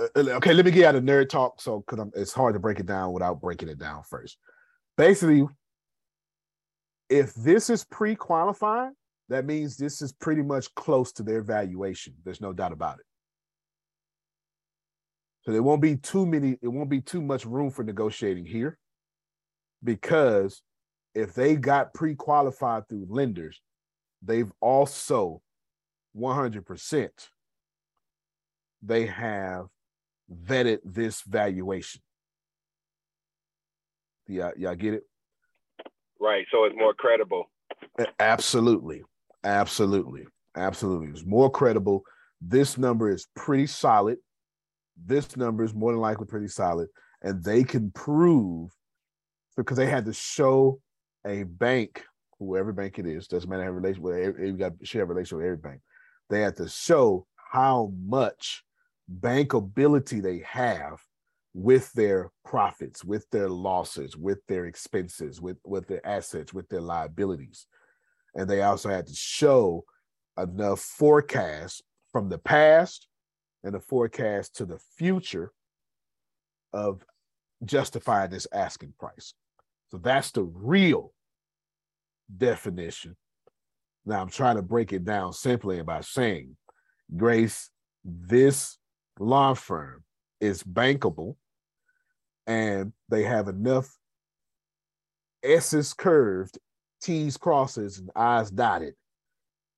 Uh, 0.00 0.08
uh, 0.16 0.20
okay, 0.36 0.52
let 0.52 0.64
me 0.64 0.70
get 0.70 0.84
out 0.84 0.94
of 0.94 1.04
nerd 1.04 1.28
talk. 1.28 1.60
So, 1.60 1.84
because 1.86 2.08
it's 2.14 2.32
hard 2.32 2.54
to 2.54 2.60
break 2.60 2.80
it 2.80 2.86
down 2.86 3.12
without 3.12 3.40
breaking 3.40 3.68
it 3.68 3.78
down 3.78 4.02
first. 4.08 4.38
Basically, 4.96 5.46
if 7.08 7.34
this 7.34 7.70
is 7.70 7.84
pre-qualified, 7.84 8.92
that 9.28 9.46
means 9.46 9.76
this 9.76 10.02
is 10.02 10.12
pretty 10.12 10.42
much 10.42 10.72
close 10.74 11.12
to 11.12 11.22
their 11.22 11.42
valuation. 11.42 12.14
There's 12.24 12.40
no 12.40 12.52
doubt 12.52 12.72
about 12.72 12.98
it. 12.98 13.06
So 15.42 15.52
there 15.52 15.62
won't 15.62 15.80
be 15.80 15.96
too 15.96 16.26
many, 16.26 16.58
it 16.60 16.68
won't 16.68 16.90
be 16.90 17.00
too 17.00 17.22
much 17.22 17.46
room 17.46 17.70
for 17.70 17.82
negotiating 17.82 18.44
here 18.44 18.78
because 19.82 20.62
if 21.14 21.32
they 21.32 21.56
got 21.56 21.94
pre-qualified 21.94 22.88
through 22.88 23.06
lenders, 23.08 23.60
they've 24.22 24.52
also 24.60 25.40
100%, 26.16 27.08
they 28.82 29.06
have 29.06 29.66
vetted 30.32 30.78
this 30.84 31.22
valuation. 31.22 32.00
Yeah, 34.26 34.50
y'all 34.56 34.74
get 34.74 34.94
it? 34.94 35.02
Right. 36.20 36.46
So 36.52 36.64
it's 36.64 36.76
more 36.76 36.94
credible. 36.94 37.50
Absolutely. 38.18 39.02
Absolutely. 39.42 40.26
Absolutely. 40.56 41.08
It's 41.08 41.24
more 41.24 41.50
credible. 41.50 42.02
This 42.40 42.78
number 42.78 43.10
is 43.10 43.26
pretty 43.34 43.66
solid. 43.66 44.18
This 45.02 45.36
number 45.36 45.64
is 45.64 45.74
more 45.74 45.92
than 45.92 46.00
likely 46.00 46.26
pretty 46.26 46.48
solid. 46.48 46.88
And 47.22 47.42
they 47.42 47.64
can 47.64 47.90
prove 47.90 48.70
because 49.56 49.76
they 49.76 49.86
had 49.86 50.04
to 50.06 50.12
show 50.12 50.80
a 51.26 51.42
bank, 51.42 52.04
whoever 52.38 52.72
bank 52.72 52.98
it 52.98 53.06
is, 53.06 53.26
doesn't 53.26 53.48
matter 53.48 53.64
have 53.64 53.74
relation 53.74 54.02
with 54.02 54.38
you 54.38 54.52
got 54.52 54.78
to 54.78 54.86
share 54.86 55.02
a 55.02 55.06
relation 55.06 55.36
with 55.36 55.46
every 55.46 55.58
bank 55.58 55.80
they 56.30 56.40
have 56.42 56.54
to 56.56 56.68
show 56.68 57.26
how 57.52 57.92
much 58.02 58.64
bankability 59.20 60.22
they 60.22 60.38
have 60.46 61.00
with 61.52 61.92
their 61.92 62.30
profits, 62.44 63.04
with 63.04 63.28
their 63.30 63.48
losses, 63.48 64.16
with 64.16 64.38
their 64.46 64.66
expenses, 64.66 65.40
with, 65.40 65.58
with 65.64 65.88
their 65.88 66.04
assets, 66.06 66.54
with 66.54 66.68
their 66.68 66.80
liabilities. 66.80 67.66
And 68.34 68.48
they 68.48 68.62
also 68.62 68.88
had 68.88 69.08
to 69.08 69.14
show 69.14 69.84
enough 70.38 70.80
forecast 70.80 71.82
from 72.12 72.28
the 72.28 72.38
past 72.38 73.08
and 73.64 73.74
a 73.74 73.80
forecast 73.80 74.56
to 74.56 74.64
the 74.64 74.78
future 74.96 75.52
of 76.72 77.04
justifying 77.64 78.30
this 78.30 78.46
asking 78.52 78.94
price. 78.98 79.34
So 79.90 79.98
that's 79.98 80.30
the 80.30 80.44
real 80.44 81.12
definition. 82.34 83.16
Now 84.06 84.20
I'm 84.20 84.30
trying 84.30 84.56
to 84.56 84.62
break 84.62 84.92
it 84.92 85.04
down 85.04 85.32
simply 85.32 85.82
by 85.82 86.00
saying, 86.00 86.56
Grace, 87.16 87.70
this 88.04 88.78
law 89.18 89.54
firm 89.54 90.04
is 90.40 90.62
bankable 90.62 91.36
and 92.46 92.92
they 93.08 93.24
have 93.24 93.48
enough 93.48 93.88
S's 95.42 95.92
curved, 95.92 96.58
T's 97.02 97.36
crosses, 97.36 97.98
and 97.98 98.10
I's 98.14 98.50
dotted 98.50 98.94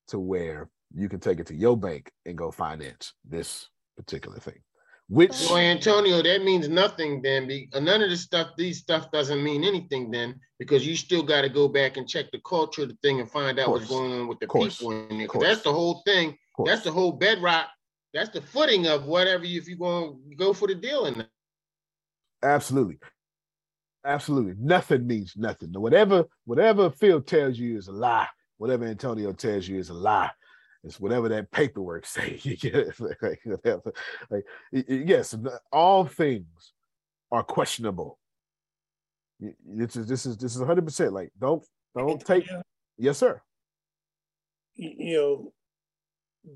to 0.09 0.19
where 0.19 0.69
you 0.95 1.09
can 1.09 1.21
take 1.21 1.41
it 1.41 1.47
to 1.47 1.55
your 1.55 1.77
bank 1.77 2.11
and 2.27 2.37
go 2.37 2.51
finance 2.51 3.15
this 3.29 3.69
particular 3.97 4.39
thing. 4.39 4.61
Which 5.13 5.35
so 5.35 5.59
Antonio, 5.59 6.23
that 6.23 6.43
means 6.43 6.71
nothing 6.71 7.21
then. 7.21 7.47
Be, 7.47 7.69
uh, 7.75 7.81
none 7.81 8.03
of 8.03 8.09
this 8.09 8.23
stuff, 8.23 8.53
these 8.57 8.79
stuff 8.79 9.11
doesn't 9.11 9.45
mean 9.45 9.63
anything 9.63 10.11
then, 10.11 10.41
because 10.59 10.87
you 10.87 10.97
still 10.97 11.23
got 11.23 11.43
to 11.43 11.51
go 11.51 11.69
back 11.69 11.99
and 11.99 12.09
check 12.09 12.31
the 12.33 12.41
culture 12.47 12.85
of 12.85 12.89
the 12.89 12.97
thing 13.03 13.21
and 13.21 13.31
find 13.31 13.59
out 13.59 13.69
what's 13.69 13.89
going 13.89 14.11
on 14.11 14.27
with 14.27 14.41
the 14.41 14.47
people 14.47 14.91
in 14.91 15.19
there. 15.19 15.29
That's 15.39 15.61
the 15.61 15.73
whole 15.73 16.01
thing. 16.07 16.39
That's 16.65 16.81
the 16.81 16.93
whole 16.93 17.13
bedrock. 17.13 17.67
That's 18.15 18.31
the 18.31 18.41
footing 18.41 18.87
of 18.87 19.05
whatever 19.05 19.45
you, 19.45 19.61
if 19.61 19.69
you're 19.69 19.77
going 19.77 20.19
to 20.31 20.37
go 20.37 20.55
for 20.55 20.67
the 20.67 20.77
deal 20.77 21.05
in 21.05 21.27
Absolutely. 22.43 22.97
Absolutely. 24.07 24.55
Nothing 24.59 25.07
means 25.07 25.35
nothing. 25.37 25.73
Whatever, 25.75 26.25
whatever 26.47 26.91
Phil 26.91 27.21
tells 27.21 27.59
you 27.59 27.77
is 27.77 27.89
a 27.89 27.93
lie. 27.93 28.29
Whatever 28.57 28.87
Antonio 28.87 29.33
tells 29.33 29.69
you 29.69 29.79
is 29.79 29.91
a 29.91 29.95
lie. 29.95 30.31
It's 30.85 30.99
whatever 30.99 31.29
that 31.29 31.51
paperwork 31.51 32.07
say. 32.07 32.39
You 32.43 32.57
get 32.57 32.75
it? 32.75 33.01
like, 33.01 33.41
whatever. 33.45 33.93
like 34.31 34.45
yes, 34.73 35.37
all 35.73 36.05
things 36.05 36.73
are 37.31 37.43
questionable. 37.43 38.19
This 39.41 39.97
is 39.97 40.07
this 40.07 40.27
is 40.27 40.37
this 40.37 40.55
is 40.55 40.61
100 40.61 40.85
percent 40.85 41.13
like 41.13 41.33
don't 41.41 41.65
don't 41.97 42.25
take 42.25 42.49
yes 42.97 43.19
sir 43.19 43.41
you 44.77 45.15
know 45.15 45.53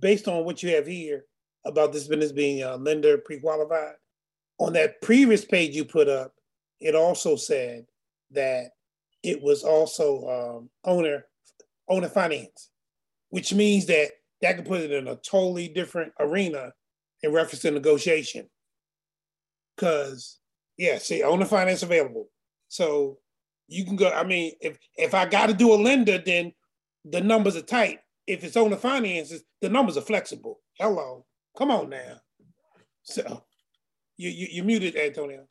based 0.01 0.29
on 0.29 0.45
what 0.45 0.63
you 0.63 0.71
have 0.75 0.87
here 0.87 1.25
about 1.65 1.93
this 1.93 2.07
business 2.07 2.33
being 2.33 2.63
a 2.63 2.77
lender 2.77 3.19
pre-qualified 3.19 3.95
on 4.59 4.73
that 4.73 5.01
previous 5.03 5.45
page 5.45 5.75
you 5.75 5.85
put 5.85 6.09
up 6.09 6.33
it 6.81 6.95
also 6.95 7.37
said 7.37 7.85
that 8.31 8.71
it 9.23 9.43
was 9.43 9.65
also 9.65 10.59
um, 10.59 10.71
owner 10.85 11.27
owner 11.89 12.09
finance 12.09 12.71
which 13.31 13.53
means 13.53 13.87
that 13.87 14.11
that 14.43 14.57
could 14.57 14.67
put 14.67 14.81
it 14.81 14.93
in 14.93 15.09
a 15.09 15.17
totally 15.17 15.69
different 15.69 16.13
arena 16.21 16.73
in 17.23 17.33
reference 17.33 17.63
to 17.63 17.71
negotiation. 17.71 18.49
Because, 19.75 20.39
yeah, 20.77 20.99
see, 20.99 21.23
owner 21.23 21.45
finance 21.45 21.83
available. 21.83 22.29
So 22.69 23.19
you 23.69 23.85
can 23.85 23.97
go, 23.97 24.11
I 24.11 24.25
mean, 24.25 24.53
if 24.61 24.79
if 24.97 25.15
I 25.15 25.27
got 25.27 25.47
to 25.47 25.55
do 25.55 25.73
a 25.73 25.77
lender, 25.77 26.19
then 26.19 26.53
the 27.05 27.21
numbers 27.21 27.57
are 27.57 27.63
tight. 27.63 27.99
If 28.27 28.43
it's 28.43 28.57
owner 28.57 28.77
finances, 28.77 29.45
the 29.61 29.69
numbers 29.69 29.97
are 29.97 30.03
flexible. 30.03 30.61
Hello, 30.79 31.25
come 31.57 31.71
on 31.71 31.91
now. 31.91 32.21
So 33.03 33.45
you, 34.17 34.31
you, 34.31 34.49
you 34.51 34.63
muted, 34.65 34.97
Antonio. 34.97 35.47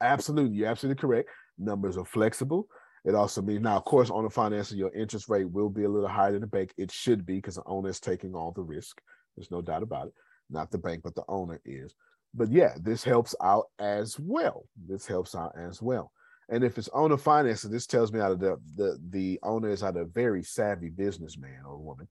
Absolutely, 0.00 0.56
you're 0.58 0.68
absolutely 0.68 1.00
correct. 1.00 1.28
Numbers 1.58 1.96
are 1.96 2.04
flexible. 2.04 2.68
It 3.08 3.14
also 3.14 3.40
means 3.40 3.62
now, 3.62 3.78
of 3.78 3.86
course, 3.86 4.10
on 4.10 4.24
the 4.24 4.28
financing, 4.28 4.76
your 4.76 4.92
interest 4.92 5.30
rate 5.30 5.50
will 5.50 5.70
be 5.70 5.84
a 5.84 5.88
little 5.88 6.10
higher 6.10 6.32
than 6.32 6.42
the 6.42 6.46
bank. 6.46 6.74
It 6.76 6.92
should 6.92 7.24
be 7.24 7.36
because 7.36 7.54
the 7.54 7.62
owner 7.64 7.88
is 7.88 8.00
taking 8.00 8.34
all 8.34 8.52
the 8.52 8.60
risk. 8.60 9.00
There's 9.34 9.50
no 9.50 9.62
doubt 9.62 9.82
about 9.82 10.08
it. 10.08 10.14
Not 10.50 10.70
the 10.70 10.76
bank, 10.76 11.00
but 11.02 11.14
the 11.14 11.24
owner 11.26 11.58
is. 11.64 11.94
But 12.34 12.52
yeah, 12.52 12.74
this 12.78 13.02
helps 13.02 13.34
out 13.42 13.68
as 13.78 14.18
well. 14.18 14.66
This 14.86 15.06
helps 15.06 15.34
out 15.34 15.54
as 15.58 15.80
well. 15.80 16.12
And 16.50 16.62
if 16.62 16.76
it's 16.76 16.90
owner 16.92 17.16
financing, 17.16 17.70
this 17.70 17.86
tells 17.86 18.12
me 18.12 18.20
out 18.20 18.32
of 18.32 18.40
the 18.40 18.58
the 18.76 18.98
the 19.08 19.40
owner 19.42 19.70
is 19.70 19.82
either 19.82 20.02
a 20.02 20.06
very 20.06 20.42
savvy 20.42 20.90
businessman 20.90 21.62
or 21.66 21.78
woman, 21.78 22.08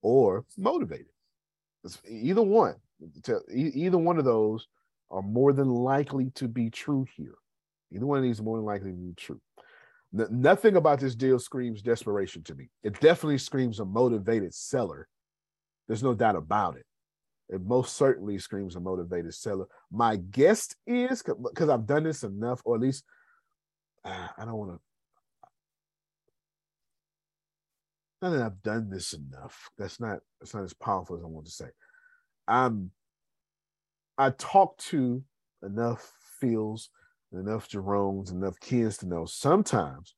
or 0.00 0.46
motivated. 0.56 1.12
It's 1.84 2.00
either 2.08 2.42
one. 2.42 2.76
Either 3.52 3.98
one 3.98 4.16
of 4.16 4.24
those 4.24 4.68
are 5.10 5.20
more 5.20 5.52
than 5.52 5.68
likely 5.68 6.30
to 6.36 6.48
be 6.48 6.70
true 6.70 7.04
here. 7.14 7.34
Either 7.92 8.06
one 8.06 8.16
of 8.16 8.24
these 8.24 8.40
more 8.40 8.56
than 8.56 8.64
likely 8.64 8.90
to 8.90 8.96
be 8.96 9.12
true 9.18 9.42
nothing 10.14 10.76
about 10.76 11.00
this 11.00 11.14
deal 11.14 11.38
screams 11.38 11.82
desperation 11.82 12.42
to 12.44 12.54
me. 12.54 12.70
It 12.82 13.00
definitely 13.00 13.38
screams 13.38 13.80
a 13.80 13.84
motivated 13.84 14.54
seller. 14.54 15.08
There's 15.88 16.02
no 16.02 16.14
doubt 16.14 16.36
about 16.36 16.76
it. 16.76 16.86
It 17.48 17.60
most 17.62 17.96
certainly 17.96 18.38
screams 18.38 18.76
a 18.76 18.80
motivated 18.80 19.34
seller. 19.34 19.66
My 19.90 20.16
guess 20.16 20.74
is 20.86 21.22
because 21.22 21.68
I've 21.68 21.86
done 21.86 22.04
this 22.04 22.22
enough, 22.22 22.62
or 22.64 22.76
at 22.76 22.80
least 22.80 23.04
uh, 24.04 24.28
I 24.38 24.44
don't 24.44 24.54
want 24.54 24.72
to. 24.72 24.80
Not 28.22 28.30
that 28.30 28.42
I've 28.42 28.62
done 28.62 28.88
this 28.88 29.12
enough. 29.12 29.68
That's 29.76 30.00
not. 30.00 30.20
That's 30.40 30.54
not 30.54 30.64
as 30.64 30.72
powerful 30.72 31.16
as 31.16 31.22
I 31.22 31.26
want 31.26 31.46
to 31.46 31.52
say. 31.52 31.66
I'm. 32.48 32.90
I 34.16 34.30
talk 34.30 34.78
to 34.78 35.22
enough 35.62 36.12
Phils 36.40 36.88
enough 37.36 37.68
Jerome's, 37.68 38.30
enough 38.30 38.58
kids 38.60 38.98
to 38.98 39.06
know 39.06 39.24
sometimes 39.24 40.14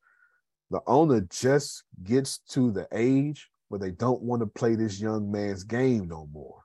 the 0.70 0.80
owner 0.86 1.26
just 1.30 1.84
gets 2.02 2.38
to 2.50 2.70
the 2.70 2.86
age 2.92 3.48
where 3.68 3.78
they 3.78 3.90
don't 3.90 4.22
want 4.22 4.40
to 4.40 4.46
play 4.46 4.74
this 4.74 5.00
young 5.00 5.30
man's 5.30 5.64
game 5.64 6.08
no 6.08 6.28
more. 6.32 6.62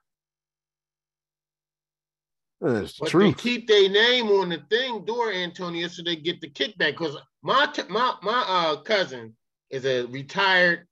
That's 2.62 3.00
but 3.00 3.10
truth. 3.10 3.36
they 3.38 3.42
keep 3.42 3.68
their 3.68 3.90
name 3.90 4.28
on 4.28 4.50
the 4.50 4.62
thing, 4.70 5.04
door 5.04 5.32
Antonio, 5.32 5.88
so 5.88 6.04
they 6.04 6.16
get 6.16 6.42
the 6.42 6.50
kickback. 6.50 6.92
Because 6.92 7.18
my 7.42 7.68
my 7.90 8.14
my 8.22 8.46
uh, 8.48 8.76
cousin 8.82 9.36
is 9.72 9.86
a 9.86 10.06
retired 10.06 10.88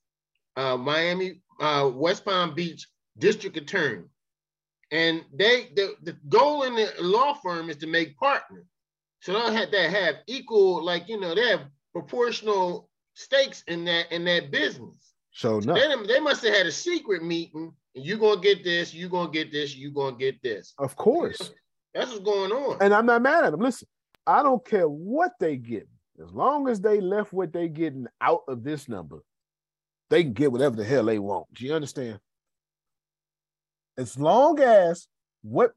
uh, 0.56 0.78
Miami 0.78 1.42
uh, 1.60 1.90
West 1.94 2.26
Palm 2.26 2.56
Beach 2.56 2.88
district 3.20 3.56
attorney, 3.58 4.06
and 4.92 5.24
they 5.32 5.70
the, 5.76 5.94
the 6.02 6.18
goal 6.28 6.64
in 6.64 6.74
the 6.74 6.92
law 7.02 7.36
firm 7.36 7.70
is 7.70 7.78
to 7.78 7.88
make 7.88 8.18
partners. 8.18 8.66
So 9.22 9.34
they'll 9.34 9.52
have 9.52 9.72
to 9.72 9.90
have 9.90 10.16
equal, 10.28 10.84
like 10.84 11.08
you 11.10 11.20
know, 11.20 11.36
they 11.36 11.48
have 11.48 11.66
proportional 11.94 12.90
stakes 13.14 13.64
in 13.68 13.86
that 13.86 14.12
in 14.12 14.24
that 14.26 14.52
business. 14.52 15.14
So 15.32 15.60
no, 15.60 15.74
they, 15.74 16.08
they 16.08 16.20
must 16.20 16.44
have 16.44 16.54
had 16.54 16.66
a 16.66 16.72
secret 16.72 17.24
meeting. 17.24 17.74
And 17.96 18.06
you 18.06 18.18
gonna 18.18 18.40
get 18.40 18.64
this, 18.64 18.94
you're 18.94 19.10
gonna 19.10 19.32
get 19.32 19.52
this, 19.52 19.76
you're 19.76 19.92
gonna 19.92 20.16
get 20.16 20.42
this. 20.42 20.74
Of 20.78 20.96
course, 20.96 21.52
that's 21.94 22.12
what's 22.12 22.24
going 22.24 22.52
on. 22.52 22.78
And 22.82 22.94
I'm 22.94 23.06
not 23.06 23.22
mad 23.22 23.44
at 23.44 23.52
them. 23.52 23.62
Listen, 23.62 23.88
I 24.26 24.44
don't 24.44 24.64
care 24.64 24.88
what 24.88 25.32
they 25.40 25.58
get, 25.58 25.88
as 26.24 26.32
long 26.32 26.70
as 26.70 26.80
they 26.80 27.02
left 27.02 27.34
what 27.34 27.52
they 27.52 27.68
getting 27.68 28.08
out 28.22 28.44
of 28.48 28.64
this 28.64 28.88
number, 28.88 29.24
they 30.10 30.24
can 30.24 30.34
get 30.34 30.52
whatever 30.52 30.76
the 30.76 30.84
hell 30.84 31.06
they 31.06 31.20
want. 31.20 31.52
Do 31.54 31.66
you 31.66 31.74
understand? 31.74 32.20
As 33.98 34.18
long 34.20 34.60
as 34.60 35.08
what 35.42 35.74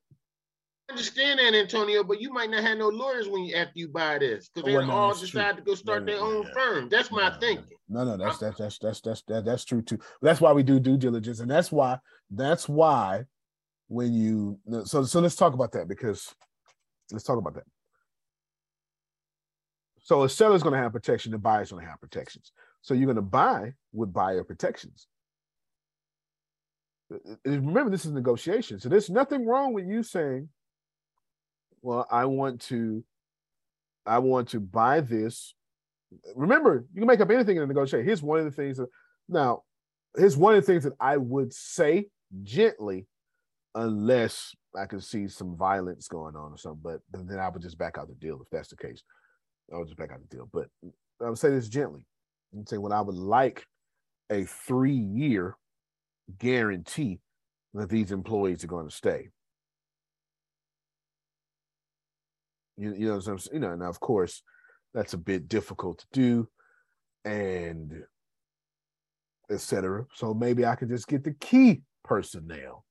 understand 0.93 1.40
that, 1.40 1.55
Antonio, 1.55 2.05
but 2.05 2.20
you 2.20 2.32
might 2.32 2.51
not 2.51 2.62
have 2.62 2.78
no 2.78 2.89
lawyers 2.89 3.28
when 3.28 3.44
you 3.44 3.56
after 3.56 3.73
you 3.74 3.89
buy 3.89 4.19
this 4.19 4.48
because 4.48 4.69
oh, 4.69 4.70
they 4.70 4.78
well, 4.78 4.86
no, 4.86 4.93
all 4.93 5.14
decide 5.14 5.52
true. 5.52 5.56
to 5.56 5.62
go 5.62 5.74
start 5.74 6.05
no, 6.05 6.12
their 6.12 6.23
own 6.23 6.47
firm. 6.52 6.89
That's 6.89 7.10
my 7.10 7.31
thinking. 7.40 7.77
No, 7.89 8.05
no, 8.05 8.16
that's 8.16 8.39
that's 8.39 8.59
that's 8.59 8.78
that's 8.78 9.01
that's 9.01 9.23
that, 9.28 9.44
that's 9.44 9.64
true 9.64 9.82
too. 9.82 9.98
That's 10.20 10.40
why 10.40 10.52
we 10.52 10.62
do 10.62 10.78
due 10.78 10.97
diligence, 10.97 11.40
and 11.40 11.51
that's 11.51 11.73
why 11.73 11.98
that's 12.31 12.69
why 12.69 13.24
when 13.89 14.12
you 14.12 14.59
so 14.85 15.05
so 15.05 15.20
let's 15.20 15.36
talk 15.36 15.55
about 15.55 15.73
that 15.73 15.89
because 15.89 16.32
let's 17.10 17.24
talk 17.24 17.39
about 17.39 17.55
that. 17.55 17.64
So 20.02 20.24
a 20.24 20.28
seller's 20.28 20.62
going 20.62 20.74
to 20.74 20.81
have 20.81 20.93
protection, 20.93 21.32
the 21.32 21.39
buyer's 21.39 21.70
going 21.70 21.85
to 21.85 21.90
have 21.90 22.01
protections. 22.01 22.52
So 22.82 22.94
you're 22.94 23.06
going 23.06 23.16
to 23.16 23.23
buy 23.23 23.74
with 23.93 24.12
buyer 24.12 24.43
protections. 24.43 25.06
Uh, 27.12 27.16
uh, 27.31 27.51
remember, 27.51 27.90
this 27.90 28.05
is 28.05 28.10
negotiation. 28.10 28.81
So 28.81 28.89
there's 28.89 29.10
nothing 29.10 29.47
wrong 29.47 29.73
with 29.73 29.86
you 29.86 30.02
saying, 30.02 30.48
well, 31.82 32.06
I 32.10 32.24
want 32.26 32.60
to, 32.62 33.04
I 34.06 34.18
want 34.18 34.48
to 34.50 34.60
buy 34.60 35.00
this. 35.00 35.54
Remember, 36.36 36.84
you 36.92 37.00
can 37.00 37.06
make 37.06 37.20
up 37.20 37.30
anything 37.30 37.56
in 37.56 37.62
a 37.62 37.66
negotiation. 37.66 38.06
Here's 38.06 38.22
one 38.22 38.38
of 38.38 38.44
the 38.44 38.50
things 38.50 38.76
that 38.78 38.88
now, 39.28 39.62
here's 40.16 40.36
one 40.36 40.54
of 40.54 40.64
the 40.64 40.72
things 40.72 40.84
that 40.84 40.94
I 41.00 41.16
would 41.16 41.52
say 41.52 42.06
gently, 42.42 43.06
unless 43.74 44.54
I 44.76 44.86
could 44.86 45.02
see 45.02 45.28
some 45.28 45.56
violence 45.56 46.09
going 46.09 46.36
on 46.36 46.52
or 46.52 46.59
something. 46.59 46.82
But 46.82 47.00
then 47.12 47.38
I 47.38 47.48
would 47.48 47.62
just 47.62 47.78
back 47.78 47.98
out 47.98 48.09
the 48.09 48.14
deal 48.14 48.40
if 48.40 48.48
that's 48.50 48.68
the 48.68 48.76
case. 48.76 49.02
I 49.72 49.78
would 49.78 49.88
just 49.88 49.98
back 49.98 50.12
out 50.12 50.20
the 50.20 50.36
deal. 50.36 50.48
But 50.52 50.68
I 51.24 51.28
would 51.28 51.38
say 51.38 51.50
this 51.50 51.68
gently 51.68 52.04
and 52.52 52.68
say, 52.68 52.78
well, 52.78 52.92
I 52.92 53.00
would 53.00 53.16
like 53.16 53.66
a 54.30 54.44
three 54.44 54.92
year 54.92 55.56
guarantee 56.38 57.20
that 57.74 57.88
these 57.88 58.12
employees 58.12 58.64
are 58.64 58.68
going 58.68 58.88
to 58.88 58.94
stay. 58.94 59.28
You, 62.77 62.94
you 62.94 63.07
know, 63.09 63.16
what 63.16 63.27
I'm 63.27 63.39
saying? 63.39 63.55
you 63.55 63.61
know, 63.61 63.74
now 63.74 63.89
of 63.89 64.01
course 64.01 64.43
that's 64.94 65.15
a 65.15 65.19
bit 65.19 65.49
difficult 65.49 65.99
to 66.01 66.07
do, 66.12 66.49
and 67.24 68.03
etc. 69.51 70.07
So 70.15 70.35
maybe 70.35 70.65
I 70.65 70.74
could 70.74 70.89
just 70.89 71.09
get 71.09 71.24
the 71.24 71.35
key 71.35 71.82
personnel 72.05 72.85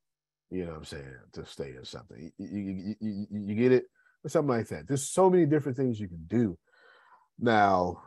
You 0.49 0.65
know 0.65 0.71
what 0.71 0.77
I'm 0.77 0.85
saying? 0.85 1.15
To 1.33 1.45
stay 1.45 1.71
or 1.71 1.85
something. 1.85 2.31
You, 2.37 2.47
you, 2.47 2.95
you, 2.99 3.27
you 3.31 3.55
get 3.55 3.71
it? 3.71 3.85
Or 4.23 4.29
something 4.29 4.55
like 4.55 4.67
that. 4.67 4.87
There's 4.87 5.09
so 5.09 5.29
many 5.29 5.45
different 5.45 5.77
things 5.77 5.99
you 5.99 6.07
can 6.07 6.25
do. 6.27 6.57
Now, 7.39 8.03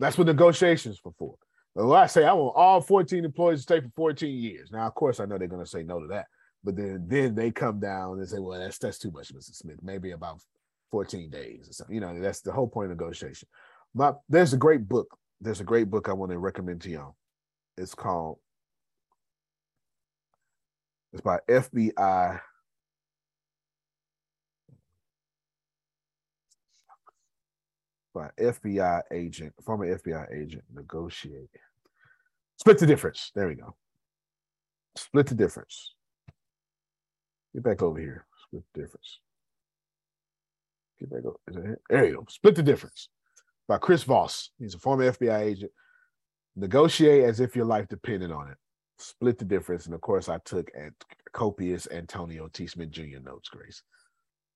that's 0.00 0.18
what 0.18 0.26
negotiations 0.26 0.98
for 0.98 1.12
for. 1.18 1.36
Well, 1.74 1.92
I 1.92 2.06
say 2.06 2.24
I 2.24 2.32
want 2.32 2.56
all 2.56 2.80
14 2.80 3.24
employees 3.24 3.60
to 3.60 3.62
stay 3.62 3.80
for 3.80 3.90
14 3.94 4.34
years. 4.34 4.70
Now, 4.72 4.86
of 4.86 4.94
course, 4.94 5.20
I 5.20 5.26
know 5.26 5.38
they're 5.38 5.46
going 5.46 5.64
to 5.64 5.70
say 5.70 5.82
no 5.82 6.00
to 6.00 6.06
that, 6.08 6.26
but 6.64 6.74
then 6.74 7.04
then 7.06 7.34
they 7.34 7.50
come 7.50 7.78
down 7.78 8.18
and 8.18 8.28
say, 8.28 8.38
well, 8.38 8.58
that's 8.58 8.78
that's 8.78 8.98
too 8.98 9.10
much, 9.10 9.32
Mr. 9.32 9.54
Smith. 9.54 9.76
Maybe 9.82 10.10
about 10.12 10.40
14 10.90 11.30
days 11.30 11.68
or 11.68 11.72
something. 11.72 11.94
You 11.94 12.00
know, 12.00 12.20
that's 12.20 12.40
the 12.40 12.52
whole 12.52 12.68
point 12.68 12.90
of 12.90 12.98
negotiation. 12.98 13.48
But 13.94 14.20
there's 14.28 14.52
a 14.52 14.58
great 14.58 14.88
book. 14.88 15.08
There's 15.40 15.60
a 15.60 15.64
great 15.64 15.90
book 15.90 16.08
I 16.08 16.12
want 16.12 16.32
to 16.32 16.38
recommend 16.38 16.82
to 16.82 16.90
y'all. 16.90 17.16
It's 17.76 17.94
called. 17.94 18.38
It's 21.12 21.22
by 21.22 21.38
FBI 21.48 22.40
by 28.16 28.30
FBI 28.40 29.02
agent, 29.12 29.52
former 29.62 29.98
FBI 29.98 30.34
agent, 30.34 30.64
negotiate. 30.74 31.50
Split 32.56 32.78
the 32.78 32.86
difference. 32.86 33.30
There 33.34 33.46
we 33.46 33.54
go. 33.54 33.76
Split 34.96 35.26
the 35.26 35.34
difference. 35.34 35.92
Get 37.52 37.62
back 37.62 37.82
over 37.82 38.00
here. 38.00 38.26
Split 38.46 38.64
the 38.72 38.80
difference. 38.80 39.20
Get 40.98 41.10
back 41.10 41.24
over. 41.24 41.78
There 41.90 42.06
you 42.06 42.16
go. 42.16 42.26
Split 42.28 42.54
the 42.54 42.62
difference. 42.62 43.08
By 43.68 43.78
Chris 43.78 44.04
Voss. 44.04 44.50
He's 44.58 44.74
a 44.74 44.78
former 44.78 45.10
FBI 45.10 45.40
agent. 45.40 45.72
Negotiate 46.54 47.24
as 47.24 47.40
if 47.40 47.54
your 47.54 47.66
life 47.66 47.88
depended 47.88 48.30
on 48.30 48.48
it. 48.50 48.56
Split 48.98 49.38
the 49.38 49.44
difference. 49.44 49.86
And 49.86 49.94
of 49.94 50.00
course, 50.00 50.28
I 50.28 50.38
took 50.38 50.70
at 50.78 50.92
copious 51.32 51.86
Antonio 51.90 52.48
T. 52.48 52.66
Smith 52.66 52.90
Jr. 52.90 53.18
notes, 53.22 53.48
Grace. 53.48 53.82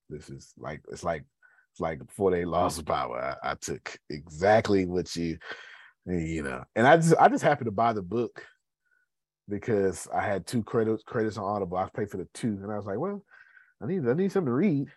This 0.09 0.31
is 0.31 0.53
like 0.57 0.81
it's 0.91 1.05
like 1.05 1.25
it's 1.71 1.81
like 1.81 2.05
before 2.05 2.31
they 2.31 2.45
lost 2.45 2.85
power, 2.85 3.37
I, 3.43 3.51
I, 3.51 3.55
took 3.55 3.97
exactly 4.09 4.87
what 4.87 5.15
you, 5.15 5.39
you 6.07 6.43
know, 6.43 6.65
and 6.75 6.87
I 6.87 6.97
just 6.97 7.15
I 7.21 7.29
just 7.29 7.45
happened 7.45 7.67
to 7.67 7.73
buy 7.73 7.93
the 7.93 8.03
book 8.03 8.45
because 9.49 10.09
I 10.13 10.23
had 10.23 10.47
two 10.47 10.63
credits 10.63 11.05
credits 11.05 11.37
on 11.37 11.45
Audible. 11.45 11.77
I 11.77 11.89
paid 11.95 12.11
for 12.11 12.17
the 12.17 12.29
two, 12.35 12.59
and 12.63 12.73
I 12.73 12.77
was 12.77 12.87
like, 12.87 12.99
well, 12.99 13.25
I 13.81 13.87
need 13.87 14.09
I 14.09 14.15
need 14.15 14.33
something 14.33 14.47
to 14.47 14.53
read. 14.53 14.89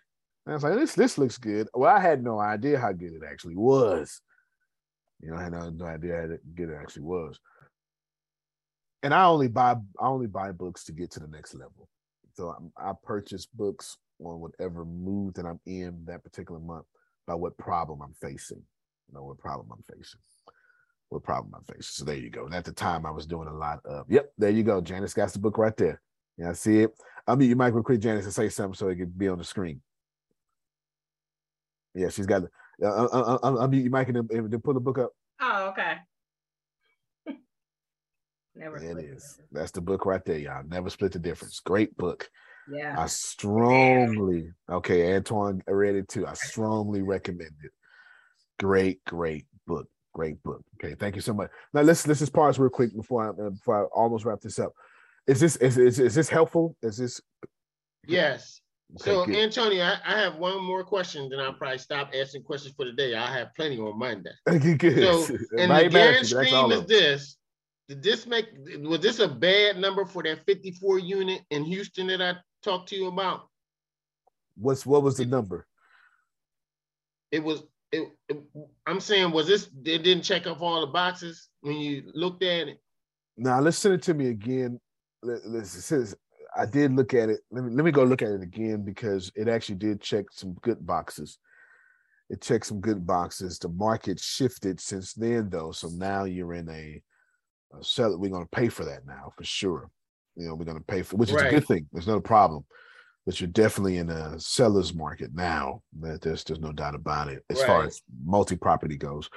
And 0.46 0.52
I 0.52 0.54
was 0.54 0.62
like, 0.62 0.74
this 0.74 0.94
this 0.94 1.18
looks 1.18 1.38
good. 1.38 1.68
Well, 1.74 1.94
I 1.94 2.00
had 2.00 2.22
no 2.22 2.38
idea 2.38 2.78
how 2.78 2.92
good 2.92 3.14
it 3.14 3.22
actually 3.28 3.56
was. 3.56 4.20
You 5.20 5.30
know, 5.30 5.36
I 5.36 5.44
had 5.44 5.52
no, 5.52 5.70
no 5.70 5.86
idea 5.86 6.20
how 6.20 6.36
good 6.54 6.68
it 6.68 6.78
actually 6.80 7.02
was. 7.02 7.38
And 9.02 9.14
I 9.14 9.24
only 9.24 9.48
buy 9.48 9.76
I 10.00 10.06
only 10.06 10.26
buy 10.26 10.52
books 10.52 10.84
to 10.84 10.92
get 10.92 11.10
to 11.12 11.20
the 11.20 11.28
next 11.28 11.54
level. 11.54 11.88
So 12.34 12.54
I, 12.78 12.90
I 12.90 12.92
purchase 13.02 13.46
books 13.46 13.96
on 14.22 14.40
whatever 14.40 14.84
mood 14.84 15.34
that 15.34 15.46
I'm 15.46 15.60
in 15.66 16.04
that 16.06 16.24
particular 16.24 16.60
month 16.60 16.86
by 17.26 17.34
what 17.34 17.56
problem 17.56 18.00
I'm 18.02 18.14
facing. 18.20 18.62
You 19.08 19.14
know, 19.14 19.24
what 19.24 19.38
problem 19.38 19.68
I'm 19.72 19.84
facing. 19.96 20.20
What 21.08 21.22
problem 21.22 21.54
I'm 21.54 21.64
facing. 21.64 21.82
So 21.82 22.04
there 22.04 22.16
you 22.16 22.30
go. 22.30 22.46
And 22.46 22.54
at 22.54 22.64
the 22.64 22.72
time 22.72 23.06
I 23.06 23.10
was 23.10 23.26
doing 23.26 23.48
a 23.48 23.54
lot 23.54 23.80
of, 23.84 24.06
yep, 24.10 24.32
there 24.38 24.50
you 24.50 24.62
go. 24.62 24.80
Janice 24.80 25.14
got 25.14 25.32
the 25.32 25.38
book 25.38 25.58
right 25.58 25.76
there. 25.76 26.00
Yeah, 26.36 26.50
I 26.50 26.52
see 26.54 26.80
it. 26.80 26.90
I'll 27.26 27.36
mute 27.36 27.48
your 27.48 27.56
mic 27.56 27.72
real 27.72 27.82
quick, 27.82 28.00
Janice, 28.00 28.24
and 28.24 28.34
say 28.34 28.48
something 28.48 28.74
so 28.74 28.88
it 28.88 28.96
can 28.96 29.12
be 29.16 29.28
on 29.28 29.38
the 29.38 29.44
screen. 29.44 29.80
Yeah, 31.94 32.08
she's 32.08 32.26
got. 32.26 32.42
Uh, 32.82 32.86
uh, 32.86 33.08
uh, 33.12 33.38
uh 33.42 33.56
I'll 33.60 33.68
mute 33.68 33.82
your 33.82 33.92
mic 33.92 34.08
and 34.08 34.28
then, 34.28 34.60
pull 34.60 34.74
the 34.74 34.80
book 34.80 34.98
up. 34.98 35.12
Oh, 35.40 35.68
okay. 35.68 35.96
Never. 38.56 38.76
It 38.76 39.04
is. 39.04 39.40
That's 39.52 39.70
the 39.70 39.80
book 39.80 40.06
right 40.06 40.24
there, 40.24 40.38
y'all. 40.38 40.64
Never 40.66 40.90
split 40.90 41.12
the 41.12 41.18
difference. 41.18 41.60
Great 41.60 41.96
book. 41.96 42.28
Yeah. 42.70 42.94
I 42.98 43.06
strongly, 43.06 44.50
okay, 44.70 45.14
Antoine 45.14 45.62
read 45.66 45.96
it 45.96 46.08
too. 46.08 46.26
I 46.26 46.34
strongly 46.34 47.02
recommend 47.02 47.52
it. 47.62 47.72
Great, 48.58 49.04
great 49.04 49.46
book. 49.66 49.86
Great 50.14 50.42
book. 50.42 50.62
Okay, 50.76 50.94
thank 50.94 51.16
you 51.16 51.20
so 51.20 51.34
much. 51.34 51.50
Now 51.72 51.82
let's 51.82 52.06
let's 52.06 52.20
just 52.20 52.32
pause 52.32 52.58
real 52.58 52.70
quick 52.70 52.94
before 52.94 53.26
I 53.26 53.46
uh, 53.46 53.50
before 53.50 53.84
I 53.84 53.86
almost 53.88 54.24
wrap 54.24 54.40
this 54.40 54.58
up. 54.58 54.72
Is 55.26 55.40
this 55.40 55.56
is 55.56 55.76
is, 55.76 55.98
is 55.98 56.14
this 56.14 56.28
helpful? 56.28 56.76
Is 56.82 56.98
this 56.98 57.20
yes? 58.06 58.60
So 58.96 59.26
good. 59.26 59.36
Antonio, 59.36 59.82
I, 59.82 59.98
I, 60.06 60.20
have 60.20 60.36
one 60.36 60.62
more 60.62 60.84
question, 60.84 61.28
then 61.28 61.40
I'll 61.40 61.54
probably 61.54 61.78
stop 61.78 62.10
asking 62.14 62.44
questions 62.44 62.74
for 62.76 62.84
the 62.84 62.92
day. 62.92 63.14
I 63.14 63.26
have 63.26 63.54
plenty 63.54 63.78
on 63.78 63.98
Monday. 63.98 64.30
Okay, 64.48 64.74
good. 64.74 65.26
So 65.26 65.34
and 65.58 65.70
the 65.70 65.88
Garen 65.90 66.24
stream 66.24 66.70
is 66.70 66.86
this. 66.86 67.36
Did 67.88 68.02
this 68.02 68.26
make 68.26 68.46
was 68.78 69.00
this 69.00 69.18
a 69.18 69.28
bad 69.28 69.78
number 69.78 70.06
for 70.06 70.22
that 70.22 70.46
54 70.46 71.00
unit 71.00 71.42
in 71.50 71.64
Houston 71.64 72.06
that 72.06 72.22
I 72.22 72.34
talked 72.62 72.88
to 72.90 72.96
you 72.96 73.08
about? 73.08 73.48
What's 74.56 74.86
what 74.86 75.02
was 75.02 75.16
the 75.16 75.26
number? 75.26 75.66
It 77.32 77.42
was. 77.42 77.62
It, 77.92 78.08
it, 78.28 78.42
I'm 78.86 79.00
saying, 79.00 79.30
was 79.32 79.46
this? 79.46 79.68
It 79.84 80.02
didn't 80.02 80.22
check 80.22 80.46
off 80.46 80.62
all 80.62 80.80
the 80.80 80.86
boxes 80.88 81.48
when 81.60 81.76
you 81.76 82.10
looked 82.14 82.42
at 82.42 82.68
it. 82.68 82.80
Now 83.36 83.60
let's 83.60 83.78
send 83.78 83.94
it 83.94 84.02
to 84.02 84.14
me 84.14 84.28
again. 84.28 84.80
Let's 85.22 85.42
this 85.44 85.84
says 85.84 86.16
I 86.56 86.66
did 86.66 86.94
look 86.94 87.14
at 87.14 87.28
it. 87.28 87.40
Let 87.50 87.64
me 87.64 87.72
let 87.74 87.84
me 87.84 87.90
go 87.90 88.04
look 88.04 88.22
at 88.22 88.30
it 88.30 88.42
again 88.42 88.84
because 88.84 89.32
it 89.34 89.48
actually 89.48 89.76
did 89.76 90.00
check 90.00 90.26
some 90.30 90.54
good 90.62 90.84
boxes. 90.86 91.38
It 92.30 92.40
checked 92.40 92.66
some 92.66 92.80
good 92.80 93.06
boxes. 93.06 93.58
The 93.58 93.68
market 93.68 94.18
shifted 94.18 94.80
since 94.80 95.12
then, 95.12 95.50
though. 95.50 95.72
So 95.72 95.88
now 95.88 96.24
you're 96.24 96.54
in 96.54 96.68
a, 96.70 97.02
a 97.78 97.84
sell. 97.84 98.16
We're 98.18 98.30
going 98.30 98.44
to 98.44 98.56
pay 98.56 98.68
for 98.68 98.84
that 98.84 99.06
now 99.06 99.32
for 99.36 99.44
sure. 99.44 99.90
You 100.36 100.48
know, 100.48 100.54
we're 100.54 100.64
going 100.64 100.78
to 100.78 100.84
pay 100.84 101.02
for, 101.02 101.16
which 101.16 101.28
is 101.28 101.36
right. 101.36 101.46
a 101.46 101.50
good 101.50 101.66
thing. 101.66 101.86
There's 101.92 102.06
no 102.08 102.20
problem. 102.20 102.64
But 103.26 103.40
you're 103.40 103.48
definitely 103.48 103.98
in 103.98 104.10
a 104.10 104.38
seller's 104.38 104.94
market 104.94 105.30
now. 105.34 105.82
That 106.00 106.22
there's 106.22 106.44
there's 106.44 106.60
no 106.60 106.72
doubt 106.72 106.94
about 106.94 107.28
it 107.28 107.42
as 107.50 107.58
right. 107.58 107.66
far 107.66 107.84
as 107.84 108.02
multi-property 108.24 108.96
goes, 108.96 109.28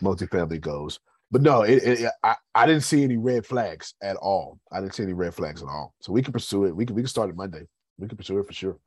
multi-family 0.00 0.58
goes. 0.58 0.98
But 1.30 1.42
no, 1.42 1.62
it, 1.62 1.82
it, 1.84 2.10
I, 2.24 2.34
I 2.54 2.66
didn't 2.66 2.82
see 2.82 3.04
any 3.04 3.16
red 3.16 3.46
flags 3.46 3.94
at 4.02 4.16
all. 4.16 4.58
I 4.72 4.80
didn't 4.80 4.94
see 4.94 5.04
any 5.04 5.12
red 5.12 5.34
flags 5.34 5.62
at 5.62 5.68
all. 5.68 5.94
So 6.00 6.12
we 6.12 6.22
can 6.22 6.32
pursue 6.32 6.64
it. 6.64 6.74
We 6.74 6.86
can 6.86 6.96
we 6.96 7.02
can 7.02 7.08
start 7.08 7.30
it 7.30 7.36
Monday. 7.36 7.66
We 7.98 8.08
can 8.08 8.16
pursue 8.16 8.38
it 8.38 8.46
for 8.46 8.52
sure. 8.52 8.78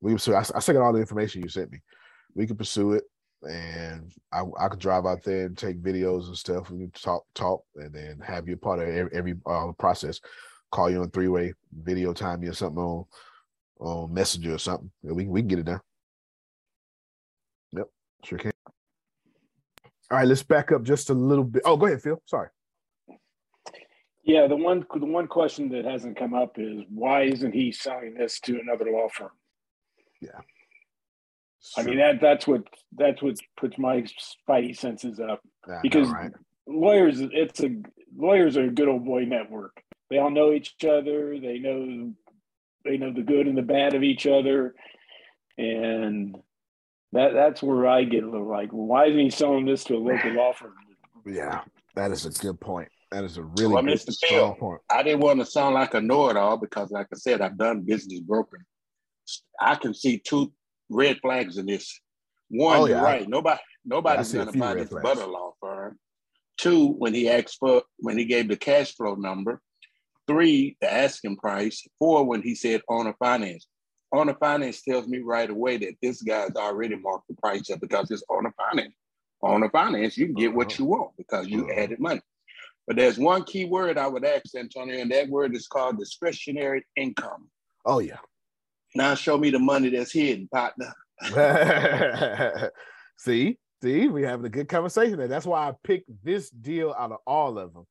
We 0.00 0.10
can 0.10 0.16
pursue. 0.16 0.34
I, 0.34 0.44
I 0.54 0.76
all 0.76 0.92
the 0.92 1.00
information 1.00 1.42
you 1.42 1.48
sent 1.48 1.72
me. 1.72 1.80
We 2.34 2.46
can 2.46 2.56
pursue 2.56 2.92
it 2.92 3.04
and 3.42 4.12
I, 4.32 4.42
I 4.58 4.68
could 4.68 4.80
drive 4.80 5.06
out 5.06 5.22
there 5.22 5.46
and 5.46 5.56
take 5.56 5.82
videos 5.82 6.26
and 6.26 6.36
stuff. 6.36 6.70
We 6.70 6.78
can 6.78 6.90
talk, 6.90 7.24
talk, 7.34 7.62
and 7.76 7.92
then 7.92 8.20
have 8.24 8.48
you 8.48 8.56
part 8.56 8.80
of 8.80 8.88
every, 8.88 9.12
every 9.12 9.34
uh, 9.46 9.72
process. 9.78 10.20
Call 10.70 10.90
you 10.90 11.00
on 11.00 11.10
three 11.10 11.28
way, 11.28 11.54
video 11.72 12.12
time 12.12 12.42
you 12.42 12.50
or 12.50 12.54
something 12.54 12.82
on 12.82 13.04
on 13.80 14.12
Messenger 14.12 14.54
or 14.54 14.58
something. 14.58 14.90
We 15.02 15.26
we 15.26 15.40
can 15.40 15.48
get 15.48 15.58
it 15.60 15.66
done. 15.66 15.80
Yep, 17.72 17.86
sure 18.24 18.38
can. 18.38 18.57
All 20.10 20.18
right, 20.18 20.26
let's 20.26 20.42
back 20.42 20.72
up 20.72 20.82
just 20.82 21.10
a 21.10 21.14
little 21.14 21.44
bit. 21.44 21.62
Oh, 21.64 21.76
go 21.76 21.86
ahead, 21.86 22.02
Phil. 22.02 22.22
Sorry. 22.26 22.48
Yeah, 24.24 24.46
the 24.46 24.56
one 24.56 24.84
the 24.94 25.06
one 25.06 25.26
question 25.26 25.70
that 25.70 25.86
hasn't 25.86 26.18
come 26.18 26.34
up 26.34 26.58
is 26.58 26.82
why 26.90 27.22
isn't 27.22 27.54
he 27.54 27.72
selling 27.72 28.14
this 28.14 28.40
to 28.40 28.60
another 28.60 28.90
law 28.90 29.08
firm? 29.08 29.30
Yeah. 30.20 30.40
I 31.76 31.82
mean 31.82 31.98
that 31.98 32.20
that's 32.20 32.46
what 32.46 32.62
that's 32.96 33.22
what 33.22 33.36
puts 33.58 33.78
my 33.78 34.04
spidey 34.48 34.76
senses 34.76 35.18
up 35.18 35.40
yeah, 35.66 35.80
because 35.82 36.08
right. 36.08 36.30
lawyers 36.66 37.20
it's 37.20 37.60
a 37.62 37.76
lawyers 38.16 38.56
are 38.56 38.64
a 38.64 38.70
good 38.70 38.88
old 38.88 39.04
boy 39.04 39.24
network. 39.24 39.82
They 40.10 40.18
all 40.18 40.30
know 40.30 40.52
each 40.52 40.74
other. 40.84 41.40
They 41.40 41.58
know 41.58 42.12
they 42.84 42.96
know 42.96 43.12
the 43.12 43.22
good 43.22 43.46
and 43.46 43.56
the 43.56 43.62
bad 43.62 43.94
of 43.94 44.02
each 44.02 44.26
other, 44.26 44.74
and 45.56 46.36
that 47.12 47.32
that's 47.32 47.62
where 47.62 47.86
I 47.86 48.04
get 48.04 48.24
a 48.24 48.30
little 48.30 48.48
like, 48.48 48.70
why 48.70 49.06
isn't 49.06 49.18
he 49.18 49.30
selling 49.30 49.66
this 49.66 49.84
to 49.84 49.94
a 49.94 49.98
local 49.98 50.32
law 50.32 50.52
firm? 50.52 50.74
Yeah, 51.26 51.62
that 51.94 52.10
is 52.10 52.26
a 52.26 52.30
good 52.30 52.60
point. 52.60 52.88
That 53.10 53.24
is 53.24 53.38
a 53.38 53.42
really 53.42 53.74
well, 53.74 53.82
good, 53.82 54.00
strong 54.00 54.54
point. 54.56 54.80
I 54.90 55.02
didn't 55.02 55.20
want 55.20 55.40
to 55.40 55.46
sound 55.46 55.74
like 55.74 55.94
a 55.94 56.00
know-it-all 56.00 56.58
because, 56.58 56.90
like 56.90 57.06
I 57.12 57.16
said, 57.16 57.40
I've 57.40 57.56
done 57.56 57.80
business 57.80 58.20
broker. 58.20 58.64
I 59.58 59.76
can 59.76 59.94
see 59.94 60.18
two 60.18 60.52
red 60.90 61.18
flags 61.20 61.56
in 61.56 61.66
this. 61.66 62.00
One, 62.50 62.78
oh, 62.78 62.86
yeah. 62.86 62.96
you're 62.96 63.04
right. 63.04 63.28
Nobody, 63.28 63.60
nobody's 63.84 64.32
yeah, 64.32 64.44
gonna 64.44 64.58
buy 64.58 64.74
this 64.74 64.88
flags. 64.88 65.02
but 65.02 65.18
a 65.18 65.26
law 65.26 65.52
firm. 65.60 65.98
Two, 66.58 66.88
when 66.88 67.14
he 67.14 67.30
asked 67.30 67.56
for, 67.58 67.82
when 67.98 68.18
he 68.18 68.24
gave 68.24 68.48
the 68.48 68.56
cash 68.56 68.94
flow 68.94 69.14
number. 69.14 69.60
Three, 70.26 70.76
the 70.82 70.92
asking 70.92 71.36
price. 71.36 71.86
Four, 71.98 72.24
when 72.24 72.42
he 72.42 72.54
said 72.54 72.82
owner 72.88 73.14
finance. 73.18 73.66
Owner 74.12 74.34
finance 74.34 74.82
tells 74.82 75.06
me 75.06 75.18
right 75.18 75.50
away 75.50 75.76
that 75.78 75.94
this 76.00 76.22
guy's 76.22 76.56
already 76.56 76.96
marked 76.96 77.28
the 77.28 77.34
price 77.34 77.70
up 77.70 77.80
because 77.80 78.10
it's 78.10 78.24
owner 78.30 78.54
finance. 78.56 78.94
Owner 79.42 79.70
finance, 79.70 80.16
you 80.16 80.26
can 80.26 80.34
get 80.34 80.54
what 80.54 80.68
uh-huh. 80.68 80.76
you 80.78 80.84
want 80.86 81.16
because 81.16 81.46
you 81.48 81.64
uh-huh. 81.64 81.80
added 81.80 82.00
money. 82.00 82.20
But 82.86 82.96
there's 82.96 83.18
one 83.18 83.44
key 83.44 83.66
word 83.66 83.98
I 83.98 84.06
would 84.06 84.24
ask 84.24 84.54
Antonio, 84.56 84.98
and 84.98 85.10
that 85.10 85.28
word 85.28 85.54
is 85.54 85.66
called 85.66 85.98
discretionary 85.98 86.86
income. 86.96 87.48
Oh 87.84 87.98
yeah. 87.98 88.16
Now 88.94 89.14
show 89.14 89.36
me 89.36 89.50
the 89.50 89.58
money 89.58 89.90
that's 89.90 90.12
hidden, 90.12 90.48
partner. 90.48 90.94
see, 93.18 93.58
see, 93.82 94.08
we 94.08 94.22
having 94.22 94.46
a 94.46 94.50
good 94.50 94.68
conversation 94.68 95.18
there. 95.18 95.28
That's 95.28 95.44
why 95.44 95.68
I 95.68 95.72
picked 95.84 96.10
this 96.24 96.48
deal 96.48 96.94
out 96.98 97.12
of 97.12 97.18
all 97.26 97.58
of 97.58 97.74
them. 97.74 97.86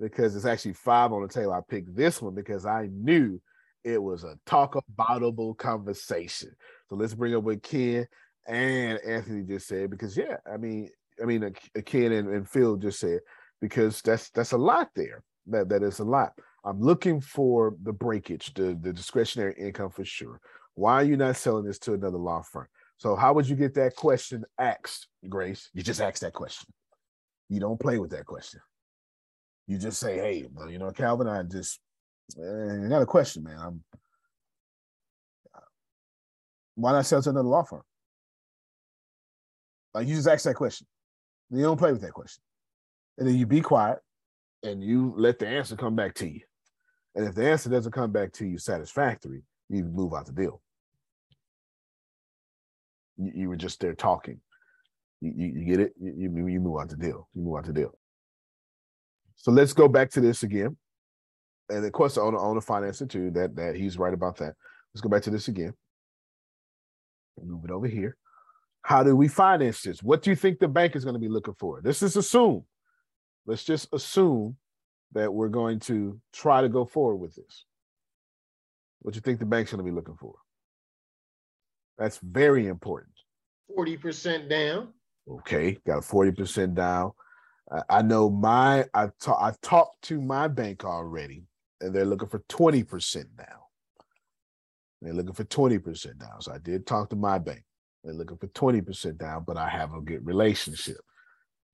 because 0.00 0.34
it's 0.34 0.46
actually 0.46 0.72
five 0.72 1.12
on 1.12 1.20
the 1.22 1.28
table. 1.28 1.52
I 1.52 1.60
picked 1.68 1.94
this 1.94 2.22
one 2.22 2.34
because 2.34 2.64
I 2.64 2.88
knew 2.90 3.38
it 3.84 4.02
was 4.02 4.24
a 4.24 4.38
talk 4.46 4.74
aboutable 4.74 5.56
conversation. 5.56 6.54
So 6.88 6.96
let's 6.96 7.14
bring 7.14 7.34
up 7.34 7.44
what 7.44 7.62
Ken 7.62 8.06
and 8.46 8.98
Anthony 9.06 9.42
just 9.44 9.68
said 9.68 9.90
because 9.90 10.16
yeah, 10.16 10.36
I 10.52 10.56
mean, 10.56 10.90
I 11.20 11.26
mean, 11.26 11.54
Ken 11.84 12.12
and, 12.12 12.28
and 12.28 12.48
Phil 12.48 12.76
just 12.76 13.00
said 13.00 13.20
because 13.60 14.02
that's 14.02 14.30
that's 14.30 14.52
a 14.52 14.58
lot 14.58 14.90
there. 14.94 15.22
That 15.46 15.68
that 15.70 15.82
is 15.82 15.98
a 15.98 16.04
lot. 16.04 16.32
I'm 16.64 16.80
looking 16.80 17.20
for 17.20 17.76
the 17.82 17.92
breakage, 17.92 18.54
the 18.54 18.78
the 18.80 18.92
discretionary 18.92 19.54
income 19.58 19.90
for 19.90 20.04
sure. 20.04 20.40
Why 20.74 20.94
are 20.94 21.04
you 21.04 21.16
not 21.16 21.36
selling 21.36 21.64
this 21.64 21.78
to 21.80 21.94
another 21.94 22.18
law 22.18 22.42
firm? 22.42 22.68
So 22.96 23.16
how 23.16 23.32
would 23.34 23.48
you 23.48 23.56
get 23.56 23.74
that 23.74 23.96
question 23.96 24.44
asked, 24.58 25.08
Grace? 25.28 25.68
You 25.74 25.82
just 25.82 26.00
ask 26.00 26.20
that 26.20 26.32
question. 26.32 26.72
You 27.48 27.60
don't 27.60 27.80
play 27.80 27.98
with 27.98 28.10
that 28.12 28.26
question. 28.26 28.60
You 29.66 29.78
just 29.78 29.98
say, 29.98 30.18
"Hey, 30.18 30.46
well, 30.52 30.70
you 30.70 30.78
know, 30.78 30.90
Calvin, 30.92 31.26
I 31.26 31.42
just 31.42 31.80
eh, 32.38 32.88
got 32.88 33.02
a 33.02 33.06
question, 33.06 33.44
man. 33.44 33.58
I'm 33.58 33.84
why 36.74 36.92
not 36.92 37.06
sell 37.06 37.22
to 37.22 37.30
another 37.30 37.48
law 37.48 37.62
firm? 37.62 37.82
Like 39.94 40.06
you 40.06 40.14
just 40.14 40.28
ask 40.28 40.44
that 40.44 40.54
question. 40.54 40.86
You 41.50 41.62
don't 41.62 41.76
play 41.76 41.92
with 41.92 42.00
that 42.02 42.12
question. 42.12 42.42
And 43.18 43.28
then 43.28 43.36
you 43.36 43.46
be 43.46 43.60
quiet 43.60 43.98
and 44.62 44.82
you 44.82 45.12
let 45.16 45.38
the 45.38 45.46
answer 45.46 45.76
come 45.76 45.94
back 45.94 46.14
to 46.14 46.26
you. 46.26 46.40
And 47.14 47.26
if 47.26 47.34
the 47.34 47.50
answer 47.50 47.68
doesn't 47.68 47.92
come 47.92 48.10
back 48.10 48.32
to 48.34 48.46
you 48.46 48.56
satisfactory, 48.56 49.42
you 49.68 49.84
move 49.84 50.14
out 50.14 50.26
the 50.26 50.32
deal. 50.32 50.62
You, 53.18 53.32
you 53.34 53.48
were 53.50 53.56
just 53.56 53.80
there 53.80 53.94
talking. 53.94 54.40
You, 55.20 55.32
you, 55.36 55.46
you 55.60 55.64
get 55.64 55.80
it? 55.80 55.92
You, 56.00 56.48
you 56.48 56.60
move 56.60 56.80
out 56.80 56.88
the 56.88 56.96
deal. 56.96 57.28
You 57.34 57.42
move 57.42 57.58
out 57.58 57.66
the 57.66 57.72
deal. 57.74 57.96
So 59.36 59.52
let's 59.52 59.74
go 59.74 59.88
back 59.88 60.10
to 60.12 60.20
this 60.20 60.42
again. 60.42 60.76
And 61.68 61.84
of 61.84 61.92
course, 61.92 62.14
the 62.14 62.20
owner, 62.20 62.38
owner 62.38 62.60
financing 62.60 63.08
too, 63.08 63.30
that, 63.32 63.56
that 63.56 63.76
he's 63.76 63.98
right 63.98 64.12
about 64.12 64.36
that. 64.38 64.54
Let's 64.92 65.00
go 65.00 65.08
back 65.08 65.22
to 65.22 65.30
this 65.30 65.48
again. 65.48 65.74
Move 67.42 67.64
it 67.64 67.70
over 67.70 67.86
here. 67.86 68.16
How 68.82 69.02
do 69.02 69.16
we 69.16 69.28
finance 69.28 69.82
this? 69.82 70.02
What 70.02 70.22
do 70.22 70.30
you 70.30 70.36
think 70.36 70.58
the 70.58 70.68
bank 70.68 70.96
is 70.96 71.04
going 71.04 71.14
to 71.14 71.20
be 71.20 71.28
looking 71.28 71.54
for? 71.58 71.80
This 71.80 72.02
is 72.02 72.16
assume. 72.16 72.64
Let's 73.46 73.64
just 73.64 73.88
assume 73.92 74.56
that 75.12 75.32
we're 75.32 75.48
going 75.48 75.78
to 75.80 76.20
try 76.32 76.60
to 76.62 76.68
go 76.68 76.84
forward 76.84 77.16
with 77.16 77.34
this. 77.34 77.64
What 79.00 79.14
do 79.14 79.18
you 79.18 79.22
think 79.22 79.38
the 79.38 79.46
bank's 79.46 79.70
going 79.70 79.84
to 79.84 79.90
be 79.90 79.94
looking 79.94 80.16
for? 80.16 80.34
That's 81.98 82.18
very 82.18 82.66
important. 82.66 83.12
40% 83.76 84.48
down. 84.48 84.88
Okay, 85.28 85.78
got 85.86 85.98
a 85.98 86.00
40% 86.00 86.74
down. 86.74 87.12
I 87.88 88.02
know 88.02 88.28
my 88.28 88.86
I've, 88.92 89.16
ta- 89.18 89.40
I've 89.40 89.60
talked 89.60 90.02
to 90.02 90.20
my 90.20 90.48
bank 90.48 90.84
already, 90.84 91.44
and 91.82 91.94
they're 91.94 92.04
looking 92.04 92.28
for 92.28 92.38
20% 92.48 93.24
now. 93.36 93.66
They're 95.00 95.12
looking 95.12 95.34
for 95.34 95.44
20% 95.44 96.18
down. 96.18 96.40
So 96.40 96.52
I 96.52 96.58
did 96.58 96.86
talk 96.86 97.10
to 97.10 97.16
my 97.16 97.38
bank. 97.38 97.64
They're 98.04 98.14
looking 98.14 98.38
for 98.38 98.46
20% 98.48 99.18
down, 99.18 99.44
but 99.46 99.56
I 99.56 99.68
have 99.68 99.92
a 99.92 100.00
good 100.00 100.24
relationship 100.24 100.98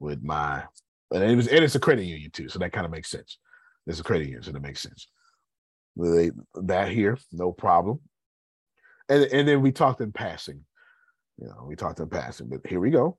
with 0.00 0.22
my 0.22 0.64
and 1.10 1.24
it 1.24 1.36
was 1.36 1.48
and 1.48 1.64
it's 1.64 1.74
a 1.74 1.80
credit 1.80 2.04
union 2.04 2.30
too, 2.30 2.48
so 2.48 2.58
that 2.58 2.72
kind 2.72 2.84
of 2.84 2.92
makes 2.92 3.10
sense. 3.10 3.38
It's 3.86 4.00
a 4.00 4.04
credit 4.04 4.26
union, 4.26 4.42
so 4.42 4.52
that 4.52 4.60
makes 4.60 4.82
sense. 4.82 5.08
They, 5.96 6.30
that 6.54 6.90
here, 6.90 7.18
no 7.32 7.50
problem. 7.50 8.00
And 9.08 9.24
and 9.24 9.48
then 9.48 9.62
we 9.62 9.72
talked 9.72 10.00
in 10.00 10.12
passing. 10.12 10.64
You 11.38 11.46
know, 11.46 11.64
we 11.66 11.76
talked 11.76 12.00
in 12.00 12.08
passing, 12.08 12.48
but 12.48 12.66
here 12.66 12.80
we 12.80 12.90
go. 12.90 13.16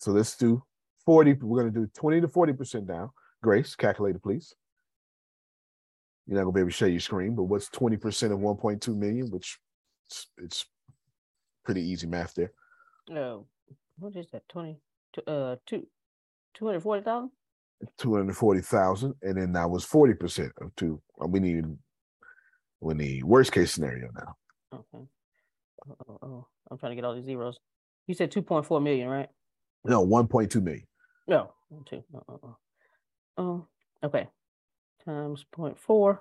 So 0.00 0.12
let's 0.12 0.36
do 0.36 0.62
40. 1.06 1.34
We're 1.34 1.62
gonna 1.62 1.72
do 1.72 1.88
20 1.94 2.20
to 2.20 2.28
40% 2.28 2.86
down. 2.86 3.10
Grace, 3.42 3.74
calculator, 3.74 4.18
please. 4.18 4.54
You're 6.28 6.36
not 6.36 6.44
gonna 6.44 6.52
be 6.52 6.60
able 6.60 6.70
to 6.70 6.76
share 6.76 6.88
your 6.88 7.00
screen, 7.00 7.34
but 7.34 7.44
what's 7.44 7.70
20% 7.70 8.32
of 8.32 8.38
1.2 8.38 8.94
million? 8.94 9.30
Which 9.30 9.58
it's, 10.06 10.26
it's 10.36 10.66
pretty 11.64 11.80
easy 11.80 12.06
math 12.06 12.34
there. 12.34 12.52
No, 13.08 13.46
what 13.98 14.14
is 14.14 14.26
that? 14.32 14.46
20 14.50 14.78
uh 15.26 15.56
two 15.66 15.86
240,000? 16.54 17.30
240,000 17.96 19.14
and 19.22 19.36
then 19.38 19.52
that 19.52 19.70
was 19.70 19.86
40% 19.86 20.50
of 20.60 20.74
two. 20.76 21.00
Uh, 21.20 21.26
we 21.26 21.40
need 21.40 21.64
we 22.80 22.94
need 22.94 23.24
worst 23.24 23.52
case 23.52 23.72
scenario 23.72 24.10
now. 24.14 24.36
Okay. 24.74 25.04
Oh, 25.88 26.18
oh, 26.22 26.46
I'm 26.70 26.76
trying 26.76 26.92
to 26.92 26.96
get 26.96 27.04
all 27.06 27.14
these 27.14 27.24
zeros. 27.24 27.58
You 28.06 28.14
said 28.14 28.30
2.4 28.30 28.82
million, 28.82 29.08
right? 29.08 29.28
No, 29.84 30.06
1.2 30.06 30.62
million. 30.62 30.86
No, 31.26 31.52
two. 31.86 32.04
Oh, 32.14 32.22
oh, 32.28 32.40
oh. 32.42 32.56
oh 33.38 33.66
okay. 34.04 34.28
Times 35.08 35.46
0.4, 35.56 36.18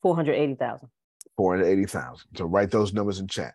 480,000. 0.00 0.88
480,000. 1.36 2.28
So 2.36 2.44
write 2.44 2.70
those 2.70 2.92
numbers 2.92 3.18
in 3.18 3.26
chat. 3.26 3.54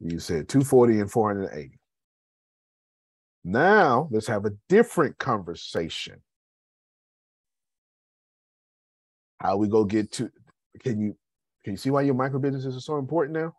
You 0.00 0.18
said 0.18 0.50
240 0.50 1.00
and 1.00 1.10
480. 1.10 1.78
Now 3.42 4.08
let's 4.10 4.26
have 4.26 4.44
a 4.44 4.52
different 4.68 5.16
conversation. 5.16 6.20
How 9.40 9.56
we 9.56 9.68
go 9.68 9.84
get 9.84 10.12
to 10.12 10.30
can 10.80 11.00
you 11.00 11.16
can 11.62 11.72
you 11.72 11.76
see 11.78 11.90
why 11.90 12.02
your 12.02 12.14
micro 12.14 12.38
businesses 12.38 12.76
are 12.76 12.80
so 12.80 12.98
important 12.98 13.38
now? 13.38 13.54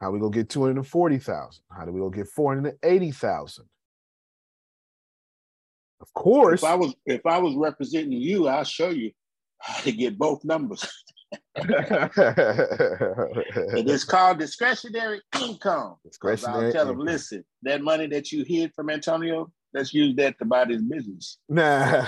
How 0.00 0.10
we 0.10 0.18
go 0.18 0.30
get 0.30 0.48
240,000? 0.48 1.62
How 1.70 1.84
do 1.84 1.92
we 1.92 2.00
go 2.00 2.10
get 2.10 2.26
480,000? 2.26 3.66
Of 6.04 6.12
course. 6.12 6.62
If 6.62 6.68
I 6.68 6.74
was 6.74 6.94
if 7.06 7.24
I 7.24 7.38
was 7.38 7.54
representing 7.56 8.12
you, 8.12 8.46
I'll 8.46 8.64
show 8.64 8.90
you 8.90 9.10
how 9.58 9.82
to 9.82 9.90
get 9.90 10.18
both 10.18 10.44
numbers. 10.44 10.86
it 11.56 12.68
is 13.88 14.04
called 14.04 14.38
discretionary 14.38 15.22
income. 15.40 15.94
Discretionary 16.04 16.66
I'll 16.66 16.72
tell 16.72 16.82
income. 16.82 16.98
them, 16.98 17.06
listen, 17.06 17.42
that 17.62 17.80
money 17.80 18.06
that 18.08 18.32
you 18.32 18.44
hid 18.44 18.74
from 18.74 18.90
Antonio, 18.90 19.50
let's 19.72 19.94
use 19.94 20.14
that 20.16 20.38
to 20.40 20.44
buy 20.44 20.66
this 20.66 20.82
business. 20.82 21.38
Nah, 21.48 22.04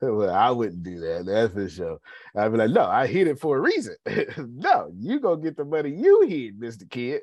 well, 0.00 0.30
I 0.30 0.52
wouldn't 0.52 0.84
do 0.84 1.00
that. 1.00 1.26
That's 1.26 1.52
for 1.52 1.68
sure. 1.68 1.98
I'd 2.36 2.52
be 2.52 2.58
like, 2.58 2.70
no, 2.70 2.84
I 2.84 3.08
hid 3.08 3.26
it 3.26 3.40
for 3.40 3.56
a 3.56 3.60
reason. 3.60 3.96
no, 4.38 4.92
you 4.96 5.18
go 5.18 5.34
get 5.34 5.56
the 5.56 5.64
money 5.64 5.90
you 5.90 6.28
hid, 6.28 6.60
Mister 6.60 6.86
Kid. 6.86 7.22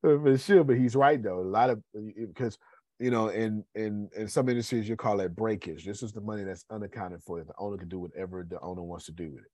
for 0.00 0.36
sure, 0.36 0.64
but 0.64 0.78
he's 0.78 0.96
right 0.96 1.22
though. 1.22 1.38
A 1.38 1.42
lot 1.42 1.70
of 1.70 1.80
because 1.94 2.58
you 2.98 3.10
know, 3.10 3.28
in 3.28 3.64
in 3.74 4.08
in 4.16 4.28
some 4.28 4.48
industries 4.48 4.88
you 4.88 4.96
call 4.96 5.20
it 5.20 5.36
breakage. 5.36 5.84
This 5.84 6.02
is 6.02 6.12
the 6.12 6.20
money 6.20 6.44
that's 6.44 6.64
unaccounted 6.70 7.22
for. 7.22 7.42
The 7.42 7.52
owner 7.58 7.76
can 7.76 7.88
do 7.88 8.00
whatever 8.00 8.46
the 8.48 8.60
owner 8.60 8.82
wants 8.82 9.06
to 9.06 9.12
do 9.12 9.30
with 9.30 9.44
it. 9.44 9.50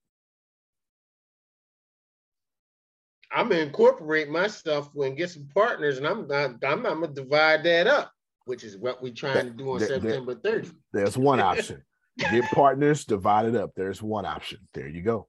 I'm 3.31 3.49
gonna 3.49 3.61
incorporate 3.61 4.29
my 4.29 4.47
stuff 4.47 4.89
and 4.95 5.17
get 5.17 5.29
some 5.29 5.47
partners, 5.53 5.97
and 5.97 6.07
I'm 6.07 6.27
not. 6.27 6.63
I'm, 6.63 6.85
I'm 6.85 7.01
gonna 7.01 7.07
divide 7.07 7.63
that 7.63 7.85
up, 7.85 8.11
which 8.45 8.63
is 8.63 8.77
what 8.77 9.01
we're 9.01 9.13
trying 9.13 9.35
that, 9.35 9.43
to 9.43 9.51
do 9.51 9.71
on 9.71 9.79
that, 9.79 9.87
September 9.87 10.35
30. 10.35 10.71
There's 10.93 11.17
one 11.17 11.39
option. 11.39 11.83
get 12.17 12.45
partners, 12.51 13.05
divide 13.05 13.45
it 13.45 13.55
up. 13.55 13.71
There's 13.75 14.01
one 14.01 14.25
option. 14.25 14.59
There 14.73 14.87
you 14.87 15.01
go. 15.01 15.27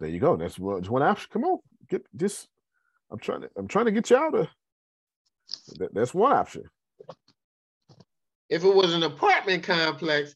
There 0.00 0.08
you 0.08 0.18
go. 0.18 0.36
That's 0.36 0.58
one, 0.58 0.82
one 0.84 1.02
option. 1.02 1.28
Come 1.32 1.44
on, 1.44 1.58
get 1.88 2.06
this. 2.12 2.48
I'm 3.10 3.18
trying 3.18 3.42
to. 3.42 3.50
I'm 3.56 3.68
trying 3.68 3.84
to 3.84 3.92
get 3.92 4.10
you 4.10 4.16
out 4.16 4.34
of. 4.34 4.48
That, 5.78 5.94
that's 5.94 6.14
one 6.14 6.32
option. 6.32 6.64
If 8.48 8.64
it 8.64 8.74
was 8.74 8.94
an 8.94 9.02
apartment 9.02 9.62
complex, 9.62 10.34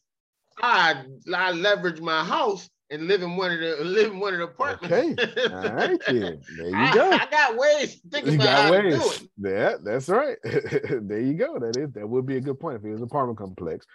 I 0.61 1.03
I 1.33 1.51
leverage 1.51 2.01
my 2.01 2.23
house 2.23 2.69
and 2.89 3.07
live 3.07 3.21
in 3.21 3.37
one 3.37 3.51
of 3.51 3.59
the 3.59 3.83
live 3.83 4.11
in 4.11 4.19
one 4.19 4.33
of 4.33 4.39
the 4.39 4.45
apartments. 4.45 5.23
Okay, 5.23 5.53
all 5.53 5.73
right 5.73 5.99
then. 6.07 6.41
There 6.57 6.67
you 6.67 6.75
I, 6.75 6.93
go. 6.93 7.11
I 7.11 7.27
got 7.29 7.57
ways 7.57 8.01
to 8.01 8.09
think 8.09 8.25
you 8.25 8.35
about 8.35 8.47
how 8.47 8.71
ways. 8.71 8.93
to 8.93 8.99
do 8.99 9.11
it. 9.11 9.51
Yeah, 9.51 9.75
that's 9.83 10.09
right. 10.09 10.37
there 10.43 11.21
you 11.21 11.33
go. 11.33 11.59
That 11.59 11.77
is 11.77 11.91
that 11.93 12.07
would 12.07 12.25
be 12.25 12.37
a 12.37 12.41
good 12.41 12.59
point 12.59 12.77
if 12.77 12.85
it 12.85 12.91
was 12.91 13.01
an 13.01 13.05
apartment 13.05 13.37
complex. 13.37 13.85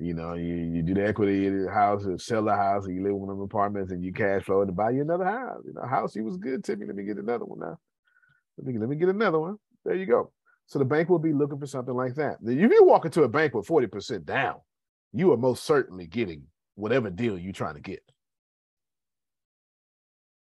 You 0.00 0.14
know, 0.14 0.34
you, 0.34 0.54
you 0.54 0.82
do 0.82 0.94
the 0.94 1.04
equity 1.04 1.48
in 1.48 1.64
the 1.64 1.72
house 1.72 2.04
and 2.04 2.20
sell 2.20 2.44
the 2.44 2.54
house 2.54 2.86
and 2.86 2.94
you 2.94 3.02
live 3.02 3.10
in 3.10 3.18
one 3.18 3.30
of 3.30 3.38
the 3.38 3.42
apartments 3.42 3.90
and 3.90 4.04
you 4.04 4.12
cash 4.12 4.44
flow 4.44 4.64
to 4.64 4.70
buy 4.70 4.90
you 4.90 5.02
another 5.02 5.24
house. 5.24 5.62
You 5.66 5.72
know, 5.72 5.82
house 5.88 6.14
he 6.14 6.20
was 6.20 6.36
good, 6.36 6.62
Timmy. 6.62 6.86
Let 6.86 6.94
me 6.94 7.02
get 7.02 7.16
another 7.16 7.44
one 7.44 7.58
now. 7.58 7.78
Let 8.56 8.66
me 8.66 8.78
let 8.78 8.88
me 8.88 8.94
get 8.94 9.08
another 9.08 9.40
one. 9.40 9.56
There 9.84 9.96
you 9.96 10.06
go. 10.06 10.30
So 10.68 10.78
the 10.78 10.84
bank 10.84 11.08
will 11.08 11.18
be 11.18 11.32
looking 11.32 11.58
for 11.58 11.66
something 11.66 11.94
like 11.94 12.14
that. 12.16 12.38
If 12.44 12.58
you 12.58 12.84
walk 12.84 13.06
into 13.06 13.22
a 13.22 13.28
bank 13.28 13.54
with 13.54 13.66
40% 13.66 14.26
down, 14.26 14.56
you 15.14 15.32
are 15.32 15.38
most 15.38 15.64
certainly 15.64 16.06
getting 16.06 16.42
whatever 16.74 17.08
deal 17.08 17.38
you're 17.38 17.54
trying 17.54 17.76
to 17.76 17.80
get. 17.80 18.02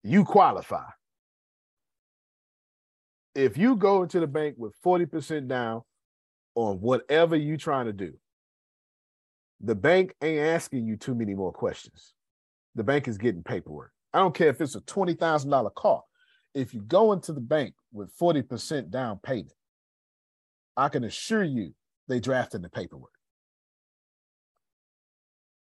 You 0.02 0.24
qualify. 0.24 0.84
If 3.34 3.56
you 3.56 3.76
go 3.76 4.02
into 4.02 4.20
the 4.20 4.26
bank 4.26 4.56
with 4.58 4.74
40% 4.84 5.48
down 5.48 5.82
on 6.54 6.76
whatever 6.82 7.34
you're 7.34 7.56
trying 7.56 7.86
to 7.86 7.92
do, 7.94 8.12
the 9.62 9.74
bank 9.74 10.14
ain't 10.22 10.40
asking 10.40 10.86
you 10.86 10.96
too 10.96 11.14
many 11.14 11.34
more 11.34 11.52
questions. 11.52 12.12
The 12.74 12.84
bank 12.84 13.08
is 13.08 13.16
getting 13.16 13.42
paperwork. 13.42 13.92
I 14.12 14.18
don't 14.18 14.34
care 14.34 14.48
if 14.48 14.60
it's 14.60 14.74
a 14.74 14.80
$20,000 14.82 15.74
car. 15.74 16.02
If 16.54 16.74
you 16.74 16.82
go 16.82 17.12
into 17.12 17.32
the 17.32 17.40
bank 17.40 17.74
with 17.90 18.14
40% 18.18 18.90
down 18.90 19.18
payment, 19.22 19.52
I 20.80 20.90
can 20.90 21.04
assure 21.04 21.44
you 21.44 21.74
they 22.08 22.20
drafted 22.20 22.62
the 22.62 22.70
paperwork. 22.70 23.10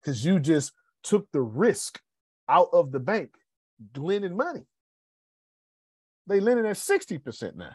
because 0.02 0.24
you 0.24 0.40
just 0.40 0.72
took 1.04 1.26
the 1.32 1.42
risk 1.42 2.00
out 2.48 2.68
of 2.74 2.92
the 2.92 3.00
bank 3.00 3.32
lending 3.96 4.36
money. 4.36 4.66
They 6.26 6.40
lending 6.40 6.66
at 6.66 6.76
60% 6.76 7.56
now. 7.56 7.72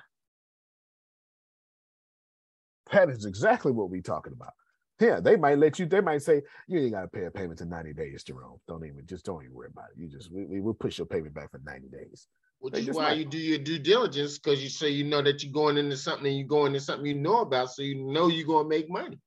That 2.91 3.09
is 3.09 3.25
exactly 3.25 3.71
what 3.71 3.89
we're 3.89 4.01
talking 4.01 4.33
about. 4.33 4.53
Yeah, 4.99 5.19
they 5.19 5.35
might 5.37 5.59
let 5.59 5.79
you, 5.79 5.87
they 5.87 6.01
might 6.01 6.23
say, 6.23 6.41
you 6.67 6.79
ain't 6.79 6.93
gotta 6.93 7.07
pay 7.09 7.25
a 7.25 7.31
payment 7.31 7.59
to 7.59 7.65
90 7.65 7.93
days, 7.93 8.23
Jerome. 8.23 8.59
Don't 8.67 8.85
even 8.85 9.05
just 9.07 9.25
don't 9.25 9.43
even 9.43 9.55
worry 9.55 9.69
about 9.71 9.87
it. 9.95 10.01
You 10.01 10.09
just 10.09 10.31
we, 10.31 10.45
we 10.45 10.61
will 10.61 10.73
push 10.75 10.99
your 10.99 11.07
payment 11.07 11.35
back 11.35 11.51
for 11.51 11.61
90 11.65 11.89
days. 11.89 12.27
Which 12.59 12.75
is 12.75 12.89
why 12.89 13.13
you 13.13 13.25
do 13.25 13.37
your 13.37 13.59
due 13.59 13.77
diligence 13.77 14.39
because 14.39 14.63
you 14.63 14.69
say 14.69 14.89
you 14.89 15.03
know 15.03 15.21
that 15.21 15.43
you're 15.43 15.53
going 15.53 15.77
into 15.77 15.95
something 15.95 16.25
and 16.25 16.37
you're 16.37 16.47
going 16.47 16.73
into 16.73 16.79
something 16.79 17.05
you 17.05 17.13
know 17.13 17.41
about, 17.41 17.71
so 17.71 17.83
you 17.83 18.03
know 18.03 18.27
you're 18.27 18.47
gonna 18.47 18.67
make 18.67 18.89
money. 18.89 19.19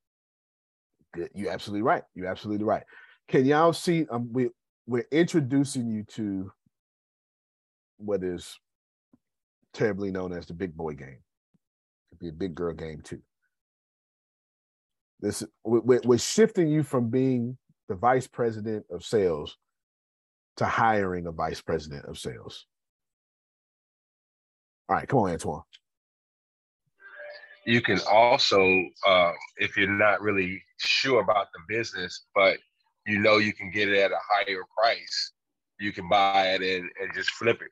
Good. 1.13 1.29
You're 1.33 1.51
absolutely 1.51 1.83
right. 1.83 2.03
You're 2.13 2.27
absolutely 2.27 2.65
right. 2.65 2.83
Can 3.29 3.45
y'all 3.45 3.73
see? 3.73 4.05
Um, 4.09 4.29
we 4.33 4.49
we're 4.85 5.07
introducing 5.11 5.89
you 5.89 6.03
to 6.03 6.51
what 7.97 8.23
is 8.23 8.59
terribly 9.73 10.11
known 10.11 10.33
as 10.33 10.47
the 10.47 10.53
big 10.53 10.75
boy 10.75 10.93
game. 10.93 11.19
It 11.19 12.09
could 12.09 12.19
be 12.19 12.29
a 12.29 12.33
big 12.33 12.55
girl 12.55 12.73
game 12.73 13.01
too. 13.01 13.21
This 15.21 15.43
we're, 15.63 16.01
we're 16.03 16.17
shifting 16.17 16.67
you 16.67 16.83
from 16.83 17.09
being 17.09 17.57
the 17.87 17.95
vice 17.95 18.27
president 18.27 18.85
of 18.89 19.05
sales 19.05 19.57
to 20.57 20.65
hiring 20.65 21.27
a 21.27 21.31
vice 21.31 21.61
president 21.61 22.05
of 22.05 22.17
sales. 22.17 22.65
All 24.91 24.97
right, 24.97 25.07
come 25.07 25.19
on, 25.19 25.31
Antoine. 25.31 25.61
You 27.65 27.81
can 27.81 28.01
also, 28.11 28.61
uh, 29.07 29.31
if 29.55 29.77
you're 29.77 29.87
not 29.87 30.19
really 30.19 30.61
sure 30.79 31.21
about 31.21 31.47
the 31.53 31.59
business, 31.73 32.25
but 32.35 32.57
you 33.07 33.19
know 33.19 33.37
you 33.37 33.53
can 33.53 33.71
get 33.71 33.87
it 33.87 33.97
at 33.97 34.11
a 34.11 34.17
higher 34.29 34.63
price, 34.77 35.31
you 35.79 35.93
can 35.93 36.09
buy 36.09 36.47
it 36.49 36.61
and, 36.61 36.89
and 37.01 37.13
just 37.15 37.31
flip 37.31 37.61
it. 37.61 37.71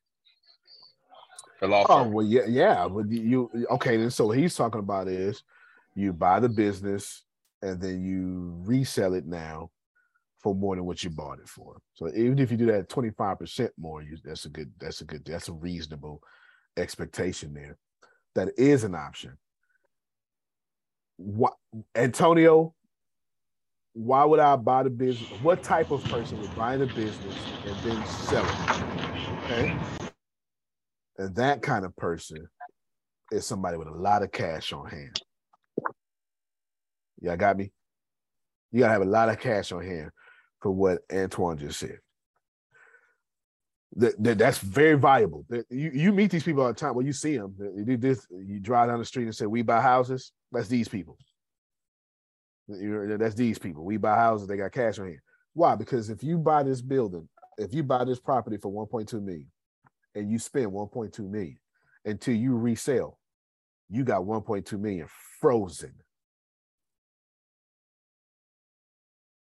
The 1.59 1.67
law 1.67 1.85
oh 1.89 2.07
well, 2.07 2.25
yeah, 2.25 2.45
yeah. 2.47 2.87
But 2.87 3.11
you 3.11 3.51
okay? 3.71 3.97
Then 3.97 4.11
so 4.11 4.29
he's 4.31 4.55
talking 4.55 4.79
about 4.79 5.09
is 5.09 5.43
you 5.95 6.13
buy 6.13 6.39
the 6.39 6.47
business 6.47 7.23
and 7.61 7.81
then 7.81 8.01
you 8.01 8.53
resell 8.65 9.13
it 9.13 9.25
now 9.25 9.71
for 10.37 10.55
more 10.55 10.77
than 10.77 10.85
what 10.85 11.03
you 11.03 11.09
bought 11.09 11.39
it 11.39 11.49
for. 11.49 11.81
So 11.95 12.07
even 12.15 12.39
if 12.39 12.49
you 12.49 12.55
do 12.55 12.67
that 12.67 12.87
25% 12.87 13.71
more, 13.77 14.01
you, 14.01 14.17
that's 14.23 14.45
a 14.45 14.49
good, 14.49 14.71
that's 14.79 15.01
a 15.01 15.03
good, 15.03 15.25
that's 15.25 15.49
a 15.49 15.53
reasonable 15.53 16.23
expectation 16.79 17.53
there. 17.53 17.77
That 18.35 18.49
is 18.57 18.83
an 18.83 18.95
option. 18.95 19.37
What 21.17 21.55
Antonio, 21.95 22.73
why 23.93 24.23
would 24.25 24.39
I 24.39 24.55
buy 24.55 24.83
the 24.83 24.89
business? 24.89 25.29
What 25.41 25.63
type 25.63 25.91
of 25.91 26.03
person 26.05 26.39
would 26.41 26.55
buy 26.55 26.77
the 26.77 26.87
business 26.87 27.35
and 27.65 27.75
then 27.83 28.05
sell 28.07 28.45
it? 28.45 28.83
Okay. 29.45 29.77
And 31.17 31.35
that 31.35 31.61
kind 31.61 31.85
of 31.85 31.95
person 31.97 32.47
is 33.31 33.45
somebody 33.45 33.77
with 33.77 33.87
a 33.87 33.91
lot 33.93 34.23
of 34.23 34.31
cash 34.31 34.71
on 34.73 34.87
hand. 34.87 35.19
Y'all 37.21 37.37
got 37.37 37.57
me? 37.57 37.71
You 38.71 38.79
gotta 38.79 38.93
have 38.93 39.01
a 39.01 39.05
lot 39.05 39.29
of 39.29 39.39
cash 39.39 39.71
on 39.71 39.83
hand 39.83 40.11
for 40.61 40.71
what 40.71 40.99
Antoine 41.11 41.57
just 41.57 41.79
said. 41.79 41.99
That, 43.95 44.23
that 44.23 44.37
that's 44.37 44.59
very 44.59 44.97
valuable. 44.97 45.45
That 45.49 45.65
you, 45.69 45.91
you 45.93 46.13
meet 46.13 46.31
these 46.31 46.43
people 46.43 46.61
all 46.61 46.67
the 46.69 46.73
time. 46.75 46.95
When 46.95 47.07
you 47.07 47.13
see 47.13 47.37
them, 47.37 47.55
this. 47.57 48.27
You 48.31 48.59
drive 48.59 48.89
down 48.89 48.99
the 48.99 49.05
street 49.05 49.23
and 49.23 49.35
say, 49.35 49.47
"We 49.47 49.63
buy 49.63 49.81
houses." 49.81 50.31
That's 50.51 50.67
these 50.67 50.87
people. 50.87 51.17
That's 52.67 53.35
these 53.35 53.57
people. 53.57 53.83
We 53.83 53.97
buy 53.97 54.15
houses. 54.15 54.47
They 54.47 54.57
got 54.57 54.71
cash 54.71 54.99
on 54.99 55.07
hand. 55.07 55.19
Why? 55.53 55.75
Because 55.75 56.11
if 56.11 56.23
you 56.23 56.37
buy 56.37 56.61
this 56.63 56.81
building, 56.81 57.27
if 57.57 57.73
you 57.73 57.81
buy 57.81 58.03
this 58.03 58.19
property 58.19 58.57
for 58.57 58.71
1.2 58.71 59.21
million, 59.23 59.51
and 60.13 60.31
you 60.31 60.37
spend 60.37 60.67
1.2 60.67 61.19
million 61.27 61.57
until 62.05 62.35
you 62.35 62.55
resell, 62.55 63.19
you 63.89 64.03
got 64.03 64.21
1.2 64.21 64.79
million 64.79 65.07
frozen 65.41 65.93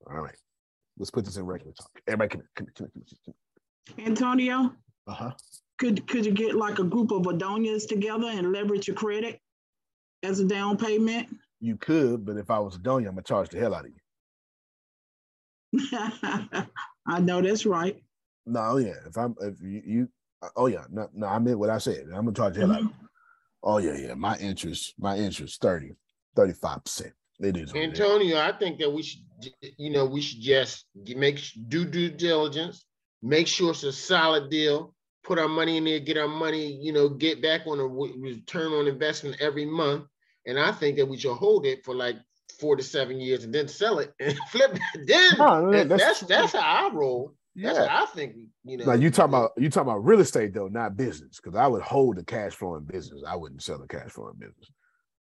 All 0.07 0.21
right. 0.21 0.37
Let's 0.99 1.11
put 1.11 1.25
this 1.25 1.37
in 1.37 1.45
regular 1.45 1.73
talk. 1.73 1.91
Everybody 2.07 2.29
come, 2.29 2.43
come, 2.55 2.67
come, 2.77 2.89
come, 2.93 3.05
come. 3.25 3.35
Antonio? 3.99 4.73
Uh-huh. 5.07 5.33
Could 5.79 6.07
could 6.07 6.25
you 6.25 6.33
get 6.33 6.55
like 6.55 6.79
a 6.79 6.85
group 6.85 7.11
of 7.11 7.23
Adonias 7.23 7.89
together 7.89 8.29
and 8.29 8.53
leverage 8.53 8.87
your 8.87 8.97
credit 8.97 9.41
as 10.23 10.39
a 10.41 10.45
down 10.45 10.77
payment? 10.77 11.29
You 11.61 11.77
could, 11.77 12.25
but 12.25 12.37
if 12.37 12.51
I 12.51 12.59
was 12.59 12.79
Adonia, 12.79 13.09
I'm 13.09 13.15
gonna 13.15 13.23
charge 13.23 13.49
the 13.49 13.59
hell 13.59 13.75
out 13.75 13.87
of 13.87 13.91
you. 13.91 13.99
I 17.07 17.21
know 17.21 17.41
that's 17.41 17.67
right. 17.67 18.03
No, 18.47 18.77
yeah. 18.77 18.95
If 19.07 19.17
I'm 19.17 19.35
if 19.41 19.61
you, 19.61 19.83
you 19.85 20.09
oh 20.57 20.67
yeah, 20.67 20.85
no, 20.91 21.09
no, 21.15 21.27
I 21.27 21.39
meant 21.39 21.59
what 21.59 21.71
I 21.71 21.79
said. 21.79 22.05
I'm 22.07 22.25
gonna 22.25 22.33
charge 22.33 22.55
the 22.55 22.61
hell 22.61 22.69
mm-hmm. 22.69 22.87
out 22.87 22.93
of 22.93 22.97
you. 23.01 23.09
Oh 23.63 23.79
yeah, 23.79 23.97
yeah. 24.09 24.15
My 24.15 24.37
interest, 24.39 24.95
my 24.99 25.17
interest 25.17 25.61
30, 25.61 25.93
35 26.37 26.85
percent. 26.85 27.13
It 27.41 27.57
is. 27.57 27.75
Antonio, 27.75 28.39
I 28.39 28.53
think 28.53 28.79
that 28.79 28.91
we 28.93 29.03
should, 29.03 29.23
you 29.77 29.91
know, 29.91 30.05
we 30.05 30.21
should 30.21 30.41
just 30.41 30.87
make 30.95 31.41
do 31.69 31.85
due 31.85 32.11
diligence, 32.11 32.85
make 33.23 33.47
sure 33.47 33.71
it's 33.71 33.85
a 33.85 33.93
solid 33.93 34.51
deal, 34.51 34.95
put 35.25 35.39
our 35.39 35.49
money 35.49 35.77
in 35.77 35.85
there, 35.85 36.01
get 36.01 36.19
our 36.19 36.29
money, 36.29 36.67
you 36.67 36.93
know, 36.93 37.09
get 37.09 37.43
back 37.43 37.63
on 37.67 37.79
a 37.79 37.87
return 37.87 38.73
on 38.73 38.87
investment 38.87 39.37
every 39.41 39.65
month. 39.65 40.05
And 40.47 40.59
I 40.59 40.73
think 40.73 40.97
that 40.97 41.07
we 41.07 41.17
should 41.17 41.37
hold 41.37 41.67
it 41.67 41.85
for 41.85 41.95
like 41.95 42.17
four 42.59 42.77
to 42.77 42.83
seven 42.83 43.21
years 43.21 43.45
and 43.45 43.55
then 43.55 43.69
sell 43.69 44.01
it 44.01 44.13
and 44.21 44.37
flip 44.51 44.75
it. 44.75 45.07
Then 45.07 45.33
no, 45.39 45.85
that's, 45.85 46.03
that's 46.03 46.21
that's 46.21 46.53
how 46.53 46.89
I 46.89 46.93
roll. 46.93 47.35
That's 47.55 47.79
yeah. 47.79 48.03
I 48.03 48.07
think. 48.07 48.35
You 48.65 48.79
know. 48.79 48.87
Now 48.87 48.95
you 48.95 49.11
talking 49.11 49.35
about 49.35 49.53
you 49.57 49.71
talking 49.71 49.91
about 49.91 50.05
real 50.05 50.21
estate 50.21 50.55
though, 50.55 50.69
not 50.69 50.97
business. 50.97 51.39
Because 51.41 51.57
I 51.57 51.67
would 51.67 51.83
hold 51.83 52.17
the 52.17 52.25
cash 52.25 52.55
flowing 52.55 52.85
business. 52.85 53.23
I 53.27 53.37
wouldn't 53.37 53.63
sell 53.63 53.79
the 53.79 53.87
cash 53.87 54.11
flowing 54.11 54.37
business. 54.39 54.71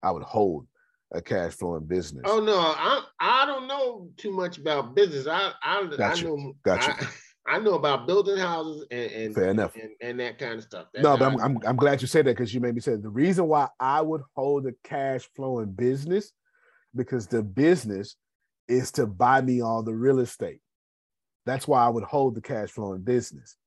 I 0.04 0.12
would 0.12 0.24
hold 0.24 0.68
a 1.12 1.22
cash 1.22 1.54
flowing 1.54 1.86
business? 1.86 2.24
Oh 2.26 2.40
no, 2.40 2.58
I 2.58 3.04
I 3.20 3.46
don't 3.46 3.68
know 3.68 4.10
too 4.18 4.32
much 4.32 4.58
about 4.58 4.96
business. 4.96 5.28
I 5.28 5.52
I, 5.62 5.86
Got 5.98 6.20
I 6.20 6.22
know 6.22 6.54
Got 6.64 6.90
I, 6.90 7.08
I, 7.56 7.60
know 7.60 7.74
about 7.74 8.08
building 8.08 8.38
houses 8.38 8.86
and, 8.92 9.12
and 9.12 9.36
fair 9.36 9.50
enough 9.50 9.76
and, 9.76 9.92
and 10.02 10.20
that 10.20 10.38
kind 10.38 10.54
of 10.54 10.64
stuff. 10.64 10.88
That's 10.94 11.04
no, 11.04 11.18
but 11.18 11.34
I'm, 11.34 11.40
I'm, 11.40 11.60
I'm 11.66 11.76
glad 11.76 12.02
you 12.02 12.08
said 12.08 12.26
that 12.26 12.36
because 12.36 12.54
you 12.54 12.60
made 12.60 12.76
me 12.76 12.82
say 12.82 12.94
it. 12.94 13.04
the 13.04 13.10
reason 13.10 13.48
why 13.48 13.68
I 13.80 14.02
would 14.02 14.22
hold 14.36 14.66
a 14.68 14.74
cash 14.84 15.30
flowing 15.36 15.72
business 15.72 16.32
because 16.96 17.28
the 17.28 17.44
business 17.44 18.16
is 18.68 18.92
to 18.94 19.06
buy 19.06 19.42
me 19.42 19.62
all 19.62 19.84
the 19.84 19.94
real 19.94 20.20
estate. 20.20 20.62
That's 21.46 21.68
why 21.68 21.86
I 21.86 21.90
would 21.90 22.04
hold 22.04 22.36
the 22.36 22.42
cash 22.42 22.70
flowing 22.70 23.02
business. 23.02 23.58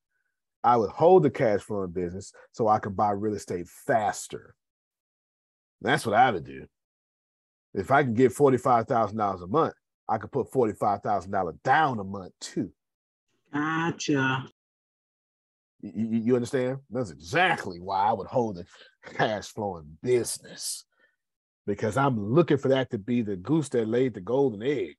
I 0.62 0.76
would 0.76 0.90
hold 0.90 1.22
the 1.22 1.30
cash 1.30 1.60
flowing 1.60 1.90
business 1.90 2.32
so 2.52 2.68
I 2.68 2.78
could 2.78 2.96
buy 2.96 3.10
real 3.10 3.34
estate 3.34 3.68
faster. 3.68 4.54
That's 5.82 6.06
what 6.06 6.14
I 6.14 6.30
would 6.30 6.44
do. 6.44 6.66
If 7.74 7.90
I 7.90 8.02
can 8.02 8.14
get 8.14 8.34
$45,000 8.34 9.42
a 9.42 9.46
month, 9.46 9.74
I 10.08 10.18
could 10.18 10.32
put 10.32 10.50
$45,000 10.50 11.62
down 11.62 11.98
a 11.98 12.04
month 12.04 12.32
too. 12.40 12.70
Gotcha. 13.54 14.48
You, 15.80 16.20
you, 16.24 16.34
understand? 16.34 16.78
That's 16.90 17.10
exactly 17.10 17.78
why 17.78 18.06
I 18.06 18.12
would 18.12 18.26
hold 18.26 18.58
a 18.58 18.64
cash 19.14 19.48
flowing 19.48 19.98
business 20.02 20.84
because 21.66 21.96
I'm 21.96 22.32
looking 22.32 22.56
for 22.56 22.68
that 22.68 22.90
to 22.90 22.98
be 22.98 23.22
the 23.22 23.36
goose 23.36 23.68
that 23.70 23.86
laid 23.86 24.14
the 24.14 24.20
golden 24.20 24.62
egg. 24.62 24.96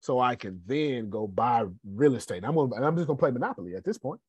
So 0.00 0.20
I 0.20 0.36
can 0.36 0.60
then 0.66 1.10
go 1.10 1.26
buy 1.26 1.64
real 1.86 2.14
estate. 2.14 2.44
I'm 2.44 2.54
gonna, 2.54 2.74
I'm 2.76 2.96
just 2.96 3.06
gonna 3.06 3.18
play 3.18 3.30
Monopoly 3.30 3.74
at 3.74 3.84
this 3.84 3.98
point. 3.98 4.20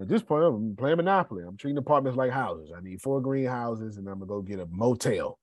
At 0.00 0.08
this 0.08 0.22
point, 0.22 0.44
I'm 0.44 0.76
playing 0.76 0.96
Monopoly. 0.96 1.44
I'm 1.46 1.56
treating 1.56 1.76
apartments 1.78 2.16
like 2.16 2.30
houses. 2.30 2.72
I 2.74 2.80
need 2.80 3.02
four 3.02 3.20
greenhouses, 3.20 3.98
and 3.98 4.08
I'm 4.08 4.18
gonna 4.18 4.26
go 4.26 4.40
get 4.40 4.60
a 4.60 4.66
motel 4.70 5.38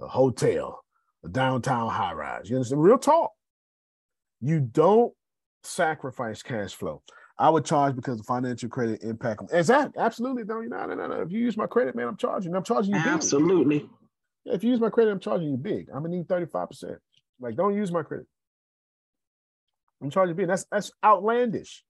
a 0.00 0.06
hotel, 0.06 0.84
a 1.24 1.28
downtown 1.28 1.90
high 1.90 2.12
rise. 2.12 2.48
You 2.48 2.56
understand? 2.56 2.82
Real 2.82 2.98
talk. 2.98 3.32
You 4.40 4.60
don't 4.60 5.12
sacrifice 5.68 6.42
cash 6.42 6.74
flow. 6.74 7.02
I 7.38 7.50
would 7.50 7.64
charge 7.64 7.94
because 7.94 8.18
of 8.18 8.26
financial 8.26 8.68
credit 8.68 9.02
impact. 9.02 9.42
Exactly. 9.52 10.02
Absolutely. 10.02 10.42
No, 10.44 10.60
no, 10.60 10.86
no, 10.86 11.06
no. 11.06 11.22
If 11.22 11.30
you 11.30 11.38
use 11.38 11.56
my 11.56 11.66
credit, 11.66 11.94
man, 11.94 12.08
I'm 12.08 12.16
charging. 12.16 12.54
I'm 12.54 12.64
charging 12.64 12.94
you. 12.94 13.00
Absolutely. 13.00 13.80
Big. 13.80 13.88
If 14.46 14.64
you 14.64 14.70
use 14.70 14.80
my 14.80 14.90
credit, 14.90 15.12
I'm 15.12 15.20
charging 15.20 15.50
you 15.50 15.56
big. 15.56 15.88
I'm 15.90 16.02
gonna 16.02 16.16
need 16.16 16.26
35%. 16.26 16.96
Like, 17.40 17.54
don't 17.54 17.76
use 17.76 17.92
my 17.92 18.02
credit. 18.02 18.26
I'm 20.02 20.10
charging 20.10 20.34
big. 20.34 20.48
That's 20.48 20.66
that's 20.70 20.90
outlandish. 21.04 21.84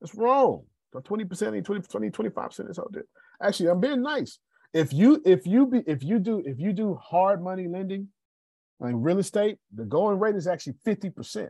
That's 0.00 0.14
wrong. 0.14 0.64
20%, 0.94 1.62
20, 1.62 1.82
20, 1.82 2.10
25% 2.10 2.70
is 2.70 2.78
out 2.78 2.90
there. 2.90 3.04
Actually, 3.42 3.68
I'm 3.68 3.80
being 3.80 4.02
nice 4.02 4.38
if 4.76 4.92
you 4.92 5.22
if 5.24 5.46
you 5.46 5.66
be 5.66 5.82
if 5.86 6.02
you 6.02 6.18
do 6.18 6.42
if 6.44 6.60
you 6.60 6.72
do 6.72 6.94
hard 6.94 7.42
money 7.42 7.66
lending 7.66 8.08
like 8.78 8.92
real 8.96 9.18
estate 9.18 9.56
the 9.74 9.84
going 9.84 10.18
rate 10.18 10.36
is 10.36 10.46
actually 10.46 10.74
50% 10.84 11.48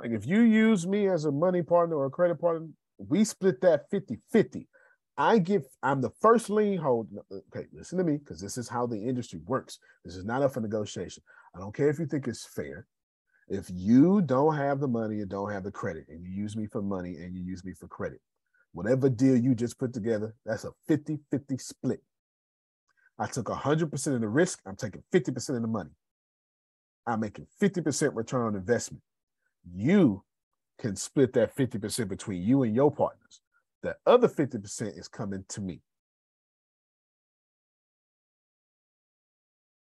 like 0.00 0.10
if 0.10 0.26
you 0.26 0.40
use 0.40 0.86
me 0.86 1.08
as 1.08 1.24
a 1.24 1.32
money 1.32 1.62
partner 1.62 1.96
or 1.96 2.06
a 2.06 2.10
credit 2.10 2.40
partner 2.40 2.66
we 2.98 3.24
split 3.24 3.60
that 3.60 3.88
50 3.90 4.18
50 4.32 4.66
i 5.16 5.38
give 5.38 5.64
i'm 5.82 6.00
the 6.00 6.10
first 6.20 6.50
lien 6.50 6.78
holder 6.78 7.08
okay 7.32 7.66
listen 7.72 7.98
to 7.98 8.04
me 8.04 8.16
because 8.16 8.40
this 8.40 8.58
is 8.58 8.68
how 8.68 8.86
the 8.86 8.96
industry 8.96 9.40
works 9.46 9.78
this 10.04 10.16
is 10.16 10.24
not 10.24 10.42
up 10.42 10.52
for 10.52 10.60
negotiation 10.60 11.22
i 11.54 11.58
don't 11.58 11.74
care 11.74 11.88
if 11.88 11.98
you 11.98 12.06
think 12.06 12.26
it's 12.26 12.46
fair 12.46 12.86
If 13.50 13.66
you 13.68 14.22
don't 14.22 14.54
have 14.54 14.78
the 14.78 14.86
money 14.86 15.20
and 15.20 15.28
don't 15.28 15.50
have 15.50 15.64
the 15.64 15.72
credit, 15.72 16.06
and 16.08 16.24
you 16.24 16.30
use 16.30 16.56
me 16.56 16.66
for 16.68 16.80
money 16.80 17.16
and 17.16 17.34
you 17.34 17.42
use 17.42 17.64
me 17.64 17.72
for 17.74 17.88
credit, 17.88 18.20
whatever 18.72 19.10
deal 19.10 19.36
you 19.36 19.56
just 19.56 19.76
put 19.76 19.92
together, 19.92 20.36
that's 20.46 20.64
a 20.64 20.70
50 20.86 21.18
50 21.32 21.58
split. 21.58 22.00
I 23.18 23.26
took 23.26 23.46
100% 23.46 24.14
of 24.14 24.20
the 24.20 24.28
risk, 24.28 24.60
I'm 24.64 24.76
taking 24.76 25.02
50% 25.12 25.56
of 25.56 25.62
the 25.62 25.68
money. 25.68 25.90
I'm 27.08 27.20
making 27.20 27.48
50% 27.60 28.14
return 28.14 28.46
on 28.46 28.54
investment. 28.54 29.02
You 29.64 30.24
can 30.78 30.96
split 30.96 31.32
that 31.34 31.54
50% 31.54 32.08
between 32.08 32.42
you 32.42 32.62
and 32.62 32.74
your 32.74 32.90
partners. 32.90 33.40
The 33.82 33.96
other 34.06 34.28
50% 34.28 34.98
is 34.98 35.08
coming 35.08 35.44
to 35.50 35.60
me. 35.60 35.80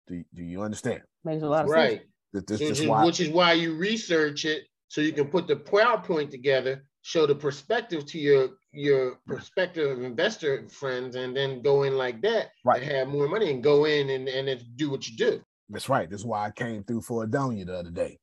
Do, 0.08 0.24
do 0.34 0.44
you 0.44 0.62
understand? 0.62 1.02
Makes 1.24 1.44
a 1.44 1.48
lot 1.48 1.66
of 1.66 1.72
right. 1.72 2.02
sense. 2.34 2.46
This, 2.48 2.60
which, 2.60 2.80
is, 2.80 2.88
why, 2.88 3.06
which 3.06 3.20
is 3.20 3.30
why 3.30 3.54
you 3.54 3.76
research 3.76 4.46
it 4.46 4.64
so 4.88 5.02
you 5.02 5.14
can 5.14 5.28
put 5.28 5.48
the 5.48 5.56
PowerPoint 5.56 6.32
together, 6.32 6.84
show 7.02 7.28
the 7.28 7.36
perspective 7.36 8.06
to 8.08 8.20
your 8.20 8.50
your 8.72 9.20
prospective 9.28 10.04
investor 10.04 10.68
friends, 10.68 11.16
and 11.16 11.36
then 11.36 11.62
go 11.62 11.84
in 11.84 11.96
like 11.96 12.22
that 12.22 12.50
Right. 12.66 12.82
and 12.82 12.92
have 12.92 13.08
more 13.08 13.28
money 13.28 13.52
and 13.52 13.64
go 13.64 13.86
in 13.86 14.10
and, 14.10 14.28
and 14.28 14.48
then 14.48 14.60
do 14.76 14.90
what 14.90 15.08
you 15.08 15.16
do. 15.16 15.42
That's 15.70 15.90
right. 15.90 16.10
That's 16.10 16.26
why 16.26 16.48
I 16.48 16.52
came 16.52 16.84
through 16.84 17.02
for 17.02 17.26
Adonia 17.26 17.68
the 17.68 17.78
other 17.78 17.92
day. 17.92 18.20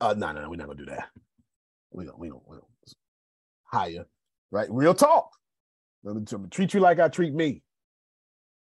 Uh, 0.00 0.14
no, 0.16 0.32
no, 0.32 0.42
no, 0.42 0.50
we're 0.50 0.56
not 0.56 0.66
gonna 0.66 0.78
do 0.78 0.86
that. 0.86 1.08
We 1.92 2.04
don't, 2.04 2.18
we 2.18 2.28
don't, 2.28 2.42
we 2.48 2.56
don't 2.56 2.66
hire, 3.64 4.06
right? 4.50 4.68
Real 4.70 4.94
talk. 4.94 5.30
I'm 6.06 6.24
gonna, 6.24 6.48
treat 6.48 6.72
you 6.72 6.80
like 6.80 6.98
I 6.98 7.08
treat 7.08 7.34
me, 7.34 7.62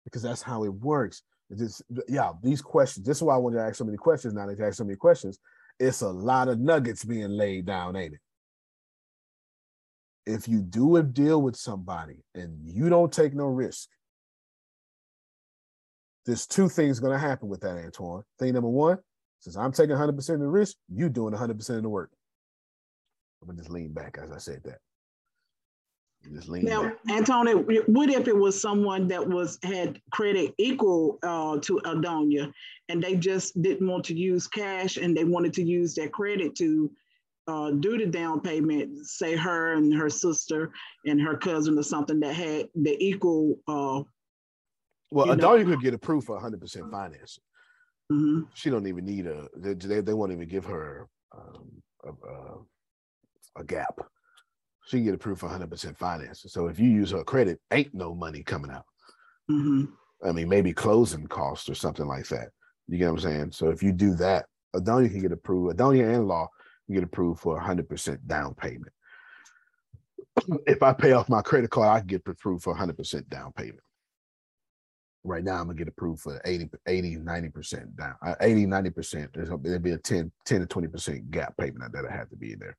because 0.06 0.22
that's 0.22 0.42
how 0.42 0.64
it 0.64 0.74
works. 0.74 1.24
It's 1.50 1.60
just, 1.60 1.82
yeah, 2.08 2.32
these 2.42 2.62
questions. 2.62 3.06
This 3.06 3.18
is 3.18 3.24
why 3.24 3.36
I 3.36 3.38
wanted 3.38 3.58
to 3.58 3.64
ask 3.64 3.76
so 3.76 3.86
many 3.86 3.98
questions. 3.98 4.34
Now 4.34 4.46
that 4.46 4.58
you 4.58 4.66
ask 4.66 4.78
so 4.78 4.84
many 4.84 4.98
questions, 4.98 5.40
it's 5.80 6.02
a 6.02 6.10
lot 6.10 6.48
of 6.48 6.60
nuggets 6.60 7.04
being 7.04 7.30
laid 7.30 7.66
down, 7.66 7.96
ain't 7.96 8.14
it? 8.14 8.20
If 10.26 10.48
you 10.48 10.62
do 10.62 10.98
a 10.98 11.04
deal 11.04 11.42
with 11.42 11.56
somebody 11.56 12.24
and 12.34 12.60
you 12.64 12.90
don't 12.90 13.12
take 13.12 13.34
no 13.34 13.46
risk, 13.46 13.90
there's 16.26 16.48
two 16.48 16.70
things 16.70 17.00
going 17.00 17.12
to 17.12 17.20
happen 17.20 17.50
with 17.50 17.62
that, 17.62 17.78
Antoine. 17.78 18.24
Thing 18.40 18.54
number 18.54 18.70
one, 18.70 19.00
since 19.44 19.58
I'm 19.58 19.74
taking 19.74 19.98
100% 19.98 20.30
of 20.36 20.40
the 20.40 20.48
risk, 20.48 20.78
you 20.88 21.10
doing 21.10 21.34
100% 21.34 21.70
of 21.76 21.84
the 21.84 21.90
work. 21.90 22.12
I'm 23.42 23.50
gonna 23.50 23.58
just 23.58 23.70
lean 23.70 23.92
back 23.92 24.18
as 24.18 24.32
I 24.32 24.38
said 24.38 24.62
that. 24.64 24.78
Just 26.34 26.48
lean 26.48 26.64
Now, 26.64 26.84
back. 26.84 26.98
Antonio, 27.10 27.58
what 27.88 28.10
if 28.10 28.30
it 28.30 28.38
was 28.38 28.62
someone 28.62 29.10
that 29.10 29.28
was 29.28 29.60
had 29.62 30.00
credit 30.14 30.54
equal 30.58 31.20
uh, 31.24 31.60
to 31.60 31.82
Adonia, 31.84 32.54
and 32.88 33.04
they 33.04 33.16
just 33.16 33.62
didn't 33.62 33.86
want 33.86 34.06
to 34.06 34.16
use 34.16 34.48
cash, 34.48 34.96
and 34.96 35.16
they 35.16 35.26
wanted 35.26 35.52
to 35.56 35.64
use 35.64 35.94
their 35.94 36.08
credit 36.08 36.56
to 36.56 36.90
uh, 37.48 37.72
do 37.72 37.98
the 37.98 38.06
down 38.06 38.40
payment? 38.40 39.06
Say 39.06 39.36
her 39.36 39.74
and 39.74 39.94
her 39.94 40.10
sister 40.10 40.72
and 41.06 41.20
her 41.20 41.36
cousin 41.36 41.78
or 41.78 41.84
something 41.84 42.22
that 42.22 42.34
had 42.34 42.70
the 42.76 42.96
equal. 43.04 43.60
Uh, 43.68 44.04
Well, 45.12 45.28
you 45.28 45.36
know- 45.36 45.50
Adonia 45.50 45.66
could 45.66 45.82
get 45.82 45.94
approved 45.94 46.28
for 46.28 46.40
100% 46.40 46.90
financing. 46.90 47.44
Mhm. 48.14 48.48
She 48.54 48.70
don't 48.70 48.88
even 48.88 49.06
need 49.06 49.28
a. 49.28 49.48
They 49.56 50.02
they, 50.02 50.14
won't 50.14 50.32
even 50.32 50.48
give 50.48 50.66
her 50.66 51.08
um, 51.36 51.82
a, 52.04 52.28
a 52.28 53.62
a 53.62 53.64
gap. 53.64 54.00
She 54.86 54.98
can 54.98 55.06
get 55.06 55.14
approved 55.14 55.40
for 55.40 55.50
100% 55.50 55.98
financing. 55.98 56.50
So 56.50 56.68
if 56.68 56.78
you 56.80 56.90
use 56.90 57.12
her 57.12 57.24
credit, 57.24 57.60
ain't 57.72 57.94
no 57.94 58.14
money 58.14 58.44
coming 58.44 58.72
out. 58.72 58.86
Mhm. 59.50 59.90
I 60.26 60.32
mean, 60.32 60.50
maybe 60.50 60.74
closing 60.74 61.28
costs 61.28 61.70
or 61.70 61.76
something 61.76 62.06
like 62.06 62.28
that. 62.30 62.50
You 62.88 62.98
get 62.98 63.12
what 63.12 63.24
I'm 63.24 63.32
saying? 63.32 63.52
So 63.52 63.70
if 63.70 63.82
you 63.82 63.92
do 63.92 64.16
that, 64.16 64.46
Adonia 64.76 65.10
can 65.10 65.22
get 65.22 65.32
approved. 65.32 65.78
Adonia 65.78 66.16
and 66.16 66.28
Law 66.28 66.50
can 66.86 66.96
get 66.96 67.04
approved 67.04 67.40
for 67.40 67.60
100% 67.60 68.28
down 68.28 68.54
payment. 68.56 68.92
if 70.68 70.82
I 70.84 70.94
pay 70.94 71.12
off 71.14 71.30
my 71.30 71.42
credit 71.42 71.70
card, 71.70 71.90
I 71.90 72.00
can 72.00 72.08
get 72.08 72.28
approved 72.28 72.64
for 72.64 72.76
100% 72.76 73.30
down 73.30 73.52
payment. 73.54 73.80
Right 75.24 75.44
now, 75.44 75.54
I'm 75.54 75.68
gonna 75.68 75.76
get 75.76 75.88
approved 75.88 76.22
for 76.22 76.42
80, 76.44 76.70
80 76.86 77.18
90% 77.18 77.96
down, 77.96 78.16
uh, 78.22 78.36
80, 78.42 78.66
90%. 78.66 79.34
There's 79.34 79.50
gonna- 79.50 79.62
there'll 79.64 79.80
be 79.80 79.92
a 79.92 79.98
10, 79.98 80.32
10 80.46 80.62
to 80.62 80.68
20% 80.68 81.32
gap 81.32 81.56
payment 81.58 81.94
that'll 81.94 82.12
have 82.12 82.30
to 82.30 82.36
be 82.36 82.54
in 82.54 82.60
there. 82.60 82.78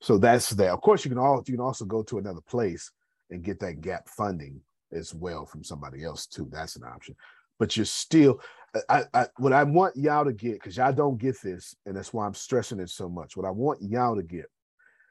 So 0.00 0.18
that's 0.18 0.50
that. 0.50 0.70
Of 0.70 0.80
course, 0.80 1.04
you 1.04 1.10
can 1.10 1.18
all 1.18 1.42
you 1.46 1.54
can 1.54 1.60
also 1.60 1.84
go 1.84 2.02
to 2.04 2.18
another 2.18 2.40
place 2.40 2.90
and 3.30 3.44
get 3.44 3.60
that 3.60 3.80
gap 3.80 4.08
funding 4.08 4.60
as 4.92 5.14
well 5.14 5.46
from 5.46 5.62
somebody 5.62 6.04
else 6.04 6.26
too. 6.26 6.48
That's 6.50 6.76
an 6.76 6.84
option. 6.84 7.14
But 7.58 7.76
you're 7.76 7.86
still, 7.86 8.40
I, 8.88 9.04
I 9.12 9.28
what 9.36 9.52
I 9.52 9.62
want 9.64 9.96
y'all 9.96 10.24
to 10.24 10.32
get 10.32 10.54
because 10.54 10.76
y'all 10.78 10.92
don't 10.92 11.18
get 11.18 11.40
this, 11.42 11.76
and 11.86 11.96
that's 11.96 12.12
why 12.12 12.26
I'm 12.26 12.34
stressing 12.34 12.80
it 12.80 12.90
so 12.90 13.08
much. 13.08 13.36
What 13.36 13.46
I 13.46 13.50
want 13.50 13.82
y'all 13.82 14.16
to 14.16 14.22
get 14.22 14.46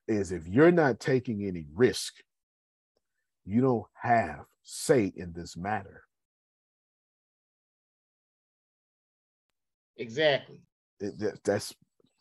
is 0.08 0.32
if 0.32 0.48
you're 0.48 0.72
not 0.72 1.00
taking 1.00 1.46
any 1.46 1.66
risk, 1.74 2.16
you 3.46 3.62
don't 3.62 3.86
have 3.94 4.46
say 4.64 5.12
in 5.16 5.34
this 5.34 5.56
matter. 5.56 6.04
Exactly. 10.00 10.60
It- 11.00 11.18
that- 11.20 11.44
that's 11.44 11.74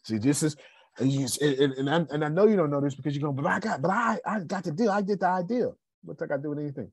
see, 0.05 0.19
this 0.19 0.43
is 0.43 0.57
and 0.99 1.11
you 1.13 1.27
and, 1.41 1.55
and, 1.59 1.73
and, 1.75 1.91
I, 1.91 2.15
and 2.15 2.25
I 2.25 2.29
know 2.29 2.47
you 2.47 2.57
don't 2.57 2.71
know 2.71 2.81
this 2.81 2.95
because 2.95 3.15
you're 3.15 3.23
going, 3.23 3.37
but 3.37 3.47
I 3.47 3.61
got, 3.61 3.81
but 3.81 3.91
I 3.91 4.19
I 4.27 4.41
got 4.41 4.65
the 4.65 4.73
deal. 4.73 4.91
I 4.91 5.01
did 5.01 5.21
the 5.21 5.29
idea. 5.29 5.71
What's 6.03 6.21
that 6.21 6.29
got 6.29 6.37
to 6.37 6.43
do 6.43 6.51
with 6.51 6.59
anything? 6.59 6.91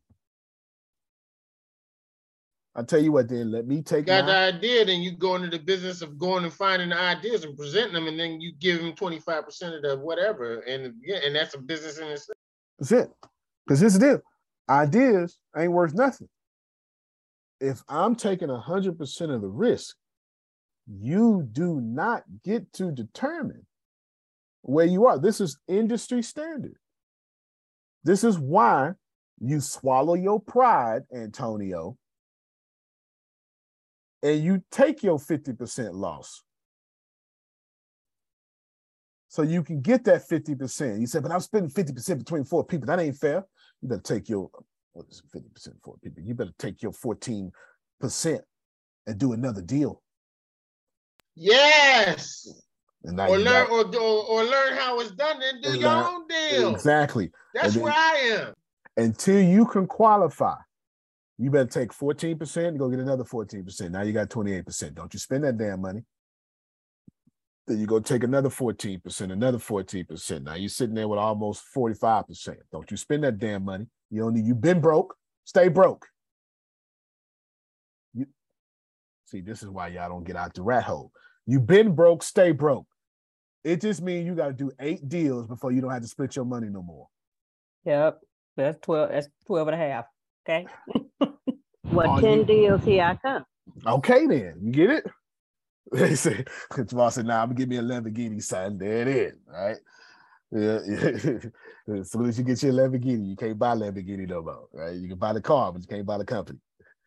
I'll 2.76 2.84
tell 2.86 3.02
you 3.02 3.14
what, 3.14 3.30
then 3.30 3.52
let 3.52 3.66
me 3.66 3.82
take 3.82 4.06
got 4.06 4.26
my, 4.26 4.32
the 4.52 4.57
idea, 4.57 4.86
then 4.86 5.02
you 5.02 5.12
go 5.14 5.36
into 5.36 5.49
the 5.49 5.64
business 5.64 6.02
of 6.02 6.18
going 6.18 6.44
and 6.44 6.52
finding 6.52 6.90
the 6.90 6.99
ideas 6.99 7.45
and 7.45 7.57
presenting 7.57 7.94
them, 7.94 8.07
and 8.07 8.20
then 8.20 8.41
you 8.41 8.52
give 8.60 8.82
them 8.82 8.91
25% 8.91 9.78
of 9.78 9.82
the 9.82 9.98
whatever. 9.98 10.60
And 10.60 10.94
yeah, 11.02 11.20
and 11.26 11.34
that's 11.34 11.53
a 11.56 11.57
business 11.57 11.99
in 11.99 12.07
itself. 12.10 12.38
That's 12.80 12.91
it. 12.91 13.10
Because 13.66 13.80
this 13.80 13.94
is 13.94 13.99
the 13.99 14.06
deal. 14.06 14.22
Ideas 14.70 15.38
ain't 15.56 15.72
worth 15.72 15.94
nothing. 15.94 16.28
If 17.62 17.82
I'm 17.88 18.16
taking 18.16 18.49
100% 18.49 19.34
of 19.34 19.41
the 19.41 19.48
risk, 19.48 19.95
you 20.88 21.48
do 21.52 21.82
not 21.82 22.24
get 22.44 22.72
to 22.74 22.91
determine 22.91 23.66
where 24.62 24.86
you 24.86 25.06
are. 25.06 25.20
This 25.20 25.41
is 25.41 25.57
industry 25.68 26.22
standard. 26.22 26.78
This 28.03 28.24
is 28.24 28.38
why 28.38 28.94
you 29.40 29.60
swallow 29.60 30.14
your 30.14 30.40
pride, 30.40 31.03
Antonio, 31.14 31.98
and 34.22 34.44
you 34.44 34.64
take 34.72 35.03
your 35.03 35.18
50% 35.18 35.94
loss. 35.94 36.44
So 39.28 39.41
you 39.41 39.64
can 39.64 39.82
get 39.82 40.03
that 40.06 40.28
50%. 40.30 40.99
You 40.99 41.07
said, 41.07 41.24
but 41.24 41.32
I'm 41.32 41.41
spending 41.41 41.70
50% 41.70 42.20
between 42.20 42.45
four 42.45 42.64
people. 42.64 42.88
That 42.88 42.99
ain't 42.99 43.18
fair. 43.18 43.45
You 43.82 43.90
better 43.90 44.02
take 44.02 44.30
your 44.30 44.49
what 44.95 45.07
is 45.10 45.22
it, 45.34 45.38
50% 45.38 45.74
four 45.84 45.95
people. 46.02 46.24
You 46.24 46.34
better 46.34 46.53
take 46.57 46.82
your 46.82 46.94
14% 46.94 47.52
and 49.07 49.18
do 49.18 49.34
another 49.34 49.62
deal. 49.62 50.02
Yes. 51.36 52.48
And 53.03 53.20
Or 53.20 53.38
learn 53.38 53.68
or, 53.70 53.86
or 53.95 54.26
or 54.26 54.44
learn 54.44 54.78
how 54.78 54.99
it's 54.99 55.12
done 55.12 55.40
and 55.44 55.62
do 55.62 55.70
And 55.70 55.82
your 55.82 55.90
learn- 55.91 56.06
own 56.06 56.28
deal. 56.28 56.74
Exactly. 56.74 57.32
That's 57.53 57.74
then- 57.76 57.84
where 57.84 57.94
I 57.94 58.16
am. 58.48 58.53
until 58.98 59.40
you 59.41 59.66
can 59.68 59.86
qualify, 59.86 60.56
you 61.38 61.52
better 61.52 61.70
take 61.70 61.91
14% 61.94 62.68
and 62.70 62.80
go 62.80 62.90
get 62.90 62.99
another 62.99 63.26
14%. 63.26 63.91
Now 63.91 64.02
you 64.03 64.14
got 64.14 64.30
28%. 64.30 64.95
Don't 64.95 65.14
you 65.14 65.20
spend 65.20 65.44
that 65.44 65.57
damn 65.57 65.82
money. 65.82 66.03
Then 67.68 67.80
you 67.80 67.88
go 67.88 67.99
take 67.99 68.24
another 68.24 68.49
14%, 68.49 69.32
another 69.32 69.57
14%. 69.57 70.44
Now 70.44 70.53
you're 70.56 70.70
sitting 70.70 70.95
there 70.95 71.07
with 71.07 71.20
almost 71.20 71.64
45%. 71.76 72.57
Don't 72.72 72.90
you 72.90 72.95
spend 72.98 73.24
that 73.24 73.38
damn 73.38 73.66
money. 73.66 73.88
You 74.10 74.24
only 74.26 74.41
you've 74.41 74.62
been 74.62 74.80
broke, 74.80 75.16
stay 75.44 75.68
broke. 75.68 76.06
You 78.14 78.28
see, 79.26 79.41
this 79.41 79.62
is 79.64 79.70
why 79.70 79.90
y'all 79.90 80.10
don't 80.10 80.24
get 80.24 80.36
out 80.38 80.53
the 80.53 80.62
rat 80.62 80.84
hole. 80.84 81.12
You've 81.48 81.68
been 81.68 81.94
broke, 81.94 82.24
stay 82.24 82.52
broke. 82.52 82.88
It 83.64 83.82
just 83.82 84.02
means 84.02 84.26
you 84.26 84.36
got 84.36 84.48
to 84.48 84.54
do 84.54 84.72
eight 84.80 85.08
deals 85.10 85.48
before 85.48 85.72
you 85.72 85.82
don't 85.82 85.92
have 85.92 86.02
to 86.02 86.08
split 86.08 86.36
your 86.36 86.46
money 86.46 86.68
no 86.70 86.82
more. 86.82 87.08
Yep. 87.86 88.20
That's 88.58 88.78
12. 88.82 89.10
That's 89.10 89.28
12 89.48 89.68
and 89.70 89.76
a 89.76 89.78
half. 89.78 90.06
Okay. 90.48 90.68
Well, 91.92 92.10
Are 92.12 92.22
10 92.22 92.40
you- 92.40 92.46
deals, 92.46 92.84
here 92.84 93.04
I 93.04 93.16
come. 93.16 93.46
Okay, 93.86 94.26
then 94.28 94.56
you 94.62 94.72
get 94.72 94.90
it. 94.90 95.06
They 95.92 96.16
said, 96.16 96.48
Jamal 96.90 97.12
said, 97.12 97.28
"Nah, 97.28 97.44
I'm 97.44 97.50
gonna 97.50 97.60
give 97.60 97.70
me 97.70 97.78
a 97.78 97.82
Lamborghini, 97.82 98.42
son. 98.42 98.80
There 98.80 99.02
it 99.04 99.08
is, 99.08 99.36
right? 99.48 99.78
Yeah, 100.52 100.80
yeah. 100.88 102.00
as 102.00 102.10
soon 102.12 102.26
as 102.26 102.40
you 102.40 102.44
get 102.44 102.64
your 102.64 102.74
Lamborghini, 102.74 103.30
you 103.30 103.36
can't 103.36 103.58
buy 103.60 103.76
Lamborghini 103.76 104.28
no 104.28 104.42
more, 104.42 104.68
right? 104.74 104.96
You 104.96 105.08
can 105.08 105.20
buy 105.20 105.34
the 105.34 105.42
car, 105.42 105.72
but 105.72 105.84
you 105.84 105.88
can't 105.88 106.06
buy 106.06 106.18
the 106.18 106.26
company. 106.26 106.58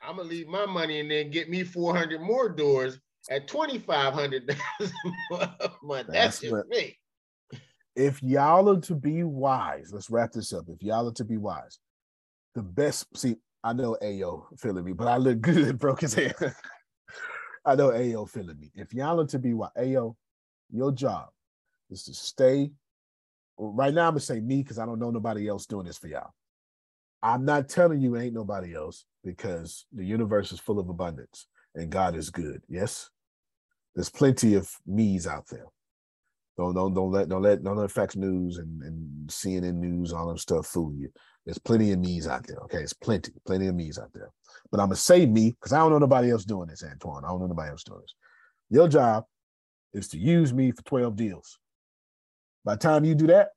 I'm 0.01 0.16
gonna 0.16 0.28
leave 0.28 0.47
my 0.47 0.65
money 0.65 1.01
and 1.01 1.10
then 1.10 1.28
get 1.31 1.51
me 1.51 1.65
400 1.65 2.20
more 2.20 2.48
doors 2.48 3.01
at 3.30 3.48
2,500 3.48 4.46
dollars 4.46 4.92
a 5.32 5.70
month. 5.82 6.08
That's, 6.08 6.12
That's 6.12 6.40
just 6.40 6.52
what- 6.52 6.68
me. 6.68 6.96
If 7.96 8.22
y'all 8.22 8.68
are 8.70 8.80
to 8.82 8.94
be 8.94 9.24
wise, 9.24 9.90
let's 9.92 10.08
wrap 10.08 10.30
this 10.30 10.52
up. 10.52 10.66
If 10.68 10.82
y'all 10.84 11.08
are 11.08 11.12
to 11.14 11.24
be 11.24 11.36
wise, 11.36 11.80
the 12.54 12.62
best. 12.62 13.06
See, 13.16 13.34
I 13.64 13.72
know 13.72 13.96
Ayo 14.00 14.44
feeling 14.56 14.84
me, 14.84 14.92
but 14.92 15.08
I 15.08 15.16
look 15.16 15.40
good. 15.42 15.80
Broke 15.80 16.02
his 16.02 16.14
hair. 16.14 16.56
I 17.64 17.74
know 17.74 17.90
Ayo 17.90 18.28
feeling 18.30 18.58
me. 18.60 18.70
If 18.76 18.94
y'all 18.94 19.20
are 19.20 19.26
to 19.26 19.38
be 19.40 19.52
wise, 19.52 19.70
Ayo, 19.76 20.14
your 20.70 20.92
job 20.92 21.30
is 21.90 22.04
to 22.04 22.14
stay. 22.14 22.70
Right 23.58 23.92
now, 23.92 24.06
I'm 24.06 24.12
gonna 24.12 24.20
say 24.20 24.38
me 24.38 24.62
because 24.62 24.78
I 24.78 24.86
don't 24.86 25.00
know 25.00 25.10
nobody 25.10 25.48
else 25.48 25.66
doing 25.66 25.86
this 25.86 25.98
for 25.98 26.06
y'all. 26.06 26.30
I'm 27.20 27.44
not 27.44 27.68
telling 27.68 28.00
you 28.00 28.16
ain't 28.16 28.32
nobody 28.32 28.76
else 28.76 29.06
because 29.24 29.86
the 29.92 30.04
universe 30.04 30.52
is 30.52 30.60
full 30.60 30.78
of 30.78 30.88
abundance 30.88 31.48
and 31.74 31.90
God 31.90 32.16
is 32.16 32.30
good. 32.30 32.62
Yes, 32.68 33.10
there's 33.94 34.10
plenty 34.10 34.54
of 34.54 34.70
me's 34.86 35.26
out 35.26 35.46
there. 35.50 35.66
Don't 36.56 36.74
don't 36.74 36.92
don't 36.92 37.12
let 37.12 37.28
don't 37.28 37.42
let 37.42 37.62
don't 37.62 37.76
let 37.76 37.90
Fox 37.90 38.16
News 38.16 38.58
and, 38.58 38.82
and 38.82 39.28
CNN 39.28 39.74
News 39.74 40.12
all 40.12 40.26
them 40.26 40.38
stuff 40.38 40.66
fool 40.66 40.92
you. 40.94 41.08
There's 41.44 41.58
plenty 41.58 41.92
of 41.92 42.00
me's 42.00 42.26
out 42.26 42.46
there. 42.46 42.58
Okay, 42.64 42.78
it's 42.78 42.92
plenty, 42.92 43.32
plenty 43.46 43.68
of 43.68 43.74
me's 43.76 43.98
out 43.98 44.10
there. 44.12 44.30
But 44.70 44.80
I'm 44.80 44.86
gonna 44.86 44.96
say 44.96 45.24
me 45.24 45.52
because 45.52 45.72
I 45.72 45.78
don't 45.78 45.90
know 45.90 45.98
nobody 45.98 46.30
else 46.30 46.44
doing 46.44 46.68
this, 46.68 46.82
Antoine. 46.82 47.24
I 47.24 47.28
don't 47.28 47.40
know 47.40 47.46
nobody 47.46 47.70
else 47.70 47.84
doing 47.84 48.00
this. 48.00 48.14
Your 48.70 48.88
job 48.88 49.24
is 49.94 50.08
to 50.08 50.18
use 50.18 50.52
me 50.52 50.72
for 50.72 50.82
12 50.82 51.16
deals. 51.16 51.58
By 52.64 52.74
the 52.74 52.80
time 52.80 53.04
you 53.04 53.14
do 53.14 53.28
that, 53.28 53.50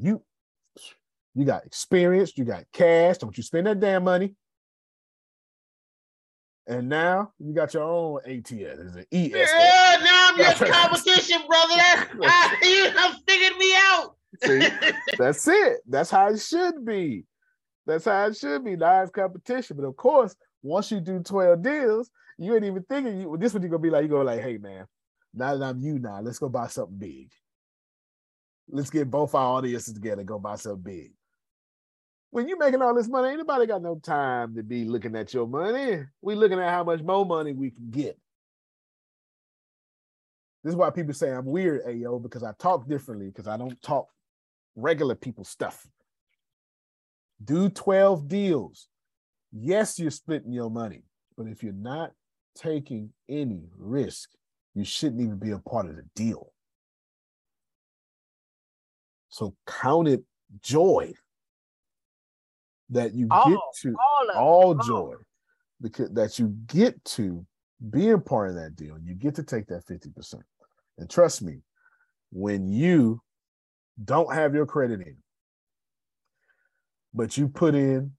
you 0.00 0.22
you 1.34 1.44
got 1.44 1.66
experience, 1.66 2.38
you 2.38 2.44
got 2.44 2.64
cash. 2.72 3.18
Don't 3.18 3.36
you 3.36 3.42
spend 3.42 3.66
that 3.66 3.80
damn 3.80 4.04
money. 4.04 4.34
And 6.68 6.88
now 6.88 7.32
you 7.38 7.54
got 7.54 7.74
your 7.74 7.84
own 7.84 8.20
ATS. 8.26 8.50
It's 8.50 8.96
an 8.96 9.06
ES. 9.12 9.30
Yeah, 9.32 9.96
now 10.02 10.30
I'm 10.30 10.38
your 10.38 10.52
competition, 10.72 11.42
brother. 11.46 11.74
I, 11.76 12.56
you 12.62 12.90
have 12.98 13.16
figured 13.26 13.56
me 13.56 13.74
out. 13.76 14.16
See, 14.42 14.68
that's 15.18 15.46
it. 15.46 15.78
That's 15.86 16.10
how 16.10 16.28
it 16.28 16.40
should 16.40 16.84
be. 16.84 17.24
That's 17.86 18.06
how 18.06 18.26
it 18.26 18.36
should 18.36 18.64
be. 18.64 18.74
Now 18.74 19.02
it's 19.02 19.12
competition. 19.12 19.76
But 19.76 19.86
of 19.86 19.96
course, 19.96 20.34
once 20.62 20.90
you 20.90 21.00
do 21.00 21.20
12 21.20 21.62
deals, 21.62 22.10
you 22.36 22.54
ain't 22.54 22.64
even 22.64 22.82
thinking 22.88 23.20
you 23.20 23.36
this 23.38 23.54
what 23.54 23.62
you're 23.62 23.70
gonna 23.70 23.82
be 23.82 23.90
like. 23.90 24.02
You 24.02 24.08
go 24.08 24.22
like, 24.22 24.42
hey 24.42 24.58
man, 24.58 24.86
now 25.32 25.56
that 25.56 25.64
I'm 25.64 25.78
you 25.78 26.00
now, 26.00 26.20
let's 26.20 26.40
go 26.40 26.48
buy 26.48 26.66
something 26.66 26.98
big. 26.98 27.30
Let's 28.68 28.90
get 28.90 29.08
both 29.08 29.36
our 29.36 29.58
audiences 29.58 29.94
together 29.94 30.24
go 30.24 30.40
buy 30.40 30.56
something 30.56 30.82
big 30.82 31.12
when 32.36 32.48
you're 32.48 32.58
making 32.58 32.82
all 32.82 32.94
this 32.94 33.08
money, 33.08 33.30
ain't 33.30 33.38
nobody 33.38 33.64
got 33.64 33.80
no 33.80 33.98
time 33.98 34.54
to 34.54 34.62
be 34.62 34.84
looking 34.84 35.16
at 35.16 35.32
your 35.32 35.46
money. 35.46 36.04
We 36.20 36.34
looking 36.34 36.58
at 36.58 36.68
how 36.68 36.84
much 36.84 37.00
more 37.00 37.24
money 37.24 37.54
we 37.54 37.70
can 37.70 37.88
get. 37.90 38.18
This 40.62 40.72
is 40.72 40.76
why 40.76 40.90
people 40.90 41.14
say 41.14 41.30
I'm 41.30 41.46
weird, 41.46 41.86
Ayo, 41.86 42.22
because 42.22 42.42
I 42.42 42.52
talk 42.58 42.86
differently, 42.86 43.28
because 43.28 43.48
I 43.48 43.56
don't 43.56 43.80
talk 43.80 44.08
regular 44.74 45.14
people 45.14 45.44
stuff. 45.44 45.86
Do 47.42 47.70
12 47.70 48.28
deals. 48.28 48.88
Yes, 49.50 49.98
you're 49.98 50.10
splitting 50.10 50.52
your 50.52 50.68
money, 50.68 51.04
but 51.38 51.46
if 51.46 51.62
you're 51.62 51.72
not 51.72 52.12
taking 52.54 53.14
any 53.30 53.62
risk, 53.78 54.28
you 54.74 54.84
shouldn't 54.84 55.22
even 55.22 55.38
be 55.38 55.52
a 55.52 55.58
part 55.58 55.88
of 55.88 55.96
the 55.96 56.04
deal. 56.14 56.52
So 59.30 59.56
count 59.66 60.08
it 60.08 60.22
joy 60.60 61.14
that 62.90 63.14
you 63.14 63.28
all, 63.30 63.48
get 63.48 63.58
to 63.82 63.94
all, 63.98 64.30
all 64.36 64.74
joy 64.74 65.14
because 65.80 66.10
that 66.10 66.38
you 66.38 66.54
get 66.66 67.02
to 67.04 67.44
being 67.90 68.20
part 68.20 68.50
of 68.50 68.54
that 68.56 68.76
deal. 68.76 68.94
and 68.94 69.06
You 69.06 69.14
get 69.14 69.34
to 69.36 69.42
take 69.42 69.66
that 69.66 69.86
50%. 69.86 70.34
And 70.98 71.10
trust 71.10 71.42
me, 71.42 71.60
when 72.32 72.68
you 72.68 73.20
don't 74.02 74.32
have 74.32 74.54
your 74.54 74.66
credit 74.66 75.00
in, 75.00 75.16
but 77.12 77.36
you 77.36 77.48
put 77.48 77.74
in 77.74 78.12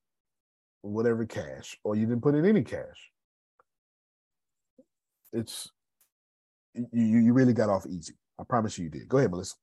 whatever 0.82 1.26
cash, 1.26 1.78
or 1.84 1.96
you 1.96 2.06
didn't 2.06 2.22
put 2.22 2.36
in 2.36 2.46
any 2.46 2.64
cash, 2.64 3.12
it's 5.34 5.70
you 6.74 7.20
you 7.20 7.34
really 7.34 7.54
got 7.54 7.70
off 7.70 7.86
easy. 7.88 8.14
I 8.40 8.44
promise 8.44 8.78
you, 8.78 8.86
you 8.86 8.90
did. 8.90 9.08
Go 9.08 9.18
ahead, 9.18 9.32
Melissa. 9.32 9.56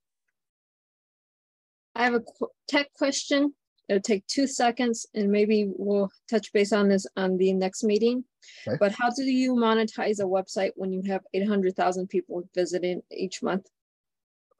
I 1.94 2.04
have 2.04 2.14
a 2.14 2.22
tech 2.68 2.92
question 2.94 3.54
It'll 3.88 4.00
take 4.00 4.26
two 4.26 4.46
seconds 4.46 5.06
and 5.14 5.30
maybe 5.30 5.70
we'll 5.76 6.10
touch 6.30 6.52
base 6.52 6.72
on 6.72 6.88
this 6.88 7.06
on 7.16 7.36
the 7.36 7.52
next 7.52 7.84
meeting. 7.84 8.24
Okay. 8.66 8.76
But 8.80 8.92
how 8.92 9.10
do 9.10 9.24
you 9.24 9.54
monetize 9.54 10.20
a 10.20 10.24
website 10.24 10.72
when 10.76 10.92
you 10.92 11.02
have 11.06 11.22
800,000 11.34 12.08
people 12.08 12.48
visiting 12.54 13.02
each 13.10 13.42
month? 13.42 13.66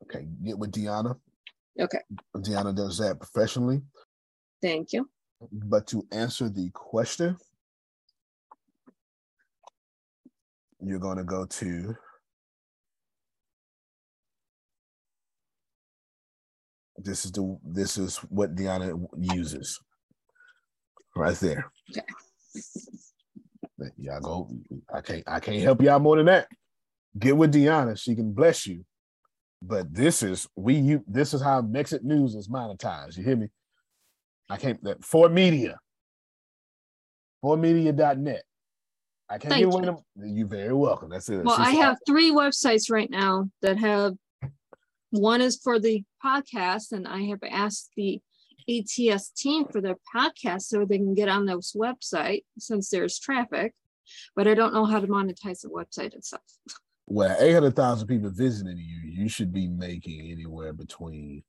Okay, 0.03 0.27
get 0.45 0.59
with 0.59 0.73
Deanna. 0.73 1.19
Okay. 1.81 2.01
Deanna 2.37 2.75
does 2.77 2.99
that 2.99 3.19
professionally. 3.19 3.81
Thank 4.61 4.93
you. 4.93 5.09
But 5.53 5.87
to 5.89 6.07
answer 6.13 6.49
the 6.49 6.71
question, 6.73 7.37
you're 10.81 10.99
going 10.99 11.19
to 11.19 11.25
go 11.25 11.47
to 11.47 11.97
This 17.05 17.27
is 17.27 17.33
the 17.33 17.59
this 17.63 17.99
is 17.99 18.17
what 18.17 18.55
Deanna 18.55 18.99
uses. 19.19 19.79
Right 21.15 21.37
there. 21.37 21.71
Okay. 21.91 22.01
Y'all 23.99 24.21
go. 24.21 24.51
I 24.93 25.01
can't 25.03 25.23
I 25.27 25.39
can't 25.39 25.63
help 25.63 25.83
y'all 25.83 25.99
more 25.99 26.17
than 26.17 26.27
that. 26.27 26.49
Get 27.19 27.37
with 27.37 27.53
Deanna. 27.53 27.99
She 27.99 28.15
can 28.15 28.33
bless 28.33 28.67
you. 28.67 28.85
But 29.61 29.93
this 29.93 30.23
is 30.23 30.49
we 30.57 30.75
you 30.75 31.05
this 31.07 31.35
is 31.35 31.43
how 31.43 31.61
Mexit 31.61 32.03
News 32.03 32.35
is 32.35 32.49
monetized. 32.49 33.19
You 33.19 33.25
hear 33.25 33.37
me? 33.37 33.49
I 34.49 34.57
can't 34.57 34.83
that 34.85 35.05
for 35.05 35.29
media. 35.29 35.79
For 37.43 37.57
media.net. 37.57 38.43
I 39.29 39.39
can't 39.39 39.53
Thank 39.53 39.65
get 39.65 39.75
away 39.75 39.87
you. 39.87 39.87
Them. 40.17 40.37
You're 40.37 40.49
very 40.49 40.73
welcome. 40.73 41.11
That's 41.11 41.29
it. 41.29 41.45
Well, 41.45 41.57
She's 41.57 41.67
I 41.67 41.71
have 41.73 41.99
three 42.07 42.31
websites 42.31 42.91
right 42.91 43.11
now 43.11 43.51
that 43.63 43.79
have 43.79 44.15
one 45.15 45.41
is 45.41 45.57
for 45.57 45.79
the 45.79 46.03
podcast, 46.25 46.91
and 46.91 47.07
I 47.07 47.23
have 47.23 47.39
asked 47.49 47.91
the 47.97 48.21
ATS 48.69 49.31
team 49.31 49.65
for 49.67 49.81
their 49.81 49.97
podcast 50.15 50.63
so 50.63 50.85
they 50.85 50.99
can 50.99 51.15
get 51.15 51.29
on 51.29 51.47
this 51.47 51.75
website 51.77 52.45
since 52.59 52.91
there's 52.91 53.19
traffic, 53.19 53.75
but 54.35 54.49
I 54.49 54.55
don't 54.55 54.75
know 54.75 54.87
how 54.87 54.99
to 54.99 55.07
monetize 55.07 55.61
the 55.61 55.69
website 55.69 56.15
itself. 56.15 56.43
Well, 57.07 57.37
800,000 57.39 58.09
people 58.09 58.31
visiting 58.31 58.79
you, 58.79 59.03
you 59.05 59.29
should 59.29 59.53
be 59.53 59.69
making 59.69 60.33
anywhere 60.33 60.73
between, 60.73 61.45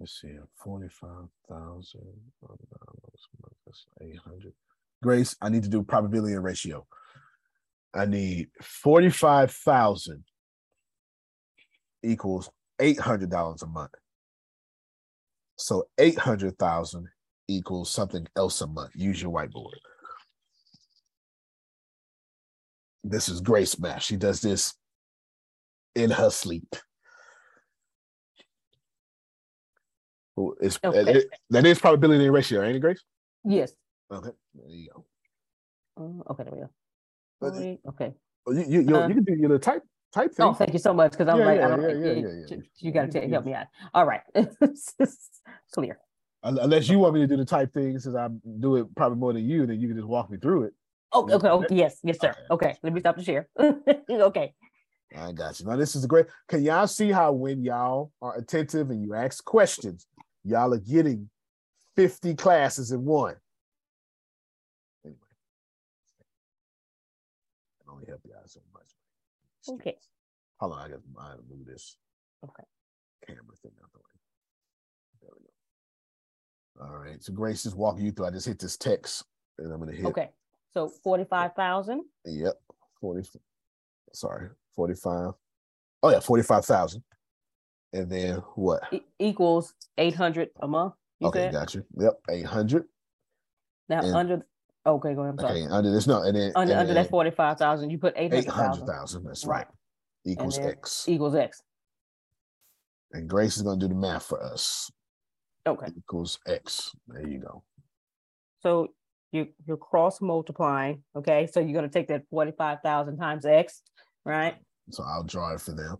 let's 0.00 0.20
see, 0.20 0.36
uh, 0.36 0.46
45,000, 0.56 2.00
that's 3.66 3.86
800. 4.00 4.52
Grace, 5.02 5.36
I 5.40 5.50
need 5.50 5.62
to 5.62 5.68
do 5.68 5.82
probability 5.82 6.34
and 6.34 6.42
ratio. 6.42 6.86
I 7.96 8.04
need 8.04 8.48
45,000 8.60 10.22
equals 12.02 12.50
$800 12.80 13.62
a 13.62 13.66
month. 13.66 13.94
So 15.56 15.84
800,000 15.98 17.08
equals 17.48 17.90
something 17.90 18.26
else 18.36 18.60
a 18.60 18.66
month. 18.66 18.90
Use 18.94 19.22
your 19.22 19.32
whiteboard. 19.32 19.72
This 23.02 23.28
is 23.28 23.40
Grace 23.40 23.78
Math. 23.78 24.02
She 24.02 24.16
does 24.16 24.40
this 24.40 24.74
in 25.94 26.10
her 26.10 26.30
sleep. 26.30 26.76
It's, 30.60 30.78
okay. 30.84 31.12
it, 31.12 31.28
that 31.48 31.64
is 31.64 31.78
probability 31.78 32.28
ratio, 32.28 32.62
ain't 32.62 32.76
it, 32.76 32.80
Grace? 32.80 33.02
Yes. 33.44 33.72
Okay, 34.12 34.30
there 34.54 34.68
you 34.68 34.90
go. 34.92 35.04
Uh, 35.98 36.32
okay, 36.32 36.44
there 36.44 36.52
we 36.52 36.60
go. 36.60 36.70
Okay. 37.42 38.14
Oh, 38.46 38.52
you 38.52 38.64
you, 38.68 38.80
you, 38.80 38.96
uh, 38.96 39.08
you 39.08 39.14
can 39.14 39.24
do 39.24 39.34
your 39.34 39.58
type 39.58 39.82
type 40.12 40.34
thing. 40.34 40.46
Oh, 40.46 40.54
thank 40.54 40.72
you 40.72 40.78
so 40.78 40.94
much. 40.94 41.12
Because 41.12 41.28
I'm 41.28 41.38
yeah, 41.38 41.44
like, 41.44 41.58
yeah, 41.58 41.66
I 41.66 41.68
don't, 41.68 41.82
yeah, 41.82 41.88
yeah, 41.88 42.12
yeah, 42.12 42.46
yeah, 42.48 42.56
You 42.78 42.92
got 42.92 43.10
to 43.10 43.28
help 43.28 43.44
me 43.44 43.54
out. 43.54 43.66
All 43.94 44.06
right, 44.06 44.22
clear. 45.74 45.98
Unless 46.42 46.88
you 46.88 46.98
want 46.98 47.14
me 47.14 47.20
to 47.20 47.26
do 47.26 47.36
the 47.36 47.44
type 47.44 47.74
thing, 47.74 47.98
since 47.98 48.14
I 48.14 48.28
do 48.60 48.76
it 48.76 48.94
probably 48.94 49.18
more 49.18 49.32
than 49.32 49.44
you, 49.48 49.66
then 49.66 49.80
you 49.80 49.88
can 49.88 49.96
just 49.96 50.06
walk 50.06 50.30
me 50.30 50.38
through 50.38 50.64
it. 50.64 50.74
Oh, 51.12 51.28
okay, 51.30 51.48
okay, 51.48 51.74
yes, 51.74 51.98
yes, 52.04 52.18
sir. 52.20 52.34
Okay, 52.50 52.76
let 52.82 52.92
me 52.92 53.00
stop 53.00 53.16
the 53.16 53.24
share. 53.24 53.48
okay. 54.10 54.54
I 55.16 55.32
got 55.32 55.58
you. 55.58 55.66
Now 55.66 55.76
this 55.76 55.96
is 55.96 56.04
a 56.04 56.08
great. 56.08 56.26
Can 56.48 56.62
y'all 56.62 56.86
see 56.86 57.10
how 57.10 57.32
when 57.32 57.64
y'all 57.64 58.12
are 58.22 58.36
attentive 58.36 58.90
and 58.90 59.02
you 59.02 59.14
ask 59.14 59.44
questions, 59.44 60.06
y'all 60.44 60.72
are 60.72 60.78
getting 60.78 61.30
50 61.96 62.34
classes 62.34 62.92
in 62.92 63.04
one. 63.04 63.36
Only 67.96 68.06
help 68.08 68.20
you 68.24 68.32
out 68.36 68.48
so 68.48 68.60
much. 68.72 69.80
Okay. 69.80 69.96
Hold 70.60 70.72
on, 70.72 70.78
I 70.78 70.88
got 70.88 71.00
to 71.02 71.42
move 71.48 71.66
this. 71.66 71.96
Okay. 72.44 72.62
Camera 73.26 73.42
thing 73.62 73.72
out 73.82 73.90
the 73.92 73.98
way. 73.98 75.22
There 75.22 75.30
we 75.34 75.44
go. 75.44 76.84
All 76.84 76.98
right. 76.98 77.22
So 77.22 77.32
Grace 77.32 77.62
just 77.62 77.76
walking 77.76 78.04
you 78.04 78.12
through. 78.12 78.26
I 78.26 78.30
just 78.30 78.46
hit 78.46 78.58
this 78.58 78.76
text 78.76 79.24
and 79.58 79.72
I'm 79.72 79.80
gonna 79.80 79.92
hit. 79.92 80.04
Okay. 80.06 80.30
So 80.72 80.88
forty-five 80.88 81.54
thousand. 81.54 82.04
Yep. 82.26 82.54
Forty. 83.00 83.26
Sorry, 84.12 84.50
forty-five. 84.74 85.32
Oh 86.02 86.10
yeah, 86.10 86.20
forty-five 86.20 86.64
thousand. 86.64 87.02
And 87.92 88.10
then 88.10 88.36
what? 88.54 88.82
E- 88.92 89.00
equals 89.18 89.74
eight 89.96 90.14
hundred 90.14 90.50
a 90.60 90.68
month. 90.68 90.94
okay, 91.22 91.44
said? 91.44 91.52
got 91.52 91.74
you. 91.74 91.84
Yep, 91.98 92.20
eight 92.30 92.46
hundred. 92.46 92.84
Now 93.88 94.00
and 94.00 94.14
under 94.14 94.46
Okay, 94.86 95.14
go 95.14 95.22
ahead. 95.22 95.32
I'm 95.34 95.38
sorry. 95.40 95.62
Okay, 95.64 95.72
under 95.72 95.90
this 95.90 96.06
no, 96.06 96.22
and 96.22 96.36
then 96.36 96.52
under, 96.54 96.72
and 96.72 96.80
under 96.80 96.94
then 96.94 97.02
that 97.02 97.10
forty-five 97.10 97.58
thousand, 97.58 97.90
you 97.90 97.98
put 97.98 98.14
eight 98.16 98.32
hundred 98.48 98.86
thousand. 98.86 99.24
That's 99.24 99.44
right. 99.44 99.66
Equals 100.24 100.58
X. 100.58 101.04
Equals 101.08 101.34
X. 101.34 101.62
And 103.12 103.28
Grace 103.28 103.56
is 103.56 103.62
gonna 103.62 103.80
do 103.80 103.88
the 103.88 103.94
math 103.94 104.24
for 104.26 104.42
us. 104.42 104.90
Okay. 105.66 105.86
Equals 105.96 106.38
X. 106.46 106.92
There 107.08 107.26
you 107.26 107.38
go. 107.40 107.62
So 108.62 108.88
you 109.32 109.48
you're 109.66 109.76
cross 109.76 110.20
multiplying. 110.20 111.02
Okay, 111.16 111.48
so 111.52 111.58
you're 111.60 111.74
gonna 111.74 111.88
take 111.88 112.08
that 112.08 112.22
forty-five 112.30 112.78
thousand 112.82 113.16
times 113.18 113.44
X, 113.44 113.82
right? 114.24 114.56
So 114.90 115.02
I'll 115.02 115.24
draw 115.24 115.52
it 115.54 115.60
for 115.60 115.72
them. 115.72 115.96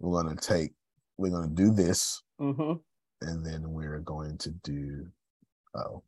We're 0.00 0.22
gonna 0.22 0.36
take. 0.36 0.72
We're 1.16 1.30
gonna 1.30 1.48
do 1.48 1.72
this, 1.72 2.22
Mm-hmm. 2.40 2.72
and 3.28 3.46
then 3.46 3.70
we're 3.72 4.00
going 4.00 4.36
to 4.38 4.50
do. 4.64 5.06
Oh. 5.74 6.02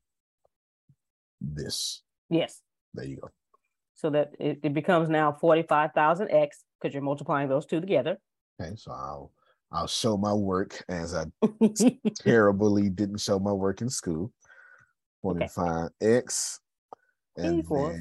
This. 1.52 2.02
Yes. 2.30 2.60
There 2.94 3.04
you 3.04 3.16
go. 3.16 3.30
So 3.94 4.10
that 4.10 4.34
it, 4.38 4.60
it 4.62 4.74
becomes 4.74 5.08
now 5.08 5.32
forty-five 5.32 5.92
thousand 5.92 6.30
X 6.30 6.64
because 6.80 6.94
you're 6.94 7.02
multiplying 7.02 7.48
those 7.48 7.66
two 7.66 7.80
together. 7.80 8.18
Okay, 8.60 8.74
so 8.76 8.92
I'll 8.92 9.32
I'll 9.72 9.86
show 9.86 10.16
my 10.16 10.32
work 10.32 10.84
as 10.88 11.14
I 11.14 11.24
terribly 12.20 12.88
didn't 12.88 13.18
show 13.18 13.38
my 13.38 13.52
work 13.52 13.80
in 13.80 13.88
school. 13.88 14.32
Okay. 15.24 15.48
45 15.48 15.88
x 16.02 16.60
and 17.36 17.58
Equals. 17.60 17.98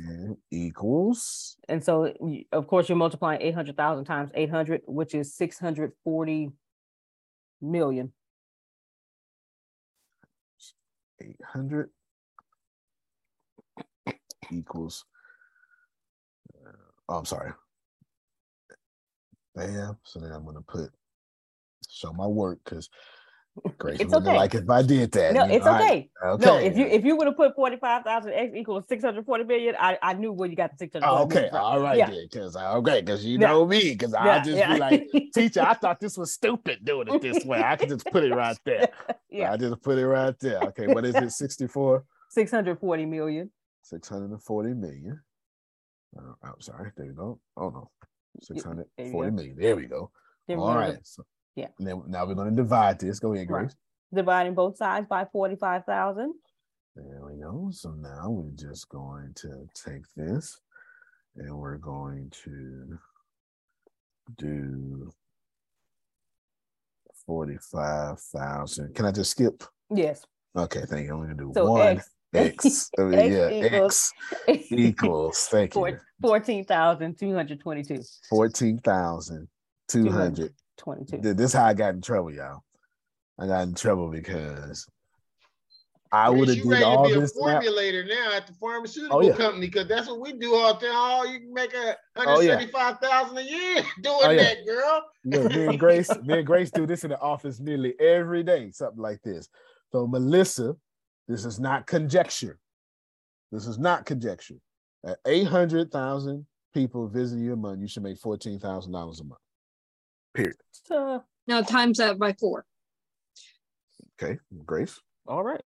equals 0.52 1.58
And 1.68 1.84
so, 1.84 2.14
of 2.52 2.68
course, 2.68 2.90
you're 2.90 2.98
multiplying 2.98 3.42
eight 3.42 3.56
hundred 3.56 3.78
thousand 3.78 4.06
times 4.06 4.30
eight 4.36 4.50
hundred, 4.50 4.82
which 4.86 5.16
is 5.16 5.34
six 5.34 5.58
hundred 5.58 5.94
forty 6.04 6.52
million. 7.62 8.12
800 11.22 11.90
equals. 14.58 15.06
uh, 16.66 16.70
oh, 17.10 17.18
I'm 17.18 17.26
sorry. 17.26 17.52
Bam. 19.56 19.98
So 20.04 20.20
then 20.20 20.32
I'm 20.32 20.46
gonna 20.46 20.62
put 20.62 20.90
show 21.90 22.14
my 22.14 22.26
work 22.26 22.60
because 22.64 22.90
Grace 23.78 24.00
It's 24.00 24.12
okay. 24.14 24.36
like 24.36 24.56
if 24.56 24.68
I 24.68 24.82
did 24.82 25.12
that. 25.12 25.34
No, 25.36 25.46
you 25.46 25.52
it's 25.54 25.68
I- 25.68 25.84
okay. 25.84 26.10
okay. 26.26 26.46
No, 26.46 26.58
if 26.58 26.76
you 26.76 26.86
if 26.88 27.06
you 27.06 27.16
would 27.16 27.28
have 27.28 27.38
put 27.38 27.54
forty 27.56 27.78
five 27.78 28.04
thousand 28.04 28.34
x 28.34 28.52
equals 28.56 28.86
six 28.90 29.04
hundred 29.04 29.26
forty 29.26 29.44
million, 29.44 29.76
I 29.78 29.98
I 30.02 30.14
knew 30.14 30.32
where 30.32 30.50
you 30.50 30.56
got 30.56 30.72
the 30.72 30.78
six 30.78 30.94
hundred. 30.94 31.08
Oh, 31.08 31.24
okay, 31.26 31.50
all 31.50 31.80
right 31.80 31.98
Yeah. 32.00 32.10
then, 32.10 32.28
because 32.32 32.56
okay, 32.56 33.02
because 33.02 33.24
you 33.24 33.38
Yeah. 33.38 33.48
know 33.50 33.66
me, 33.68 33.92
because 33.92 34.16
I'll 34.16 34.42
just 34.44 34.58
yeah. 34.58 34.74
be 34.74 34.80
like, 34.80 35.08
teacher, 35.36 35.62
I 35.62 35.76
thought 35.76 36.00
this 36.00 36.18
was 36.18 36.32
stupid 36.34 36.84
doing 36.84 37.10
it 37.10 37.22
this 37.22 37.46
way. 37.46 37.62
I 37.62 37.76
could 37.76 37.90
just 37.90 38.10
put 38.10 38.24
it 38.24 38.34
right 38.34 38.58
there. 38.66 38.90
Yeah. 39.30 39.52
I 39.52 39.58
just 39.58 39.82
put 39.84 40.00
it 40.00 40.08
right 40.08 40.38
there. 40.40 40.62
Okay, 40.70 40.88
what 40.88 41.06
is 41.06 41.16
it? 41.16 41.30
64? 41.32 42.04
Six 42.30 42.50
hundred 42.50 42.80
forty 42.80 43.06
million. 43.06 43.52
640 43.84 44.74
million. 44.74 45.22
Uh, 46.18 46.34
I'm 46.44 46.60
sorry, 46.62 46.92
there 46.96 47.06
you 47.08 47.14
go. 47.14 47.40
Oh 47.58 47.70
no, 47.70 47.90
there 48.50 48.56
you 48.58 48.62
640 48.62 49.30
go. 49.30 49.36
million. 49.36 49.56
There 49.60 49.76
we 49.76 49.86
go. 49.86 50.12
Then 50.48 50.58
we're 50.58 50.64
All 50.70 50.76
right. 50.76 50.98
So, 51.04 51.24
Yeah. 51.56 51.68
then 51.80 52.04
now 52.08 52.26
we're 52.26 52.36
going 52.36 52.50
to 52.50 52.56
divide 52.56 53.00
this. 53.00 53.20
Go 53.20 53.34
ahead, 53.34 53.50
Right. 53.50 53.62
Grace. 53.68 53.76
Dividing 54.14 54.54
both 54.54 54.78
sides 54.78 55.08
by 55.08 55.26
forty 55.26 55.56
five 55.56 55.86
thousand. 55.86 56.34
There 56.96 57.22
we 57.26 57.42
go. 57.42 57.70
So 57.72 57.92
now 57.92 58.30
we're 58.30 58.52
just 58.56 58.88
going 58.90 59.34
to 59.38 59.68
take 59.74 60.04
this 60.16 60.60
and 61.36 61.58
we're 61.58 61.78
going 61.78 62.32
to 62.44 63.00
do 64.38 65.12
45,000. 67.26 68.94
Can 68.94 69.06
I 69.06 69.12
just 69.12 69.32
skip? 69.32 69.64
Yes. 69.90 70.26
Okay, 70.56 70.82
thank 70.88 71.08
you. 71.08 71.14
I'm 71.14 71.18
going 71.26 71.36
to 71.36 71.44
do 71.44 71.52
So 71.56 71.66
one 71.72 71.98
X- 71.98 72.12
X. 72.34 72.90
Oh, 72.98 73.08
I 73.08 73.10
mean, 73.10 73.20
X 73.20 73.34
yeah, 73.34 73.50
equals- 73.66 74.14
X 74.48 74.72
equals. 74.72 75.48
Thank 75.52 75.76
you. 75.76 75.98
Fourteen 76.22 76.64
thousand 76.66 77.18
two 77.18 77.34
hundred 77.34 77.60
twenty 77.60 77.84
two. 77.84 78.00
14,200. 78.30 80.54
22. 80.78 81.22
Th- 81.22 81.36
This 81.36 81.48
is 81.48 81.54
how 81.54 81.66
I 81.66 81.74
got 81.74 81.94
in 81.94 82.02
trouble, 82.02 82.34
y'all. 82.34 82.64
I 83.40 83.48
got 83.48 83.64
in 83.68 83.76
trouble 83.76 84.10
because 84.10 84.86
I 86.12 86.30
would 86.30 86.48
have 86.48 86.58
you 86.58 86.64
did 86.64 86.70
ready 86.72 86.84
all 86.84 87.08
to 87.10 87.14
be 87.16 87.20
this. 87.22 87.36
a 87.38 87.46
map- 87.46 87.64
formulator 87.64 88.08
now 88.08 88.34
at 88.34 88.48
the 88.48 88.54
pharmaceutical 88.54 89.18
Oh, 89.18 89.22
yeah. 89.22 89.36
company 89.36 89.68
because 89.68 89.88
that's 89.88 90.08
what 90.08 90.20
we 90.20 90.34
do 90.34 90.56
all 90.56 90.74
the 90.76 90.88
time. 90.88 90.96
Oh, 90.96 91.24
you 91.26 91.40
can 91.40 91.54
make 91.54 91.74
a 91.74 91.96
Oh, 92.18 92.24
hundred 92.24 92.48
yeah. 92.48 92.60
a 92.60 93.42
year 93.42 93.84
doing 94.02 94.18
Oh, 94.22 94.30
yeah. 94.30 94.44
that, 94.44 94.66
girl. 94.66 95.04
Look, 95.26 95.52
me 95.56 95.66
and 95.68 95.80
Grace, 95.80 96.10
me 96.24 96.38
and 96.40 96.46
Grace 96.46 96.72
do 96.72 96.86
this 96.92 97.04
in 97.04 97.10
the 97.10 97.20
office 97.20 97.60
nearly 97.60 98.00
every 98.00 98.44
day, 98.44 98.70
something 98.72 99.02
like 99.02 99.22
this. 99.24 99.48
So 99.92 100.06
Melissa, 100.08 100.76
this 101.28 101.46
is 101.46 101.60
not 101.60 101.88
conjecture. 101.88 102.60
This 103.52 103.68
is 103.68 103.78
not 103.78 104.06
conjecture. 104.06 104.56
At 105.06 105.18
eight 105.26 105.48
hundred 105.48 105.92
thousand 105.92 106.46
people 106.74 107.08
visiting 107.08 107.44
you 107.44 107.54
a 107.54 107.58
month, 107.58 107.82
you 107.82 107.88
should 107.88 108.04
make 108.04 108.18
fourteen 108.18 108.60
thousand 108.60 108.92
dollars 108.94 109.20
a 109.20 109.24
month. 109.24 109.42
Period. 110.34 110.56
So, 110.72 111.24
Now 111.48 111.62
times 111.62 112.00
that 112.00 112.18
by 112.18 112.34
four. 112.34 112.66
Okay, 114.22 114.40
Grace. 114.66 115.00
all 115.28 115.44
right. 115.44 115.62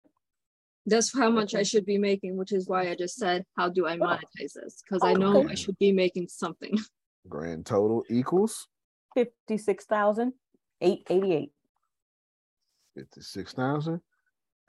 That's 0.85 1.17
how 1.17 1.29
much 1.29 1.53
I 1.53 1.63
should 1.63 1.85
be 1.85 1.97
making, 1.97 2.37
which 2.37 2.53
is 2.53 2.69
why 2.69 2.89
I 2.89 2.95
just 2.95 3.17
said, 3.17 3.43
how 3.57 3.67
do 3.67 3.85
I 3.85 3.95
oh. 3.95 3.99
monetize 3.99 4.53
this? 4.55 4.81
Because 4.83 5.01
I 5.03 5.13
know 5.13 5.39
Okay. 5.39 5.51
I 5.51 5.55
should 5.55 5.77
be 5.79 5.91
making 5.91 6.29
something. 6.29 6.77
Grand 7.29 7.65
total 7.65 8.03
equals 8.09 8.67
Fifty 12.95 13.27
six 13.27 13.51
thousand 13.53 13.99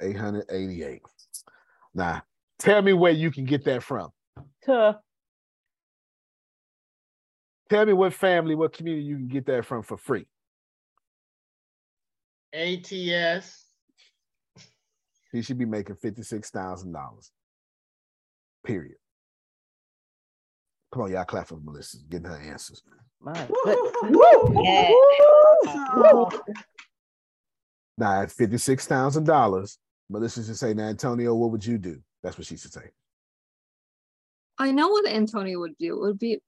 888. 0.01 1.03
Now, 1.95 2.23
tell 2.59 2.83
me 2.83 2.93
where 2.93 3.13
you 3.13 3.31
can 3.31 3.45
get 3.45 3.65
that 3.65 3.83
from. 3.83 4.11
Tuh. 4.65 4.95
Tell 7.71 7.85
me 7.85 7.93
what 7.93 8.15
family, 8.15 8.55
what 8.55 8.73
community 8.73 9.05
you 9.05 9.17
can 9.17 9.29
get 9.29 9.47
that 9.47 9.65
from 9.65 9.83
for 9.83 9.97
free. 9.97 10.27
ATS. 12.55 13.67
He 15.33 15.43
should 15.43 15.59
be 15.59 15.67
making 15.67 15.97
$56,000. 15.97 17.31
Period. 18.65 18.97
Come 20.91 21.03
on, 21.03 21.11
y'all 21.13 21.25
clap 21.25 21.49
for 21.49 21.59
Melissa, 21.63 21.99
getting 22.09 22.29
her 22.29 22.41
answers. 22.41 22.83
Now, 23.21 23.33
at 28.23 28.31
$56,000, 28.31 29.79
but 30.11 30.23
listen 30.23 30.45
to 30.45 30.55
say, 30.55 30.75
now, 30.75 30.89
Antonio, 30.89 31.35
what 31.35 31.51
would 31.51 31.65
you 31.65 31.79
do? 31.79 32.01
That's 32.23 32.39
what 32.39 32.47
she 32.47 32.57
should 32.57 32.73
say. 32.73 32.91
I 34.61 34.73
know 34.73 34.89
what 34.89 35.07
Antonio 35.07 35.61
would 35.61 35.79
do. 35.79 35.95
It 35.95 36.01
would 36.01 36.19
be 36.19 36.39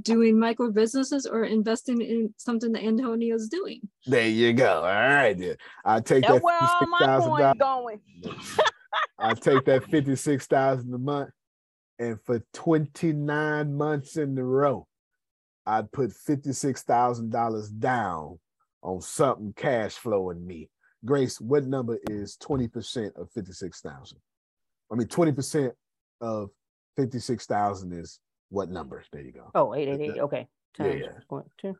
doing 0.00 0.38
micro 0.38 0.70
businesses 0.70 1.26
or 1.26 1.44
investing 1.44 2.00
in 2.00 2.32
something 2.38 2.72
that 2.72 2.82
Antonio's 2.82 3.48
doing. 3.48 3.80
There 4.06 4.28
you 4.28 4.54
go. 4.54 4.76
All 4.76 4.84
right. 4.84 5.56
I 5.84 6.00
take 6.00 6.26
that 6.26 6.42
where 6.42 6.58
all 6.58 6.86
my 6.86 7.18
point 7.18 7.58
going. 7.58 8.00
I 9.18 9.34
take 9.34 9.66
that 9.66 9.84
56,000 9.84 10.94
a 10.94 10.98
month 10.98 11.30
and 12.00 12.18
for 12.24 12.42
29 12.54 13.76
months 13.76 14.16
in 14.16 14.36
a 14.38 14.42
row, 14.42 14.86
I 15.66 15.82
put 15.82 16.12
$56,000 16.12 17.78
down 17.78 18.38
on 18.82 19.02
something 19.02 19.52
cash 19.54 19.92
flowing 19.92 20.44
me 20.46 20.70
Grace, 21.04 21.40
what 21.40 21.64
number 21.66 21.98
is 22.10 22.36
twenty 22.36 22.68
percent 22.68 23.14
of 23.16 23.30
fifty-six 23.32 23.80
thousand? 23.80 24.18
I 24.92 24.96
mean, 24.96 25.08
twenty 25.08 25.32
percent 25.32 25.72
of 26.20 26.50
fifty-six 26.96 27.46
thousand 27.46 27.92
is 27.92 28.18
what 28.50 28.70
number? 28.70 29.02
There 29.12 29.22
you 29.22 29.32
go. 29.32 29.50
oh 29.54 29.74
eight 29.74 29.88
eight 29.88 30.00
eight. 30.00 30.18
Okay. 30.18 30.48
Yeah, 30.78 30.84
Times 30.86 31.02
yeah. 31.32 31.40
two. 31.60 31.76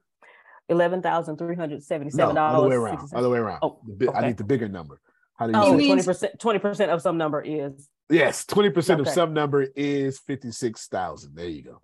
Eleven 0.68 1.02
thousand 1.02 1.36
three 1.36 1.56
hundred 1.56 1.82
seventy 1.82 2.10
No, 2.14 2.22
seven 2.22 2.34
dollars. 2.36 2.59
other 2.59 2.68
way 2.68 2.76
around. 2.76 3.09
Other 3.14 3.28
way 3.28 3.38
around. 3.38 3.59
Oh, 3.62 3.80
The 3.86 4.06
bi- 4.06 4.12
I 4.12 4.22
oh, 4.22 4.26
need 4.26 4.36
the 4.36 4.44
bigger 4.44 4.68
number. 4.68 5.01
How 5.36 5.47
do 5.47 5.52
you 5.52 5.59
Oh? 5.59 5.86
20 5.86 6.02
percent. 6.02 6.38
Twenty 6.38 6.59
percent 6.59 6.90
of 6.90 7.02
some 7.02 7.18
number 7.18 7.42
is 7.42 7.88
Yes, 8.09 8.44
twenty 8.47 8.70
percent 8.70 9.01
of 9.01 9.09
some 9.09 9.32
number 9.34 9.62
is 9.76 10.18
fifty-six 10.18 10.86
thousand. 10.88 11.34
There 11.34 11.47
you 11.48 11.62
go. 11.62 11.80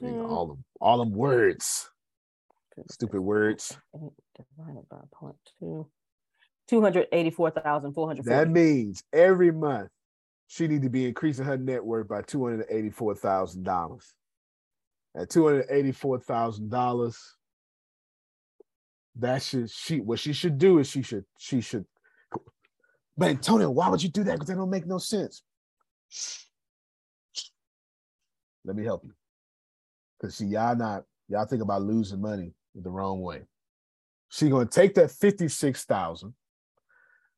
There 0.00 0.10
you 0.10 0.16
go. 0.22 0.26
All 0.28 0.46
them, 0.46 0.64
all 0.80 0.98
them 0.98 1.12
words. 1.12 1.88
Stupid 2.90 3.20
words. 3.20 3.76
divided 3.92 4.88
by 4.88 4.98
point 5.12 5.36
two. 5.60 5.88
Two 6.68 6.82
hundred 6.82 7.08
eighty 7.12 7.30
four 7.30 7.50
thousand 7.50 7.94
four 7.94 8.06
hundred 8.06 8.26
That 8.26 8.50
means 8.50 9.02
every 9.12 9.50
month 9.50 9.88
she 10.48 10.66
need 10.66 10.82
to 10.82 10.90
be 10.90 11.06
increasing 11.06 11.44
her 11.44 11.56
net 11.56 11.84
worth 11.84 12.08
by 12.08 12.22
two 12.22 12.44
hundred 12.44 12.66
eighty-four 12.70 13.14
thousand 13.14 13.64
dollars. 13.64 14.14
At 15.16 15.30
two 15.30 15.46
hundred 15.46 15.66
eighty-four 15.70 16.20
thousand 16.20 16.70
dollars, 16.70 17.18
that 19.16 19.42
should 19.42 19.70
she 19.70 20.00
what 20.00 20.18
she 20.18 20.32
should 20.32 20.58
do 20.58 20.78
is 20.78 20.88
she 20.88 21.02
should 21.02 21.24
she 21.38 21.60
should. 21.60 21.86
But 23.16 23.30
Antonio, 23.30 23.70
why 23.70 23.88
would 23.88 24.02
you 24.02 24.10
do 24.10 24.22
that? 24.24 24.34
Because 24.34 24.48
that 24.48 24.56
don't 24.56 24.70
make 24.70 24.86
no 24.86 24.98
sense. 24.98 25.42
Let 28.64 28.76
me 28.76 28.84
help 28.84 29.02
you. 29.04 29.12
Because 30.20 30.36
see, 30.36 30.46
y'all 30.46 30.76
not 30.76 31.04
y'all 31.28 31.46
think 31.46 31.62
about 31.62 31.82
losing 31.82 32.20
money 32.20 32.52
the 32.74 32.90
wrong 32.90 33.22
way. 33.22 33.42
She 34.28 34.50
gonna 34.50 34.66
take 34.66 34.94
that 34.94 35.10
fifty-six 35.10 35.84
thousand, 35.84 36.34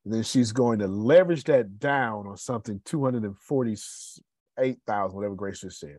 and 0.05 0.13
then 0.13 0.23
she's 0.23 0.51
going 0.51 0.79
to 0.79 0.87
leverage 0.87 1.43
that 1.45 1.79
down 1.79 2.27
on 2.27 2.37
something 2.37 2.81
248,000, 2.85 5.15
whatever 5.15 5.35
Grace 5.35 5.61
just 5.61 5.79
said, 5.79 5.97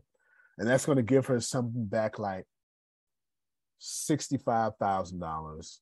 and 0.59 0.69
that's 0.69 0.87
going 0.87 0.97
to 0.97 1.03
give 1.03 1.27
her 1.27 1.41
something 1.41 1.87
back 1.87 2.19
like 2.19 2.45
sixty-five 3.79 4.73
thousand 4.81 5.21
dollars. 5.21 5.81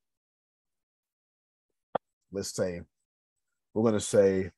Let's 2.33 2.55
say 2.55 2.81
we're 3.75 3.83
going 3.83 3.95
to 3.95 4.01
say 4.01 4.51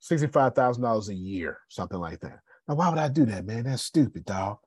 sixty-five 0.00 0.54
thousand 0.54 0.82
dollars 0.82 1.08
a 1.08 1.14
year, 1.14 1.58
something 1.68 1.98
like 1.98 2.20
that. 2.20 2.40
Now, 2.68 2.76
why 2.76 2.88
would 2.88 2.98
I 2.98 3.08
do 3.08 3.26
that, 3.26 3.46
man? 3.46 3.64
That's 3.64 3.82
stupid, 3.82 4.24
dog. 4.24 4.58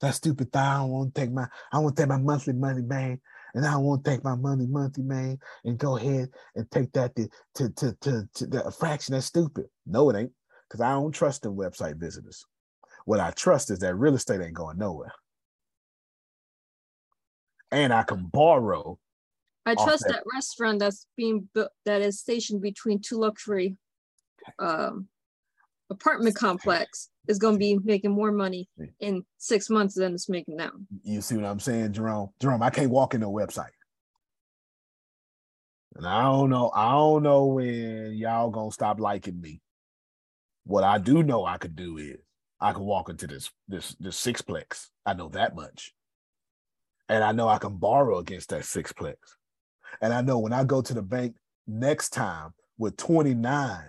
That's 0.00 0.16
stupid. 0.18 0.50
Dog. 0.50 0.62
I 0.62 0.78
don't 0.78 0.90
want 0.90 1.14
to 1.14 1.20
take 1.20 1.32
my 1.32 1.46
I 1.72 1.78
want 1.78 1.96
to 1.96 2.02
take 2.02 2.08
my 2.08 2.18
monthly 2.18 2.54
money, 2.54 2.82
man, 2.82 3.20
and 3.54 3.66
I 3.66 3.76
want 3.76 4.04
to 4.04 4.10
take 4.10 4.24
my 4.24 4.34
money 4.34 4.66
monthly, 4.66 5.04
man, 5.04 5.38
and 5.64 5.78
go 5.78 5.96
ahead 5.96 6.30
and 6.54 6.70
take 6.70 6.92
that 6.92 7.14
to 7.16 7.28
to 7.54 7.70
to 7.70 7.96
to, 8.00 8.28
to 8.34 8.46
the 8.46 8.70
fraction. 8.70 9.14
That's 9.14 9.26
stupid. 9.26 9.66
No, 9.86 10.10
it 10.10 10.16
ain't, 10.16 10.32
because 10.68 10.80
I 10.80 10.90
don't 10.90 11.12
trust 11.12 11.42
them 11.42 11.56
website 11.56 11.96
visitors. 11.96 12.44
What 13.04 13.20
I 13.20 13.30
trust 13.30 13.70
is 13.70 13.78
that 13.80 13.94
real 13.94 14.14
estate 14.14 14.40
ain't 14.40 14.54
going 14.54 14.78
nowhere, 14.78 15.12
and 17.70 17.92
I 17.92 18.02
can 18.02 18.26
borrow. 18.26 18.98
I 19.66 19.74
trust 19.74 20.04
that, 20.06 20.12
that 20.14 20.24
restaurant 20.34 20.78
that's 20.78 21.06
being 21.16 21.48
built 21.54 21.70
that 21.84 22.00
is 22.00 22.20
stationed 22.20 22.62
between 22.62 23.00
two 23.00 23.18
luxury 23.18 23.76
um, 24.58 25.08
apartment 25.90 26.36
complex 26.36 27.10
is 27.28 27.38
going 27.38 27.54
to 27.54 27.58
be 27.58 27.78
making 27.84 28.10
more 28.10 28.32
money 28.32 28.68
in 29.00 29.22
six 29.36 29.70
months 29.70 29.94
than 29.94 30.14
it's 30.14 30.28
making 30.28 30.56
now. 30.56 30.70
You 31.04 31.20
see 31.20 31.36
what 31.36 31.44
I'm 31.44 31.60
saying, 31.60 31.92
Jerome? 31.92 32.30
Jerome, 32.40 32.62
I 32.62 32.70
can't 32.70 32.90
walk 32.90 33.14
in 33.14 33.20
no 33.20 33.30
website. 33.30 33.70
And 35.94 36.06
I 36.06 36.22
don't 36.22 36.50
know, 36.50 36.70
I 36.74 36.92
don't 36.92 37.22
know 37.22 37.46
when 37.46 38.14
y'all 38.14 38.50
gonna 38.50 38.70
stop 38.70 39.00
liking 39.00 39.40
me. 39.40 39.60
What 40.64 40.84
I 40.84 40.98
do 40.98 41.22
know 41.22 41.44
I 41.44 41.58
could 41.58 41.76
do 41.76 41.98
is 41.98 42.16
I 42.60 42.72
can 42.72 42.82
walk 42.82 43.08
into 43.08 43.26
this 43.26 43.50
this 43.66 43.96
this 43.98 44.20
sixplex. 44.20 44.88
I 45.04 45.14
know 45.14 45.28
that 45.30 45.54
much. 45.54 45.92
And 47.08 47.24
I 47.24 47.32
know 47.32 47.48
I 47.48 47.58
can 47.58 47.76
borrow 47.76 48.18
against 48.18 48.50
that 48.50 48.62
sixplex. 48.62 49.16
And 50.00 50.12
I 50.12 50.20
know 50.20 50.38
when 50.38 50.52
I 50.52 50.64
go 50.64 50.82
to 50.82 50.94
the 50.94 51.02
bank 51.02 51.34
next 51.66 52.10
time 52.10 52.52
with 52.76 52.96
29, 52.96 53.80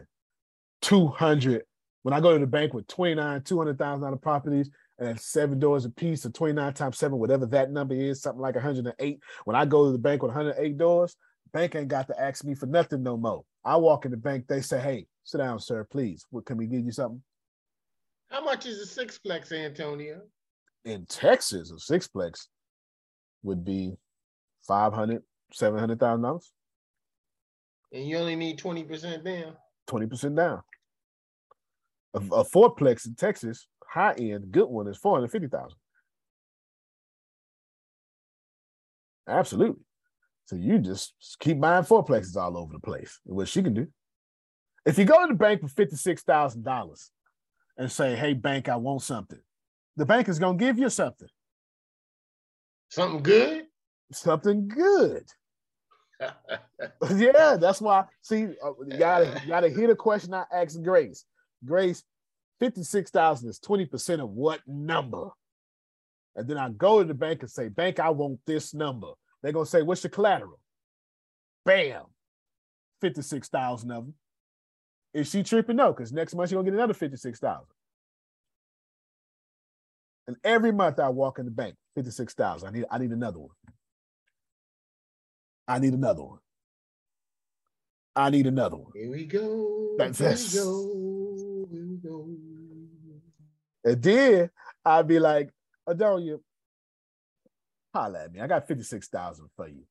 200 0.81 1.63
when 2.03 2.13
I 2.13 2.19
go 2.19 2.33
to 2.33 2.39
the 2.39 2.47
bank 2.47 2.73
with 2.73 2.87
29, 2.87 3.41
$200,000 3.41 4.21
properties 4.21 4.69
and 4.99 5.19
seven 5.19 5.59
doors 5.59 5.85
a 5.85 5.89
piece, 5.89 6.25
or 6.25 6.29
29 6.29 6.73
times 6.73 6.97
seven, 6.97 7.17
whatever 7.17 7.45
that 7.47 7.71
number 7.71 7.95
is, 7.95 8.21
something 8.21 8.41
like 8.41 8.55
108. 8.55 9.19
When 9.45 9.55
I 9.55 9.65
go 9.65 9.85
to 9.85 9.91
the 9.91 9.97
bank 9.97 10.21
with 10.21 10.33
108 10.33 10.77
doors, 10.77 11.15
bank 11.53 11.75
ain't 11.75 11.87
got 11.87 12.07
to 12.07 12.19
ask 12.19 12.43
me 12.43 12.55
for 12.55 12.65
nothing 12.65 13.03
no 13.03 13.17
more. 13.17 13.43
I 13.63 13.75
walk 13.77 14.05
in 14.05 14.11
the 14.11 14.17
bank, 14.17 14.47
they 14.47 14.61
say, 14.61 14.79
hey, 14.79 15.07
sit 15.23 15.39
down, 15.39 15.59
sir, 15.59 15.85
please. 15.89 16.25
What, 16.29 16.45
can 16.45 16.57
we 16.57 16.67
give 16.67 16.85
you 16.85 16.91
something? 16.91 17.21
How 18.29 18.43
much 18.43 18.65
is 18.65 18.97
a 18.97 19.05
sixplex, 19.05 19.51
Antonio? 19.51 20.21
In 20.85 21.05
Texas, 21.07 21.71
a 21.71 21.75
sixplex 21.75 22.47
would 23.43 23.65
be 23.65 23.95
500, 24.67 25.21
$700,000. 25.53 26.43
And 27.91 28.07
you 28.07 28.17
only 28.17 28.35
need 28.35 28.59
20% 28.59 29.23
down. 29.23 29.53
20% 29.89 30.35
down. 30.35 30.61
A, 32.13 32.17
a 32.17 32.43
fourplex 32.43 33.05
in 33.05 33.15
Texas, 33.15 33.67
high 33.87 34.13
end, 34.13 34.51
good 34.51 34.67
one 34.67 34.87
is 34.87 34.97
four 34.97 35.15
hundred 35.15 35.31
fifty 35.31 35.47
thousand. 35.47 35.77
Absolutely. 39.27 39.83
So 40.45 40.55
you 40.55 40.79
just 40.79 41.13
keep 41.39 41.59
buying 41.59 41.83
fourplexes 41.83 42.35
all 42.35 42.57
over 42.57 42.73
the 42.73 42.79
place. 42.79 43.19
What 43.23 43.47
she 43.47 43.61
can 43.61 43.75
do. 43.75 43.87
If 44.85 44.97
you 44.97 45.05
go 45.05 45.21
to 45.21 45.27
the 45.27 45.37
bank 45.37 45.61
for 45.61 45.67
fifty-six 45.67 46.23
thousand 46.23 46.63
dollars 46.63 47.11
and 47.77 47.91
say, 47.91 48.15
"Hey, 48.15 48.33
bank, 48.33 48.69
I 48.69 48.75
want 48.75 49.03
something," 49.03 49.39
the 49.95 50.05
bank 50.05 50.27
is 50.29 50.39
gonna 50.39 50.57
give 50.57 50.79
you 50.79 50.89
something. 50.89 51.27
Something 52.89 53.21
good. 53.21 53.65
Something 54.11 54.67
good. 54.67 55.25
yeah, 57.15 57.57
that's 57.59 57.81
why. 57.81 58.05
See, 58.21 58.45
uh, 58.63 58.71
you 58.87 58.97
gotta 58.97 59.39
you 59.43 59.47
gotta 59.47 59.69
hear 59.69 59.87
the 59.87 59.95
question 59.95 60.33
I 60.33 60.45
asked 60.51 60.81
Grace. 60.81 61.25
Grace, 61.65 62.03
56,000 62.59 63.49
is 63.49 63.59
20% 63.59 64.21
of 64.21 64.29
what 64.29 64.61
number? 64.67 65.29
And 66.35 66.47
then 66.47 66.57
I 66.57 66.69
go 66.69 66.99
to 66.99 67.05
the 67.05 67.13
bank 67.13 67.41
and 67.41 67.51
say, 67.51 67.69
Bank, 67.69 67.99
I 67.99 68.09
want 68.09 68.39
this 68.45 68.73
number. 68.73 69.11
They're 69.41 69.51
going 69.51 69.65
to 69.65 69.69
say, 69.69 69.81
What's 69.81 70.03
your 70.03 70.11
collateral? 70.11 70.59
Bam, 71.65 72.03
56,000 73.01 73.91
of 73.91 74.05
them. 74.05 74.13
Is 75.13 75.29
she 75.29 75.43
tripping? 75.43 75.75
No, 75.75 75.91
because 75.91 76.11
next 76.11 76.35
month 76.35 76.49
she's 76.49 76.53
going 76.53 76.65
to 76.65 76.71
get 76.71 76.77
another 76.77 76.93
56,000. 76.93 77.65
And 80.27 80.37
every 80.43 80.71
month 80.71 80.99
I 80.99 81.09
walk 81.09 81.39
in 81.39 81.45
the 81.45 81.51
bank, 81.51 81.75
56,000. 81.95 82.67
I 82.67 82.71
need, 82.71 82.85
I 82.91 82.97
need 82.99 83.11
another 83.11 83.39
one. 83.39 83.49
I 85.67 85.79
need 85.79 85.93
another 85.93 86.23
one. 86.23 86.39
I 88.15 88.29
need 88.29 88.47
another 88.47 88.75
one. 88.77 88.91
Here 88.95 89.09
we 89.09 89.25
go. 89.25 89.95
That's 89.97 90.19
Here 90.19 90.29
we 90.29 90.63
go. 90.63 91.08
And 93.89 94.03
then 94.03 94.49
I'd 94.85 95.07
be 95.07 95.19
like, 95.19 95.49
Adonia, 95.87 96.39
holla 97.93 98.25
at 98.25 98.31
me. 98.31 98.39
I 98.39 98.47
got 98.47 98.67
56,000 98.67 99.49
for 99.55 99.67
you. 99.67 99.83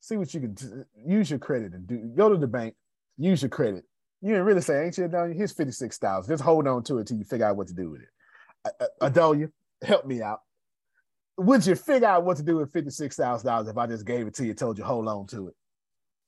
See 0.00 0.16
what 0.16 0.34
you 0.34 0.40
can 0.40 0.54
do. 0.54 0.84
use 1.06 1.30
your 1.30 1.38
credit 1.38 1.72
and 1.72 1.86
do. 1.86 1.98
Go 2.16 2.28
to 2.30 2.36
the 2.36 2.48
bank, 2.48 2.74
use 3.16 3.42
your 3.42 3.48
credit. 3.48 3.84
You 4.20 4.30
didn't 4.30 4.46
really 4.46 4.60
say, 4.60 4.84
ain't 4.84 4.98
you, 4.98 5.04
Adonia? 5.04 5.36
Here's 5.36 5.52
56,000. 5.52 6.32
Just 6.32 6.42
hold 6.42 6.66
on 6.66 6.82
to 6.84 6.98
it 6.98 7.06
till 7.06 7.16
you 7.16 7.24
figure 7.24 7.46
out 7.46 7.56
what 7.56 7.68
to 7.68 7.74
do 7.74 7.90
with 7.90 8.00
it. 8.02 8.90
Adonia, 9.00 9.50
help 9.82 10.04
me 10.04 10.20
out. 10.20 10.40
Would 11.36 11.64
you 11.64 11.76
figure 11.76 12.08
out 12.08 12.24
what 12.24 12.38
to 12.38 12.42
do 12.42 12.56
with 12.56 12.72
$56,000 12.72 13.70
if 13.70 13.78
I 13.78 13.86
just 13.86 14.04
gave 14.04 14.26
it 14.26 14.34
to 14.34 14.44
you, 14.44 14.54
told 14.54 14.78
you 14.78 14.82
hold 14.82 15.06
on 15.06 15.28
to 15.28 15.48
it? 15.48 15.54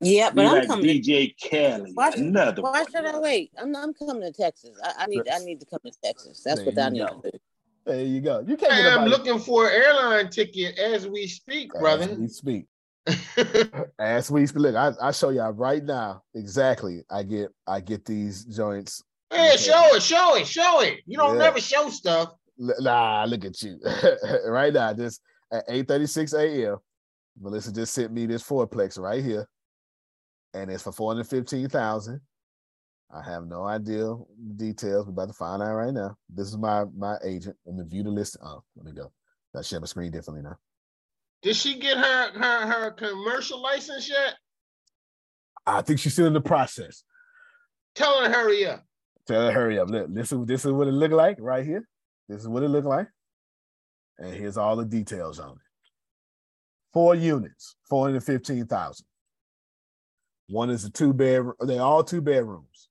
Yeah, 0.01 0.31
but 0.31 0.47
I'm 0.47 0.59
like 0.59 0.67
coming. 0.67 0.87
DJ 0.87 1.37
Kelly. 1.39 1.93
Why, 1.95 2.11
another 2.17 2.63
why 2.63 2.71
one. 2.71 2.87
should 2.91 3.05
I 3.05 3.19
wait? 3.19 3.53
I'm, 3.59 3.77
I'm 3.77 3.93
coming 3.93 4.23
to 4.23 4.33
Texas. 4.33 4.79
I, 4.83 5.05
I 5.05 5.07
need 5.07 5.29
I 5.31 5.39
need 5.39 5.61
to 5.61 5.67
come 5.67 5.81
to 5.85 5.93
Texas. 6.03 6.43
That's 6.43 6.65
what 6.65 6.79
I 6.79 6.89
need 6.89 7.01
go. 7.01 7.21
to 7.23 7.31
do. 7.31 7.39
There 7.85 8.05
you 8.05 8.21
go. 8.21 8.45
You 8.47 8.57
can't 8.57 8.73
I'm 8.99 9.09
looking 9.09 9.39
for 9.39 9.69
an 9.69 9.75
airline 9.75 10.31
ticket 10.31 10.79
as 10.79 11.07
we 11.07 11.27
speak, 11.27 11.73
brother. 11.73 12.05
As 12.05 12.19
we 12.19 12.29
speak. 12.29 12.67
As 13.99 14.31
we 14.31 14.47
speak. 14.47 14.61
Look, 14.61 14.77
I, 14.77 14.93
I 15.01 15.11
show 15.11 15.31
y'all 15.31 15.53
right 15.53 15.83
now 15.83 16.23
exactly. 16.35 17.03
I 17.11 17.23
get 17.23 17.49
I 17.67 17.81
get 17.81 18.05
these 18.05 18.45
joints. 18.45 19.03
Hey, 19.33 19.57
show 19.57 19.95
it, 19.95 20.03
show 20.03 20.37
it, 20.37 20.47
show 20.47 20.81
it. 20.83 21.01
You 21.07 21.17
don't 21.19 21.35
Yeah. 21.35 21.45
never 21.45 21.61
show 21.61 21.89
stuff. 21.89 22.35
L- 22.61 22.75
Nah, 22.81 23.25
look 23.25 23.45
at 23.45 23.61
you. 23.63 23.81
right 24.47 24.73
now, 24.73 24.93
just 24.93 25.23
at 25.53 25.67
8:36 25.69 26.35
a.m. 26.39 26.79
Melissa 27.41 27.73
just 27.73 27.95
sent 27.95 28.13
me 28.13 28.27
this 28.27 28.43
fourplex 28.43 28.99
right 28.99 29.25
here. 29.25 29.49
And 30.55 30.71
it's 30.71 30.83
for 30.83 30.93
415,000. 30.93 32.21
I 33.13 33.23
have 33.23 33.47
no 33.47 33.65
idea 33.65 34.05
the 34.05 34.55
details. 34.57 35.07
We're 35.07 35.13
about 35.13 35.29
to 35.29 35.35
find 35.35 35.63
out 35.63 35.75
right 35.75 35.93
now. 35.93 36.17
This 36.29 36.49
is 36.49 36.57
my 36.57 36.85
my 36.97 37.17
agent. 37.25 37.57
Let 37.67 37.77
me 37.77 37.85
view 37.89 38.05
the 38.05 38.11
list. 38.11 38.37
Oh, 38.43 38.63
let 38.77 38.87
me 38.87 38.93
go. 38.93 39.11
I 39.57 39.63
share 39.63 39.81
my 39.81 39.87
screen 39.87 40.13
differently 40.13 40.43
now. 40.43 40.57
Did 41.43 41.57
she 41.57 41.79
get 41.79 41.97
her 41.97 42.31
her 42.33 42.67
her 42.67 42.91
commercial 42.93 43.61
license 43.61 44.09
yet? 44.09 44.35
I 45.67 45.83
think 45.83 45.99
she's 45.99 46.13
still 46.13 46.27
in 46.27 46.33
the 46.33 46.41
process. 46.41 47.03
Tell 47.95 48.21
her 48.21 48.29
to 48.29 48.33
hurry 48.33 48.67
up. 48.67 48.85
Tell 49.27 49.47
her 49.47 49.53
hurry 49.53 49.79
up. 49.79 49.89
Look, 49.89 50.15
this 50.15 50.31
is 50.31 50.47
this 50.47 50.65
is 50.65 50.73
what 50.73 50.87
it 50.87 50.93
looked 50.93 51.15
like 51.15 51.39
right 51.41 51.67
here. 51.67 51.87
This 52.29 52.43
is 52.43 52.49
what 52.49 52.63
it 52.63 52.69
looked 52.69 52.87
like. 52.87 53.09
And 54.19 54.35
here's 54.35 54.57
all 54.57 54.77
the 54.77 54.85
details 54.85 55.41
on 55.41 55.53
it. 55.53 55.59
Four 56.93 57.15
units, 57.15 57.77
415,000. 57.89 59.07
One 60.51 60.71
is 60.71 60.85
a 60.85 60.91
two 60.91 61.13
bedroom, 61.13 61.55
they're 61.61 61.81
all 61.83 62.03
two 62.05 62.21
bedrooms. 62.21 62.89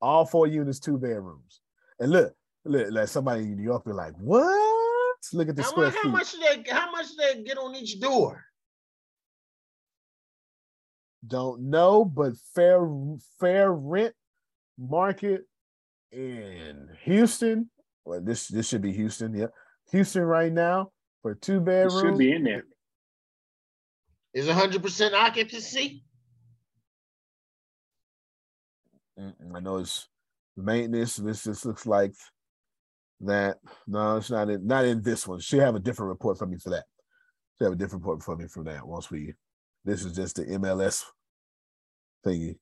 All 0.00 0.26
four 0.26 0.46
units, 0.46 0.78
two 0.78 0.98
bedrooms. 0.98 1.60
And 1.98 2.10
look, 2.12 2.34
look, 2.64 2.88
like 2.90 3.08
somebody 3.08 3.44
in 3.44 3.56
New 3.56 3.62
York 3.62 3.84
be 3.86 3.92
like, 3.92 4.12
what? 4.18 5.16
Look 5.32 5.48
at 5.48 5.56
the 5.56 5.62
How, 5.62 5.68
square 5.70 5.86
much, 5.86 5.94
how 5.96 6.02
feet. 6.02 6.12
much 6.12 6.32
they 6.38 6.70
how 6.70 6.90
much 6.92 7.06
they 7.16 7.42
get 7.42 7.58
on 7.58 7.74
each 7.74 7.98
door? 7.98 8.44
Don't 11.26 11.62
know, 11.70 12.04
but 12.04 12.34
fair 12.54 12.86
fair 13.40 13.72
rent 13.72 14.14
market 14.78 15.42
in 16.12 16.88
Houston. 17.02 17.70
Well, 18.04 18.20
this 18.20 18.46
this 18.48 18.68
should 18.68 18.82
be 18.82 18.92
Houston. 18.92 19.34
Yep, 19.34 19.52
Houston 19.90 20.22
right 20.22 20.52
now 20.52 20.92
for 21.22 21.34
two 21.34 21.56
It 21.56 21.64
bedrooms. 21.64 22.00
should 22.02 22.18
be 22.18 22.32
in 22.32 22.44
there. 22.44 22.64
Is 24.34 24.48
hundred 24.48 24.82
percent 24.82 25.14
occupancy? 25.14 26.04
I 29.18 29.60
know 29.60 29.78
it's 29.78 30.08
maintenance. 30.56 31.16
This 31.16 31.44
just 31.44 31.64
looks 31.64 31.86
like 31.86 32.14
that. 33.20 33.58
No, 33.86 34.16
it's 34.16 34.30
not 34.30 34.50
in 34.50 34.66
not 34.66 34.84
in 34.84 35.02
this 35.02 35.26
one. 35.26 35.40
She 35.40 35.58
have 35.58 35.74
a 35.74 35.80
different 35.80 36.10
report 36.10 36.38
for 36.38 36.46
me 36.46 36.58
for 36.58 36.70
that. 36.70 36.84
She 37.58 37.64
have 37.64 37.72
a 37.72 37.76
different 37.76 38.04
report 38.04 38.22
for 38.22 38.36
me 38.36 38.46
for 38.48 38.62
that. 38.64 38.86
Once 38.86 39.10
we, 39.10 39.34
this 39.84 40.04
is 40.04 40.14
just 40.14 40.36
the 40.36 40.44
MLS 40.44 41.04
thingy 42.24 42.56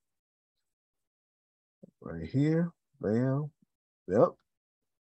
right 2.00 2.28
here. 2.28 2.70
Bam. 3.00 3.50
Yep. 4.08 4.28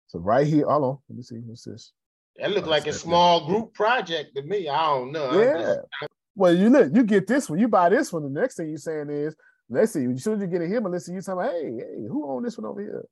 So 0.07 0.19
right 0.19 0.47
here, 0.47 0.67
hold 0.67 0.83
on. 0.83 0.97
Let 1.09 1.17
me 1.17 1.23
see. 1.23 1.35
What's 1.37 1.63
this? 1.63 1.93
That 2.37 2.51
looked 2.51 2.67
oh, 2.67 2.71
like 2.71 2.87
a 2.87 2.93
small 2.93 3.45
group 3.45 3.73
project 3.73 4.35
to 4.35 4.41
me. 4.41 4.67
I 4.67 4.85
don't 4.87 5.11
know. 5.11 5.39
Yeah. 5.39 6.07
Well, 6.35 6.53
you 6.53 6.69
look, 6.69 6.91
you 6.93 7.03
get 7.03 7.27
this 7.27 7.47
one, 7.47 7.59
you 7.59 7.67
buy 7.67 7.89
this 7.89 8.11
one. 8.11 8.23
The 8.23 8.41
next 8.41 8.57
thing 8.57 8.69
you're 8.69 8.77
saying 8.77 9.09
is, 9.11 9.35
let's 9.73 9.93
see, 9.93 10.05
as 10.05 10.23
soon 10.23 10.35
as 10.35 10.41
you 10.41 10.47
get 10.47 10.61
it 10.61 10.69
here, 10.69 10.81
Melissa, 10.81 11.11
you 11.11 11.21
tell 11.21 11.37
me, 11.37 11.45
hey, 11.45 11.71
hey, 11.77 12.07
who 12.07 12.29
own 12.29 12.43
this 12.43 12.57
one 12.57 12.65
over 12.65 12.81
here? 12.81 13.05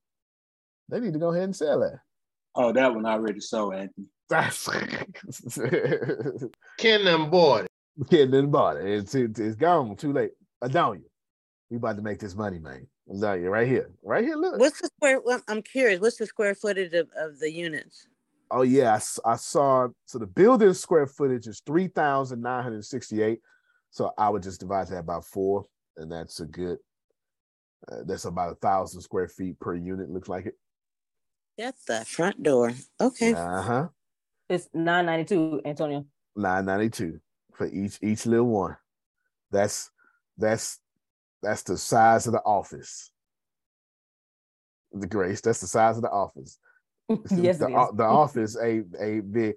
They 0.90 1.00
need 1.00 1.14
to 1.14 1.20
go 1.20 1.32
ahead 1.32 1.46
and 1.46 1.56
sell 1.56 1.84
it. 1.84 1.94
Oh, 2.56 2.74
that 2.74 2.94
one 2.94 3.06
I 3.06 3.14
already 3.14 3.40
sold, 3.40 3.76
Anthony. 3.76 4.08
Ken 6.78 7.04
them 7.04 7.30
bought 7.30 7.66
it. 7.66 7.72
Ken 8.10 8.32
them 8.32 8.50
bought 8.50 8.78
it. 8.78 8.86
It's, 8.86 9.16
it's, 9.16 9.40
it's 9.40 9.56
gone. 9.56 9.96
Too 9.96 10.14
late. 10.14 10.32
I 10.62 10.68
don't 10.68 11.00
you. 11.00 11.06
We 11.70 11.78
about 11.78 11.98
to 11.98 12.02
make 12.02 12.20
this 12.20 12.36
money, 12.36 12.60
man. 12.60 12.88
I'm 13.10 13.42
you, 13.42 13.50
right 13.50 13.68
here. 13.68 13.92
Right 14.04 14.24
here, 14.24 14.36
look. 14.36 14.60
What's 14.60 14.80
the 14.80 14.88
square? 14.88 15.22
Well, 15.24 15.42
I'm 15.48 15.62
curious. 15.62 16.00
What's 16.00 16.18
the 16.18 16.26
square 16.26 16.56
footage 16.56 16.94
of, 16.94 17.10
of 17.18 17.40
the 17.40 17.52
units? 17.52 18.08
Oh 18.52 18.64
yeah, 18.64 18.94
I, 18.94 19.32
I 19.32 19.36
saw. 19.36 19.88
So 20.06 20.20
the 20.20 20.28
building 20.28 20.74
square 20.74 21.08
footage 21.08 21.48
is 21.48 21.62
three 21.66 21.88
thousand 21.88 22.42
nine 22.42 22.64
hundred 22.64 22.86
sixty-eight. 22.86 23.40
So 23.90 24.12
I 24.18 24.30
would 24.30 24.44
just 24.44 24.60
divide 24.60 24.88
that 24.88 25.06
by 25.06 25.20
four, 25.22 25.66
and 25.98 26.12
that's 26.12 26.40
a 26.40 26.46
good. 26.46 26.78
Uh, 27.92 28.04
that's 28.06 28.26
about 28.26 28.52
a 28.52 28.56
thousand 28.56 29.02
square 29.02 29.28
feet 29.28 29.60
per 29.60 29.76
unit. 29.76 30.10
Looks 30.10 30.30
like 30.30 30.46
it. 30.46 30.56
That's 31.58 31.84
the 31.86 32.06
front 32.06 32.42
door. 32.44 32.74
Okay. 33.00 33.34
Uh 33.34 33.62
huh. 33.62 33.88
It's 34.50 34.70
nine 34.74 35.06
ninety 35.06 35.26
two, 35.26 35.62
Antonio. 35.66 36.06
Nine 36.36 36.66
ninety 36.66 36.90
two 36.90 37.20
for 37.54 37.68
each 37.68 37.98
each 38.02 38.26
little 38.26 38.48
one. 38.48 38.78
That's 39.52 39.90
that's 40.38 40.80
that's 41.42 41.64
the 41.64 41.78
size 41.78 42.28
of 42.28 42.34
the 42.34 42.42
office. 42.42 43.12
The 44.92 45.08
grace. 45.08 45.42
That's 45.42 45.62
the 45.62 45.68
size 45.68 45.98
of 45.98 46.04
the 46.04 46.10
office. 46.10 46.60
yes, 47.32 47.58
the, 47.58 47.92
the 47.96 48.04
office 48.04 48.58
a 48.58 48.84
a 49.00 49.22
big. 49.22 49.56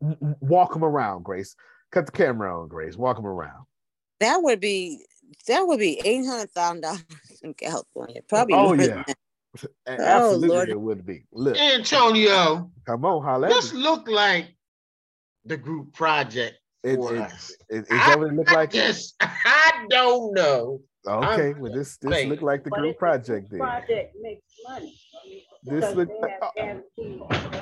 Walk 0.00 0.74
them 0.74 0.84
around, 0.84 1.24
Grace. 1.24 1.56
Cut 1.90 2.06
the 2.06 2.12
camera 2.12 2.60
on, 2.60 2.68
Grace. 2.68 2.96
Walk 2.96 3.16
them 3.16 3.26
around. 3.26 3.66
That 4.20 4.42
would 4.42 4.60
be 4.60 5.04
that 5.46 5.66
would 5.66 5.78
be 5.78 6.00
eight 6.04 6.26
hundred 6.26 6.50
thousand 6.50 6.82
dollars 6.82 7.04
in 7.42 7.54
California. 7.54 8.22
Probably. 8.28 8.54
Oh 8.54 8.72
yeah. 8.74 9.04
Absolutely, 9.86 10.48
oh, 10.48 10.52
Lord. 10.54 10.68
it 10.70 10.80
would 10.80 11.04
be. 11.04 11.24
Look, 11.30 11.58
Antonio, 11.58 12.70
come 12.86 13.04
on, 13.04 13.22
holla. 13.22 13.48
This 13.48 13.74
look 13.74 14.08
like 14.08 14.56
the 15.44 15.58
group 15.58 15.92
project 15.92 16.58
it, 16.82 16.96
for 16.96 17.14
it, 17.14 17.20
us. 17.20 17.52
It, 17.68 17.80
it, 17.80 17.88
that 17.90 18.18
what 18.18 18.28
it 18.28 18.34
look 18.34 18.50
like? 18.50 18.72
Yes, 18.72 19.12
I 19.20 19.84
don't 19.90 20.32
know. 20.32 20.80
Okay, 21.06 21.50
I'm 21.50 21.60
well, 21.60 21.72
this 21.72 21.98
this 21.98 22.26
look 22.26 22.42
like 22.42 22.64
the 22.64 22.70
group 22.70 22.96
project. 22.96 23.50
Then 23.50 23.60
project 23.60 24.16
makes 24.22 24.42
money. 24.66 24.98
This 25.64 25.94
look. 25.94 26.08
Uh, 26.58 27.60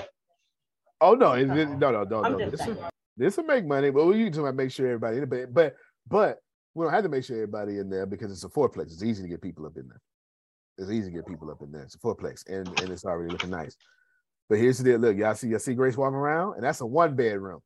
oh 1.00 1.14
no, 1.14 1.32
it, 1.32 1.46
no, 1.46 1.90
no, 1.90 2.04
no, 2.04 2.20
no. 2.20 2.50
This 2.50 2.66
will, 2.66 2.90
this 3.16 3.36
will 3.36 3.44
make 3.44 3.66
money, 3.66 3.90
but 3.90 4.06
we 4.06 4.16
need 4.16 4.34
to 4.34 4.52
make 4.52 4.70
sure 4.70 4.86
everybody. 4.86 5.24
But 5.24 5.52
but 5.52 5.76
but 6.06 6.38
we 6.74 6.84
don't 6.84 6.92
have 6.92 7.02
to 7.02 7.08
make 7.08 7.24
sure 7.24 7.36
everybody 7.36 7.78
in 7.78 7.90
there 7.90 8.06
because 8.06 8.30
it's 8.30 8.44
a 8.44 8.48
fourplex. 8.48 8.92
It's 8.92 9.02
easy 9.02 9.22
to 9.22 9.28
get 9.28 9.42
people 9.42 9.66
up 9.66 9.76
in 9.76 9.88
there. 9.88 10.00
It's 10.78 10.90
easy 10.90 11.10
to 11.10 11.16
get 11.16 11.26
people 11.26 11.50
up 11.50 11.62
in 11.62 11.72
there. 11.72 11.82
It's 11.82 11.94
a 11.94 11.98
fourplex, 11.98 12.48
and 12.48 12.68
and 12.80 12.90
it's 12.90 13.04
already 13.04 13.30
looking 13.32 13.50
nice. 13.50 13.76
But 14.48 14.58
here's 14.58 14.78
the 14.78 14.84
deal. 14.84 14.98
Look, 14.98 15.16
y'all 15.16 15.34
see, 15.34 15.48
y'all 15.48 15.58
see 15.58 15.74
Grace 15.74 15.96
walking 15.96 16.16
around, 16.16 16.54
and 16.54 16.64
that's 16.64 16.80
a 16.80 16.86
one 16.86 17.14
bedroom. 17.14 17.60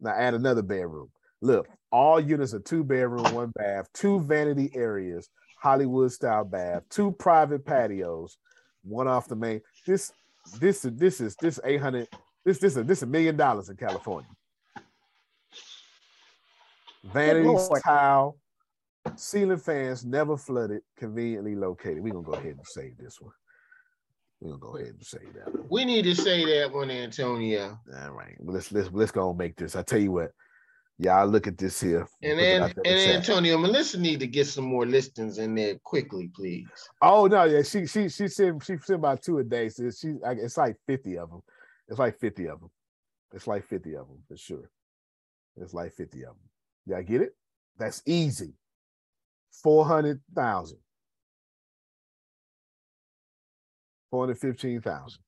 Now 0.00 0.12
add 0.12 0.34
another 0.34 0.62
bedroom. 0.62 1.10
Look, 1.40 1.68
all 1.90 2.20
units 2.20 2.54
are 2.54 2.60
two 2.60 2.84
bedroom, 2.84 3.34
one 3.34 3.52
bath, 3.54 3.88
two 3.94 4.20
vanity 4.20 4.70
areas, 4.74 5.28
Hollywood 5.58 6.12
style 6.12 6.44
bath, 6.44 6.82
two 6.90 7.12
private 7.12 7.64
patios, 7.64 8.38
one 8.82 9.08
off 9.08 9.28
the 9.28 9.36
main. 9.36 9.60
This 9.86 10.12
this 10.58 10.82
this 10.82 11.20
is 11.20 11.36
this 11.36 11.60
800 11.64 12.08
this 12.44 12.58
this 12.58 12.76
is 12.76 12.86
this 12.86 13.02
a 13.02 13.06
million 13.06 13.36
dollars 13.36 13.68
in 13.68 13.76
California. 13.76 14.30
Vanity 17.04 17.48
tile, 17.82 18.36
ceiling 19.16 19.58
fans 19.58 20.04
never 20.04 20.36
flooded, 20.36 20.82
conveniently 20.98 21.54
located. 21.54 22.02
We're 22.02 22.12
gonna 22.12 22.24
go 22.24 22.32
ahead 22.32 22.56
and 22.56 22.66
save 22.66 22.98
this 22.98 23.20
one. 23.20 23.32
We're 24.40 24.50
gonna 24.50 24.60
go 24.60 24.76
ahead 24.76 24.94
and 24.94 25.04
say 25.04 25.18
that. 25.34 25.54
One. 25.54 25.66
We 25.70 25.84
need 25.86 26.02
to 26.02 26.14
say 26.14 26.44
that 26.44 26.72
one, 26.72 26.90
Antonio. 26.90 27.78
All 28.02 28.10
right. 28.10 28.36
Well, 28.38 28.54
let's 28.54 28.70
let's 28.70 28.90
let's 28.92 29.12
go 29.12 29.30
and 29.30 29.38
make 29.38 29.56
this. 29.56 29.76
I 29.76 29.82
tell 29.82 29.98
you 29.98 30.12
what, 30.12 30.32
y'all 30.98 31.26
look 31.26 31.46
at 31.46 31.56
this 31.56 31.80
here. 31.80 32.06
And 32.22 32.38
then 32.38 32.62
and 32.84 32.86
Antonio, 32.86 33.56
Melissa 33.56 33.98
need 33.98 34.20
to 34.20 34.26
get 34.26 34.46
some 34.46 34.64
more 34.64 34.84
listings 34.84 35.38
in 35.38 35.54
there 35.54 35.76
quickly, 35.82 36.30
please. 36.34 36.68
Oh 37.00 37.26
no, 37.26 37.44
yeah, 37.44 37.62
she 37.62 37.86
she 37.86 38.10
she 38.10 38.28
sent 38.28 38.62
she 38.62 38.76
sent 38.76 38.98
about 38.98 39.22
two 39.22 39.38
a 39.38 39.44
day. 39.44 39.70
So 39.70 39.90
she 39.90 40.16
it's 40.22 40.58
like 40.58 40.76
fifty 40.86 41.16
of 41.16 41.30
them. 41.30 41.40
It's 41.88 41.98
like 41.98 42.18
fifty 42.18 42.46
of 42.46 42.60
them. 42.60 42.70
It's 43.32 43.46
like 43.46 43.66
fifty 43.66 43.94
of 43.94 44.06
them 44.06 44.18
for 44.28 44.36
sure. 44.36 44.70
It's 45.56 45.72
like 45.72 45.94
fifty 45.94 46.24
of 46.24 46.34
them. 46.34 46.49
Y'all 46.90 47.02
get 47.04 47.22
it? 47.22 47.36
That's 47.78 48.02
easy. 48.04 48.52
Four 49.62 49.86
hundred 49.86 50.20
thousand. 50.34 50.78
Four 54.10 54.22
hundred 54.24 54.38
fifteen 54.38 54.80
thousand. 54.80 55.22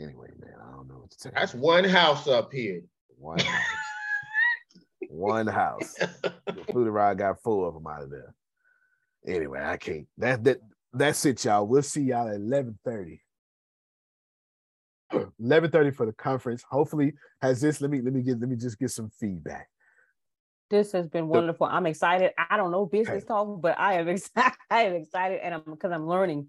Anyway, 0.00 0.28
man, 0.38 0.54
I 0.66 0.74
don't 0.74 0.88
know 0.88 1.00
what 1.00 1.10
to 1.10 1.18
say. 1.18 1.30
That's 1.34 1.54
one 1.54 1.84
house 1.84 2.26
up 2.26 2.52
here. 2.52 2.80
One 3.18 3.38
house. 3.38 3.66
one 5.10 5.46
house. 5.46 5.96
Fluted 6.70 6.92
Rod 6.92 7.18
got 7.18 7.42
four 7.42 7.68
of 7.68 7.74
them 7.74 7.86
out 7.86 8.04
of 8.04 8.10
there. 8.10 8.34
Anyway, 9.26 9.60
I 9.62 9.76
can't. 9.76 10.06
That 10.16 10.42
that 10.44 10.60
that's 10.94 11.26
it, 11.26 11.44
y'all. 11.44 11.66
We'll 11.66 11.82
see 11.82 12.04
y'all 12.04 12.28
at 12.28 12.36
eleven 12.36 12.78
thirty. 12.82 13.20
11:30 15.12 15.94
for 15.94 16.06
the 16.06 16.12
conference. 16.12 16.64
Hopefully, 16.70 17.14
has 17.42 17.60
this. 17.60 17.80
Let 17.80 17.90
me 17.90 18.00
let 18.00 18.12
me 18.12 18.22
get 18.22 18.40
let 18.40 18.48
me 18.48 18.56
just 18.56 18.78
get 18.78 18.90
some 18.90 19.10
feedback. 19.10 19.68
This 20.70 20.92
has 20.92 21.08
been 21.08 21.26
wonderful. 21.26 21.66
I'm 21.66 21.86
excited. 21.86 22.30
I 22.38 22.56
don't 22.56 22.70
know 22.70 22.86
business 22.86 23.24
talk, 23.24 23.60
but 23.60 23.78
I 23.78 23.94
am 23.94 24.08
excited. 24.08 24.56
I 24.70 24.82
am 24.82 24.94
excited, 24.94 25.40
and 25.42 25.54
I'm 25.54 25.62
because 25.66 25.90
I'm 25.92 26.06
learning 26.06 26.46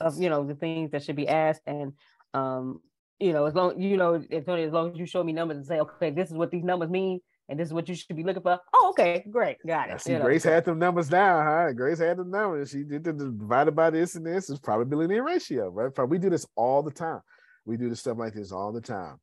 of 0.00 0.20
you 0.20 0.28
know 0.28 0.44
the 0.44 0.54
things 0.54 0.90
that 0.90 1.04
should 1.04 1.16
be 1.16 1.28
asked, 1.28 1.62
and 1.66 1.92
um, 2.34 2.80
you 3.20 3.32
know, 3.32 3.44
as 3.44 3.54
long 3.54 3.80
you 3.80 3.96
know, 3.96 4.22
Antonio, 4.30 4.66
as 4.66 4.72
long 4.72 4.92
as 4.92 4.98
you 4.98 5.06
show 5.06 5.22
me 5.22 5.32
numbers 5.32 5.58
and 5.58 5.66
say, 5.66 5.78
okay, 5.80 6.10
this 6.10 6.30
is 6.30 6.36
what 6.36 6.50
these 6.50 6.64
numbers 6.64 6.90
mean, 6.90 7.20
and 7.48 7.60
this 7.60 7.68
is 7.68 7.74
what 7.74 7.88
you 7.88 7.94
should 7.94 8.16
be 8.16 8.24
looking 8.24 8.42
for. 8.42 8.58
Oh, 8.72 8.88
okay, 8.90 9.24
great, 9.30 9.58
got 9.66 9.90
it. 9.90 9.94
I 9.94 9.96
see, 9.98 10.16
Grace 10.16 10.44
know. 10.44 10.52
had 10.52 10.64
them 10.64 10.78
numbers 10.78 11.08
down, 11.08 11.44
huh? 11.44 11.72
Grace 11.72 11.98
had 11.98 12.16
the 12.16 12.24
numbers. 12.24 12.70
She 12.70 12.82
did 12.82 13.04
the 13.04 13.12
divided 13.12 13.76
by 13.76 13.90
this 13.90 14.14
and 14.14 14.26
this 14.26 14.48
is 14.48 14.58
probability 14.58 15.16
and 15.16 15.24
ratio, 15.24 15.68
right? 15.68 16.08
We 16.08 16.18
do 16.18 16.30
this 16.30 16.46
all 16.56 16.82
the 16.82 16.90
time. 16.90 17.20
We 17.64 17.76
do 17.76 17.88
this 17.88 18.00
stuff 18.00 18.18
like 18.18 18.34
this 18.34 18.52
all 18.52 18.72
the 18.72 18.80
time. 18.80 19.18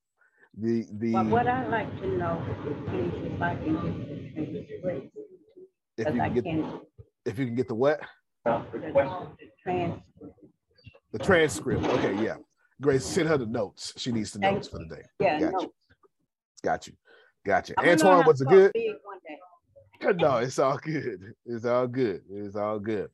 The 0.58 0.86
the. 0.92 1.14
But 1.14 1.26
what 1.28 1.48
I 1.48 1.68
like 1.68 2.00
to 2.02 2.08
know 2.08 2.44
is 2.94 3.34
if 3.34 3.42
I 3.42 3.56
can 3.56 4.34
get 4.36 4.82
the 4.84 5.12
if 5.98 6.14
you 6.14 6.22
can 6.22 6.34
get, 6.34 6.46
if 7.26 7.40
you 7.40 7.46
can 7.46 7.56
get 7.56 7.68
the 7.68 7.76
what? 7.76 8.00
The, 8.46 8.64
transcript. 9.64 10.04
The 11.12 11.20
transcript. 11.20 11.84
Okay, 11.84 12.24
yeah. 12.24 12.36
Grace, 12.80 13.06
send 13.06 13.28
her 13.28 13.38
the 13.38 13.48
notes. 13.48 13.94
She 13.98 14.12
needs 14.12 14.32
the 14.32 14.40
notes 14.40 14.68
for 14.68 14.78
the 14.78 14.86
day. 14.86 15.02
Yeah, 15.20 15.40
got 15.40 15.52
notes. 15.52 15.64
you. 15.64 15.72
Got 16.64 16.88
you. 16.88 16.94
Got 17.46 17.70
you. 17.70 17.76
Antoine, 17.80 18.26
was 18.26 18.42
it 18.42 18.48
good? 18.48 18.72
No, 20.18 20.38
it's 20.38 20.60
all 20.60 20.78
good. 20.78 21.34
It's 21.44 21.66
all 21.66 21.88
good. 21.88 22.22
It's 22.30 22.56
all 22.56 22.78
good. 22.78 23.10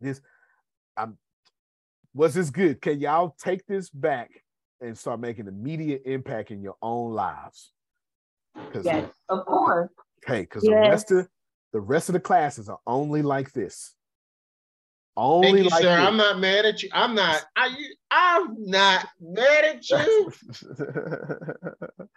This, 0.00 0.20
I'm. 0.96 1.18
Was 2.16 2.32
this 2.32 2.48
good? 2.48 2.80
Can 2.80 2.98
y'all 2.98 3.36
take 3.38 3.66
this 3.66 3.90
back 3.90 4.30
and 4.80 4.96
start 4.96 5.20
making 5.20 5.48
immediate 5.48 6.00
impact 6.06 6.50
in 6.50 6.62
your 6.62 6.76
own 6.80 7.12
lives? 7.12 7.72
Yes, 8.82 9.10
of 9.28 9.44
course. 9.44 9.90
Hey, 10.26 10.40
because 10.40 10.64
yes. 10.64 10.72
the 10.72 10.88
rest 10.88 11.10
of 11.12 11.28
the 11.74 11.80
rest 11.80 12.08
of 12.08 12.14
the 12.14 12.20
classes 12.20 12.70
are 12.70 12.78
only 12.86 13.20
like 13.20 13.52
this. 13.52 13.94
Only 15.14 15.48
Thank 15.48 15.64
you, 15.64 15.68
like 15.68 15.82
sir. 15.82 15.94
this. 15.94 16.08
I'm 16.08 16.16
not 16.16 16.38
mad 16.38 16.64
at 16.64 16.82
you. 16.82 16.88
I'm 16.94 17.14
not. 17.14 17.44
I, 17.54 17.76
I'm 18.10 18.54
not 18.64 19.08
mad 19.20 19.64
at 19.76 19.90
you. 19.90 20.32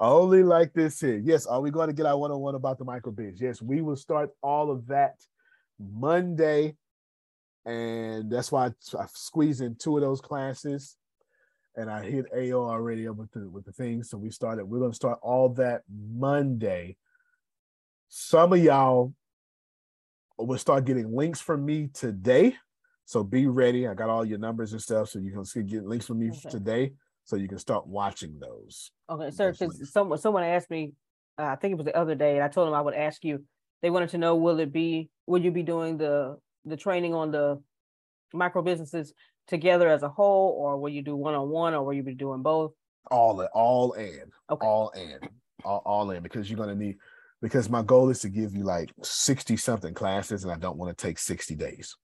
only 0.00 0.42
like 0.42 0.72
this 0.72 1.00
here. 1.00 1.16
Yes, 1.16 1.46
are 1.46 1.60
we 1.60 1.70
going 1.70 1.86
to 1.86 1.94
get 1.94 2.06
our 2.06 2.18
one-on-one 2.18 2.56
about 2.56 2.78
the 2.78 2.84
micro 2.84 3.12
biz? 3.12 3.40
Yes, 3.40 3.62
we 3.62 3.82
will 3.82 3.96
start 3.96 4.30
all 4.42 4.72
of 4.72 4.88
that 4.88 5.14
Monday. 5.78 6.74
And 7.68 8.30
that's 8.30 8.50
why 8.50 8.66
I, 8.66 8.98
I 8.98 9.06
squeezed 9.12 9.60
in 9.60 9.74
two 9.74 9.96
of 9.96 10.02
those 10.02 10.22
classes 10.22 10.96
and 11.76 11.90
I 11.90 12.02
hit 12.02 12.24
AO 12.34 12.68
already 12.68 13.06
with 13.10 13.30
the 13.32 13.48
with 13.48 13.66
the 13.66 13.72
things. 13.72 14.08
So 14.08 14.16
we 14.16 14.30
started. 14.30 14.64
We're 14.64 14.80
gonna 14.80 14.94
start 14.94 15.18
all 15.22 15.50
that 15.50 15.82
Monday. 15.88 16.96
Some 18.08 18.54
of 18.54 18.58
y'all 18.58 19.12
will 20.38 20.56
start 20.56 20.86
getting 20.86 21.14
links 21.14 21.42
from 21.42 21.64
me 21.66 21.88
today. 21.92 22.56
So 23.04 23.22
be 23.22 23.46
ready. 23.46 23.86
I 23.86 23.92
got 23.92 24.08
all 24.08 24.24
your 24.24 24.38
numbers 24.38 24.72
and 24.72 24.80
stuff, 24.80 25.10
so 25.10 25.18
you 25.18 25.30
can 25.30 25.66
get 25.66 25.84
links 25.84 26.06
from 26.06 26.20
me 26.20 26.30
okay. 26.30 26.48
today, 26.48 26.92
so 27.24 27.36
you 27.36 27.48
can 27.48 27.58
start 27.58 27.86
watching 27.86 28.38
those. 28.40 28.90
Okay, 29.10 29.30
sir. 29.30 29.52
Because 29.52 29.92
someone 29.92 30.18
someone 30.18 30.44
asked 30.44 30.70
me, 30.70 30.94
uh, 31.38 31.44
I 31.44 31.56
think 31.56 31.72
it 31.72 31.76
was 31.76 31.86
the 31.86 31.96
other 31.96 32.14
day, 32.14 32.36
and 32.36 32.44
I 32.44 32.48
told 32.48 32.66
them 32.66 32.74
I 32.74 32.80
would 32.80 32.94
ask 32.94 33.24
you. 33.24 33.44
They 33.82 33.90
wanted 33.90 34.08
to 34.10 34.18
know, 34.18 34.34
will 34.34 34.58
it 34.58 34.72
be? 34.72 35.10
Will 35.26 35.44
you 35.44 35.52
be 35.52 35.62
doing 35.62 35.98
the 35.98 36.38
the 36.64 36.76
training 36.76 37.14
on 37.14 37.30
the 37.30 37.62
micro 38.32 38.62
businesses 38.62 39.12
together 39.46 39.88
as 39.88 40.02
a 40.02 40.08
whole, 40.08 40.54
or 40.58 40.78
will 40.78 40.90
you 40.90 41.02
do 41.02 41.16
one 41.16 41.34
on 41.34 41.48
one, 41.48 41.74
or 41.74 41.84
will 41.84 41.94
you 41.94 42.02
be 42.02 42.14
doing 42.14 42.42
both? 42.42 42.72
All 43.10 43.42
all 43.54 43.92
and 43.94 44.32
okay. 44.50 44.66
all 44.66 44.90
and 44.90 45.28
all, 45.64 45.82
all 45.86 46.10
in 46.10 46.22
because 46.22 46.50
you're 46.50 46.58
gonna 46.58 46.74
need 46.74 46.98
because 47.40 47.70
my 47.70 47.82
goal 47.82 48.10
is 48.10 48.20
to 48.20 48.28
give 48.28 48.54
you 48.54 48.64
like 48.64 48.92
60 49.02 49.56
something 49.56 49.94
classes 49.94 50.44
and 50.44 50.52
I 50.52 50.56
don't 50.56 50.76
want 50.76 50.96
to 50.96 51.06
take 51.06 51.18
60 51.18 51.54
days. 51.54 51.96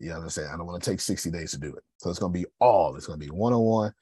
You 0.00 0.12
understand? 0.12 0.48
I 0.52 0.56
don't 0.56 0.66
want 0.66 0.82
to 0.82 0.90
take 0.90 1.00
60 1.00 1.30
days 1.30 1.52
to 1.52 1.58
do 1.58 1.74
it. 1.74 1.84
So 1.98 2.10
it's 2.10 2.18
going 2.18 2.32
to 2.32 2.38
be 2.38 2.46
all, 2.58 2.96
it's 2.96 3.06
going 3.06 3.20
to 3.20 3.24
be 3.24 3.30
one 3.30 3.52
on 3.52 3.60
one. 3.60 3.92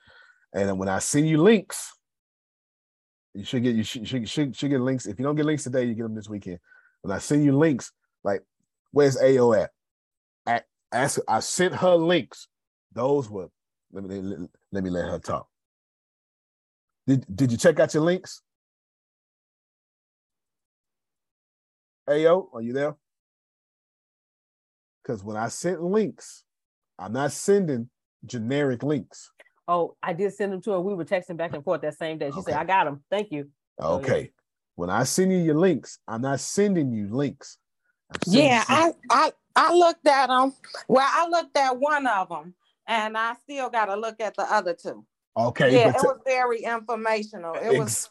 And 0.55 0.69
then 0.69 0.79
when 0.79 0.89
I 0.89 1.01
send 1.01 1.29
you 1.29 1.39
links, 1.39 1.93
you 3.35 3.45
should 3.45 3.63
get 3.63 3.75
you 3.75 3.83
should, 3.83 4.07
should, 4.07 4.29
should, 4.29 4.57
should 4.57 4.71
get 4.71 4.81
links. 4.81 5.07
If 5.07 5.19
you 5.19 5.25
don't 5.25 5.37
get 5.37 5.47
links 5.47 5.65
today, 5.65 5.85
you 5.85 5.95
get 5.95 6.03
them 6.03 6.15
this 6.15 6.29
weekend. 6.29 6.59
When 7.01 7.15
I 7.15 7.19
send 7.19 7.45
you 7.45 7.57
links, 7.57 7.91
like 8.23 8.43
where's 8.93 9.17
AO 9.17 9.53
at? 9.55 9.71
At 10.47 10.65
ask 10.93 11.19
I 11.27 11.41
sent 11.41 11.75
her 11.75 11.97
links. 11.97 12.47
Those 12.93 13.29
were 13.29 13.49
let 13.93 14.05
me 14.05 14.21
let, 14.21 14.39
let 14.71 14.85
me 14.85 14.91
let 14.91 15.09
her 15.09 15.19
talk. 15.19 15.49
Did 17.07 17.27
did 17.35 17.51
you 17.53 17.59
check 17.59 17.81
out 17.81 17.93
your 17.93 18.05
links? 18.05 18.43
Ayo, 22.09 22.49
are 22.53 22.63
you 22.63 22.73
there? 22.73 22.97
Because 25.03 25.25
when 25.25 25.37
I 25.37 25.49
sent 25.49 25.83
links, 25.83 26.45
I'm 26.99 27.13
not 27.13 27.33
sending 27.33 27.91
generic 28.25 28.83
links. 28.83 29.31
Oh, 29.69 29.97
I 30.03 30.13
did 30.13 30.33
send 30.35 30.53
them 30.53 30.61
to 30.63 30.73
her. 30.73 30.81
We 30.81 30.95
were 30.95 31.05
texting 31.05 31.37
back 31.37 31.55
and 31.55 31.65
forth 31.65 31.83
that 31.83 31.97
same 31.97 32.19
day. 32.19 32.31
She 32.31 32.39
okay. 32.39 32.53
said, 32.53 32.61
I 32.61 32.65
got 32.65 32.85
them. 32.85 33.03
Thank 33.11 33.31
you. 33.31 33.49
Oh, 33.79 33.97
okay. 33.97 34.09
So, 34.09 34.17
yeah. 34.17 34.27
When 34.75 34.91
I 34.91 35.05
send 35.05 35.33
you 35.33 35.39
your 35.39 35.55
links, 35.55 35.99
I'm 36.09 36.23
not 36.23 36.41
sending 36.41 36.93
you 36.93 37.09
links. 37.09 37.59
Yeah, 38.27 38.65
I, 38.69 38.93
I 39.11 39.33
I 39.55 39.75
looked 39.75 40.07
at 40.07 40.29
them. 40.29 40.53
Well, 40.89 41.09
I 41.09 41.29
looked 41.29 41.57
at 41.57 41.79
one 41.79 42.07
of 42.07 42.29
them, 42.29 42.55
and 42.87 43.17
I 43.17 43.35
still 43.43 43.71
got 43.71 43.87
to 43.87 43.97
look 43.97 44.21
at 44.21 44.37
the 44.37 44.43
other 44.43 44.75
two. 44.75 45.05
Okay. 45.37 45.75
Yeah, 45.75 45.91
it 45.91 45.97
was 45.97 46.19
very 46.25 46.63
informational. 46.63 47.55
It 47.55 47.67
ex- 47.67 47.79
was. 47.79 48.11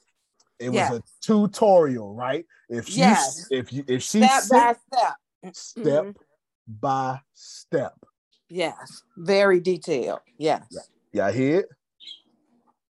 It 0.60 0.70
was 0.70 1.00
a 1.00 1.04
tutorial, 1.22 2.14
right? 2.14 2.46
If 2.70 2.88
she, 2.88 3.00
yes. 3.00 3.48
if 3.50 3.74
you, 3.74 3.84
if 3.88 4.04
she 4.04 4.22
step 4.22 4.44
by 4.48 4.76
step, 4.94 5.16
step 5.56 5.86
mm-hmm. 5.86 6.12
by 6.68 7.20
step. 7.34 7.96
Yes, 8.48 9.02
very 9.18 9.60
detailed. 9.60 10.20
Yes. 10.38 10.62
Yeah, 11.12 11.26
I 11.26 11.32
hear 11.32 11.60
it. 11.62 11.70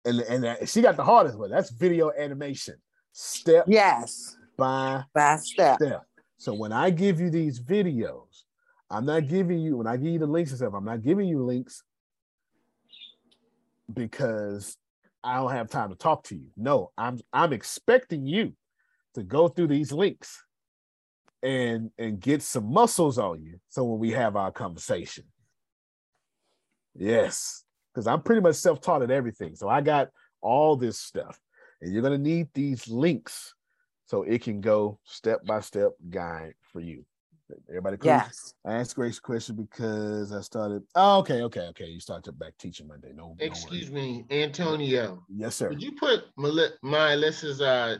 And 0.03 0.21
and 0.21 0.67
she 0.67 0.81
got 0.81 0.97
the 0.97 1.03
hardest 1.03 1.37
one. 1.37 1.51
That's 1.51 1.69
video 1.69 2.11
animation. 2.11 2.81
Step. 3.11 3.65
Yes. 3.67 4.35
By 4.57 5.03
by 5.13 5.35
step. 5.35 5.75
step. 5.75 6.01
So 6.39 6.53
when 6.53 6.71
I 6.71 6.89
give 6.89 7.19
you 7.19 7.29
these 7.29 7.59
videos, 7.59 8.43
I'm 8.89 9.05
not 9.05 9.27
giving 9.27 9.59
you 9.59 9.75
when 9.75 9.87
I 9.87 9.97
give 9.97 10.13
you 10.13 10.19
the 10.19 10.25
links 10.25 10.51
and 10.51 10.57
stuff. 10.57 10.73
I'm 10.73 10.85
not 10.85 11.03
giving 11.03 11.27
you 11.27 11.43
links 11.43 11.83
because 13.93 14.77
I 15.21 15.35
don't 15.35 15.51
have 15.51 15.69
time 15.69 15.89
to 15.89 15.97
talk 15.97 16.23
to 16.23 16.35
you. 16.35 16.47
No, 16.55 16.91
I'm 16.97 17.19
I'm 17.33 17.51
expecting 17.51 18.25
you 18.25 18.53
to 19.15 19.23
go 19.23 19.49
through 19.49 19.67
these 19.67 19.91
links 19.91 20.41
and 21.43 21.91
and 21.97 22.21
get 22.21 22.41
some 22.41 22.71
muscles 22.71 23.17
on 23.17 23.43
you 23.43 23.59
so 23.67 23.83
when 23.83 23.99
we 23.99 24.11
have 24.11 24.37
our 24.37 24.51
conversation. 24.51 25.25
Yes, 26.95 27.65
because 27.93 28.07
I'm 28.07 28.21
pretty 28.21 28.41
much 28.41 28.55
self-taught 28.55 29.03
at 29.03 29.11
everything. 29.11 29.57
So 29.57 29.67
I 29.67 29.81
got 29.81 30.07
all 30.39 30.77
this 30.77 30.99
stuff. 30.99 31.37
And 31.81 31.91
you're 31.93 32.01
gonna 32.01 32.17
need 32.17 32.47
these 32.53 32.87
links 32.87 33.55
so 34.09 34.23
it 34.23 34.41
can 34.41 34.59
go 34.59 34.99
step 35.03 35.45
by 35.45 35.59
step 35.59 35.91
guide 36.09 36.55
for 36.73 36.79
you. 36.79 37.05
Everybody 37.69 37.97
cool? 37.97 38.07
Yes. 38.07 38.53
I 38.65 38.73
asked 38.73 38.95
Grace 38.95 39.19
a 39.19 39.21
question 39.21 39.55
because 39.55 40.31
I 40.31 40.41
started. 40.41 40.81
Oh, 40.95 41.19
okay, 41.19 41.43
okay, 41.43 41.67
okay. 41.67 41.85
You 41.85 41.99
started 41.99 42.37
back 42.39 42.53
teaching 42.57 42.87
Monday. 42.87 43.11
No. 43.13 43.35
Excuse 43.39 43.91
no 43.91 43.95
me, 43.95 44.25
Antonio. 44.31 45.23
Yes, 45.29 45.55
sir. 45.55 45.69
Did 45.69 45.83
you 45.83 45.91
put 45.91 46.25
my 46.35 46.69
Melissa's 46.81 47.61
uh 47.61 47.97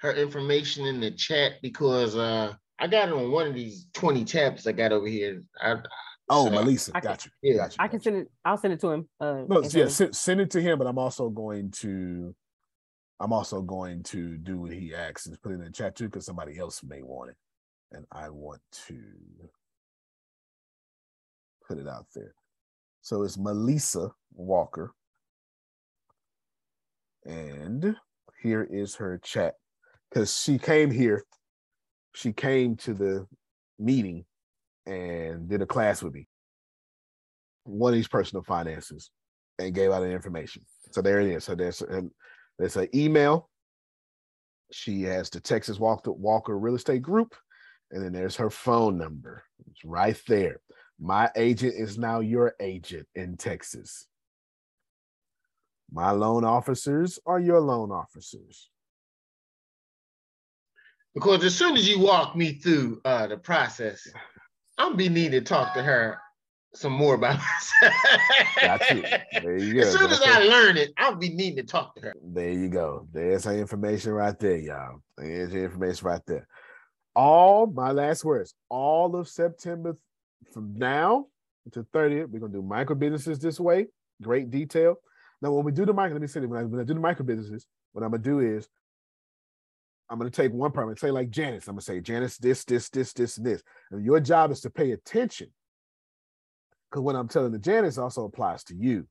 her 0.00 0.12
information 0.12 0.84
in 0.84 1.00
the 1.00 1.10
chat 1.10 1.54
because 1.62 2.16
uh 2.16 2.52
I 2.78 2.86
got 2.86 3.08
it 3.08 3.14
on 3.14 3.30
one 3.30 3.46
of 3.46 3.54
these 3.54 3.86
20 3.94 4.26
tabs 4.26 4.66
I 4.66 4.72
got 4.72 4.92
over 4.92 5.06
here. 5.06 5.42
I, 5.58 5.76
oh, 6.28 6.46
so 6.46 6.50
Melissa, 6.50 6.92
I 6.94 7.00
got 7.00 7.24
you. 7.24 7.30
Yeah, 7.42 7.56
got 7.56 7.72
you. 7.72 7.76
I 7.78 7.88
can 7.88 8.00
send 8.00 8.16
it. 8.16 8.30
I'll 8.44 8.58
send 8.58 8.74
it 8.74 8.80
to 8.80 8.90
him. 8.90 9.08
Uh, 9.18 9.44
no, 9.48 9.62
yeah, 9.62 9.88
send, 9.88 10.14
send 10.14 10.40
it 10.42 10.50
to 10.50 10.60
him. 10.60 10.78
But 10.78 10.86
I'm 10.86 10.98
also 10.98 11.30
going 11.30 11.70
to, 11.82 12.34
I'm 13.18 13.32
also 13.32 13.62
going 13.62 14.02
to 14.04 14.36
do 14.36 14.58
what 14.58 14.72
he 14.72 14.94
asks 14.94 15.26
and 15.26 15.40
put 15.42 15.52
it 15.52 15.56
in 15.56 15.64
the 15.64 15.70
chat 15.70 15.96
too, 15.96 16.04
because 16.04 16.26
somebody 16.26 16.58
else 16.58 16.82
may 16.82 17.02
want 17.02 17.30
it 17.30 17.36
and 17.92 18.04
I 18.12 18.28
want 18.28 18.60
to 18.88 18.98
put 21.66 21.78
it 21.78 21.88
out 21.88 22.06
there. 22.14 22.34
So 23.00 23.22
it's 23.22 23.38
Melissa 23.38 24.10
Walker. 24.34 24.92
And 27.24 27.96
here 28.42 28.68
is 28.70 28.96
her 28.96 29.18
chat 29.22 29.54
because 30.10 30.36
she 30.38 30.58
came 30.58 30.90
here. 30.90 31.24
She 32.14 32.32
came 32.32 32.76
to 32.76 32.94
the 32.94 33.26
meeting 33.78 34.24
and 34.86 35.48
did 35.48 35.62
a 35.62 35.66
class 35.66 36.02
with 36.02 36.14
me. 36.14 36.28
One 37.64 37.92
of 37.92 37.96
these 37.96 38.08
personal 38.08 38.44
finances 38.44 39.10
and 39.58 39.74
gave 39.74 39.90
out 39.90 40.00
the 40.00 40.10
information. 40.10 40.62
So 40.92 41.02
there 41.02 41.20
it 41.20 41.28
is. 41.28 41.44
So 41.44 41.54
there's 41.54 41.82
there's 42.58 42.76
an 42.76 42.88
email. 42.94 43.48
She 44.72 45.02
has 45.02 45.30
the 45.30 45.40
Texas 45.40 45.78
Walker 45.78 46.58
Real 46.58 46.74
Estate 46.74 47.02
Group 47.02 47.34
and 47.90 48.04
then 48.04 48.12
there's 48.12 48.36
her 48.36 48.50
phone 48.50 48.98
number. 48.98 49.44
It's 49.70 49.84
right 49.84 50.20
there. 50.26 50.60
My 50.98 51.30
agent 51.36 51.74
is 51.76 51.98
now 51.98 52.20
your 52.20 52.54
agent 52.60 53.06
in 53.14 53.36
Texas. 53.36 54.06
My 55.92 56.10
loan 56.10 56.44
officers 56.44 57.18
are 57.26 57.38
your 57.38 57.60
loan 57.60 57.92
officers. 57.92 58.70
Because 61.14 61.44
as 61.44 61.54
soon 61.54 61.76
as 61.76 61.88
you 61.88 62.00
walk 62.00 62.36
me 62.36 62.54
through 62.54 63.00
uh, 63.04 63.26
the 63.28 63.36
process, 63.36 64.06
I'm 64.78 64.96
be 64.96 65.08
needing 65.08 65.32
to 65.32 65.40
talk 65.40 65.74
to 65.74 65.82
her 65.82 66.18
some 66.74 66.92
more 66.92 67.14
about 67.14 67.38
myself. 67.38 67.94
Got 68.60 68.90
you. 68.90 69.02
There 69.40 69.58
you 69.58 69.74
go. 69.80 69.80
As 69.80 69.92
soon 69.92 70.10
as 70.10 70.20
I 70.22 70.40
learn 70.40 70.76
it, 70.76 70.92
I'll 70.98 71.14
be 71.14 71.30
needing 71.30 71.56
to 71.56 71.62
talk 71.62 71.94
to 71.96 72.00
her. 72.02 72.12
There 72.22 72.50
you 72.50 72.68
go. 72.68 73.08
There's 73.12 73.44
her 73.44 73.54
information 73.54 74.12
right 74.12 74.38
there, 74.38 74.56
y'all. 74.56 75.00
There's 75.16 75.52
your 75.52 75.64
information 75.64 76.06
right 76.06 76.22
there 76.26 76.46
all 77.16 77.66
my 77.66 77.90
last 77.90 78.24
words, 78.24 78.54
all 78.68 79.16
of 79.16 79.26
September 79.26 79.96
from 80.52 80.74
now 80.76 81.26
to 81.72 81.82
30th, 81.82 82.28
we're 82.28 82.38
gonna 82.38 82.52
do 82.52 82.62
micro 82.62 82.94
businesses 82.94 83.38
this 83.38 83.58
way, 83.58 83.86
great 84.22 84.50
detail. 84.50 84.96
Now, 85.42 85.52
when 85.52 85.64
we 85.64 85.72
do 85.72 85.84
the 85.86 85.94
micro, 85.94 86.12
let 86.14 86.20
me 86.20 86.28
say 86.28 86.40
it, 86.40 86.48
when 86.48 86.60
I, 86.60 86.64
when 86.64 86.80
I 86.80 86.84
do 86.84 86.94
the 86.94 87.00
micro 87.00 87.24
businesses, 87.24 87.66
what 87.92 88.04
I'm 88.04 88.10
gonna 88.10 88.22
do 88.22 88.40
is 88.40 88.68
I'm 90.08 90.18
gonna 90.18 90.30
take 90.30 90.52
one 90.52 90.70
person, 90.70 90.90
and 90.90 90.98
say 90.98 91.10
like 91.10 91.30
Janice. 91.30 91.66
I'm 91.66 91.74
gonna 91.74 91.80
say, 91.80 92.00
Janice, 92.00 92.36
this, 92.36 92.64
this, 92.64 92.90
this, 92.90 93.12
this, 93.12 93.38
and 93.38 93.46
this. 93.46 93.62
And 93.90 94.04
your 94.04 94.20
job 94.20 94.52
is 94.52 94.60
to 94.60 94.70
pay 94.70 94.92
attention. 94.92 95.48
Because 96.96 97.04
what 97.04 97.16
I'm 97.16 97.28
telling 97.28 97.52
the 97.52 97.58
Janice 97.58 97.98
also 97.98 98.24
applies 98.24 98.64
to 98.64 98.74
you. 98.74 99.06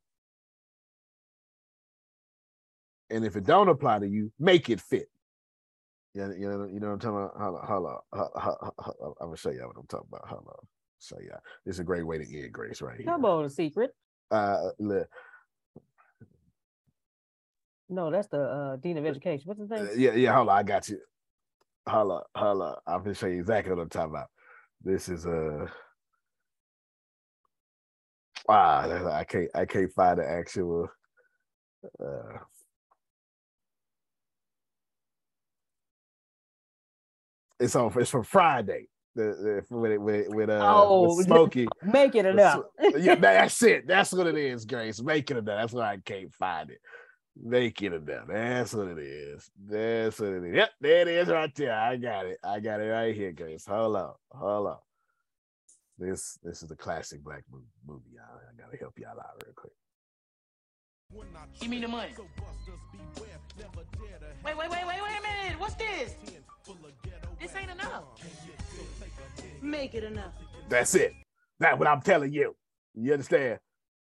And 3.12 3.24
if 3.24 3.36
it 3.36 3.44
don't 3.44 3.70
apply 3.70 4.00
to 4.00 4.08
you, 4.08 4.32
make 4.40 4.72
it 4.72 4.82
fit. 4.82 5.08
Yeah, 6.16 6.30
you 6.36 6.50
know, 6.50 6.66
you 6.66 6.80
know 6.80 6.88
what 6.88 6.94
I'm 6.94 7.00
talking 7.00 7.18
about. 7.18 7.38
Hold 7.40 7.56
on, 7.58 7.68
hold 7.68 7.86
on, 7.86 8.00
hold 8.12 8.58
on, 8.64 8.72
hold 8.80 8.96
on. 9.02 9.14
I'm 9.22 9.28
gonna 9.28 9.38
show 9.38 9.52
y'all 9.52 9.68
what 9.68 9.78
I'm 9.78 9.86
talking 9.86 10.08
about. 10.12 10.28
Hold 10.28 10.48
on, 10.48 10.68
show 11.00 11.20
y'all. 11.20 11.38
This 11.64 11.76
is 11.76 11.80
a 11.80 11.84
great 11.84 12.08
way 12.08 12.18
to 12.18 12.24
end 12.24 12.52
grace 12.52 12.82
right 12.82 12.98
here. 12.98 13.06
Come 13.06 13.24
on, 13.24 13.48
secret. 13.52 13.94
Uh, 14.32 14.70
look. 14.80 15.08
No, 17.88 18.10
that's 18.10 18.30
the 18.30 18.42
uh, 18.42 18.76
dean 18.78 18.98
of 18.98 19.06
education. 19.06 19.44
What's 19.46 19.60
his 19.60 19.70
name? 19.70 19.90
Uh, 19.92 19.94
yeah, 19.96 20.14
yeah. 20.16 20.34
Hold 20.34 20.50
on, 20.50 20.58
I 20.58 20.64
got 20.64 20.90
you. 20.90 20.98
Hold 21.88 22.14
on, 22.14 22.24
hold 22.36 22.62
on. 22.64 22.76
I'm 22.88 23.04
gonna 23.04 23.14
show 23.14 23.28
you 23.28 23.42
exactly 23.42 23.76
what 23.76 23.84
I'm 23.84 23.90
talking 23.90 24.10
about. 24.10 24.30
This 24.84 25.08
is 25.08 25.28
a. 25.28 25.66
Uh... 25.66 25.68
Wow, 28.48 29.10
I 29.12 29.24
can't, 29.24 29.50
I 29.56 29.66
can't 29.66 29.92
find 29.92 30.20
the 30.20 30.30
actual. 30.30 30.88
Uh, 32.00 32.38
it's 37.60 37.76
on. 37.76 37.92
It's 38.00 38.12
from 38.12 38.24
Friday. 38.24 38.88
The, 39.16 39.64
the 39.70 39.76
with 39.76 39.98
with 40.00 40.28
with 40.30 40.50
uh 40.50 40.60
oh, 40.62 41.16
with 41.16 41.26
Smokey. 41.28 41.68
Make 41.82 42.16
it 42.16 42.26
up. 42.38 42.72
yeah, 42.98 43.16
that's 43.20 43.64
it. 43.64 43.88
That's 43.88 44.12
what 44.12 44.28
it 44.28 44.38
is, 44.38 44.66
Grace. 44.66 45.02
Making 45.02 45.38
it 45.38 45.40
up. 45.40 45.46
That's 45.46 45.74
why 45.74 45.94
I 45.94 45.98
can't 45.98 46.34
find 46.34 46.70
it. 46.70 46.80
Making 47.42 47.94
it 47.94 48.10
up. 48.10 48.28
That's 48.28 48.74
what 48.74 48.88
it 48.90 49.00
is. 49.00 49.50
That's 49.68 50.20
what 50.20 50.30
it 50.30 50.44
is. 50.44 50.56
Yep, 50.56 50.70
there 50.82 51.02
it 51.02 51.08
is 51.08 51.28
right 51.30 51.56
there. 51.56 51.74
I 51.74 51.96
got 51.96 52.26
it. 52.26 52.38
I 52.44 52.60
got 52.60 52.82
it 52.82 52.90
right 52.90 53.16
here, 53.16 53.32
Grace. 53.32 53.66
Hold 53.66 53.96
on. 53.96 54.14
Hold 54.32 54.68
on. 54.68 54.78
This 55.98 56.38
this 56.44 56.62
is 56.62 56.72
a 56.72 56.76
classic 56.76 57.24
black 57.24 57.44
movie. 57.52 57.66
movie 57.88 58.12
y'all. 58.16 58.24
I 58.38 58.62
gotta 58.62 58.78
help 58.78 58.94
y'all 58.98 59.12
out 59.12 59.42
real 59.46 59.54
quick. 59.56 59.72
Give 61.60 61.70
me 61.70 61.80
the 61.80 61.88
money. 61.88 62.12
Wait, 64.44 64.58
wait, 64.58 64.70
wait, 64.70 64.70
wait, 64.70 64.86
wait 64.88 64.98
a 64.98 65.22
minute. 65.22 65.60
What's 65.60 65.76
this? 65.76 66.16
This 67.40 67.56
ain't 67.56 67.72
enough. 67.72 68.04
Make 69.62 69.94
it 69.94 70.04
enough. 70.04 70.34
That's 70.68 70.96
it. 70.96 71.14
That's 71.60 71.78
what 71.80 71.88
I'm 71.88 72.02
telling 72.02 72.34
you. 72.34 72.56
You 72.96 73.14
understand? 73.14 73.60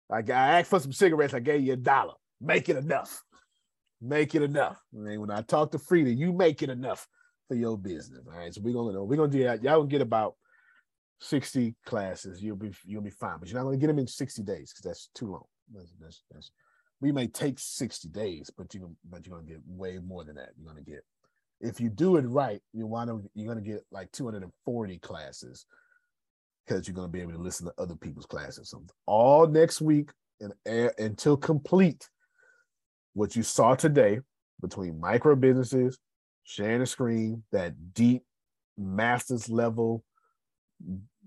Like 0.10 0.30
I 0.30 0.60
asked 0.60 0.70
for 0.70 0.80
some 0.80 0.94
cigarettes, 0.94 1.34
I 1.34 1.40
gave 1.40 1.62
you 1.62 1.74
a 1.74 1.78
dollar. 1.78 2.14
Make 2.40 2.70
it 2.70 2.78
enough. 2.78 3.24
Make 4.02 4.36
it 4.36 4.42
enough. 4.42 4.82
I 4.94 5.00
mean, 5.00 5.22
when 5.22 5.32
I 5.32 5.42
talk 5.42 5.72
to 5.72 5.80
Frida, 5.80 6.12
you 6.12 6.32
make 6.32 6.62
it 6.62 6.70
enough 6.70 7.08
for 7.48 7.56
your 7.56 7.78
business. 7.78 8.22
All 8.26 8.38
right. 8.38 8.54
So 8.54 8.62
we're 8.62 8.74
gonna 8.74 9.04
we're 9.04 9.18
gonna 9.18 9.32
do 9.32 9.44
that. 9.44 9.64
Y'all 9.64 9.80
gonna 9.80 9.90
get 9.90 10.02
about 10.02 10.36
60 11.20 11.76
classes. 11.86 12.42
You'll 12.44 12.56
be 12.56 12.72
you'll 12.86 13.02
be 13.02 13.10
fine, 13.10 13.38
but 13.40 13.50
you're 13.50 13.58
not 13.60 13.66
gonna 13.66 13.78
get 13.78 13.88
them 13.88 14.00
in 14.00 14.08
60 14.08 14.44
days 14.44 14.74
because 14.74 14.84
that's 14.84 15.10
too 15.16 15.32
long. 15.32 15.46
That's, 15.74 15.94
that's, 16.00 16.24
that's, 16.32 16.52
we 17.02 17.12
may 17.12 17.28
take 17.28 17.60
60 17.60 18.10
days, 18.10 18.52
but 18.56 18.74
you 18.74 18.96
but 19.10 19.26
you're 19.26 19.38
gonna 19.38 19.48
get 19.48 19.62
way 19.66 20.00
more 20.00 20.24
than 20.24 20.36
that. 20.36 20.50
You're 20.58 20.68
gonna 20.68 20.82
get 20.82 21.04
if 21.62 21.80
you 21.80 21.90
do 21.90 22.18
it 22.18 22.26
right, 22.28 22.62
you 22.74 22.86
want 22.86 23.10
to 23.10 23.30
you're 23.34 23.48
gonna 23.48 23.66
get 23.66 23.86
like 23.92 24.12
240 24.12 25.00
classes 25.00 25.66
because 26.66 26.88
you're 26.88 26.96
gonna 26.96 27.08
be 27.08 27.22
able 27.22 27.34
to 27.34 27.38
listen 27.38 27.68
to 27.68 27.74
other 27.78 27.96
people's 27.96 28.26
classes. 28.26 28.70
So 28.70 28.84
all 29.06 29.48
next 29.48 29.82
week 29.82 30.12
and 30.42 30.54
until 30.98 31.38
complete 31.38 32.10
what 33.14 33.36
you 33.36 33.44
saw 33.44 33.76
today 33.76 34.20
between 34.62 35.00
micro 35.00 35.36
businesses, 35.36 36.00
sharing 36.44 36.82
a 36.82 36.86
screen, 36.86 37.44
that 37.52 37.94
deep 37.94 38.24
master's 38.78 39.50
level, 39.50 40.04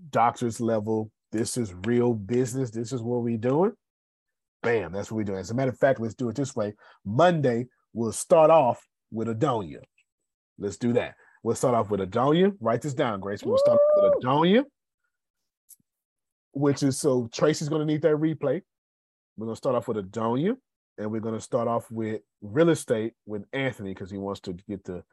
doctor's 0.09 0.59
level. 0.61 1.11
This 1.31 1.57
is 1.57 1.73
real 1.85 2.13
business. 2.13 2.71
This 2.71 2.91
is 2.93 3.01
what 3.01 3.23
we're 3.23 3.37
doing. 3.37 3.73
Bam, 4.63 4.91
that's 4.91 5.11
what 5.11 5.17
we're 5.17 5.23
doing. 5.23 5.39
As 5.39 5.51
a 5.51 5.53
matter 5.53 5.71
of 5.71 5.79
fact, 5.79 5.99
let's 5.99 6.15
do 6.15 6.29
it 6.29 6.35
this 6.35 6.55
way. 6.55 6.73
Monday, 7.05 7.67
we'll 7.93 8.11
start 8.11 8.49
off 8.49 8.85
with 9.11 9.27
Adonia. 9.27 9.81
Let's 10.57 10.77
do 10.77 10.93
that. 10.93 11.15
We'll 11.43 11.55
start 11.55 11.75
off 11.75 11.89
with 11.89 11.99
Adonia. 11.99 12.55
Write 12.59 12.81
this 12.81 12.93
down, 12.93 13.19
Grace. 13.19 13.43
We'll 13.43 13.57
start 13.57 13.77
with 13.95 14.13
Adonia, 14.13 14.63
which 16.53 16.83
is 16.83 16.99
so 16.99 17.29
Tracy's 17.31 17.69
going 17.69 17.79
to 17.79 17.85
need 17.85 18.01
that 18.01 18.15
replay. 18.15 18.61
We're 19.37 19.45
going 19.45 19.55
to 19.55 19.57
start 19.57 19.75
off 19.75 19.87
with 19.87 19.97
Adonia, 19.97 20.55
and 20.97 21.11
we're 21.11 21.21
going 21.21 21.35
to 21.35 21.41
start 21.41 21.67
off 21.67 21.89
with 21.91 22.21
real 22.41 22.69
estate 22.69 23.13
with 23.25 23.43
Anthony 23.53 23.93
because 23.93 24.09
he 24.09 24.17
wants 24.17 24.41
to 24.41 24.53
get 24.67 24.83
the 24.83 25.03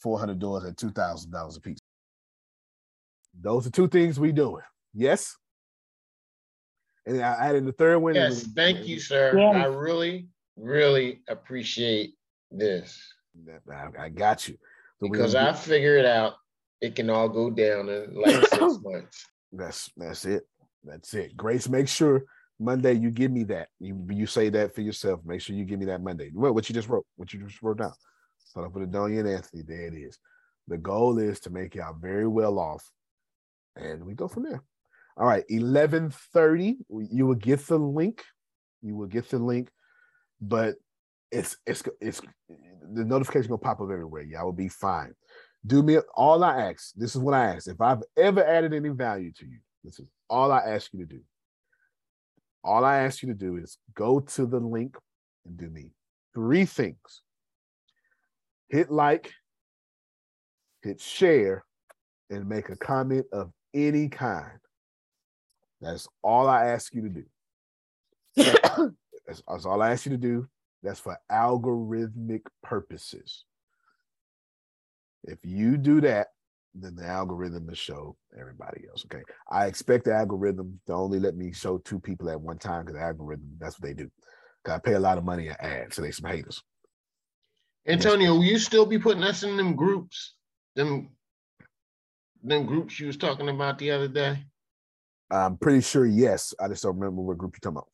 400 0.00 0.38
doors 0.38 0.64
at 0.64 0.76
$2,000 0.76 1.56
a 1.56 1.60
piece. 1.60 1.78
Those 3.40 3.66
are 3.66 3.70
two 3.70 3.88
things 3.88 4.18
we 4.18 4.32
doing. 4.32 4.62
Yes. 4.94 5.36
And 7.06 7.20
I 7.20 7.48
added 7.48 7.66
the 7.66 7.72
third 7.72 7.98
one. 7.98 8.14
Yes, 8.14 8.44
thank 8.54 8.86
you, 8.86 8.98
sir. 8.98 9.36
Yes. 9.36 9.56
I 9.56 9.66
really, 9.66 10.28
really 10.56 11.20
appreciate 11.28 12.14
this. 12.50 12.98
I, 13.70 14.04
I 14.04 14.08
got 14.08 14.48
you. 14.48 14.56
So 15.00 15.08
because 15.10 15.34
I 15.34 15.52
figured 15.52 16.06
out 16.06 16.34
it 16.80 16.94
can 16.94 17.10
all 17.10 17.28
go 17.28 17.50
down 17.50 17.88
in 17.88 18.14
like 18.14 18.46
six 18.46 18.78
months. 18.82 19.26
That's 19.52 19.90
that's 19.96 20.24
it. 20.24 20.44
That's 20.84 21.12
it. 21.14 21.36
Grace, 21.36 21.68
make 21.68 21.88
sure 21.88 22.24
Monday 22.58 22.94
you 22.94 23.10
give 23.10 23.32
me 23.32 23.44
that. 23.44 23.68
You 23.80 24.06
you 24.10 24.26
say 24.26 24.48
that 24.50 24.74
for 24.74 24.80
yourself. 24.80 25.20
Make 25.24 25.40
sure 25.40 25.56
you 25.56 25.64
give 25.64 25.78
me 25.78 25.86
that 25.86 26.02
Monday. 26.02 26.30
What, 26.32 26.54
what 26.54 26.68
you 26.68 26.74
just 26.74 26.88
wrote, 26.88 27.06
what 27.16 27.32
you 27.32 27.40
just 27.40 27.62
wrote 27.62 27.78
down. 27.78 27.92
So 28.44 28.64
I 28.64 28.68
put 28.68 28.82
it 28.82 28.92
down 28.92 29.12
and 29.12 29.28
Anthony. 29.28 29.62
There 29.66 29.86
it 29.86 29.94
is. 29.94 30.18
The 30.68 30.78
goal 30.78 31.18
is 31.18 31.40
to 31.40 31.50
make 31.50 31.74
y'all 31.74 31.96
very 32.00 32.26
well 32.26 32.58
off 32.58 32.88
and 33.76 34.04
we 34.04 34.14
go 34.14 34.28
from 34.28 34.44
there. 34.44 34.62
All 35.16 35.26
right, 35.26 35.44
11:30. 35.48 36.76
You 37.10 37.26
will 37.26 37.34
get 37.34 37.66
the 37.66 37.78
link. 37.78 38.24
You 38.82 38.96
will 38.96 39.06
get 39.06 39.28
the 39.28 39.38
link, 39.38 39.70
but 40.40 40.76
it's 41.30 41.56
it's 41.66 41.82
it's 42.00 42.20
the 42.48 43.04
notification 43.04 43.48
gonna 43.48 43.58
pop 43.58 43.80
up 43.80 43.90
everywhere. 43.90 44.22
Y'all 44.22 44.44
will 44.44 44.52
be 44.52 44.68
fine. 44.68 45.14
Do 45.66 45.82
me 45.82 45.98
all 46.14 46.44
I 46.44 46.70
ask. 46.70 46.92
This 46.94 47.14
is 47.14 47.22
what 47.22 47.34
I 47.34 47.54
ask. 47.54 47.68
If 47.68 47.80
I've 47.80 48.02
ever 48.16 48.44
added 48.44 48.74
any 48.74 48.90
value 48.90 49.32
to 49.32 49.46
you, 49.46 49.58
this 49.82 49.98
is 49.98 50.06
all 50.28 50.52
I 50.52 50.60
ask 50.60 50.92
you 50.92 51.00
to 51.00 51.06
do. 51.06 51.20
All 52.62 52.84
I 52.84 52.98
ask 52.98 53.22
you 53.22 53.28
to 53.28 53.34
do 53.34 53.56
is 53.56 53.78
go 53.94 54.20
to 54.20 54.46
the 54.46 54.60
link 54.60 54.96
and 55.46 55.56
do 55.56 55.68
me 55.70 55.90
three 56.34 56.64
things. 56.64 57.22
Hit 58.68 58.90
like, 58.90 59.32
hit 60.82 61.00
share, 61.00 61.64
and 62.30 62.48
make 62.48 62.68
a 62.68 62.76
comment 62.76 63.26
of 63.32 63.52
any 63.74 64.08
kind. 64.08 64.58
That's 65.80 66.08
all 66.22 66.48
I 66.48 66.66
ask 66.66 66.94
you 66.94 67.02
to 67.02 67.08
do. 67.08 67.24
that's, 69.26 69.42
that's 69.46 69.66
all 69.66 69.82
I 69.82 69.90
ask 69.90 70.06
you 70.06 70.12
to 70.12 70.18
do. 70.18 70.48
That's 70.82 71.00
for 71.00 71.18
algorithmic 71.30 72.42
purposes. 72.62 73.44
If 75.24 75.38
you 75.42 75.76
do 75.76 76.00
that, 76.02 76.28
then 76.74 76.96
the 76.96 77.06
algorithm 77.06 77.66
will 77.66 77.74
show 77.74 78.16
everybody 78.38 78.84
else. 78.88 79.04
Okay. 79.06 79.22
I 79.50 79.66
expect 79.66 80.04
the 80.04 80.14
algorithm 80.14 80.80
to 80.86 80.92
only 80.92 81.20
let 81.20 81.36
me 81.36 81.52
show 81.52 81.78
two 81.78 82.00
people 82.00 82.28
at 82.28 82.40
one 82.40 82.58
time 82.58 82.84
because 82.84 82.98
the 82.98 83.04
algorithm, 83.04 83.56
that's 83.58 83.78
what 83.78 83.86
they 83.88 83.94
do. 83.94 84.10
Cause 84.64 84.74
I 84.74 84.78
pay 84.78 84.94
a 84.94 85.00
lot 85.00 85.18
of 85.18 85.24
money 85.24 85.48
in 85.48 85.56
ads, 85.60 85.96
so 85.96 86.02
they 86.02 86.10
some 86.10 86.30
haters. 86.30 86.62
Antonio, 87.86 88.34
will 88.34 88.44
you 88.44 88.58
still 88.58 88.86
be 88.86 88.98
putting 88.98 89.22
us 89.22 89.42
in 89.42 89.56
them 89.56 89.76
groups? 89.76 90.34
Them 90.74 91.10
them 92.44 92.66
groups 92.66 93.00
you 93.00 93.06
was 93.06 93.16
talking 93.16 93.48
about 93.48 93.78
the 93.78 93.90
other 93.90 94.08
day? 94.08 94.44
I'm 95.30 95.56
pretty 95.56 95.80
sure 95.80 96.06
yes. 96.06 96.54
I 96.60 96.68
just 96.68 96.82
don't 96.82 96.98
remember 96.98 97.22
what 97.22 97.38
group 97.38 97.54
you're 97.54 97.60
talking 97.60 97.78
about. 97.78 97.88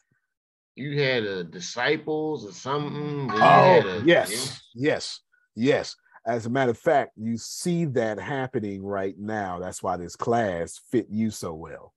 You 0.77 1.01
had 1.01 1.25
a 1.25 1.45
disciples 1.45 2.45
or 2.45 2.53
something. 2.53 3.31
Oh, 3.33 3.83
a, 3.87 4.03
yes, 4.05 4.61
yeah. 4.75 4.93
yes, 4.93 5.21
yes. 5.55 5.97
As 6.27 6.47
a 6.47 6.51
matter 6.51 6.73
of 6.73 6.79
fact, 6.79 7.13
you 7.17 7.37
see 7.37 7.87
that 7.87 8.19
happening 8.19 8.85
right 8.85 9.15
now. 9.19 9.59
That's 9.59 9.83
why 9.83 9.97
this 9.97 10.17
class 10.17 10.81
fit 10.91 11.07
you 11.09 11.31
so 11.31 11.55
well. 11.55 11.95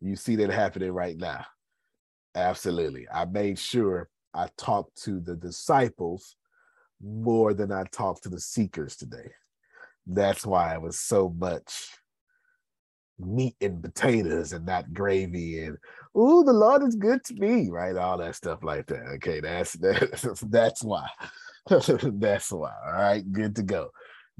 You 0.00 0.14
see 0.14 0.36
that 0.36 0.50
happening 0.50 0.92
right 0.92 1.16
now. 1.16 1.46
Absolutely. 2.34 3.06
I 3.08 3.24
made 3.24 3.58
sure 3.58 4.10
I 4.34 4.48
talked 4.58 5.02
to 5.04 5.20
the 5.20 5.34
disciples 5.34 6.36
more 7.02 7.54
than 7.54 7.72
I 7.72 7.84
talked 7.92 8.24
to 8.24 8.28
the 8.28 8.40
seekers 8.40 8.96
today. 8.96 9.30
That's 10.06 10.46
why 10.46 10.74
it 10.74 10.82
was 10.82 10.98
so 10.98 11.34
much 11.36 11.90
meat 13.18 13.56
and 13.60 13.82
potatoes 13.82 14.52
and 14.52 14.66
not 14.66 14.92
gravy 14.92 15.64
and 15.64 15.78
oh 16.14 16.44
the 16.44 16.52
Lord 16.52 16.82
is 16.82 16.94
good 16.96 17.24
to 17.24 17.34
me, 17.34 17.68
right? 17.70 17.96
All 17.96 18.18
that 18.18 18.34
stuff 18.34 18.62
like 18.62 18.86
that. 18.88 19.06
Okay, 19.16 19.40
that's 19.40 19.72
that's 19.74 20.40
that's 20.42 20.84
why. 20.84 21.08
that's 21.68 22.52
why. 22.52 22.72
All 22.86 22.92
right, 22.92 23.32
good 23.32 23.56
to 23.56 23.62
go. 23.62 23.90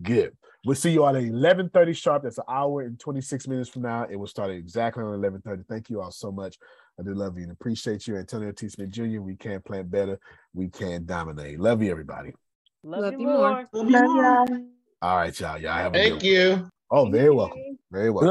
Good. 0.03 0.37
We'll 0.65 0.75
see 0.75 0.91
you 0.91 1.05
all 1.05 1.17
at 1.17 1.23
11:30 1.23 1.97
sharp. 1.97 2.23
That's 2.25 2.39
an 2.39 2.45
hour 2.49 2.83
and 2.83 2.99
26 2.99 3.47
minutes 3.47 3.71
from 3.71 3.83
now. 3.83 4.07
It 4.11 4.17
will 4.17 4.27
start 4.27 4.51
exactly 4.51 5.03
on 5.03 5.21
11:30. 5.21 5.65
Thank 5.69 5.91
you 5.91 6.01
all 6.01 6.11
so 6.11 6.31
much. 6.31 6.59
I 6.99 7.03
do 7.03 7.15
love 7.15 7.37
you 7.37 7.45
and 7.45 7.53
appreciate 7.53 8.07
you. 8.07 8.17
Antonio 8.17 8.53
T. 8.53 8.69
Smith 8.69 8.91
Jr. 8.91 9.21
We 9.21 9.37
can 9.37 9.61
plan 9.63 9.87
better. 9.87 10.19
We 10.55 10.69
can 10.69 11.05
dominate. 11.05 11.61
Love 11.61 11.83
you, 11.83 11.91
everybody. 11.91 12.33
Love, 12.83 13.03
love 13.03 13.13
you 13.13 13.19
more. 13.19 13.69
Love 13.73 13.91
you 13.91 14.03
more. 14.03 14.47
All 15.03 15.17
right, 15.17 15.39
y'all. 15.39 15.59
Y'all 15.59 15.73
have 15.73 15.95
a 15.95 15.99
Thank 15.99 16.23
you. 16.23 16.69
Oh, 16.91 17.11
very 17.11 17.31
welcome. 17.31 17.79
Very 17.91 18.11
welcome. 18.11 18.29